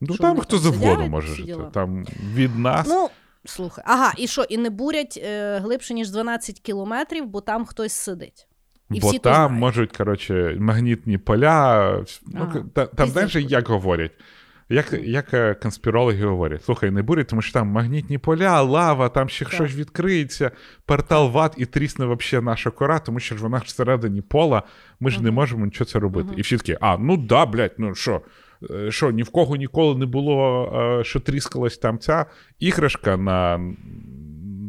Ну, 0.00 0.14
Що 0.14 0.22
там 0.22 0.40
хто 0.40 0.58
завгодно 0.58 1.08
може 1.08 1.34
жити. 1.34 1.56
Там 1.72 2.04
від 2.34 2.58
нас. 2.58 2.86
Ну, 2.88 3.08
слухай. 3.44 3.84
Ага, 3.86 4.12
і 4.16 4.26
що, 4.26 4.42
і 4.42 4.58
не 4.58 4.70
бурять 4.70 5.20
е, 5.24 5.58
глибше, 5.58 5.94
ніж 5.94 6.10
12 6.10 6.60
кілометрів, 6.60 7.26
бо 7.26 7.40
там 7.40 7.64
хтось 7.64 7.92
сидить. 7.92 8.48
І 8.90 9.00
бо 9.00 9.08
всі 9.08 9.18
там 9.18 9.54
можуть, 9.54 9.96
коротше, 9.96 10.56
магнітні 10.60 11.18
поля. 11.18 11.90
Ну, 12.26 12.40
Ага. 12.40 12.64
та, 12.74 12.86
там 12.86 13.08
знаєш, 13.08 13.36
як 13.36 13.68
говорять? 13.68 14.12
Як, 14.68 14.92
як 14.92 15.34
е, 15.34 15.54
конспірологи 15.54 16.26
говорять, 16.26 16.64
слухай, 16.64 16.90
не 16.90 17.02
бурять, 17.02 17.28
тому 17.28 17.42
що 17.42 17.52
там 17.52 17.68
магнітні 17.68 18.18
поля, 18.18 18.62
лава, 18.62 19.08
там 19.08 19.28
ще 19.28 19.44
Так. 19.44 19.54
щось 19.54 19.74
відкриється, 19.74 20.50
портал 20.86 21.30
в 21.30 21.38
ад 21.38 21.54
і 21.56 21.66
трісне 21.66 22.04
вообще 22.04 22.40
наша 22.40 22.70
кора, 22.70 22.98
тому 22.98 23.20
що 23.20 23.36
ж 23.36 23.42
вона 23.42 23.58
ж 23.58 23.64
всередині 23.66 24.22
пола, 24.22 24.62
ми 25.00 25.10
ж 25.10 25.22
не 25.22 25.30
можемо 25.30 25.64
нічого 25.64 25.88
це 25.88 25.98
робити. 25.98 26.28
І 26.36 26.42
всі 26.42 26.56
такі, 26.56 26.78
а, 26.80 26.96
ну 26.98 27.16
да, 27.16 27.46
блядь, 27.46 27.74
ну 27.78 27.94
що, 27.94 28.22
е, 28.70 28.90
що, 28.90 29.10
ні 29.10 29.22
в 29.22 29.30
кого 29.30 29.56
ніколи 29.56 29.98
не 29.98 30.06
було, 30.06 30.68
е, 31.00 31.04
що 31.04 31.20
тріскалась 31.20 31.78
там 31.78 31.98
ця 31.98 32.26
іграшка 32.58 33.16
на, 33.16 33.58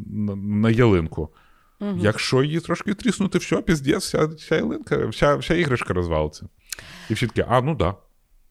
на, 0.09 0.35
на 0.35 0.69
ялинку. 0.69 1.29
Мгм. 1.79 1.99
Якщо 1.99 2.43
її 2.43 2.59
трошки 2.59 2.93
тріснути, 2.93 3.37
все, 3.37 3.61
піздець, 3.61 4.03
вся, 4.03 4.25
вся 4.25 4.55
ялинка, 4.55 5.07
вся, 5.07 5.35
вся 5.35 5.55
іграшка 5.55 5.93
розвалиться. 5.93 6.49
І 7.09 7.13
всі 7.13 7.27
такі, 7.27 7.45
а, 7.49 7.61
ну 7.61 7.75
да. 7.75 7.95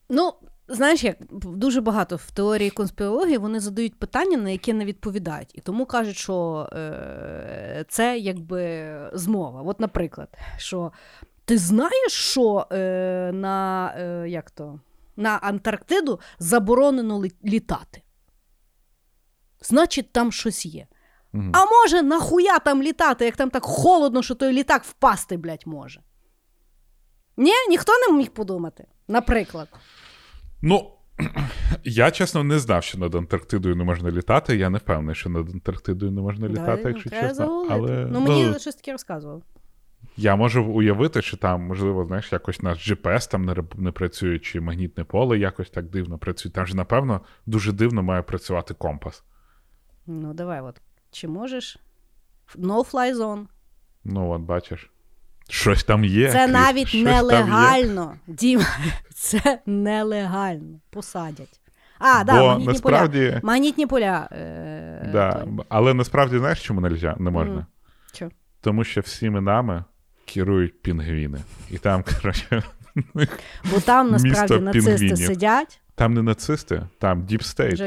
Ну, 0.09 0.33
знаєш, 0.67 1.03
як 1.03 1.17
дуже 1.31 1.81
багато 1.81 2.15
в 2.15 2.31
теорії 2.31 2.69
конспірології 2.69 3.37
вони 3.37 3.59
задають 3.59 3.99
питання, 3.99 4.37
на 4.37 4.49
які 4.49 4.73
не 4.73 4.85
відповідають. 4.85 5.51
І 5.53 5.61
тому 5.61 5.85
кажуть, 5.85 6.17
що 6.17 6.69
е, 6.73 7.85
це 7.89 8.17
якби 8.17 8.93
змова. 9.13 9.61
От, 9.61 9.79
наприклад, 9.79 10.29
що 10.57 10.91
ти 11.45 11.57
знаєш, 11.57 12.11
що 12.11 12.67
е, 12.71 13.31
на, 13.33 13.93
е, 13.97 14.29
як 14.29 14.51
то, 14.51 14.79
на 15.15 15.29
Антарктиду 15.29 16.19
заборонено 16.39 17.23
літати. 17.45 18.01
Значить, 19.61 20.11
там 20.11 20.31
щось 20.31 20.65
є. 20.65 20.87
Мгм. 21.33 21.51
А 21.53 21.65
може, 21.65 22.01
нахуя 22.01 22.59
там 22.59 22.81
літати, 22.81 23.25
як 23.25 23.35
там 23.35 23.49
так 23.49 23.63
холодно, 23.63 24.23
що 24.23 24.35
той 24.35 24.53
літак 24.53 24.83
впасти, 24.83 25.37
блядь, 25.37 25.63
може. 25.67 26.01
Ні, 27.37 27.51
ніхто 27.69 27.93
не 28.07 28.17
міг 28.17 28.29
подумати. 28.29 28.87
Наприклад. 29.07 29.67
Ну, 30.61 30.91
я 31.83 32.11
чесно 32.11 32.43
не 32.43 32.59
знав, 32.59 32.83
що 32.83 32.97
над 32.97 33.15
Антарктидою 33.15 33.75
не 33.75 33.83
можна 33.83 34.11
літати. 34.11 34.57
Я 34.57 34.69
не 34.69 34.77
впевнений, 34.77 35.15
що 35.15 35.29
над 35.29 35.49
Антарктидою 35.49 36.11
не 36.11 36.21
можна 36.21 36.47
літати, 36.47 36.83
Да, 36.83 36.89
якщо 36.89 37.09
чесно. 37.09 37.67
Але 37.69 38.05
Ну, 38.11 38.19
мені 38.19 38.45
ну, 38.45 38.59
щось 38.59 38.75
таке 38.75 38.91
розказував. 38.91 39.43
я 40.17 40.35
можу 40.35 40.63
уявити, 40.65 41.21
що 41.21 41.37
там, 41.37 41.61
можливо, 41.61 42.05
знаєш, 42.05 42.31
якось 42.31 42.61
наш 42.61 42.91
GPS 42.91 43.31
там 43.31 43.45
не, 43.45 43.55
не 43.75 43.91
працює, 43.91 44.39
чи 44.39 44.61
магнітне 44.61 45.03
поле 45.03 45.37
якось 45.37 45.69
так 45.69 45.89
дивно 45.89 46.17
працює. 46.17 46.51
Там 46.51 46.67
ж, 46.67 46.77
напевно, 46.77 47.21
дуже 47.45 47.71
дивно 47.71 48.03
має 48.03 48.21
працювати 48.21 48.73
компас. 48.73 49.23
Ну, 50.07 50.33
давай, 50.33 50.61
от. 50.61 50.81
Чи 51.11 51.27
можеш? 51.27 51.79
No-fly 52.55 53.15
zone. 53.15 53.45
Ну, 54.03 54.29
от 54.31 54.41
бачиш. 54.41 54.91
Щось 55.49 55.83
там 55.83 56.05
є. 56.05 56.31
Це 56.31 56.47
навіть 56.47 56.87
щось 56.87 57.03
нелегально. 57.03 58.13
Діма, 58.27 58.65
це 59.15 59.59
нелегально. 59.65 60.79
Посадять. 60.89 61.59
А, 61.99 62.23
да, 62.23 62.39
Бо 62.39 62.47
магнітні 62.47 62.73
насправді. 62.73 63.27
поля. 63.29 63.39
Магнітні 63.43 63.87
поля. 63.87 64.29
Е, 64.31 65.09
Да, 65.13 65.45
але 65.69 65.93
насправді 65.93 66.37
знаєш, 66.39 66.61
чому 66.63 66.81
нельзя? 66.81 67.15
не 67.19 67.29
можна? 67.31 67.53
Мгм. 67.53 67.65
Чо? 68.13 68.29
Тому 68.61 68.83
що 68.83 69.01
всіми 69.01 69.41
нами 69.41 69.83
керують 70.25 70.81
пінгвіни. 70.81 71.39
І 71.71 71.77
там, 71.77 72.03
коротше, 72.03 72.63
Бо 73.71 73.79
там 73.85 74.11
насправді 74.11 74.59
нацисти 74.59 74.89
пінгвінів. 74.91 75.17
сидять. 75.27 75.81
там 75.95 76.13
не 76.13 76.21
нацисти, 76.21 76.83
там 76.99 77.25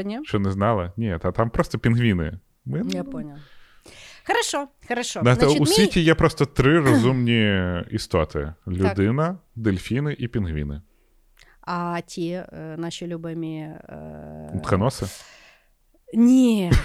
ні? 0.01 0.19
Що 0.23 0.39
не 0.39 0.51
знали? 0.51 0.91
Ні, 0.97 1.17
та 1.21 1.31
там 1.31 1.49
просто 1.49 1.79
пінгвіни. 1.79 2.39
Ми... 2.65 2.81
Я 2.89 3.03
поняв. 3.03 3.37
Хорошо, 4.27 4.67
хорошо. 4.87 5.19
Значить, 5.23 5.57
у 5.57 5.59
мій- 5.59 5.65
світі 5.65 6.01
є 6.01 6.15
просто 6.15 6.45
три 6.45 6.79
розумні 6.85 7.61
істоти: 7.91 8.53
людина, 8.67 9.37
дельфіни 9.55 10.15
і 10.19 10.27
пінгвіни. 10.27 10.81
А 11.61 12.01
ті 12.05 12.31
е, 12.31 12.75
наші 12.77 13.07
любимі. 13.07 13.59
Е... 13.59 14.51
Утконоси, 14.53 15.05
Ні. 16.13 16.71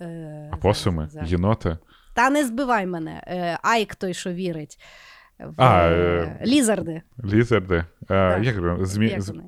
Е, 0.00 0.50
посуми, 0.62 1.08
єноти. 1.24 1.78
Та 2.14 2.30
не 2.30 2.46
збивай 2.46 2.86
мене. 2.86 3.22
Е, 3.26 3.58
Айк 3.62 3.94
той, 3.94 4.14
що 4.14 4.32
вірить. 4.32 4.78
В, 5.38 5.62
А, 5.62 5.88
е, 5.88 6.42
Лізарди. 6.46 7.02
Лізарди. 7.24 7.84
Е, 8.10 8.40
Як, 8.42 8.86
змі... 8.86 9.08
Як 9.08 9.22
вони? 9.22 9.44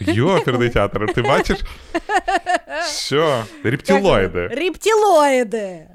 Йоперний 0.00 0.70
театр, 0.70 1.12
ти 1.14 1.22
бачиш? 1.22 1.64
Що? 2.88 3.44
Рептилоїди. 3.64 4.46
Рептилоїди. 4.46 5.88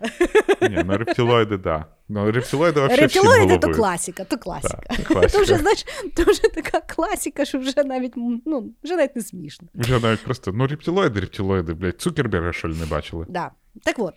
Ні, 0.62 0.84
ну 0.86 0.98
рептилоїди, 0.98 1.58
так. 1.58 1.64
Да. 1.64 1.86
Ну, 2.14 2.32
рептилоїди 2.32 2.80
взагалі 2.80 3.02
Рептилоїди 3.02 3.58
то 3.58 3.72
класика, 3.72 4.24
то. 4.24 4.30
Так, 4.30 4.44
класика. 4.44 5.28
То 5.28 5.42
вже, 5.42 5.58
знаєш, 5.58 5.86
то 6.16 6.24
вже 6.24 6.42
така 6.42 6.80
класика, 6.80 7.46
що 7.46 7.60
вже 7.60 7.84
навіть, 7.84 8.14
ну, 8.46 8.74
вже 8.84 8.96
навіть 8.96 9.16
не 9.16 9.22
смішно. 9.22 9.68
Вже 9.76 10.00
навіть 10.00 10.24
просто, 10.24 10.52
ну 10.52 10.68
рептилоїди, 10.68 11.20
рептилоїди, 11.20 11.74
блядь, 11.74 12.02
Цукерберга, 12.02 12.54
що 12.54 12.68
ли, 12.68 12.76
не 12.76 12.86
бачили. 12.86 13.26
Да. 13.30 13.52
Так 13.84 14.00
от, 14.00 14.14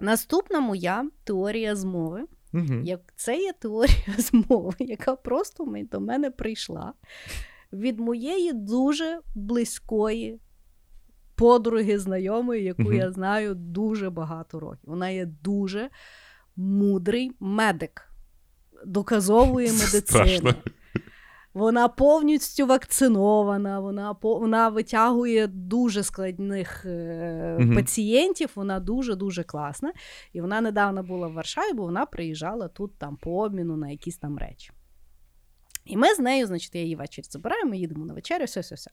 наступна 0.00 0.60
моя 0.60 1.04
теорія 1.24 1.76
змови. 1.76 2.24
Угу. 2.54 2.74
Як 2.84 3.00
це 3.16 3.36
є 3.36 3.52
теорія 3.52 4.04
змови, 4.18 4.76
яка 4.78 5.16
просто 5.16 5.66
до 5.92 6.00
мене 6.00 6.30
прийшла 6.30 6.92
від 7.74 8.00
моєї 8.00 8.52
дуже 8.52 9.20
близької 9.34 10.40
подруги 11.34 11.98
знайомої, 11.98 12.64
яку 12.64 12.82
Мгм. 12.82 12.92
я 12.94 13.12
знаю 13.12 13.54
дуже 13.54 14.10
багато 14.10 14.60
років. 14.60 14.80
Вона 14.90 15.08
є 15.10 15.26
дуже 15.26 15.90
мудрий 16.56 17.32
медик 17.40 18.10
доказової 18.86 19.66
медицини. 19.68 20.54
Вона 21.54 21.88
повністю 21.88 22.66
вакцинована, 22.66 23.80
вона, 23.80 24.16
вона 24.22 24.68
витягує 24.68 25.46
дуже 25.46 26.02
складних 26.02 26.84
е, 26.86 27.56
Мгм. 27.60 27.74
пацієнтів, 27.74 28.50
вона 28.54 28.80
дуже-дуже 28.80 29.42
класна. 29.42 29.92
І 30.32 30.40
вона 30.40 30.60
недавно 30.60 31.02
була 31.02 31.28
в 31.28 31.32
Варшаві, 31.32 31.72
бо 31.74 31.82
вона 31.82 32.06
приїжджала 32.06 32.68
тут 32.68 32.98
там 32.98 33.16
по 33.16 33.42
обміну 33.44 33.76
на 33.76 33.90
якісь 33.90 34.16
там 34.16 34.38
речі. 34.38 34.70
І 35.84 35.96
ми 35.96 36.14
з 36.14 36.18
нею, 36.18 36.46
значить, 36.46 36.74
я 36.74 36.82
її 36.82 36.96
ввечері 36.96 37.26
забираю, 37.30 37.66
ми 37.66 37.78
їдемо 37.78 38.06
на 38.06 38.14
вечерю, 38.14 38.44
все, 38.44 38.60
все, 38.60 38.74
все. 38.74 38.90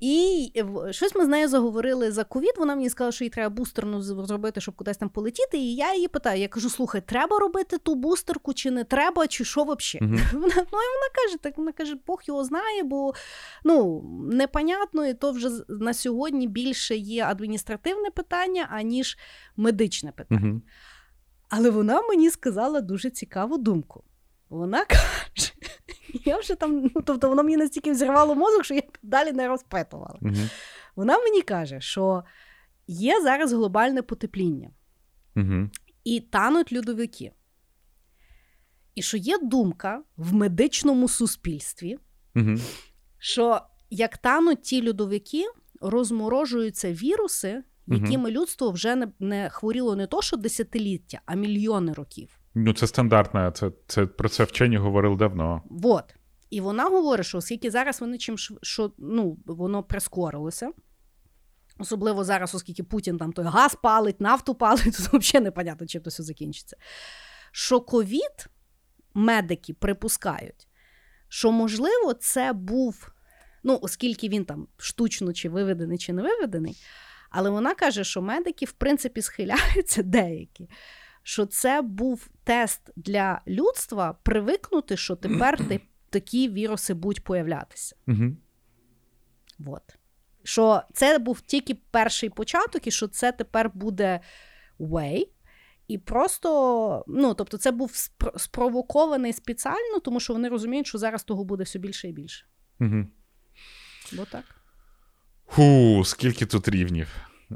І 0.00 0.52
щось 0.90 1.14
ми 1.14 1.24
з 1.24 1.28
нею 1.28 1.48
заговорили 1.48 2.12
за 2.12 2.24
ковід. 2.24 2.52
Вона 2.58 2.74
мені 2.76 2.90
сказала, 2.90 3.12
що 3.12 3.24
їй 3.24 3.30
треба 3.30 3.54
бустерну 3.54 4.02
зробити, 4.02 4.60
щоб 4.60 4.74
кудись 4.74 4.96
там 4.96 5.08
полетіти. 5.08 5.58
І 5.58 5.74
я 5.74 5.94
її 5.94 6.08
питаю: 6.08 6.40
я 6.40 6.48
кажу: 6.48 6.70
слухай, 6.70 7.00
треба 7.00 7.38
робити 7.38 7.78
ту 7.78 7.94
бустерку, 7.94 8.54
чи 8.54 8.70
не 8.70 8.84
треба, 8.84 9.26
чи 9.26 9.44
що 9.44 9.62
взагалі? 9.62 10.18
Вона, 10.32 10.54
ну, 10.56 10.78
і 10.78 10.92
вона 10.94 11.08
каже, 11.14 11.36
так 11.40 11.58
вона 11.58 11.72
каже, 11.72 11.96
Бог 12.06 12.22
його 12.24 12.44
знає, 12.44 12.82
бо 12.82 13.14
ну, 13.64 14.02
непонятно, 14.32 15.06
і 15.06 15.14
то 15.14 15.32
вже 15.32 15.50
на 15.68 15.94
сьогодні 15.94 16.48
більше 16.48 16.96
є 16.96 17.24
адміністративне 17.24 18.10
питання, 18.10 18.68
аніж 18.70 19.18
медичне 19.56 20.12
питання. 20.12 20.50
Угу. 20.50 20.62
Але 21.48 21.70
вона 21.70 22.02
мені 22.02 22.30
сказала 22.30 22.80
дуже 22.80 23.10
цікаву 23.10 23.58
думку. 23.58 24.04
Вона 24.48 24.84
каже, 24.84 25.52
я 26.24 26.38
вже 26.38 26.54
там, 26.54 26.90
ну 26.94 27.02
тобто 27.02 27.28
воно 27.28 27.42
мені 27.42 27.56
настільки 27.56 27.92
взірвало 27.92 28.34
мозок, 28.34 28.64
що 28.64 28.74
я 28.74 28.82
далі 29.02 29.32
не 29.32 29.48
розпитувала. 29.48 30.18
Угу. 30.22 30.34
Вона 30.96 31.18
мені 31.18 31.42
каже, 31.42 31.80
що 31.80 32.24
є 32.86 33.20
зараз 33.22 33.52
глобальне 33.52 34.02
потепління 34.02 34.70
Угу. 35.36 35.70
і 36.04 36.20
тануть 36.20 36.72
льодовики. 36.72 37.32
І 38.94 39.02
що 39.02 39.16
є 39.16 39.38
думка 39.38 40.02
в 40.16 40.34
медичному 40.34 41.08
суспільстві, 41.08 41.98
Угу. 42.36 42.54
що 43.18 43.60
як 43.90 44.18
тануть 44.18 44.62
ті 44.62 44.88
льодовики, 44.88 45.44
розморожуються 45.80 46.92
віруси, 46.92 47.62
якими 47.86 48.30
людство 48.30 48.70
вже 48.70 48.94
не, 48.96 49.08
не 49.18 49.50
хворіло 49.50 49.96
не 49.96 50.06
то, 50.06 50.22
що 50.22 50.36
десятиліття, 50.36 51.20
а 51.26 51.34
мільйони 51.34 51.92
років. 51.92 52.38
Ну, 52.58 52.72
це 52.72 52.86
стандартна, 52.86 53.50
це, 53.50 53.70
це 53.86 54.06
про 54.06 54.28
це 54.28 54.44
вчені 54.44 54.76
говорили 54.76 55.16
давно. 55.16 55.62
Вот. 55.70 56.04
І 56.50 56.60
вона 56.60 56.84
говорить, 56.84 57.26
що 57.26 57.38
оскільки 57.38 57.70
зараз 57.70 58.00
вони 58.00 58.18
чим 58.18 58.36
що, 58.62 58.92
ну, 58.98 59.38
воно 59.46 59.82
прискорилося. 59.82 60.72
Особливо 61.78 62.24
зараз, 62.24 62.54
оскільки 62.54 62.82
Путін 62.82 63.18
там 63.18 63.32
той 63.32 63.44
газ 63.44 63.74
палить, 63.82 64.20
нафту 64.20 64.54
палить, 64.54 64.84
то 65.10 65.18
взагалі 65.18 65.44
непонятно, 65.44 65.86
чим 65.86 66.02
то 66.02 66.10
все 66.10 66.22
закінчиться. 66.22 66.76
Що 67.52 67.80
ковід 67.80 68.46
медики 69.14 69.74
припускають, 69.74 70.68
що 71.28 71.52
можливо 71.52 72.14
це 72.14 72.52
був, 72.52 73.12
ну, 73.62 73.78
оскільки 73.82 74.28
він 74.28 74.44
там 74.44 74.68
штучно 74.76 75.32
чи 75.32 75.48
виведений, 75.48 75.98
чи 75.98 76.12
не 76.12 76.22
виведений, 76.22 76.76
але 77.30 77.50
вона 77.50 77.74
каже, 77.74 78.04
що 78.04 78.22
медики, 78.22 78.66
в 78.66 78.72
принципі, 78.72 79.22
схиляються 79.22 80.02
деякі, 80.02 80.68
що 81.26 81.46
це 81.46 81.82
був 81.82 82.28
тест 82.44 82.90
для 82.96 83.40
людства 83.46 84.12
привикнути, 84.22 84.96
що 84.96 85.16
тепер 85.16 85.68
ти- 85.68 85.80
такі 86.10 86.48
віруси 86.48 86.94
будуть 86.94 87.24
появлятися. 87.24 87.96
Угу. 88.08 88.36
Що 90.42 90.82
це 90.92 91.18
був 91.18 91.40
тільки 91.40 91.74
перший 91.74 92.30
початок, 92.30 92.86
і 92.86 92.90
що 92.90 93.08
це 93.08 93.32
тепер 93.32 93.70
буде 93.74 94.20
way. 94.80 95.28
І 95.88 95.98
просто, 95.98 97.04
ну, 97.08 97.34
тобто, 97.34 97.58
це 97.58 97.70
був 97.70 97.92
спровокований 98.36 99.32
спеціально, 99.32 99.98
тому 100.04 100.20
що 100.20 100.32
вони 100.32 100.48
розуміють, 100.48 100.86
що 100.86 100.98
зараз 100.98 101.24
того 101.24 101.44
буде 101.44 101.64
все 101.64 101.78
більше 101.78 102.08
і 102.08 102.12
більше. 102.12 102.46
Угу. 102.80 103.06
Бо 104.12 104.24
так. 104.24 104.44
Фу, 105.48 106.02
скільки 106.04 106.46
тут 106.46 106.68
рівнів. 106.68 107.08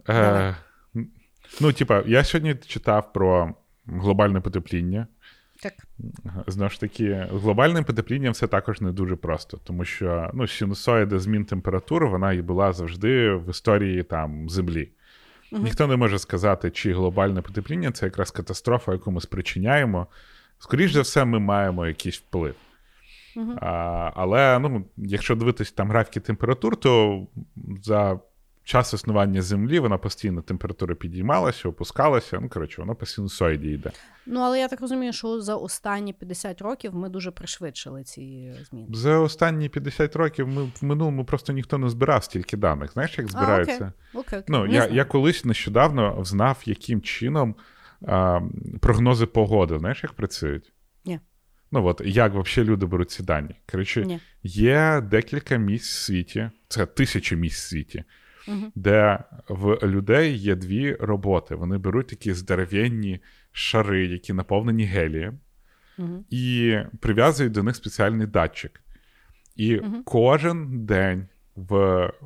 Е, 0.09 0.57
ну, 1.61 1.73
типа, 1.73 2.03
я 2.07 2.25
сьогодні 2.25 2.55
читав 2.55 3.13
про 3.13 3.55
глобальне 3.87 4.41
потепління. 4.41 5.07
Так. 5.63 5.73
Знову 6.47 6.71
ж 6.71 6.81
таки, 6.81 7.29
з 7.33 7.41
глобальним 7.43 7.85
потеплінням 7.85 8.33
все 8.33 8.47
також 8.47 8.81
не 8.81 8.93
дуже 8.93 9.17
просто, 9.17 9.61
тому 9.65 9.85
що 9.85 10.31
ну, 10.35 10.47
синусоїда 10.47 11.19
змін 11.19 11.45
температури 11.45 12.07
вона 12.07 12.33
і 12.33 12.43
була 12.43 12.73
завжди 12.73 13.35
в 13.35 13.51
історії 13.51 14.03
там 14.03 14.49
Землі. 14.49 14.89
Мгм. 15.53 15.65
Ніхто 15.65 15.87
не 15.87 15.97
може 15.97 16.19
сказати, 16.19 16.71
чи 16.71 16.95
глобальне 16.95 17.43
потепління 17.43 17.93
це 17.93 18.07
якраз 18.07 18.31
катастрофа, 18.31 18.93
яку 18.93 19.11
ми 19.11 19.21
спричиняємо. 19.21 20.07
Скоріше 20.59 20.95
за 20.95 21.01
все, 21.01 21.25
ми 21.25 21.39
маємо 21.39 21.87
якийсь 21.87 22.19
вплив. 22.19 22.55
Мгм. 23.37 23.59
А, 23.61 24.11
але 24.15 24.59
ну, 24.59 24.85
якщо 24.97 25.35
дивитись 25.35 25.73
там 25.73 25.89
графіки 25.89 26.21
температур, 26.21 26.77
то 26.77 27.23
за 27.83 28.21
час 28.65 28.95
існування 28.95 29.43
Землі 29.43 29.79
вона 29.79 29.99
постійно 29.99 30.43
температура 30.43 30.95
підіймалася, 30.95 31.69
опускалася. 31.69 32.39
Ну, 32.43 32.49
коротше, 32.49 32.83
вона 32.83 32.95
по 32.95 33.07
синусоїді 33.07 33.69
йде. 33.69 33.91
Ну, 34.27 34.41
але 34.41 34.59
я 34.61 34.69
так 34.69 34.81
розумію, 34.81 35.13
що 35.13 35.41
за 35.41 35.57
останні 35.57 36.13
50 36.13 36.63
років 36.63 36.95
ми 36.95 37.09
дуже 37.09 37.31
пришвидшили 37.31 38.05
ці 38.05 38.55
зміни. 38.71 38.87
За 38.91 39.19
останні 39.19 39.69
50 39.69 40.17
років 40.17 40.49
ми 40.49 40.63
в 40.63 40.85
минулому 40.85 41.25
просто 41.25 41.53
ніхто 41.53 41.79
не 41.79 41.89
збирав 41.91 42.25
стільки 42.25 42.57
даних. 42.57 42.93
Знаєш, 42.93 43.19
як 43.19 43.29
збираються? 43.29 43.93
Окей, 44.15 44.39
окей. 44.39 44.43
Ну, 44.49 44.67
Не 44.67 44.73
я, 44.75 44.81
знаю. 44.81 44.95
я 44.95 45.05
колись 45.05 45.45
нещодавно 45.45 46.25
знав, 46.25 46.63
яким 46.65 47.01
чином 47.01 47.55
а, 48.07 48.41
прогнози 48.81 49.27
погоди, 49.27 49.79
знаєш, 49.79 50.03
як 50.03 50.13
працюють? 50.13 50.73
Ні. 51.05 51.21
Ну 51.73 51.87
от 51.87 52.03
як 52.05 52.35
взагалі 52.35 52.71
люди 52.71 52.87
беруть 52.87 53.11
ці 53.11 53.23
дані? 53.23 53.55
Коротше, 53.71 54.05
Ні. 54.07 54.21
є 54.43 55.01
декілька 55.11 55.57
місць 55.57 55.91
в 55.97 56.03
світі, 56.03 56.51
це 56.69 56.87
тисячі 56.87 57.37
місць 57.37 57.65
в 57.65 57.69
світі, 57.69 58.05
Мгм. 58.49 58.73
де 58.75 59.19
в 59.49 59.79
людей 59.89 60.37
є 60.37 60.55
дві 60.55 60.95
роботи. 61.01 61.55
Вони 61.55 61.79
беруть 61.79 62.07
такі 62.07 62.33
здоровенні 62.33 63.21
шари, 63.53 64.07
які 64.07 64.33
наповнені 64.33 64.85
гелієм, 64.85 65.39
Мгм. 65.99 66.25
і 66.31 66.77
прив'язують 67.01 67.53
до 67.53 67.63
них 67.63 67.77
спеціальний 67.77 68.27
датчик. 68.27 68.81
І 69.57 69.77
Мгм. 69.77 70.03
кожен 70.05 70.85
день 70.87 71.27
в 71.57 71.75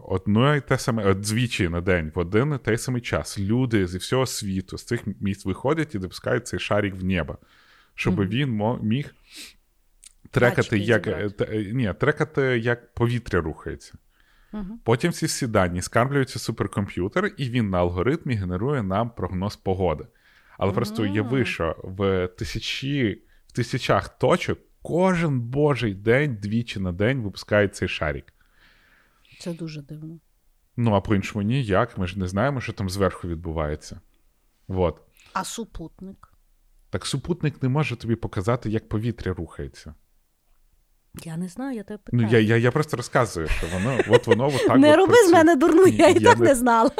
одно 0.08 0.56
і 0.56 0.60
те 0.60 0.78
саме, 0.78 1.14
двічі 1.14 1.68
на 1.68 1.80
день, 1.80 2.12
в 2.14 2.18
один 2.18 2.54
і 2.54 2.58
той 2.64 2.78
самий 2.78 3.00
час 3.02 3.38
люди 3.38 3.86
зі 3.86 3.98
всього 3.98 4.26
світу 4.26 4.78
з 4.78 4.84
цих 4.84 5.00
місць 5.20 5.44
виходять 5.46 5.94
і 5.94 5.98
допускають 5.98 6.46
цей 6.46 6.60
шарик 6.60 6.94
в 6.94 7.04
небо, 7.04 7.38
щоб 7.94 8.14
Мгм. 8.18 8.28
він 8.28 8.62
міг 8.82 9.14
трекати, 10.30 10.56
Датчики 10.56 10.78
як, 10.78 11.04
зібрати. 11.04 11.44
е, 11.44 11.60
е, 11.60 11.72
ні, 11.72 11.94
трекати, 12.00 12.42
як 12.58 12.94
повітря 12.94 13.40
рухається. 13.40 13.92
Потім 14.84 15.12
ці 15.12 15.26
всі 15.26 15.46
дані 15.46 15.82
скармлюються 15.82 16.38
в 16.38 16.42
суперкомп'ютер, 16.42 17.34
і 17.36 17.48
він 17.50 17.70
на 17.70 17.78
алгоритмі 17.78 18.34
генерує 18.34 18.82
нам 18.82 19.10
прогноз 19.10 19.56
погоди. 19.56 20.06
Але 20.58 20.72
просто 20.72 21.02
уяви, 21.02 21.44
що 21.44 21.76
в 21.84 22.28
тисячі, 22.28 23.22
в 23.46 23.52
тисячах 23.52 24.18
точок 24.18 24.58
кожен 24.82 25.40
божий 25.40 25.94
день, 25.94 26.36
двічі 26.36 26.80
на 26.80 26.92
день 26.92 27.22
випускають 27.22 27.76
цей 27.76 27.88
шарик. 27.88 28.32
Це 29.40 29.54
дуже 29.54 29.82
дивно. 29.82 30.18
Ну 30.76 30.94
а 30.94 31.00
по-іншому 31.00 31.42
ніяк. 31.42 31.98
Ми 31.98 32.06
ж 32.06 32.18
не 32.18 32.28
знаємо, 32.28 32.60
що 32.60 32.72
там 32.72 32.90
зверху 32.90 33.28
відбувається. 33.28 34.00
Вот. 34.68 35.00
А 35.32 35.44
супутник? 35.44 36.34
Так 36.90 37.06
супутник 37.06 37.62
не 37.62 37.68
може 37.68 37.96
тобі 37.96 38.16
показати, 38.16 38.70
як 38.70 38.88
повітря 38.88 39.34
рухається. 39.34 39.94
Я 41.22 41.36
не 41.36 41.48
знаю, 41.48 41.76
я 41.76 41.82
тебе 41.82 41.98
питаю. 41.98 42.22
Ну, 42.22 42.28
я, 42.32 42.38
я, 42.40 42.56
я 42.56 42.70
просто 42.70 42.96
розказую, 42.96 43.48
що 43.48 43.66
воно, 43.74 43.98
от 44.08 44.26
воно 44.26 44.46
от 44.46 44.66
так 44.66 44.78
не 44.78 44.90
от 44.90 44.96
роби 44.96 45.12
працює. 45.12 45.28
з 45.28 45.32
мене 45.32 45.56
дурну, 45.56 45.86
я 45.86 46.08
і 46.08 46.14
Я 46.14 46.30
так 46.30 46.38
не- 46.38 46.44
не 46.44 46.54
знала. 46.54 46.90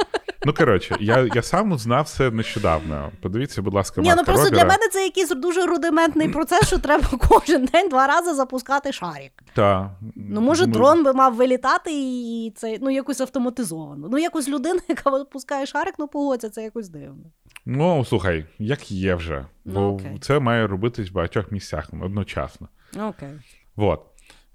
Ну, 0.47 0.53
коротше, 0.55 0.97
я, 1.01 1.29
я 1.35 1.43
сам 1.43 1.73
узнав 1.73 2.09
це 2.09 2.31
нещодавно. 2.31 3.13
Подивіться, 3.23 3.63
будь 3.63 3.75
ласка, 3.75 4.01
Ні, 4.01 4.09
ну 4.09 4.17
Марка 4.17 4.33
просто 4.33 4.51
для 4.51 4.65
мене 4.65 4.89
це 4.93 5.05
якийсь 5.05 5.29
дуже 5.29 5.67
рудиментний 5.67 6.29
процес, 6.29 6.67
що 6.67 6.79
треба 6.79 7.09
кожен 7.29 7.65
день 7.65 7.89
два 7.89 8.07
рази 8.07 8.35
запускати 8.35 8.93
шарик. 8.93 9.33
Та, 9.55 9.97
Ну, 10.17 10.41
може, 10.41 10.67
ми- 10.67 10.73
дрон 10.73 11.05
би 11.05 11.13
мав 11.13 11.35
вилітати 11.35 11.91
і 11.93 12.53
це 12.57 12.79
ну 12.81 12.91
якось 12.91 13.21
автоматизовано. 13.21 14.09
Ну, 14.11 14.19
якось 14.19 14.49
людина, 14.49 14.81
яка 14.89 15.11
випускає 15.11 15.67
шарик, 15.67 15.95
ну 15.99 16.09
погодься, 16.09 16.51
це 16.51 16.63
якось 16.63 16.89
дивно. 16.89 17.25
Ну, 17.67 18.05
слухай, 18.05 18.47
як 18.59 18.91
є 18.91 19.15
вже. 19.15 19.47
Ну, 19.65 19.75
Бо 19.75 19.95
окей. 19.95 20.19
це 20.21 20.39
має 20.39 20.67
робитись 20.67 21.11
в 21.11 21.13
багатьох 21.13 21.53
місцях 21.53 21.89
одночасно. 22.03 22.69
Окей. 23.09 23.29
Вот. 23.77 24.01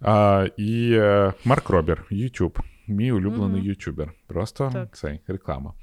А, 0.01 0.47
і 0.57 0.91
е, 0.93 1.33
Марк 1.45 1.69
Робер, 1.69 2.05
YouTube, 2.11 2.59
мій 2.87 3.11
улюблений 3.11 3.61
ютубер. 3.63 4.13
Просто 4.27 4.69
Так. 4.73 4.97
цей 4.97 5.19
реклама. 5.27 5.73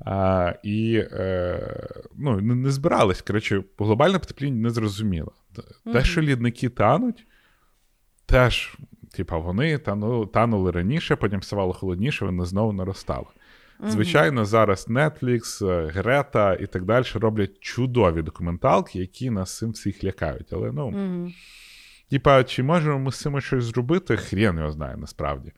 А, 0.00 0.52
і 0.62 0.96
е, 1.12 1.88
ну, 2.16 2.40
не, 2.40 2.54
не 2.54 2.70
збирались. 2.70 3.22
Коротше, 3.22 3.64
глобальне 3.78 4.18
потепління 4.18 4.62
не 4.62 4.70
зрозуміло. 4.70 5.32
Т- 5.56 5.92
Те, 5.92 6.04
що 6.04 6.22
лідники 6.22 6.68
тануть, 6.68 7.26
теж, 8.26 8.76
типа, 9.12 9.38
вони 9.38 9.78
танули, 9.78 10.26
танули 10.26 10.70
раніше, 10.70 11.16
потім 11.16 11.42
ставало 11.42 11.72
холодніше, 11.72 12.24
вони 12.24 12.44
знову 12.44 12.72
наростали. 12.72 13.26
Звичайно, 13.88 14.44
зараз 14.44 14.88
Netflix, 14.88 15.66
Грета 15.90 16.54
і 16.54 16.66
так 16.66 16.84
далі 16.84 17.04
роблять 17.14 17.58
чудові 17.60 18.22
документалки, 18.22 18.98
які 18.98 19.30
нас 19.30 19.56
цим 19.58 19.70
всіх 19.70 20.04
лякають. 20.04 20.52
Але 20.52 20.72
ну. 20.72 20.90
Угу. 22.06 22.10
Типа, 22.10 22.44
чи 22.44 22.62
можемо 22.62 22.98
ми 22.98 23.12
з 23.12 23.20
цим 23.20 23.40
щось 23.40 23.64
зробити? 23.64 24.16
Хрен 24.16 24.58
його 24.58 24.70
знає 24.70 24.96
насправді. 24.96 25.52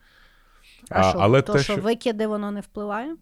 А, 0.90 1.00
А, 1.00 1.10
що, 1.10 1.18
але 1.18 1.42
то, 1.42 1.52
те, 1.52 1.58
що 1.58 1.76
викиди, 1.76 2.26
воно 2.26 2.50
не 2.50 2.60
впливає? 2.60 3.16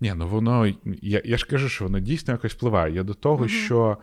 Ні, 0.00 0.14
ну 0.16 0.28
воно. 0.28 0.66
Я, 1.02 1.22
я 1.24 1.36
ж 1.36 1.46
кажу, 1.46 1.68
що 1.68 1.84
воно 1.84 2.00
дійсно 2.00 2.32
якось 2.32 2.52
впливає. 2.52 2.94
Я 2.94 3.02
до 3.02 3.14
того, 3.14 3.48
що 3.48 3.98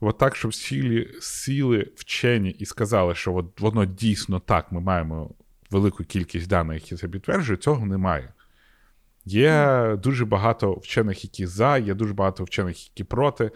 от 0.00 0.18
так, 0.18 0.36
щоб 0.36 0.54
сіли, 0.54 1.10
сіли 1.20 1.92
вчені 1.96 2.50
і 2.50 2.66
сказали, 2.66 3.14
що 3.14 3.34
от 3.34 3.60
воно 3.60 3.84
дійсно 3.84 4.40
так, 4.40 4.72
ми 4.72 4.80
маємо 4.80 5.30
велику 5.70 6.04
кількість 6.04 6.48
даних, 6.48 6.82
які 6.82 6.96
це 6.96 7.08
підтверджують, 7.08 7.62
цього 7.62 7.86
немає. 7.86 8.32
Є 9.24 9.96
дуже 10.02 10.24
багато 10.24 10.72
вчених, 10.72 11.24
які 11.24 11.46
за, 11.46 11.78
є 11.78 11.94
дуже 11.94 12.14
багато 12.14 12.44
вчених, 12.44 12.88
які 12.88 13.04
проти. 13.04 13.50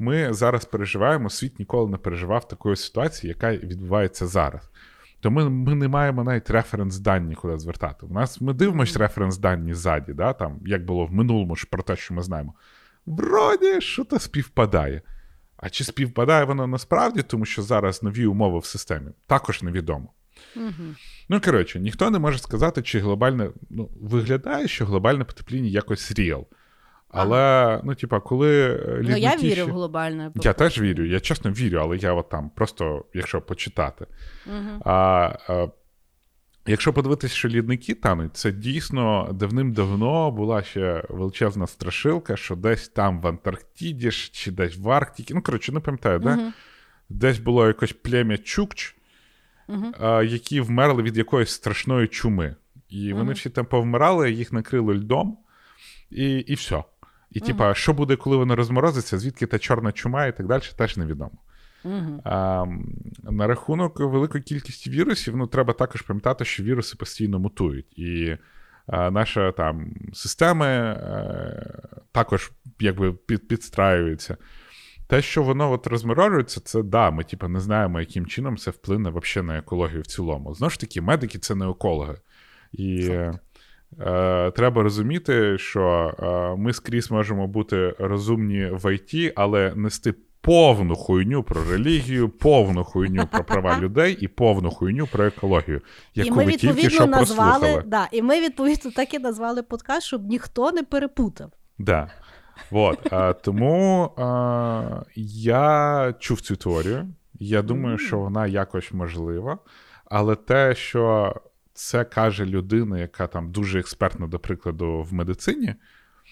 Ми 0.00 0.32
зараз 0.32 0.64
переживаємо, 0.64 1.30
світ 1.30 1.58
ніколи 1.58 1.90
не 1.90 1.96
переживав 1.96 2.48
такої 2.48 2.76
ситуації, 2.76 3.28
яка 3.28 3.52
відбувається 3.52 4.26
зараз. 4.26 4.70
Тому 5.20 5.50
ми 5.50 5.74
не 5.74 5.88
маємо 5.88 6.24
навіть 6.24 6.50
референс-дані, 6.50 7.34
куди 7.34 7.58
звертати. 7.58 8.06
У 8.06 8.12
нас 8.12 8.40
ми 8.40 8.52
дивимося 8.52 8.98
референс-дані 8.98 9.74
ззаді, 9.74 10.12
да, 10.12 10.32
там, 10.32 10.58
як 10.66 10.84
було 10.84 11.06
в 11.06 11.12
минулому 11.12 11.56
ж 11.56 11.66
про 11.70 11.82
те, 11.82 11.96
що 11.96 12.14
ми 12.14 12.22
знаємо. 12.22 12.54
Вроді, 13.06 13.80
що 13.80 14.04
то 14.04 14.18
співпадає. 14.18 15.02
А 15.56 15.70
чи 15.70 15.84
співпадає 15.84 16.44
воно 16.44 16.66
насправді, 16.66 17.22
тому 17.22 17.44
що 17.44 17.62
зараз 17.62 18.02
нові 18.02 18.26
умови 18.26 18.58
в 18.58 18.64
системі, 18.64 19.10
також 19.26 19.62
невідомо. 19.62 20.12
Угу. 20.56 20.94
Ну, 21.28 21.40
коротше, 21.40 21.80
ніхто 21.80 22.10
не 22.10 22.18
може 22.18 22.38
сказати, 22.38 22.82
чи 22.82 23.00
глобальне. 23.00 23.50
Ну, 23.70 23.90
виглядає, 24.00 24.68
що 24.68 24.86
глобальне 24.86 25.24
потепління 25.24 25.68
якось 25.68 26.12
ріал. 26.12 26.46
Але, 27.12 27.80
ну, 27.84 27.94
типа, 27.94 28.20
коли 28.20 28.74
е, 28.74 29.00
Ну, 29.04 29.16
я 29.16 29.36
вірю 29.36 29.66
в 29.66 29.70
глобальне. 29.70 30.32
Я 30.34 30.52
теж 30.52 30.80
вірю, 30.80 31.04
я 31.04 31.20
чесно 31.20 31.50
вірю, 31.50 31.78
але 31.78 31.96
я 31.96 32.12
от 32.12 32.28
там 32.28 32.50
просто, 32.50 33.04
якщо 33.14 33.40
почитати. 33.40 34.06
Угу. 34.46 34.82
А, 34.84 34.92
а 35.48 35.68
якщо 36.66 36.92
подивитися, 36.92 37.34
що 37.34 37.48
лідники 37.48 37.94
тануть, 37.94 38.36
це 38.36 38.52
дійсно 38.52 39.28
давним-давно 39.32 40.30
була 40.30 40.62
ще 40.62 41.04
величезна 41.08 41.66
страшилка, 41.66 42.36
що 42.36 42.56
десь 42.56 42.88
там 42.88 43.20
в 43.20 43.26
Антарктиді 43.26 44.10
чи 44.10 44.50
десь 44.50 44.78
в 44.78 44.90
Арктиці, 44.90 45.34
ну 45.34 45.42
коротше, 45.42 45.72
не 45.72 45.80
пам'ятаю, 45.80 46.18
де, 46.18 46.28
Мгм. 46.30 46.52
десь 47.08 47.38
було 47.38 47.66
якось 47.66 47.92
плем'я 47.92 48.38
Чукч, 48.38 48.96
а, 50.00 50.22
які 50.22 50.60
вмерли 50.60 51.02
від 51.02 51.16
якоїсь 51.16 51.50
страшної 51.50 52.08
чуми. 52.08 52.56
І 52.88 53.12
вони 53.12 53.32
всі 53.32 53.50
там 53.50 53.66
повмирали, 53.66 54.32
їх 54.32 54.52
накрило 54.52 54.94
льдом, 54.94 55.38
і, 56.10 56.38
і 56.38 56.54
все. 56.54 56.84
І, 57.30 57.40
типа, 57.40 57.74
що 57.74 57.92
буде, 57.92 58.16
коли 58.16 58.36
воно 58.36 58.56
розморозиться, 58.56 59.18
звідки 59.18 59.46
та 59.46 59.58
чорна 59.58 59.92
чума 59.92 60.26
і 60.26 60.36
так 60.36 60.46
далі, 60.46 60.62
теж 60.76 60.96
невідомо. 60.96 61.38
Угу. 61.84 62.20
А, 62.24 62.66
на 63.22 63.46
рахунок 63.46 64.00
великої 64.00 64.44
кількості 64.44 64.90
вірусів, 64.90 65.36
ну 65.36 65.46
треба 65.46 65.72
також 65.72 66.02
пам'ятати, 66.02 66.44
що 66.44 66.62
віруси 66.62 66.96
постійно 66.96 67.38
мутують. 67.38 67.98
І 67.98 68.36
а, 68.86 69.10
наша 69.10 69.52
там 69.52 69.94
системи 70.12 70.66
е, 70.66 71.80
також 72.12 72.52
якби 72.80 73.12
під, 73.12 73.48
підстраюються. 73.48 74.36
Те, 75.06 75.22
що 75.22 75.42
воно 75.42 75.72
от 75.72 75.86
розморожується, 75.86 76.60
це 76.60 76.82
да, 76.82 77.10
ми 77.10 77.24
типу, 77.24 77.48
не 77.48 77.60
знаємо, 77.60 78.00
яким 78.00 78.26
чином 78.26 78.56
це 78.56 78.70
вплине 78.70 79.10
вообще 79.10 79.42
на 79.42 79.58
екологію 79.58 80.02
в 80.02 80.06
цілому. 80.06 80.54
Знову 80.54 80.70
ж 80.70 80.80
таки, 80.80 81.00
медики 81.00 81.38
це 81.38 81.54
не 81.54 81.70
екологи. 81.70 82.16
І 82.72 83.08
е, 83.10 83.38
треба 84.54 84.82
розуміти, 84.82 85.58
що 85.58 86.14
е, 86.18 86.60
ми 86.60 86.72
скрізь 86.72 87.10
можемо 87.10 87.46
бути 87.46 87.94
розумні 87.98 88.68
в 88.72 88.94
ІТ, 88.94 89.32
але 89.36 89.72
нести 89.76 90.14
повну 90.40 90.94
хуйню 90.94 91.42
про 91.42 91.64
релігію, 91.64 92.28
повну 92.28 92.84
хуйню 92.84 93.26
про 93.32 93.44
права 93.44 93.78
людей 93.80 94.18
і 94.20 94.28
повну 94.28 94.70
хуйню 94.70 95.06
про 95.06 95.24
екологію, 95.24 95.80
І 96.14 96.20
яку 96.20 96.36
ми 96.36 96.44
ви 96.44 96.52
тільки 96.52 96.90
що 96.90 97.06
назвали, 97.06 97.50
прослухали. 97.58 97.82
да, 97.86 98.08
і 98.12 98.22
ми 98.22 98.40
відповідно 98.40 98.90
так 98.90 99.14
і 99.14 99.18
назвали 99.18 99.62
подкаст, 99.62 100.06
щоб 100.06 100.26
ніхто 100.26 100.72
не 100.72 100.82
перепутав. 100.82 101.50
Да. 101.78 102.10
Вот. 102.70 103.12
А, 103.12 103.32
тому 103.32 104.10
а, 104.16 105.02
я 105.16 106.14
чув 106.18 106.40
цю 106.40 106.56
теорію. 106.56 107.08
Я 107.40 107.62
думаю, 107.62 107.98
що 107.98 108.18
вона 108.18 108.46
якось 108.46 108.92
можлива. 108.92 109.58
Але 110.04 110.36
те, 110.36 110.74
що 110.74 111.34
це 111.74 112.04
каже 112.04 112.44
людина, 112.46 112.98
яка 112.98 113.26
там 113.26 113.52
дуже 113.52 113.78
експертна, 113.80 114.26
до 114.26 114.38
прикладу, 114.38 115.02
в 115.02 115.14
медицині, 115.14 115.74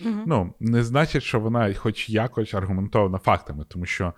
Мгм. 0.01 0.23
ну, 0.27 0.55
не 0.61 0.83
значить, 0.83 1.23
що 1.23 1.41
вона 1.41 1.75
хоч 1.75 2.09
якось 2.09 2.55
аргументована 2.55 3.19
фактами, 3.19 3.65
тому 3.69 3.87
що 3.87 4.13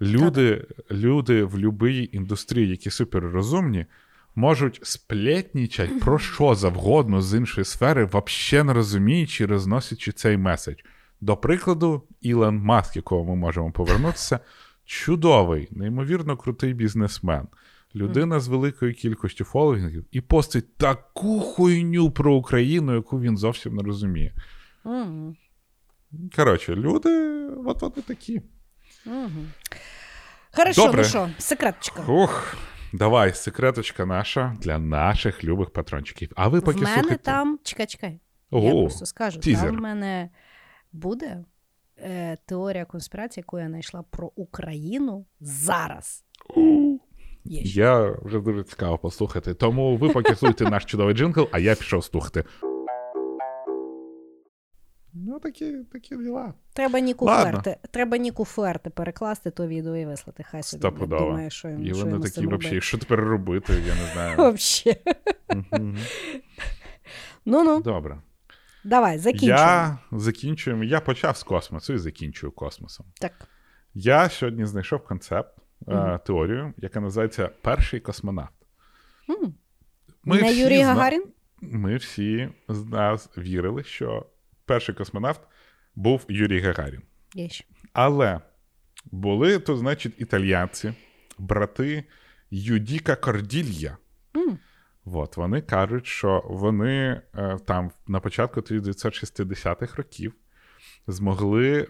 люди, 0.00 0.66
люди 0.90 1.44
в 1.44 1.70
будь-якій 1.70 2.16
індустрії, 2.16 2.68
які 2.68 2.90
суперрозумні, 2.90 3.86
можуть 4.34 4.80
сплетнічати 4.82 5.94
про 5.94 6.18
що 6.18 6.54
завгодно 6.54 7.22
з 7.22 7.34
іншої 7.34 7.64
сфери, 7.64 8.04
взагалі 8.12 8.66
не 8.66 8.72
розуміючи, 8.72 9.46
розносячи 9.46 10.12
цей 10.12 10.36
меседж. 10.36 10.76
До 11.20 11.36
прикладу, 11.36 12.02
Ілон 12.20 12.56
Маск, 12.56 12.96
якого 12.96 13.24
ми 13.24 13.36
можемо 13.36 13.72
повернутися, 13.72 14.40
чудовий, 14.84 15.68
неймовірно 15.70 16.36
крутий 16.36 16.74
бізнесмен. 16.74 17.48
Людина 17.94 18.40
з 18.40 18.48
великою 18.48 18.94
кількістю 18.94 19.44
фоловінгів 19.44 20.06
і 20.10 20.20
постить 20.20 20.76
таку 20.76 21.40
хуйню 21.40 22.10
про 22.10 22.34
Україну, 22.34 22.94
яку 22.94 23.20
він 23.20 23.36
зовсім 23.36 23.74
не 23.76 23.82
розуміє. 23.82 24.34
Коротше, 26.36 26.74
люди, 26.74 27.10
от 27.66 27.82
вони 27.82 28.02
такі. 28.06 28.42
Мгм. 29.06 29.48
Хорошо, 30.52 30.86
Добре. 30.86 31.02
ну 31.02 31.08
що, 31.08 31.30
секреточка. 31.38 32.02
Ух, 32.08 32.56
давай, 32.92 33.34
секреточка 33.34 34.06
наша 34.06 34.56
для 34.60 34.78
наших 34.78 35.44
любих 35.44 35.70
патрончиків. 35.70 36.32
А 36.36 36.48
ви 36.48 36.60
поки 36.60 36.78
В 36.78 36.82
мене 36.82 36.94
слухайте. 36.94 37.24
там, 37.24 37.58
чекай, 37.62 37.86
чекай, 37.86 38.20
я 38.52 38.70
просто 38.70 39.06
скажу, 39.06 39.40
тізер. 39.40 39.66
там 39.66 39.76
в 39.76 39.80
мене 39.80 40.30
буде 40.92 41.44
е, 41.98 42.36
теорія 42.46 42.84
конспірації, 42.84 43.42
яку 43.42 43.58
я 43.58 43.68
знайшла 43.68 44.02
про 44.02 44.32
Україну 44.36 45.26
зараз. 45.40 46.24
Є 47.44 47.64
ще. 47.64 47.80
Я 47.80 48.16
вже 48.22 48.40
дуже 48.40 48.62
цікаво 48.62 48.98
послухати. 48.98 49.54
Тому 49.54 49.96
ви 49.96 50.08
поки 50.08 50.34
слухайте 50.34 50.64
наш 50.64 50.84
чудовий 50.84 51.14
джингл, 51.14 51.48
а 51.52 51.58
я 51.58 51.74
пішов 51.74 52.04
слухати. 52.04 52.44
Ну, 55.12 55.38
такі, 55.38 55.76
такі 55.92 56.16
діла. 56.16 56.54
Треба 56.72 57.00
Ніку 57.00 57.24
Ладно. 57.24 57.50
Фуерте, 57.50 57.76
треба 57.90 58.16
Ніку 58.16 58.44
Фуерте 58.44 58.90
перекласти 58.90 59.50
то 59.50 59.66
відео 59.66 59.96
і 59.96 60.06
вислати. 60.06 60.42
Хай 60.50 60.62
собі 60.62 61.06
думає, 61.06 61.50
що 61.50 61.68
їм 61.68 61.82
І 61.82 61.88
що 61.88 61.96
вони 61.98 62.10
йому 62.10 62.24
такі, 62.24 62.46
взагалі, 62.46 62.80
що 62.80 62.98
тепер 62.98 63.20
робити, 63.20 63.72
я 63.72 63.94
не 63.94 64.12
знаю. 64.12 64.56
Ну-ну, 67.44 67.80
Добре. 67.80 68.22
давай, 68.84 69.18
закінчуємо. 69.18 69.58
Я 69.58 69.98
закінчую. 70.12 70.84
Я 70.84 71.00
почав 71.00 71.36
з 71.36 71.42
космосу 71.42 71.92
і 71.92 71.98
закінчую 71.98 72.52
космосом. 72.52 73.06
Так. 73.20 73.32
Я 73.94 74.28
сьогодні 74.28 74.66
знайшов 74.66 75.04
концепт, 75.04 75.59
Мгм. 75.86 76.18
теорію, 76.26 76.74
яка 76.76 77.00
називається 77.00 77.50
Перший 77.62 78.00
космонавт. 78.00 78.52
М. 79.30 79.54
Ми 80.24 80.36
Не 80.42 80.50
всі 80.50 80.60
Юрій 80.60 80.76
зна- 80.78 80.94
Гагарін? 80.94 81.24
Ми 81.60 81.96
всі 81.96 82.48
з 82.68 82.84
нас 82.84 83.30
вірили, 83.38 83.84
що 83.84 84.26
перший 84.64 84.94
космонавт 84.94 85.40
був 85.94 86.24
Юрій 86.28 86.60
Гагарін. 86.60 87.02
Ще. 87.48 87.64
Але 87.92 88.40
були 89.12 89.58
тут, 89.58 89.78
значить, 89.78 90.14
італійці, 90.20 90.92
брати 91.38 92.04
Юдіка 92.50 93.16
Корділья. 93.16 93.96
М. 94.36 94.58
От, 95.04 95.36
вони 95.36 95.60
кажуть, 95.62 96.06
що 96.06 96.42
вони 96.46 97.20
е, 97.34 97.58
там 97.66 97.90
на 98.06 98.20
початку 98.20 98.60
1960-х 98.60 99.96
років 99.96 100.34
змогли 101.06 101.88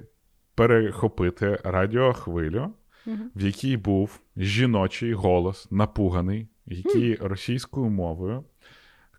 перехопити 0.54 1.60
радіохвилю, 1.64 2.74
В 3.06 3.42
якій 3.44 3.76
був 3.76 4.20
жіночий 4.36 5.12
голос, 5.14 5.70
напуганий, 5.70 6.48
який 6.66 7.14
російською 7.14 7.86
мовою 7.90 8.44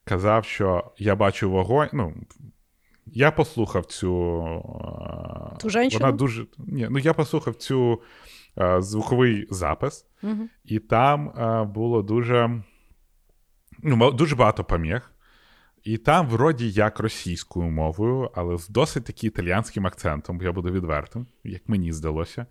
казав, 0.03 0.45
що 0.45 0.91
я 0.98 1.16
бачу 1.16 1.52
вогонь. 1.52 1.90
Ну, 1.94 2.14
я 3.06 3.32
послухав 3.32 3.86
цю. 3.86 4.41
е, 5.56 5.58
Ту 5.60 5.70
женщину? 5.70 6.06
Вона 6.06 6.18
дуже. 6.18 6.45
Ні, 6.58 6.88
ну 6.91 6.99
я 6.99 7.14
послухав 7.14 7.56
цю 7.56 8.02
е, 8.58 8.82
звуковий 8.82 9.48
запис, 9.49 10.06
Мгм. 10.22 10.49
і 10.66 10.80
там 10.80 11.30
е, 11.30 11.64
було 11.64 12.02
дуже, 12.02 12.64
ну, 13.84 14.12
дуже 14.12 14.36
багато 14.36 14.64
поміг. 14.64 15.12
І 15.84 15.98
там, 15.98 16.28
вроді, 16.28 16.72
як 16.72 16.99
російською 16.99 17.70
мовою, 17.70 18.32
але 18.36 18.58
з 18.58 18.70
досить 18.70 19.06
таки 19.06 19.28
італіянським 19.28 19.88
акцентом, 19.88 20.41
я 20.41 20.52
буду 20.52 20.72
відвертим, 20.72 21.28
як 21.44 21.70
мені 21.70 21.91
здалося. 21.91 22.45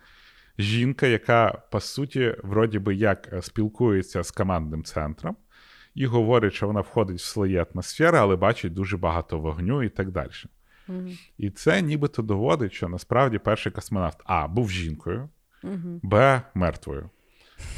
Жінка, 0.58 1.06
яка, 1.06 1.62
по 1.70 1.80
суті, 1.80 2.34
вроді 2.42 2.78
би 2.78 2.94
як 2.94 3.28
е, 3.32 3.42
спілкується 3.42 4.22
з 4.22 4.30
командним 4.30 4.84
центром, 4.84 5.36
і 5.94 6.06
говорить, 6.06 6.54
що 6.54 6.66
вона 6.66 6.80
входить 6.80 7.18
в 7.18 7.24
свої 7.24 7.64
атмосфери, 7.72 8.18
але 8.18 8.36
бачить 8.36 8.72
дуже 8.74 8.96
багато 8.96 9.38
вогню 9.38 9.82
і 9.82 9.88
так 9.88 10.10
далі. 10.10 10.30
Мгм. 10.88 11.18
І 11.38 11.50
це 11.50 11.82
нібито 11.82 12.22
доводить, 12.22 12.72
що 12.72 12.88
насправді 12.88 13.38
перший 13.38 13.72
космонавт 13.72 14.20
А 14.24 14.48
був 14.48 14.70
жінкою, 14.70 15.28
Мгм. 15.62 16.00
Б 16.02 16.42
мертвою. 16.54 17.10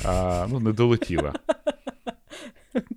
А, 0.05 0.47
ну, 0.51 0.61
не 0.61 0.73
долетіла. 0.73 1.32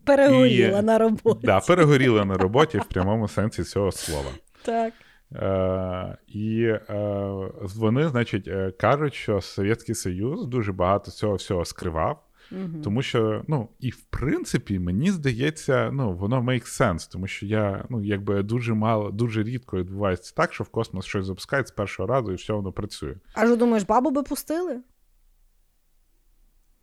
Перегоріла 0.06 0.80
І- 0.80 0.84
на 0.84 0.98
роботі. 0.98 1.40
Да, 1.44 1.60
перегоріла 1.60 2.26
на 2.26 2.38
роботі 2.38 2.78
в 2.78 2.86
прямому 2.86 3.28
сенсі 3.28 3.64
цього 3.64 3.92
слова. 3.92 4.30
Так. 4.64 4.94
Е, 5.34 6.18
і 6.28 6.64
е, 6.64 7.50
вони, 7.62 8.10
значить, 8.10 8.48
е, 8.48 8.72
кажуть, 8.72 9.14
що 9.14 9.42
Совєтський 9.42 9.96
Союз 9.96 10.46
дуже 10.46 10.72
багато 10.72 11.12
цього 11.12 11.36
всього 11.36 11.66
скривав. 11.66 12.22
Мгм. 12.52 12.82
Тому 12.84 13.02
що, 13.02 13.44
ну, 13.48 13.70
і 13.80 13.90
в 13.90 14.02
принципі, 14.02 14.80
мені 14.80 15.12
здається, 15.12 15.90
ну, 15.94 16.14
воно 16.14 16.42
make 16.42 16.82
sense, 16.82 17.12
тому 17.12 17.28
що 17.28 17.46
я, 17.46 17.86
ну, 17.90 18.04
якби 18.04 18.44
дуже 18.44 18.74
мало, 18.74 19.12
дуже 19.12 19.44
рідко 19.44 19.78
відбувається 19.78 20.34
так, 20.36 20.54
що 20.54 20.64
в 20.64 20.70
космос 20.70 21.06
щось 21.06 21.26
запускають 21.26 21.68
з 21.68 21.72
першого 21.72 22.08
разу 22.08 22.32
і 22.32 22.36
все 22.36 22.54
воно 22.54 22.72
працює. 22.72 23.16
А 23.34 23.46
що 23.46 23.56
думаєш, 23.56 23.84
бабу 23.84 24.12
би 24.12 24.24
пустили? 24.24 24.80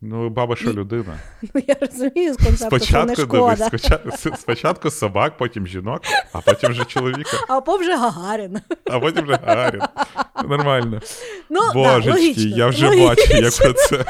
Ну, 0.05 0.29
баба 0.29 0.55
що 0.55 0.73
людина. 0.73 1.19
Ну 1.55 1.61
я 1.67 1.75
розумію 1.81 2.33
з 2.33 2.37
концепту, 2.37 2.79
що 2.79 3.05
не 3.05 3.15
Спочатку, 3.15 3.21
шкода. 3.37 3.67
спочатку, 3.67 4.11
спочатку 4.37 4.91
собак, 4.91 5.37
потім 5.37 5.67
жінок, 5.67 6.01
а 6.33 6.41
потім 6.41 6.71
вже 6.71 6.85
чоловіка, 6.85 7.37
А 7.49 7.61
пов 7.61 7.79
вже 7.79 7.95
Гагарін. 7.97 8.57
а 8.85 8.99
потім 8.99 9.23
вже 9.23 9.39
Гаррі. 9.43 9.79
Нормально. 10.47 11.01
Ну, 11.49 11.59
да, 11.67 11.73
Божечки, 11.73 12.09
логічно, 12.11 12.57
я 12.57 12.67
вже 12.67 12.87
логічно. 12.87 13.07
бачу, 13.07 13.33
як 13.37 13.53
це. 13.77 14.05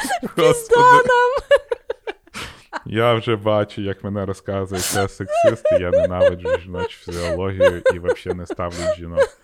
Я 2.86 3.14
вже 3.14 3.36
бачу, 3.36 3.82
як 3.82 4.04
мене 4.04 4.26
розказують, 4.26 4.84
що 4.86 5.00
я 5.00 5.08
сексист, 5.08 5.66
я 5.80 5.90
ненавиджу 5.92 6.60
жіночу 6.64 6.98
фізіологію 7.06 7.82
і 7.96 8.00
взагалі 8.00 8.38
не 8.40 8.46
ставлю 8.46 8.78
жінок. 8.98 9.40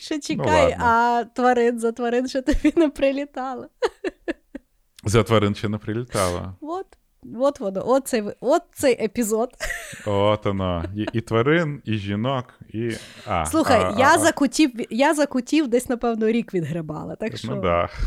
Ще 0.00 0.14
Ну, 0.14 0.20
чекай, 0.20 0.62
ладно. 0.70 0.84
а 0.84 1.24
тварин 1.36 1.78
за 1.78 1.92
тварин 1.92 2.28
ще 2.28 2.42
тобі 2.42 2.72
не 2.76 2.88
прилітало. 2.88 3.66
За 5.04 5.22
тварин 5.22 5.54
ще 5.54 5.68
не 5.68 5.78
прилітала. 5.78 6.54
От, 6.60 6.86
от 7.40 7.60
воно, 7.60 7.82
от 7.88 8.08
цей, 8.08 8.22
от 8.40 8.62
цей 8.72 9.04
епізод. 9.04 9.50
От 10.06 10.44
воно. 10.44 10.84
І, 10.96 11.06
і 11.12 11.20
тварин, 11.20 11.82
і 11.84 11.94
жінок, 11.94 12.44
і. 12.68 12.90
А, 13.26 13.46
Слухай, 13.46 13.80
а, 13.80 13.98
я 13.98 14.14
а, 14.14 14.18
за 14.18 14.32
кутів, 14.32 14.70
я 14.90 15.14
за 15.14 15.26
кутів 15.26 15.68
десь, 15.68 15.88
напевно, 15.88 16.26
рік 16.26 16.54
відгребала. 16.54 17.16
Так 17.16 17.36
що 17.36 17.48
Ну 17.54 17.62
да. 17.62 17.88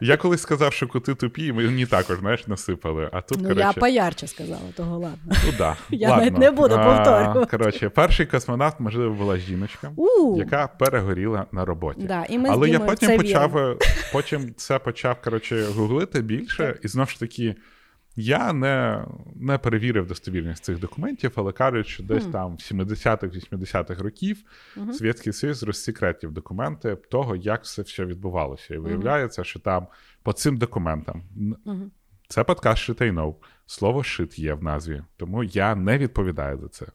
Я 0.00 0.16
колись 0.16 0.40
сказав, 0.40 0.72
що 0.72 0.88
коти 0.88 1.14
тупі, 1.14 1.52
мені 1.52 1.86
також, 1.86 2.18
знаєш, 2.18 2.46
насипали. 2.46 3.08
А 3.12 3.20
тут, 3.20 3.38
ну, 3.38 3.48
коротше, 3.48 3.66
я 3.66 3.72
поярче 3.72 4.26
сказала, 4.26 4.60
того 4.76 4.98
ладно. 4.98 5.32
ну, 5.46 5.52
да. 5.58 5.76
Я 5.90 6.08
Ладно. 6.08 6.24
навіть 6.24 6.38
не 6.38 6.50
буду 6.50 6.74
повторювати. 6.74 7.50
Коротше, 7.50 7.88
перший 7.88 8.26
космонавт, 8.26 8.80
можливо, 8.80 9.14
була 9.14 9.36
жіночка, 9.38 9.92
У, 9.96 10.38
яка 10.38 10.66
перегоріла 10.66 11.46
на 11.52 11.64
роботі. 11.64 12.02
да, 12.02 12.24
і 12.28 12.38
ми 12.38 12.48
Але 12.48 12.68
я 12.68 12.80
потім 12.80 13.08
це 13.08 13.16
почав, 13.16 13.58
е, 13.58 13.76
потім 14.12 14.54
це 14.56 14.78
почав 14.78 15.16
коротше, 15.24 15.64
гуглити 15.64 16.20
більше, 16.20 16.78
і 16.82 16.88
знову 16.88 17.08
ж 17.08 17.20
таки, 17.20 17.54
я 18.16 18.52
не, 18.52 19.04
не 19.34 19.58
перевірив 19.58 20.06
достовірність 20.06 20.64
цих 20.64 20.78
документів, 20.78 21.32
але 21.34 21.52
кажуть, 21.52 21.86
що 21.86 22.02
десь 22.02 22.24
Хм. 22.24 22.30
там 22.30 22.54
в 22.56 22.58
70-х, 22.58 23.26
80-х 23.26 24.02
років 24.02 24.42
Мгм. 24.76 24.92
Совєтський 24.92 25.32
Союз 25.32 25.62
розсекретив 25.62 26.32
документи 26.32 26.96
того, 26.96 27.36
як 27.36 27.62
все, 27.62 27.82
все 27.82 28.04
відбувалося. 28.04 28.74
І 28.74 28.78
виявляється, 28.78 29.44
що 29.44 29.60
там 29.60 29.86
по 30.22 30.32
цим 30.32 30.56
документам 30.56 31.22
Мгм. 31.64 31.90
це 32.28 32.44
подкаст 32.44 32.90
Know. 32.90 33.34
Слово 33.66 34.00
shit 34.00 34.40
є 34.40 34.54
в 34.54 34.62
назві, 34.62 35.02
тому 35.16 35.44
я 35.44 35.74
не 35.74 35.98
відповідаю 35.98 36.58
за 36.58 36.68
це. 36.68 36.86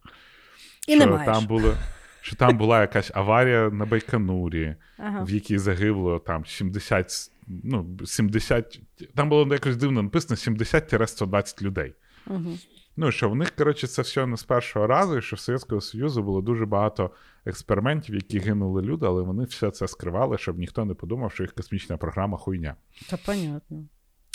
І 0.88 0.96
не 0.96 1.06
маєш. 1.08 1.26
там 1.26 1.46
було. 1.48 1.74
Що 2.22 2.36
там 2.36 2.58
була 2.58 2.82
якась 2.82 3.12
аварія 3.14 3.70
на 3.70 3.86
Байконурі, 3.86 4.76
Ага. 4.98 5.24
в 5.24 5.30
якій 5.30 5.58
загибло 5.58 6.20
там 6.20 6.46
70, 6.46 7.10
с- 7.12 7.32
ну, 7.48 7.98
70, 8.06 8.80
там 9.16 9.30
було 9.30 9.54
якось 9.54 9.78
дивно 9.78 10.02
написано 10.02 10.58
70-120 10.58 11.62
людей. 11.62 11.94
Угу. 12.28 12.58
Ну, 12.98 13.12
що 13.12 13.30
в 13.30 13.36
них, 13.36 13.52
коротше, 13.52 13.88
це 13.88 14.02
все 14.02 14.26
не 14.26 14.38
з 14.38 14.44
першого 14.44 14.88
разу, 14.88 15.18
і 15.18 15.22
що 15.22 15.36
в 15.36 15.40
Совєтського 15.40 15.82
Союзу 15.82 16.24
було 16.24 16.42
дуже 16.42 16.66
багато 16.66 17.12
експериментів, 17.46 18.16
які 18.16 18.40
гинули 18.40 18.82
люди, 18.82 19.06
але 19.06 19.22
вони 19.22 19.44
все 19.44 19.72
це 19.72 19.88
скривали, 19.88 20.38
щоб 20.38 20.60
ніхто 20.60 20.86
не 20.86 20.94
подумав, 20.94 21.32
що 21.32 21.44
їх 21.44 21.54
космічна 21.54 21.98
програма 21.98 22.38
хуйня. 22.38 22.76
Та 23.10 23.18
понятно. 23.18 23.86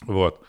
Вот. 0.07 0.41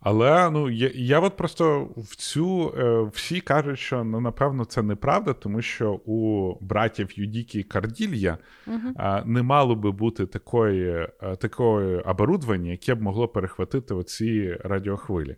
Але 0.00 0.50
ну, 0.50 0.70
я, 0.70 0.90
я 0.94 1.20
от 1.20 1.36
просто 1.36 1.88
в 1.96 2.16
цю 2.16 2.74
е, 2.78 3.10
всі 3.12 3.40
кажуть, 3.40 3.78
що 3.78 4.04
ну, 4.04 4.20
напевно 4.20 4.64
це 4.64 4.82
неправда, 4.82 5.32
тому 5.32 5.62
що 5.62 5.92
у 5.92 6.54
братів 6.60 7.18
Юдікі 7.18 7.60
і 7.60 7.62
Карділья 7.62 8.38
Мгм. 8.66 8.94
е, 8.98 9.22
не 9.26 9.42
мало 9.42 9.74
би 9.74 9.92
бути 9.92 10.26
такої, 10.26 11.08
е, 11.22 11.36
такої 11.36 11.98
оборудвання, 11.98 12.70
яке 12.70 12.94
б 12.94 13.02
могло 13.02 13.28
перехватити 13.28 13.94
оці 13.94 14.56
радіохвилі. 14.64 15.36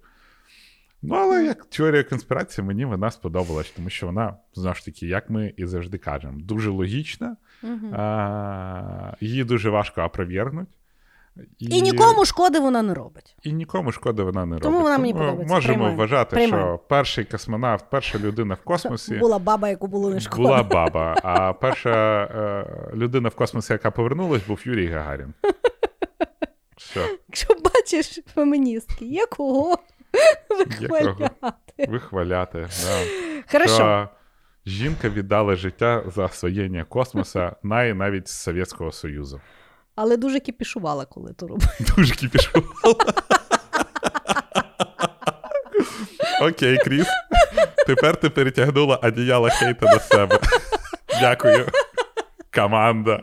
Ну, 1.03 1.15
але 1.15 1.45
як 1.45 1.65
теорія 1.65 2.03
конспірації, 2.03 2.67
мені 2.67 2.85
вона 2.85 3.11
сподобалась, 3.11 3.71
тому 3.71 3.91
що 3.91 4.07
вона, 4.07 4.37
знову 4.55 4.75
ж 4.75 4.85
таки, 4.85 5.07
як 5.07 5.31
ми 5.31 5.55
і 5.57 5.67
завжди 5.67 5.99
кажемо, 5.99 6.41
дуже 6.41 6.71
логічна, 6.71 7.37
а, 7.93 9.13
її 9.21 9.45
дуже 9.45 9.71
важко 9.71 10.03
опровергнути. 10.03 10.73
І 11.59 11.83
нікому 11.83 12.25
шкоди 12.25 12.59
вона 12.59 12.83
не 12.83 12.95
робить. 12.95 13.37
І 13.43 13.53
нікому 13.53 13.93
шкоди 13.93 14.23
вона 14.23 14.41
не 14.47 14.51
робить. 14.51 14.63
Тому 14.63 14.81
вона 14.81 14.99
мені 14.99 15.13
подобається. 15.13 15.55
Можемо 15.55 15.75
Приймаю. 15.75 15.97
вважати, 15.97 16.37
Приймаю. 16.37 16.63
що 16.65 16.79
перший 16.89 17.25
космонавт, 17.25 17.85
перша 17.91 18.19
людина 18.19 18.55
в 18.55 18.65
космосі 18.65 19.15
Була 19.17 19.39
баба, 19.39 19.69
яку 19.69 19.87
було 19.87 20.11
не 20.11 20.21
шкода. 20.21 20.43
була 20.43 20.63
баба, 20.63 21.17
а 21.23 21.53
перша 21.53 22.23
е, 22.25 22.97
людина 22.97 23.29
в 23.29 23.35
космосі, 23.35 23.73
яка 23.73 23.91
повернулась, 23.91 24.47
був 24.47 24.61
Юрій 24.65 24.87
Гагарін. 24.87 25.35
Все, 26.77 27.01
Якщо 27.29 27.55
бачиш 27.65 28.21
феміністки, 28.35 29.05
якого 29.07 29.79
вихваляти. 30.59 31.31
вихваляти. 31.89 32.59
Да. 32.85 32.99
Хорошо. 33.53 33.75
Що 33.75 34.09
жінка 34.67 35.09
віддала 35.09 35.57
життя 35.57 36.03
за 36.07 36.25
освоєння 36.25 36.85
космоса 36.85 37.57
най 37.63 37.95
навіть 37.95 38.29
з 38.29 38.33
Совєтського 38.43 38.93
Союзу. 38.93 39.41
Але 40.03 40.17
дуже 40.17 40.41
кіпішувала, 40.41 41.05
коли 41.05 41.33
то 41.33 41.47
робила. 41.47 41.73
Дуже 41.97 42.15
кіпішувала. 42.15 42.97
Окей, 46.43 46.79
Кріс. 46.79 47.07
Тепер 47.87 48.21
ти 48.21 48.31
перетягнула 48.31 48.97
одіяло 48.97 49.49
хейта 49.51 49.87
на 49.87 50.01
себе. 50.01 50.39
Дякую. 51.21 51.67
Команда. 52.55 53.23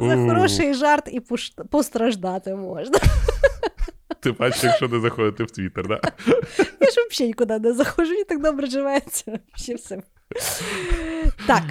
За 0.00 0.16
хороший 0.16 0.74
жарт 0.74 1.08
і 1.12 1.22
постраждати 1.70 2.54
можна. 2.54 2.98
Ти 4.20 4.32
бачиш, 4.32 4.64
якщо 4.64 4.88
не 4.88 5.00
заходити 5.00 5.44
в 5.44 5.50
Твіттер, 5.50 5.88
да? 5.88 6.00
Я 6.80 6.90
ж 6.90 7.06
взагалі 7.10 7.28
нікуди 7.28 7.58
не 7.58 7.72
заходжу, 7.72 8.12
і 8.12 8.24
так 8.24 8.42
добре 8.42 8.66
живеться. 8.66 9.38
Ще 9.56 9.74
все. 9.74 10.02
Так. 11.46 11.64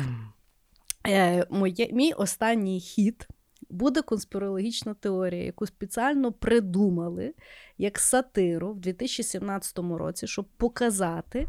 Е, 1.07 1.45
моє, 1.49 1.89
мій 1.91 2.13
останній 2.13 2.79
хід 2.79 3.27
буде 3.69 4.01
конспірологічна 4.01 4.93
теорія, 4.93 5.43
яку 5.43 5.65
спеціально 5.65 6.31
придумали 6.31 7.33
як 7.77 7.99
сатиру 7.99 8.73
в 8.73 8.79
2017 8.79 9.79
році, 9.79 10.27
щоб 10.27 10.45
показати, 10.57 11.47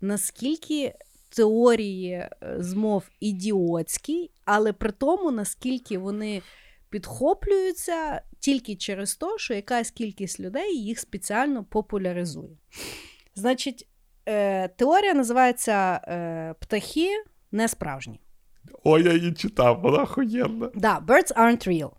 наскільки 0.00 0.94
теорії 1.28 2.12
е, 2.12 2.30
змов 2.58 3.04
ідіотські, 3.20 4.30
але 4.44 4.72
при 4.72 4.92
тому, 4.92 5.30
наскільки 5.30 5.98
вони 5.98 6.42
підхоплюються 6.90 8.22
тільки 8.38 8.76
через 8.76 9.16
те, 9.16 9.26
що 9.36 9.54
якась 9.54 9.90
кількість 9.90 10.40
людей 10.40 10.78
їх 10.82 10.98
спеціально 10.98 11.64
популяризує. 11.64 12.56
Значить, 13.34 13.88
е, 14.28 14.68
теорія 14.68 15.14
називається 15.14 16.00
е, 16.08 16.54
Птахи 16.60 17.08
несправжні. 17.52 18.20
О, 18.84 18.98
я 18.98 19.12
її 19.12 19.32
читав, 19.32 19.80
вона 19.82 20.02
охуєнна. 20.02 20.70
Да, 20.74 21.02
Birds 21.06 21.34
aren't 21.34 21.68
real. 21.68 21.90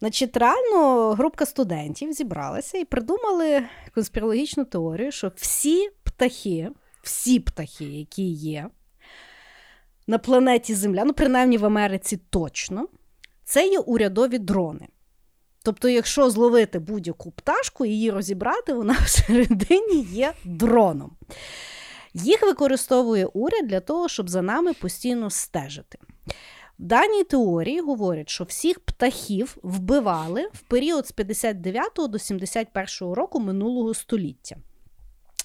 Значить, 0.00 0.36
реально 0.36 1.12
групка 1.12 1.46
студентів 1.46 2.12
зібралася 2.12 2.78
і 2.78 2.84
придумали 2.84 3.62
конспірологічну 3.94 4.64
теорію, 4.64 5.12
що 5.12 5.32
всі 5.36 5.88
птахи, 6.04 6.70
всі 7.02 7.40
птахи, 7.40 7.84
які 7.84 8.30
є 8.32 8.70
на 10.06 10.18
планеті 10.18 10.74
Земля, 10.74 11.04
ну, 11.04 11.12
принаймні 11.12 11.58
в 11.58 11.64
Америці 11.64 12.20
точно, 12.30 12.88
це 13.44 13.68
є 13.68 13.78
урядові 13.78 14.38
дрони. 14.38 14.88
Тобто, 15.62 15.88
якщо 15.88 16.30
зловити 16.30 16.78
будь-яку 16.78 17.30
пташку 17.30 17.84
і 17.84 17.90
її 17.90 18.10
розібрати, 18.10 18.72
вона 18.72 18.96
всередині 19.04 20.02
є 20.02 20.32
дроном. 20.44 21.16
Їх 22.24 22.42
використовує 22.42 23.26
уряд 23.26 23.66
для 23.66 23.80
того, 23.80 24.08
щоб 24.08 24.28
за 24.28 24.42
нами 24.42 24.72
постійно 24.72 25.30
стежити. 25.30 25.98
В 26.78 26.84
даній 26.84 27.24
теорії 27.24 27.80
говорять, 27.80 28.28
що 28.28 28.44
всіх 28.44 28.80
птахів 28.80 29.56
вбивали 29.62 30.48
в 30.52 30.60
період 30.60 31.06
з 31.06 31.12
59 31.12 31.92
до 32.08 32.18
71 32.18 33.12
року 33.12 33.40
минулого 33.40 33.94
століття. 33.94 34.56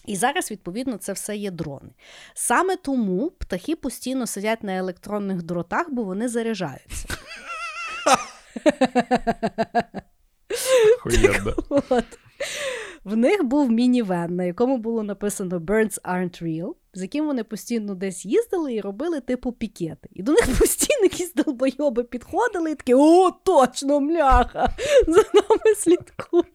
І 0.05 0.15
зараз, 0.15 0.51
відповідно, 0.51 0.97
це 0.97 1.13
все 1.13 1.37
є 1.37 1.51
дрони. 1.51 1.89
Саме 2.33 2.75
тому 2.75 3.31
птахи 3.31 3.75
постійно 3.75 4.27
сидять 4.27 4.63
на 4.63 4.77
електронних 4.77 5.43
дротах, 5.43 5.89
бо 5.89 6.03
вони 6.03 6.27
заряджаються. 6.29 7.07
Охуєнна. 10.97 11.53
В 13.03 13.17
них 13.17 13.43
був 13.43 13.71
мінівен, 13.71 14.35
на 14.35 14.43
якому 14.43 14.77
було 14.77 15.03
написано 15.03 15.59
Birds 15.59 16.01
aren't 16.01 16.43
real, 16.43 16.73
з 16.93 17.01
яким 17.01 17.25
вони 17.25 17.43
постійно 17.43 17.95
десь 17.95 18.25
їздили 18.25 18.73
і 18.73 18.81
робили 18.81 19.19
типу 19.19 19.51
пікети. 19.51 20.09
І 20.13 20.23
до 20.23 20.31
них 20.31 20.45
постійно 20.59 21.03
якісь 21.03 21.33
долбойоби 21.33 22.03
підходили 22.03 22.71
і 22.71 22.75
такі: 22.75 22.93
о, 22.93 23.31
точно, 23.43 23.99
мляха! 23.99 24.69
За 25.07 25.23
нами 25.33 25.75
слідкують. 25.77 26.45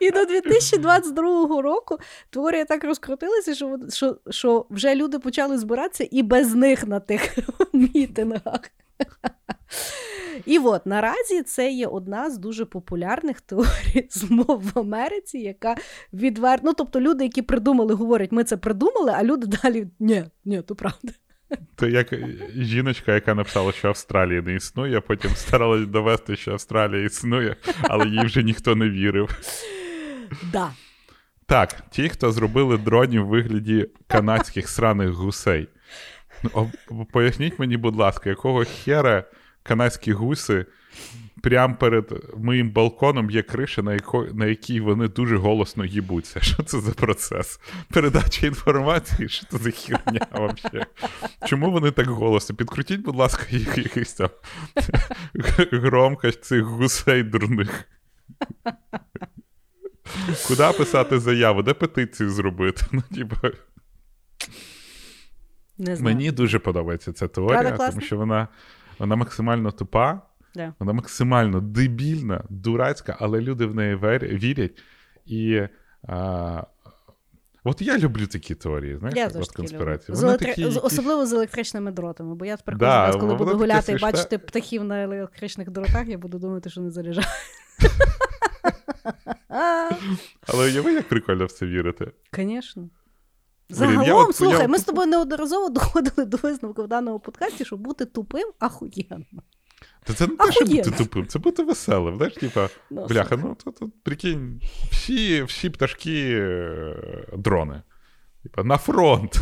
І 0.00 0.10
до 0.10 0.24
2022 0.24 1.62
року 1.62 1.98
теорія 2.30 2.64
так 2.64 2.84
розкрутилася, 2.84 3.54
що, 3.54 3.78
що, 3.90 4.16
що 4.30 4.66
вже 4.70 4.94
люди 4.94 5.18
почали 5.18 5.58
збиратися 5.58 6.08
і 6.10 6.22
без 6.22 6.54
них 6.54 6.86
на 6.86 7.00
тих 7.00 7.38
мітингах. 7.72 8.60
І 10.46 10.58
от 10.58 10.86
наразі 10.86 11.42
це 11.42 11.70
є 11.70 11.86
одна 11.86 12.30
з 12.30 12.38
дуже 12.38 12.64
популярних 12.64 13.40
теорій 13.40 14.06
змов 14.10 14.72
в 14.74 14.78
Америці, 14.78 15.38
яка 15.38 15.74
відверто. 16.12 16.62
Ну, 16.66 16.72
тобто 16.72 17.00
люди, 17.00 17.24
які 17.24 17.42
придумали, 17.42 17.94
говорять, 17.94 18.32
ми 18.32 18.44
це 18.44 18.56
придумали, 18.56 19.12
а 19.14 19.24
люди 19.24 19.46
далі 19.46 19.86
ні, 20.00 20.24
ні, 20.44 20.62
то 20.62 20.74
правда. 20.74 21.12
Це 21.76 21.90
як 21.90 22.14
жіночка, 22.56 23.14
яка 23.14 23.34
написала, 23.34 23.72
що 23.72 23.88
Австралії 23.88 24.42
не 24.42 24.54
існує, 24.54 24.98
а 24.98 25.00
потім 25.00 25.30
старалась 25.30 25.86
довести, 25.86 26.36
що 26.36 26.52
Австралія 26.52 27.04
існує, 27.04 27.56
але 27.82 28.08
їй 28.08 28.24
вже 28.24 28.42
ніхто 28.42 28.74
не 28.74 28.90
вірив. 28.90 29.42
Да. 30.52 30.70
Так, 31.46 31.82
ті, 31.90 32.08
хто 32.08 32.32
зробили 32.32 32.78
дронів 32.78 33.24
в 33.24 33.28
вигляді 33.28 33.88
канадських 34.06 34.68
сраних 34.68 35.10
гусей. 35.10 35.68
Ну, 36.90 37.06
поясніть 37.12 37.58
мені, 37.58 37.76
будь 37.76 37.96
ласка, 37.96 38.30
якого 38.30 38.64
хера 38.64 39.24
канадські 39.62 40.12
гуси 40.12 40.66
прямо 41.42 41.74
перед 41.74 42.24
моїм 42.36 42.70
балконом 42.70 43.30
є 43.30 43.42
криша, 43.42 43.82
на, 43.82 43.92
яко, 43.92 44.26
на 44.34 44.46
якій 44.46 44.80
вони 44.80 45.08
дуже 45.08 45.36
голосно 45.36 45.84
їбуться. 45.84 46.40
Що 46.40 46.62
це 46.62 46.80
за 46.80 46.90
процес? 46.92 47.60
Передача 47.92 48.46
інформації? 48.46 49.28
Що 49.28 49.46
це 49.46 49.58
за 49.58 49.70
херня 49.70 50.26
взагалі? 50.32 50.86
Чому 51.46 51.70
вони 51.70 51.90
так 51.90 52.06
голосно? 52.06 52.56
Підкрутіть, 52.56 53.00
будь 53.00 53.16
ласка, 53.16 53.46
їх 53.50 53.78
якийсь 53.78 54.12
там 54.12 54.30
громкость 55.72 56.44
цих 56.44 56.62
гусей 56.62 57.22
дурних. 57.22 57.84
Куди 60.48 60.68
писати 60.78 61.18
заяву? 61.18 61.62
Де 61.62 61.74
петицію 61.74 62.30
зробити? 62.30 62.86
Ну, 62.92 63.02
типу, 63.14 63.36
Не 65.78 65.96
знаю. 65.96 66.16
мені 66.16 66.30
дуже 66.30 66.58
подобається 66.58 67.12
ця 67.12 67.28
теорія, 67.28 67.76
тому 67.76 68.00
що 68.00 68.16
вона, 68.16 68.48
вона 69.02 69.16
максимально 69.16 69.70
тупа, 69.70 70.20
Да. 70.54 70.74
вона 70.78 70.92
максимально 70.92 71.60
дебільна, 71.60 72.44
дурацька, 72.50 73.16
але 73.20 73.40
люди 73.40 73.66
в 73.66 73.74
неї 73.74 73.96
вірять. 74.22 74.82
І 75.26 75.62
а, 76.08 76.62
от 77.64 77.82
я 77.82 77.98
люблю 77.98 78.26
такі 78.26 78.54
теорії, 78.54 78.96
знаєш, 78.96 79.16
Я 79.16 79.40
от 79.40 79.52
конспірації. 79.52 80.16
З 80.16 80.22
електри... 80.22 80.48
такі, 80.48 80.64
Особливо 80.64 81.26
з 81.26 81.32
електричними 81.32 81.92
дротами, 81.92 82.34
бо 82.34 82.44
я 82.44 82.56
тепер 82.56 82.76
Да, 82.76 83.06
кожен 83.06 83.12
раз, 83.12 83.20
коли 83.20 83.34
буду 83.34 83.58
гуляти 83.58 83.92
і 83.92 83.98
бачити 83.98 84.38
птахів 84.38 84.84
на 84.84 85.02
електричних 85.02 85.70
дротах, 85.70 86.08
я 86.08 86.18
буду 86.18 86.38
думати, 86.38 86.70
що 86.70 86.80
не 86.80 86.90
заряджають. 86.90 87.28
Але 90.46 90.64
уяви, 90.64 90.92
як 90.92 91.08
прикольно 91.08 91.46
в 91.46 91.52
це 91.52 91.66
вірити. 91.66 92.10
Звісно. 92.36 92.88
Я 93.80 93.86
Загалом, 93.86 94.26
от- 94.28 94.36
слухай, 94.36 94.60
я 94.62 94.68
ми 94.68 94.78
з 94.78 94.84
тобою 94.84 95.06
неодноразово 95.08 95.68
доходили 95.68 96.24
до 96.26 96.36
висновку 96.36 96.82
в 96.82 96.88
даному 96.88 97.18
подкасті, 97.20 97.64
що 97.64 97.76
бути 97.76 98.04
тупим 98.04 98.48
ахуєнно. 98.58 99.42
Та 100.04 100.12
це 100.12 100.26
не 100.26 100.36
те, 100.36 100.52
що 100.52 100.64
бути 100.64 100.90
тупим, 100.90 101.26
це 101.26 101.38
бути 101.38 101.62
веселим. 101.62 102.16
Знаєш, 102.16 102.34
типа, 102.34 102.68
Ну, 102.90 103.06
бляха, 103.06 103.36
ну 103.36 103.56
то, 103.64 103.70
то 103.70 103.90
прикинь, 104.02 104.60
всі, 104.90 105.42
всі 105.42 105.70
пташки 105.70 106.30
е, 106.40 107.26
дрони. 107.36 107.82
Типа, 108.42 108.64
на 108.64 108.76
фронт. 108.78 109.36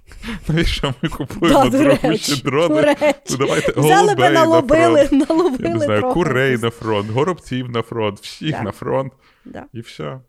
Навіщо 0.48 0.94
ми 1.02 1.08
купуємо 1.08 1.68
дорогущі 1.68 2.42
дрони? 2.42 2.96
Ну, 3.30 3.36
давайте 3.36 3.72
Взяли 3.80 4.14
би 4.14 4.22
голубей 4.22 4.30
на 4.32 4.40
налобили, 4.44 5.06
фронт. 5.06 5.28
налобили 5.28 5.68
Я 5.68 5.74
не 5.74 5.84
знаю, 5.84 6.00
трохи. 6.00 6.14
курей 6.14 6.56
на 6.58 6.70
фронт, 6.70 7.10
горобців 7.10 7.70
на 7.70 7.82
фронт, 7.82 8.20
всіх 8.20 8.50
Да. 8.50 8.62
на 8.62 8.72
фронт, 8.72 9.12
Да, 9.44 9.64
і 9.72 9.80
все. 9.80 10.20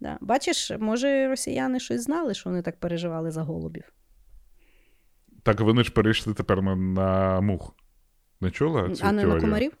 Да. 0.00 0.18
Бачиш, 0.20 0.72
може, 0.80 1.28
росіяни 1.28 1.80
щось 1.80 2.02
знали, 2.02 2.34
що 2.34 2.50
вони 2.50 2.62
так 2.62 2.80
переживали 2.80 3.30
за 3.30 3.42
голубів. 3.42 3.92
Так 5.42 5.60
вони 5.60 5.84
ж 5.84 5.92
перейшли 5.92 6.34
тепер 6.34 6.62
на, 6.62 6.76
на 6.76 7.40
мух. 7.40 7.74
Не 8.40 8.50
чула 8.50 8.90
цю 8.90 9.04
а 9.06 9.12
не 9.12 9.22
теорію? 9.22 9.34
на 9.34 9.40
комарів? 9.40 9.72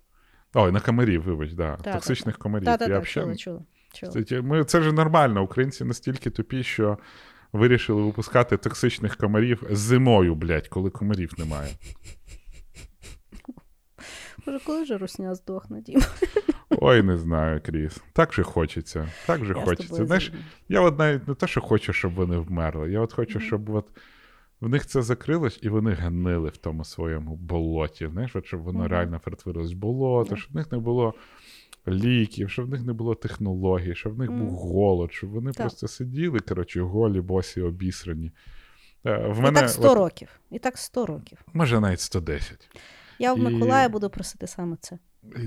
Ой, 0.54 0.72
на 0.72 0.80
комарів, 0.80 1.22
вибач, 1.22 1.52
да. 1.52 1.76
та, 1.76 1.92
Токсичних 1.92 2.38
комарів. 2.38 2.64
Так, 2.64 2.78
так, 2.78 2.88
Я 2.88 2.98
взагалі- 2.98 3.36
чула, 3.36 3.62
чула. 3.92 4.42
ми, 4.42 4.64
це 4.64 4.82
ж 4.82 4.92
нормально. 4.92 5.42
Українці 5.42 5.84
настільки 5.84 6.30
тупі, 6.30 6.62
що 6.62 6.98
вирішили 7.52 8.02
випускати 8.02 8.56
токсичних 8.56 9.16
комарів 9.16 9.62
зимою, 9.70 10.34
блядь, 10.34 10.68
коли 10.68 10.90
комарів 10.90 11.34
немає. 11.38 11.70
Може, 14.46 14.58
коли 14.64 14.82
вже 14.82 14.98
русня 14.98 15.34
здохне, 15.34 15.80
Дім? 15.80 16.00
Ой, 16.80 17.02
не 17.02 17.16
знаю, 17.18 17.60
Кріс. 17.64 18.00
Так 18.12 18.32
же 18.32 18.42
хочеться. 18.42 19.08
Так 19.26 19.44
же 19.44 19.54
Я 19.56 19.64
хочеться. 19.64 20.06
Знаєш, 20.06 20.32
я 20.68 20.80
от 20.80 20.98
навіть 20.98 21.28
не 21.28 21.34
те, 21.34 21.46
що 21.46 21.60
хочу, 21.60 21.92
щоб 21.92 22.14
вони 22.14 22.38
вмерли. 22.38 22.90
Я 22.92 23.00
от 23.00 23.12
хочу, 23.12 23.40
щоб 23.40 23.70
от 23.70 23.86
в 24.60 24.68
них 24.68 24.86
це 24.86 25.02
закрилось, 25.02 25.58
і 25.62 25.68
вони 25.68 25.92
гнили 25.92 26.48
в 26.48 26.56
тому 26.56 26.84
своєму 26.84 27.36
болоті. 27.36 28.08
Знаєш, 28.12 28.36
от 28.36 28.46
щоб 28.46 28.62
воно 28.62 28.88
реально 28.88 29.20
перетворилось 29.24 29.72
в 29.72 29.76
болото, 29.76 30.36
щоб 30.36 30.52
в 30.52 30.56
них 30.56 30.72
не 30.72 30.78
було 30.78 31.14
ліків, 31.88 32.50
щоб 32.50 32.66
в 32.66 32.68
них 32.68 32.82
не 32.82 32.92
було 32.92 33.14
технологій, 33.14 33.94
щоб 33.94 34.14
в 34.14 34.18
них 34.18 34.32
був 34.32 34.50
голод, 34.50 35.12
щоб 35.12 35.30
вони 35.30 35.52
Так. 35.52 35.60
просто 35.66 35.88
сиділи, 35.88 36.40
коротше, 36.40 36.80
голі, 36.80 37.20
босі, 37.20 37.60
обісрані. 37.62 38.32
Е, 39.06 39.28
В 39.28 39.50
І 39.50 39.54
так 39.54 39.70
100 39.70 39.90
от, 39.90 39.98
років. 39.98 40.28
І 40.50 40.58
так 40.58 40.78
100 40.78 41.06
років. 41.06 41.38
може 41.52 41.80
навіть 41.80 42.00
110. 42.00 42.70
Я 43.18 43.34
в 43.34 43.38
І- 43.38 43.42
Миколая 43.42 43.88
буду 43.88 44.10
просити 44.10 44.46
саме 44.46 44.76
це. 44.80 44.98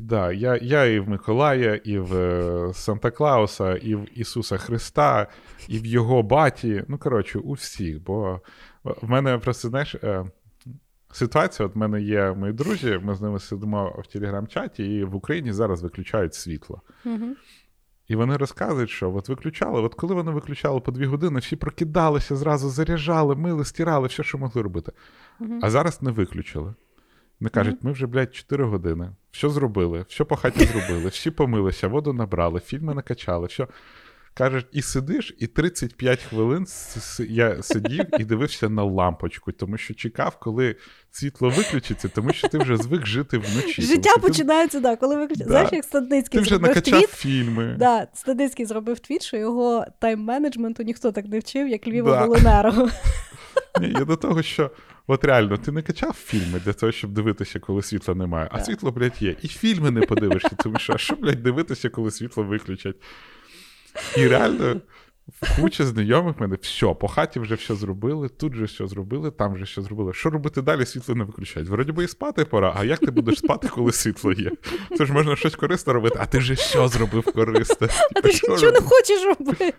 Да, 0.02 0.32
я, 0.32 0.60
я 0.62 0.86
і 0.86 1.00
в 1.00 1.10
Миколая, 1.10 1.76
і 1.76 1.98
в 1.98 2.16
е, 2.16 2.74
Санта 2.74 3.12
Клауса, 3.12 3.76
і 3.76 3.96
в 3.96 4.20
Ісуса 4.20 4.58
Христа, 4.58 5.28
і 5.68 5.80
в 5.80 5.86
його 5.86 6.24
баті. 6.24 6.84
Ну, 6.88 6.98
коротше, 6.98 7.40
у 7.40 7.54
всіх. 7.54 8.04
Бо 8.04 8.42
в 8.84 9.10
мене 9.10 9.38
просто, 9.38 9.70
знаєш, 9.70 9.96
е, 9.96 10.26
ситуація: 11.12 11.68
от 11.68 11.76
в 11.76 11.78
мене 11.78 12.02
є 12.02 12.34
мої 12.34 12.54
друзі, 12.54 13.00
ми 13.04 13.16
з 13.16 13.22
ними 13.22 13.40
сидимо 13.40 14.04
в 14.04 14.08
телеграм-чаті, 14.08 14.84
і 14.84 15.04
в 15.04 15.16
Україні 15.16 15.54
зараз 15.54 15.84
виключають 15.84 16.34
світло. 16.34 16.82
Угу. 17.06 17.26
І 18.08 18.16
вони 18.16 18.38
розказують, 18.38 18.90
що 18.90 19.16
от 19.16 19.30
виключали, 19.30 19.82
от 19.82 19.96
коли 19.96 20.16
вони 20.16 20.32
виключали 20.32 20.80
по 20.80 20.92
дві 20.92 21.06
години, 21.06 21.40
всі 21.40 21.56
прокидалися, 21.56 22.36
зразу 22.36 22.70
заряджали, 22.70 23.36
мили, 23.36 23.66
стирали, 23.66 24.08
все, 24.08 24.24
що 24.24 24.38
могли 24.38 24.62
робити. 24.62 24.92
Угу. 25.40 25.60
А 25.62 25.70
зараз 25.70 26.02
не 26.02 26.12
виключили. 26.12 26.74
Вони 27.42 27.50
кажуть, 27.50 27.78
ми 27.82 27.92
вже, 27.92 28.08
блядь, 28.08 28.36
4 28.36 28.64
години. 28.64 29.10
Все 29.32 29.50
зробили, 29.50 30.06
все 30.10 30.24
по 30.24 30.36
хаті 30.36 30.66
зробили, 30.66 31.10
всі 31.10 31.32
помилися, 31.32 31.88
воду 31.88 32.14
набрали, 32.14 32.60
фільми 32.60 32.94
накачали, 32.94 33.48
все. 33.48 33.68
Кажуть, 34.34 34.66
і 34.72 34.82
сидиш, 34.82 35.36
і 35.40 35.48
35 35.48 36.24
хвилин 36.24 36.66
я 37.20 37.64
сидів 37.64 38.06
і 38.20 38.24
дивився 38.24 38.70
на 38.70 38.84
лампочку, 38.84 39.52
тому 39.52 39.78
що 39.78 39.94
чекав, 39.94 40.40
коли 40.40 40.76
світло 41.12 41.50
виключиться, 41.50 42.08
тому 42.08 42.34
що 42.34 42.48
ти 42.48 42.58
вже 42.58 42.78
звик 42.78 43.06
жити 43.06 43.38
вночі. 43.38 43.82
Життя 43.82 44.18
починається, 44.22 44.80
да, 44.80 44.96
коли 44.96 45.16
виключиться. 45.16 45.44
Да. 45.44 45.50
Знаєш, 45.50 45.70
як 45.72 45.86
Стадницький 45.86 46.40
Ти 46.40 46.44
вже 46.44 46.60
накачав 46.60 47.00
твіт, 47.00 47.10
фільми. 47.10 47.76
Да, 47.80 48.08
Стадницький 48.14 48.66
зробив 48.66 49.00
твіт, 49.00 49.22
що 49.22 49.38
його 49.38 49.86
тайм-менеджменту 50.02 50.84
ніхто 50.84 51.12
так 51.12 51.26
не 51.26 51.40
вчив, 51.40 51.68
як 51.68 51.88
Львівобленерго. 51.88 52.90
Ні, 53.82 53.94
Я 54.00 54.06
до 54.06 54.16
того, 54.16 54.42
що 54.42 54.72
от 55.12 55.26
реально 55.26 55.58
ти 55.58 55.72
не 55.72 55.82
качав 55.82 56.14
фільми 56.14 56.60
для 56.66 56.74
того, 56.74 56.92
щоб 56.92 57.12
дивитися, 57.12 57.60
коли 57.60 57.82
світла 57.82 58.16
немає, 58.16 58.50
а 58.52 58.60
світло, 58.60 58.92
блядь, 58.92 59.22
є. 59.22 59.36
І 59.42 59.48
фільми 59.48 59.92
не 59.92 60.02
подивишся, 60.02 60.52
тому 60.64 60.80
що 60.80 60.94
а 60.94 60.98
що, 60.98 61.16
блядь, 61.16 61.44
дивитися, 61.44 61.90
коли 61.90 62.12
світло 62.12 62.44
виключать. 62.44 62.96
І 64.18 64.28
реально. 64.28 64.82
Куча 65.60 65.86
знайомих 65.86 66.40
мене, 66.40 66.58
все, 66.62 66.94
по 66.94 67.08
хаті 67.08 67.40
вже 67.40 67.56
все 67.56 67.76
зробили, 67.76 68.30
тут 68.30 68.54
же 68.54 68.66
все 68.66 68.88
зробили, 68.88 69.32
там 69.32 69.54
вже 69.54 69.64
все 69.64 69.82
зробили. 69.82 70.14
Що 70.14 70.30
робити 70.30 70.62
далі, 70.62 70.86
світло 70.86 71.16
не 71.16 71.24
виключають. 71.24 71.70
Вроді 71.70 71.92
би 71.92 72.04
і 72.04 72.08
спати 72.08 72.46
пора, 72.46 72.74
а 72.78 72.84
як 72.84 73.00
ти 73.00 73.12
будеш 73.12 73.38
спати, 73.38 73.68
коли 73.68 73.92
світло 73.92 74.32
є? 74.32 74.52
Це 74.98 75.06
ж 75.06 75.14
можна 75.14 75.36
щось 75.36 75.56
корисне 75.56 75.94
робити, 75.94 76.16
а 76.20 76.26
ти 76.26 76.38
вже 76.38 76.54
все 76.54 76.88
зробив 76.88 77.24
корисне. 77.24 77.88
А 78.16 78.22
ти 78.22 78.32
ж 78.32 78.42
нічого 78.50 78.72
не 78.72 78.82
хочеш 78.82 79.26
робити. 79.26 79.74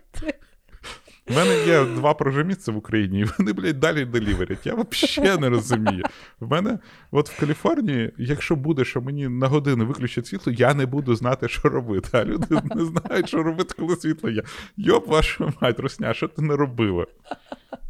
У 1.31 1.35
мене 1.35 1.66
є 1.66 1.85
два 1.85 2.15
прожиміця 2.15 2.73
в 2.73 2.77
Україні, 2.77 3.20
і 3.20 3.24
вони, 3.39 3.53
блядь, 3.53 3.81
далі 3.81 4.05
деліверять. 4.05 4.66
Я 4.66 4.74
взагалі 4.74 5.40
не 5.40 5.49
розумію. 5.49 6.05
В 6.40 6.51
мене, 6.51 6.78
от 7.11 7.31
в 7.31 7.40
Каліфорнії, 7.40 8.12
якщо 8.19 8.57
буде, 8.57 8.85
що 8.85 9.01
мені 9.01 9.28
на 9.28 9.49
годину 9.49 9.86
виключать 9.86 10.27
світло, 10.27 10.53
я 10.53 10.74
не 10.74 10.86
буду 10.86 11.15
знати, 11.15 11.49
що 11.49 11.69
робити. 11.69 12.09
А 12.12 12.24
люди 12.24 12.47
не 12.74 12.85
знають, 12.85 13.28
що 13.28 13.43
робити, 13.43 13.74
коли 13.78 13.97
світло 13.97 14.31
є. 14.31 14.43
Йоп, 14.77 15.09
вашу 15.09 15.53
мать, 15.61 15.81
Русня, 15.81 16.15
що 16.15 16.28
ти 16.28 16.43
не 16.43 16.57
робила? 16.57 17.07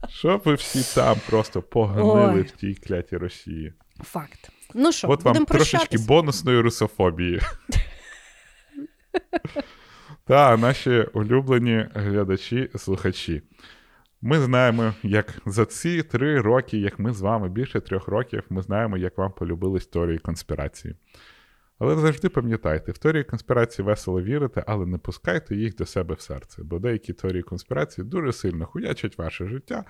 Щоб 0.09 0.43
ви 0.45 0.55
всі 0.55 0.95
там 0.95 1.17
просто 1.31 1.63
погнили 1.63 2.35
Ой. 2.35 2.43
в 2.43 2.51
тій 2.51 2.75
кляті 2.75 3.17
Росії. 3.17 3.73
Факт. 4.05 4.51
Ну 4.75 4.93
що, 4.93 5.11
От 5.11 5.23
вам 5.23 5.45
трошечки 5.45 5.99
бонусної 5.99 6.61
русофобії. 6.61 7.41
Та 10.33 10.57
наші 10.57 11.07
улюблені 11.13 11.87
глядачі, 11.95 12.71
слухачі. 12.77 13.43
Ми 14.23 14.41
знаємо, 14.41 14.95
як 15.03 15.27
за 15.47 15.65
ці 15.65 16.03
три 16.03 16.41
роки, 16.41 16.79
як 16.79 16.99
ми 16.99 17.13
з 17.13 17.21
вами, 17.21 17.49
більше 17.49 17.81
трьох 17.81 18.09
років, 18.09 18.43
ми 18.51 18.63
знаємо, 18.63 18.97
як 18.97 19.19
вам 19.19 19.33
полюбились 19.33 19.87
теорії 19.87 20.19
конспірації. 20.19 20.95
Але 21.79 21.97
завжди 21.97 22.29
пам'ятайте, 22.29 22.93
в 22.93 22.99
теорії 22.99 23.25
конспірації 23.25 23.87
весело 23.87 24.23
вірите, 24.23 24.65
але 24.67 24.87
не 24.87 24.99
пускайте 24.99 25.57
їх 25.57 25.77
до 25.77 25.87
себе 25.87 26.15
в 26.15 26.21
серце, 26.21 26.63
бо 26.63 26.79
деякі 26.79 27.13
теорії 27.13 27.43
конспірації 27.43 28.07
дуже 28.07 28.33
сильно 28.33 28.67
хуячать 28.67 29.19
ваше 29.19 29.47
життя, 29.47 29.85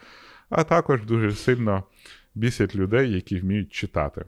а 0.50 0.64
також 0.64 1.04
дуже 1.04 1.32
сильно 1.32 1.84
бісять 2.34 2.76
людей, 2.76 3.12
які 3.12 3.40
вміють 3.40 3.72
читати. 3.72 4.24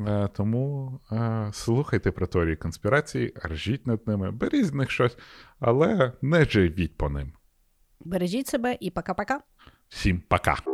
Е, 0.00 0.28
тому 0.32 1.00
е, 1.12 1.50
слухайте 1.52 2.10
про 2.10 2.26
теорії 2.26 2.56
конспірації, 2.56 3.34
ржіть 3.44 3.86
над 3.86 4.08
ними, 4.08 4.30
беріть 4.30 4.66
з 4.66 4.72
них 4.72 4.90
щось, 4.90 5.16
але 5.60 6.12
не 6.22 6.44
живіть 6.44 6.96
по 6.96 7.08
ним. 7.10 7.32
Бережіть 8.00 8.46
себе 8.46 8.76
і 8.80 8.90
пока-пока. 8.90 9.40
Всім 9.88 10.22
пока. 10.28 10.73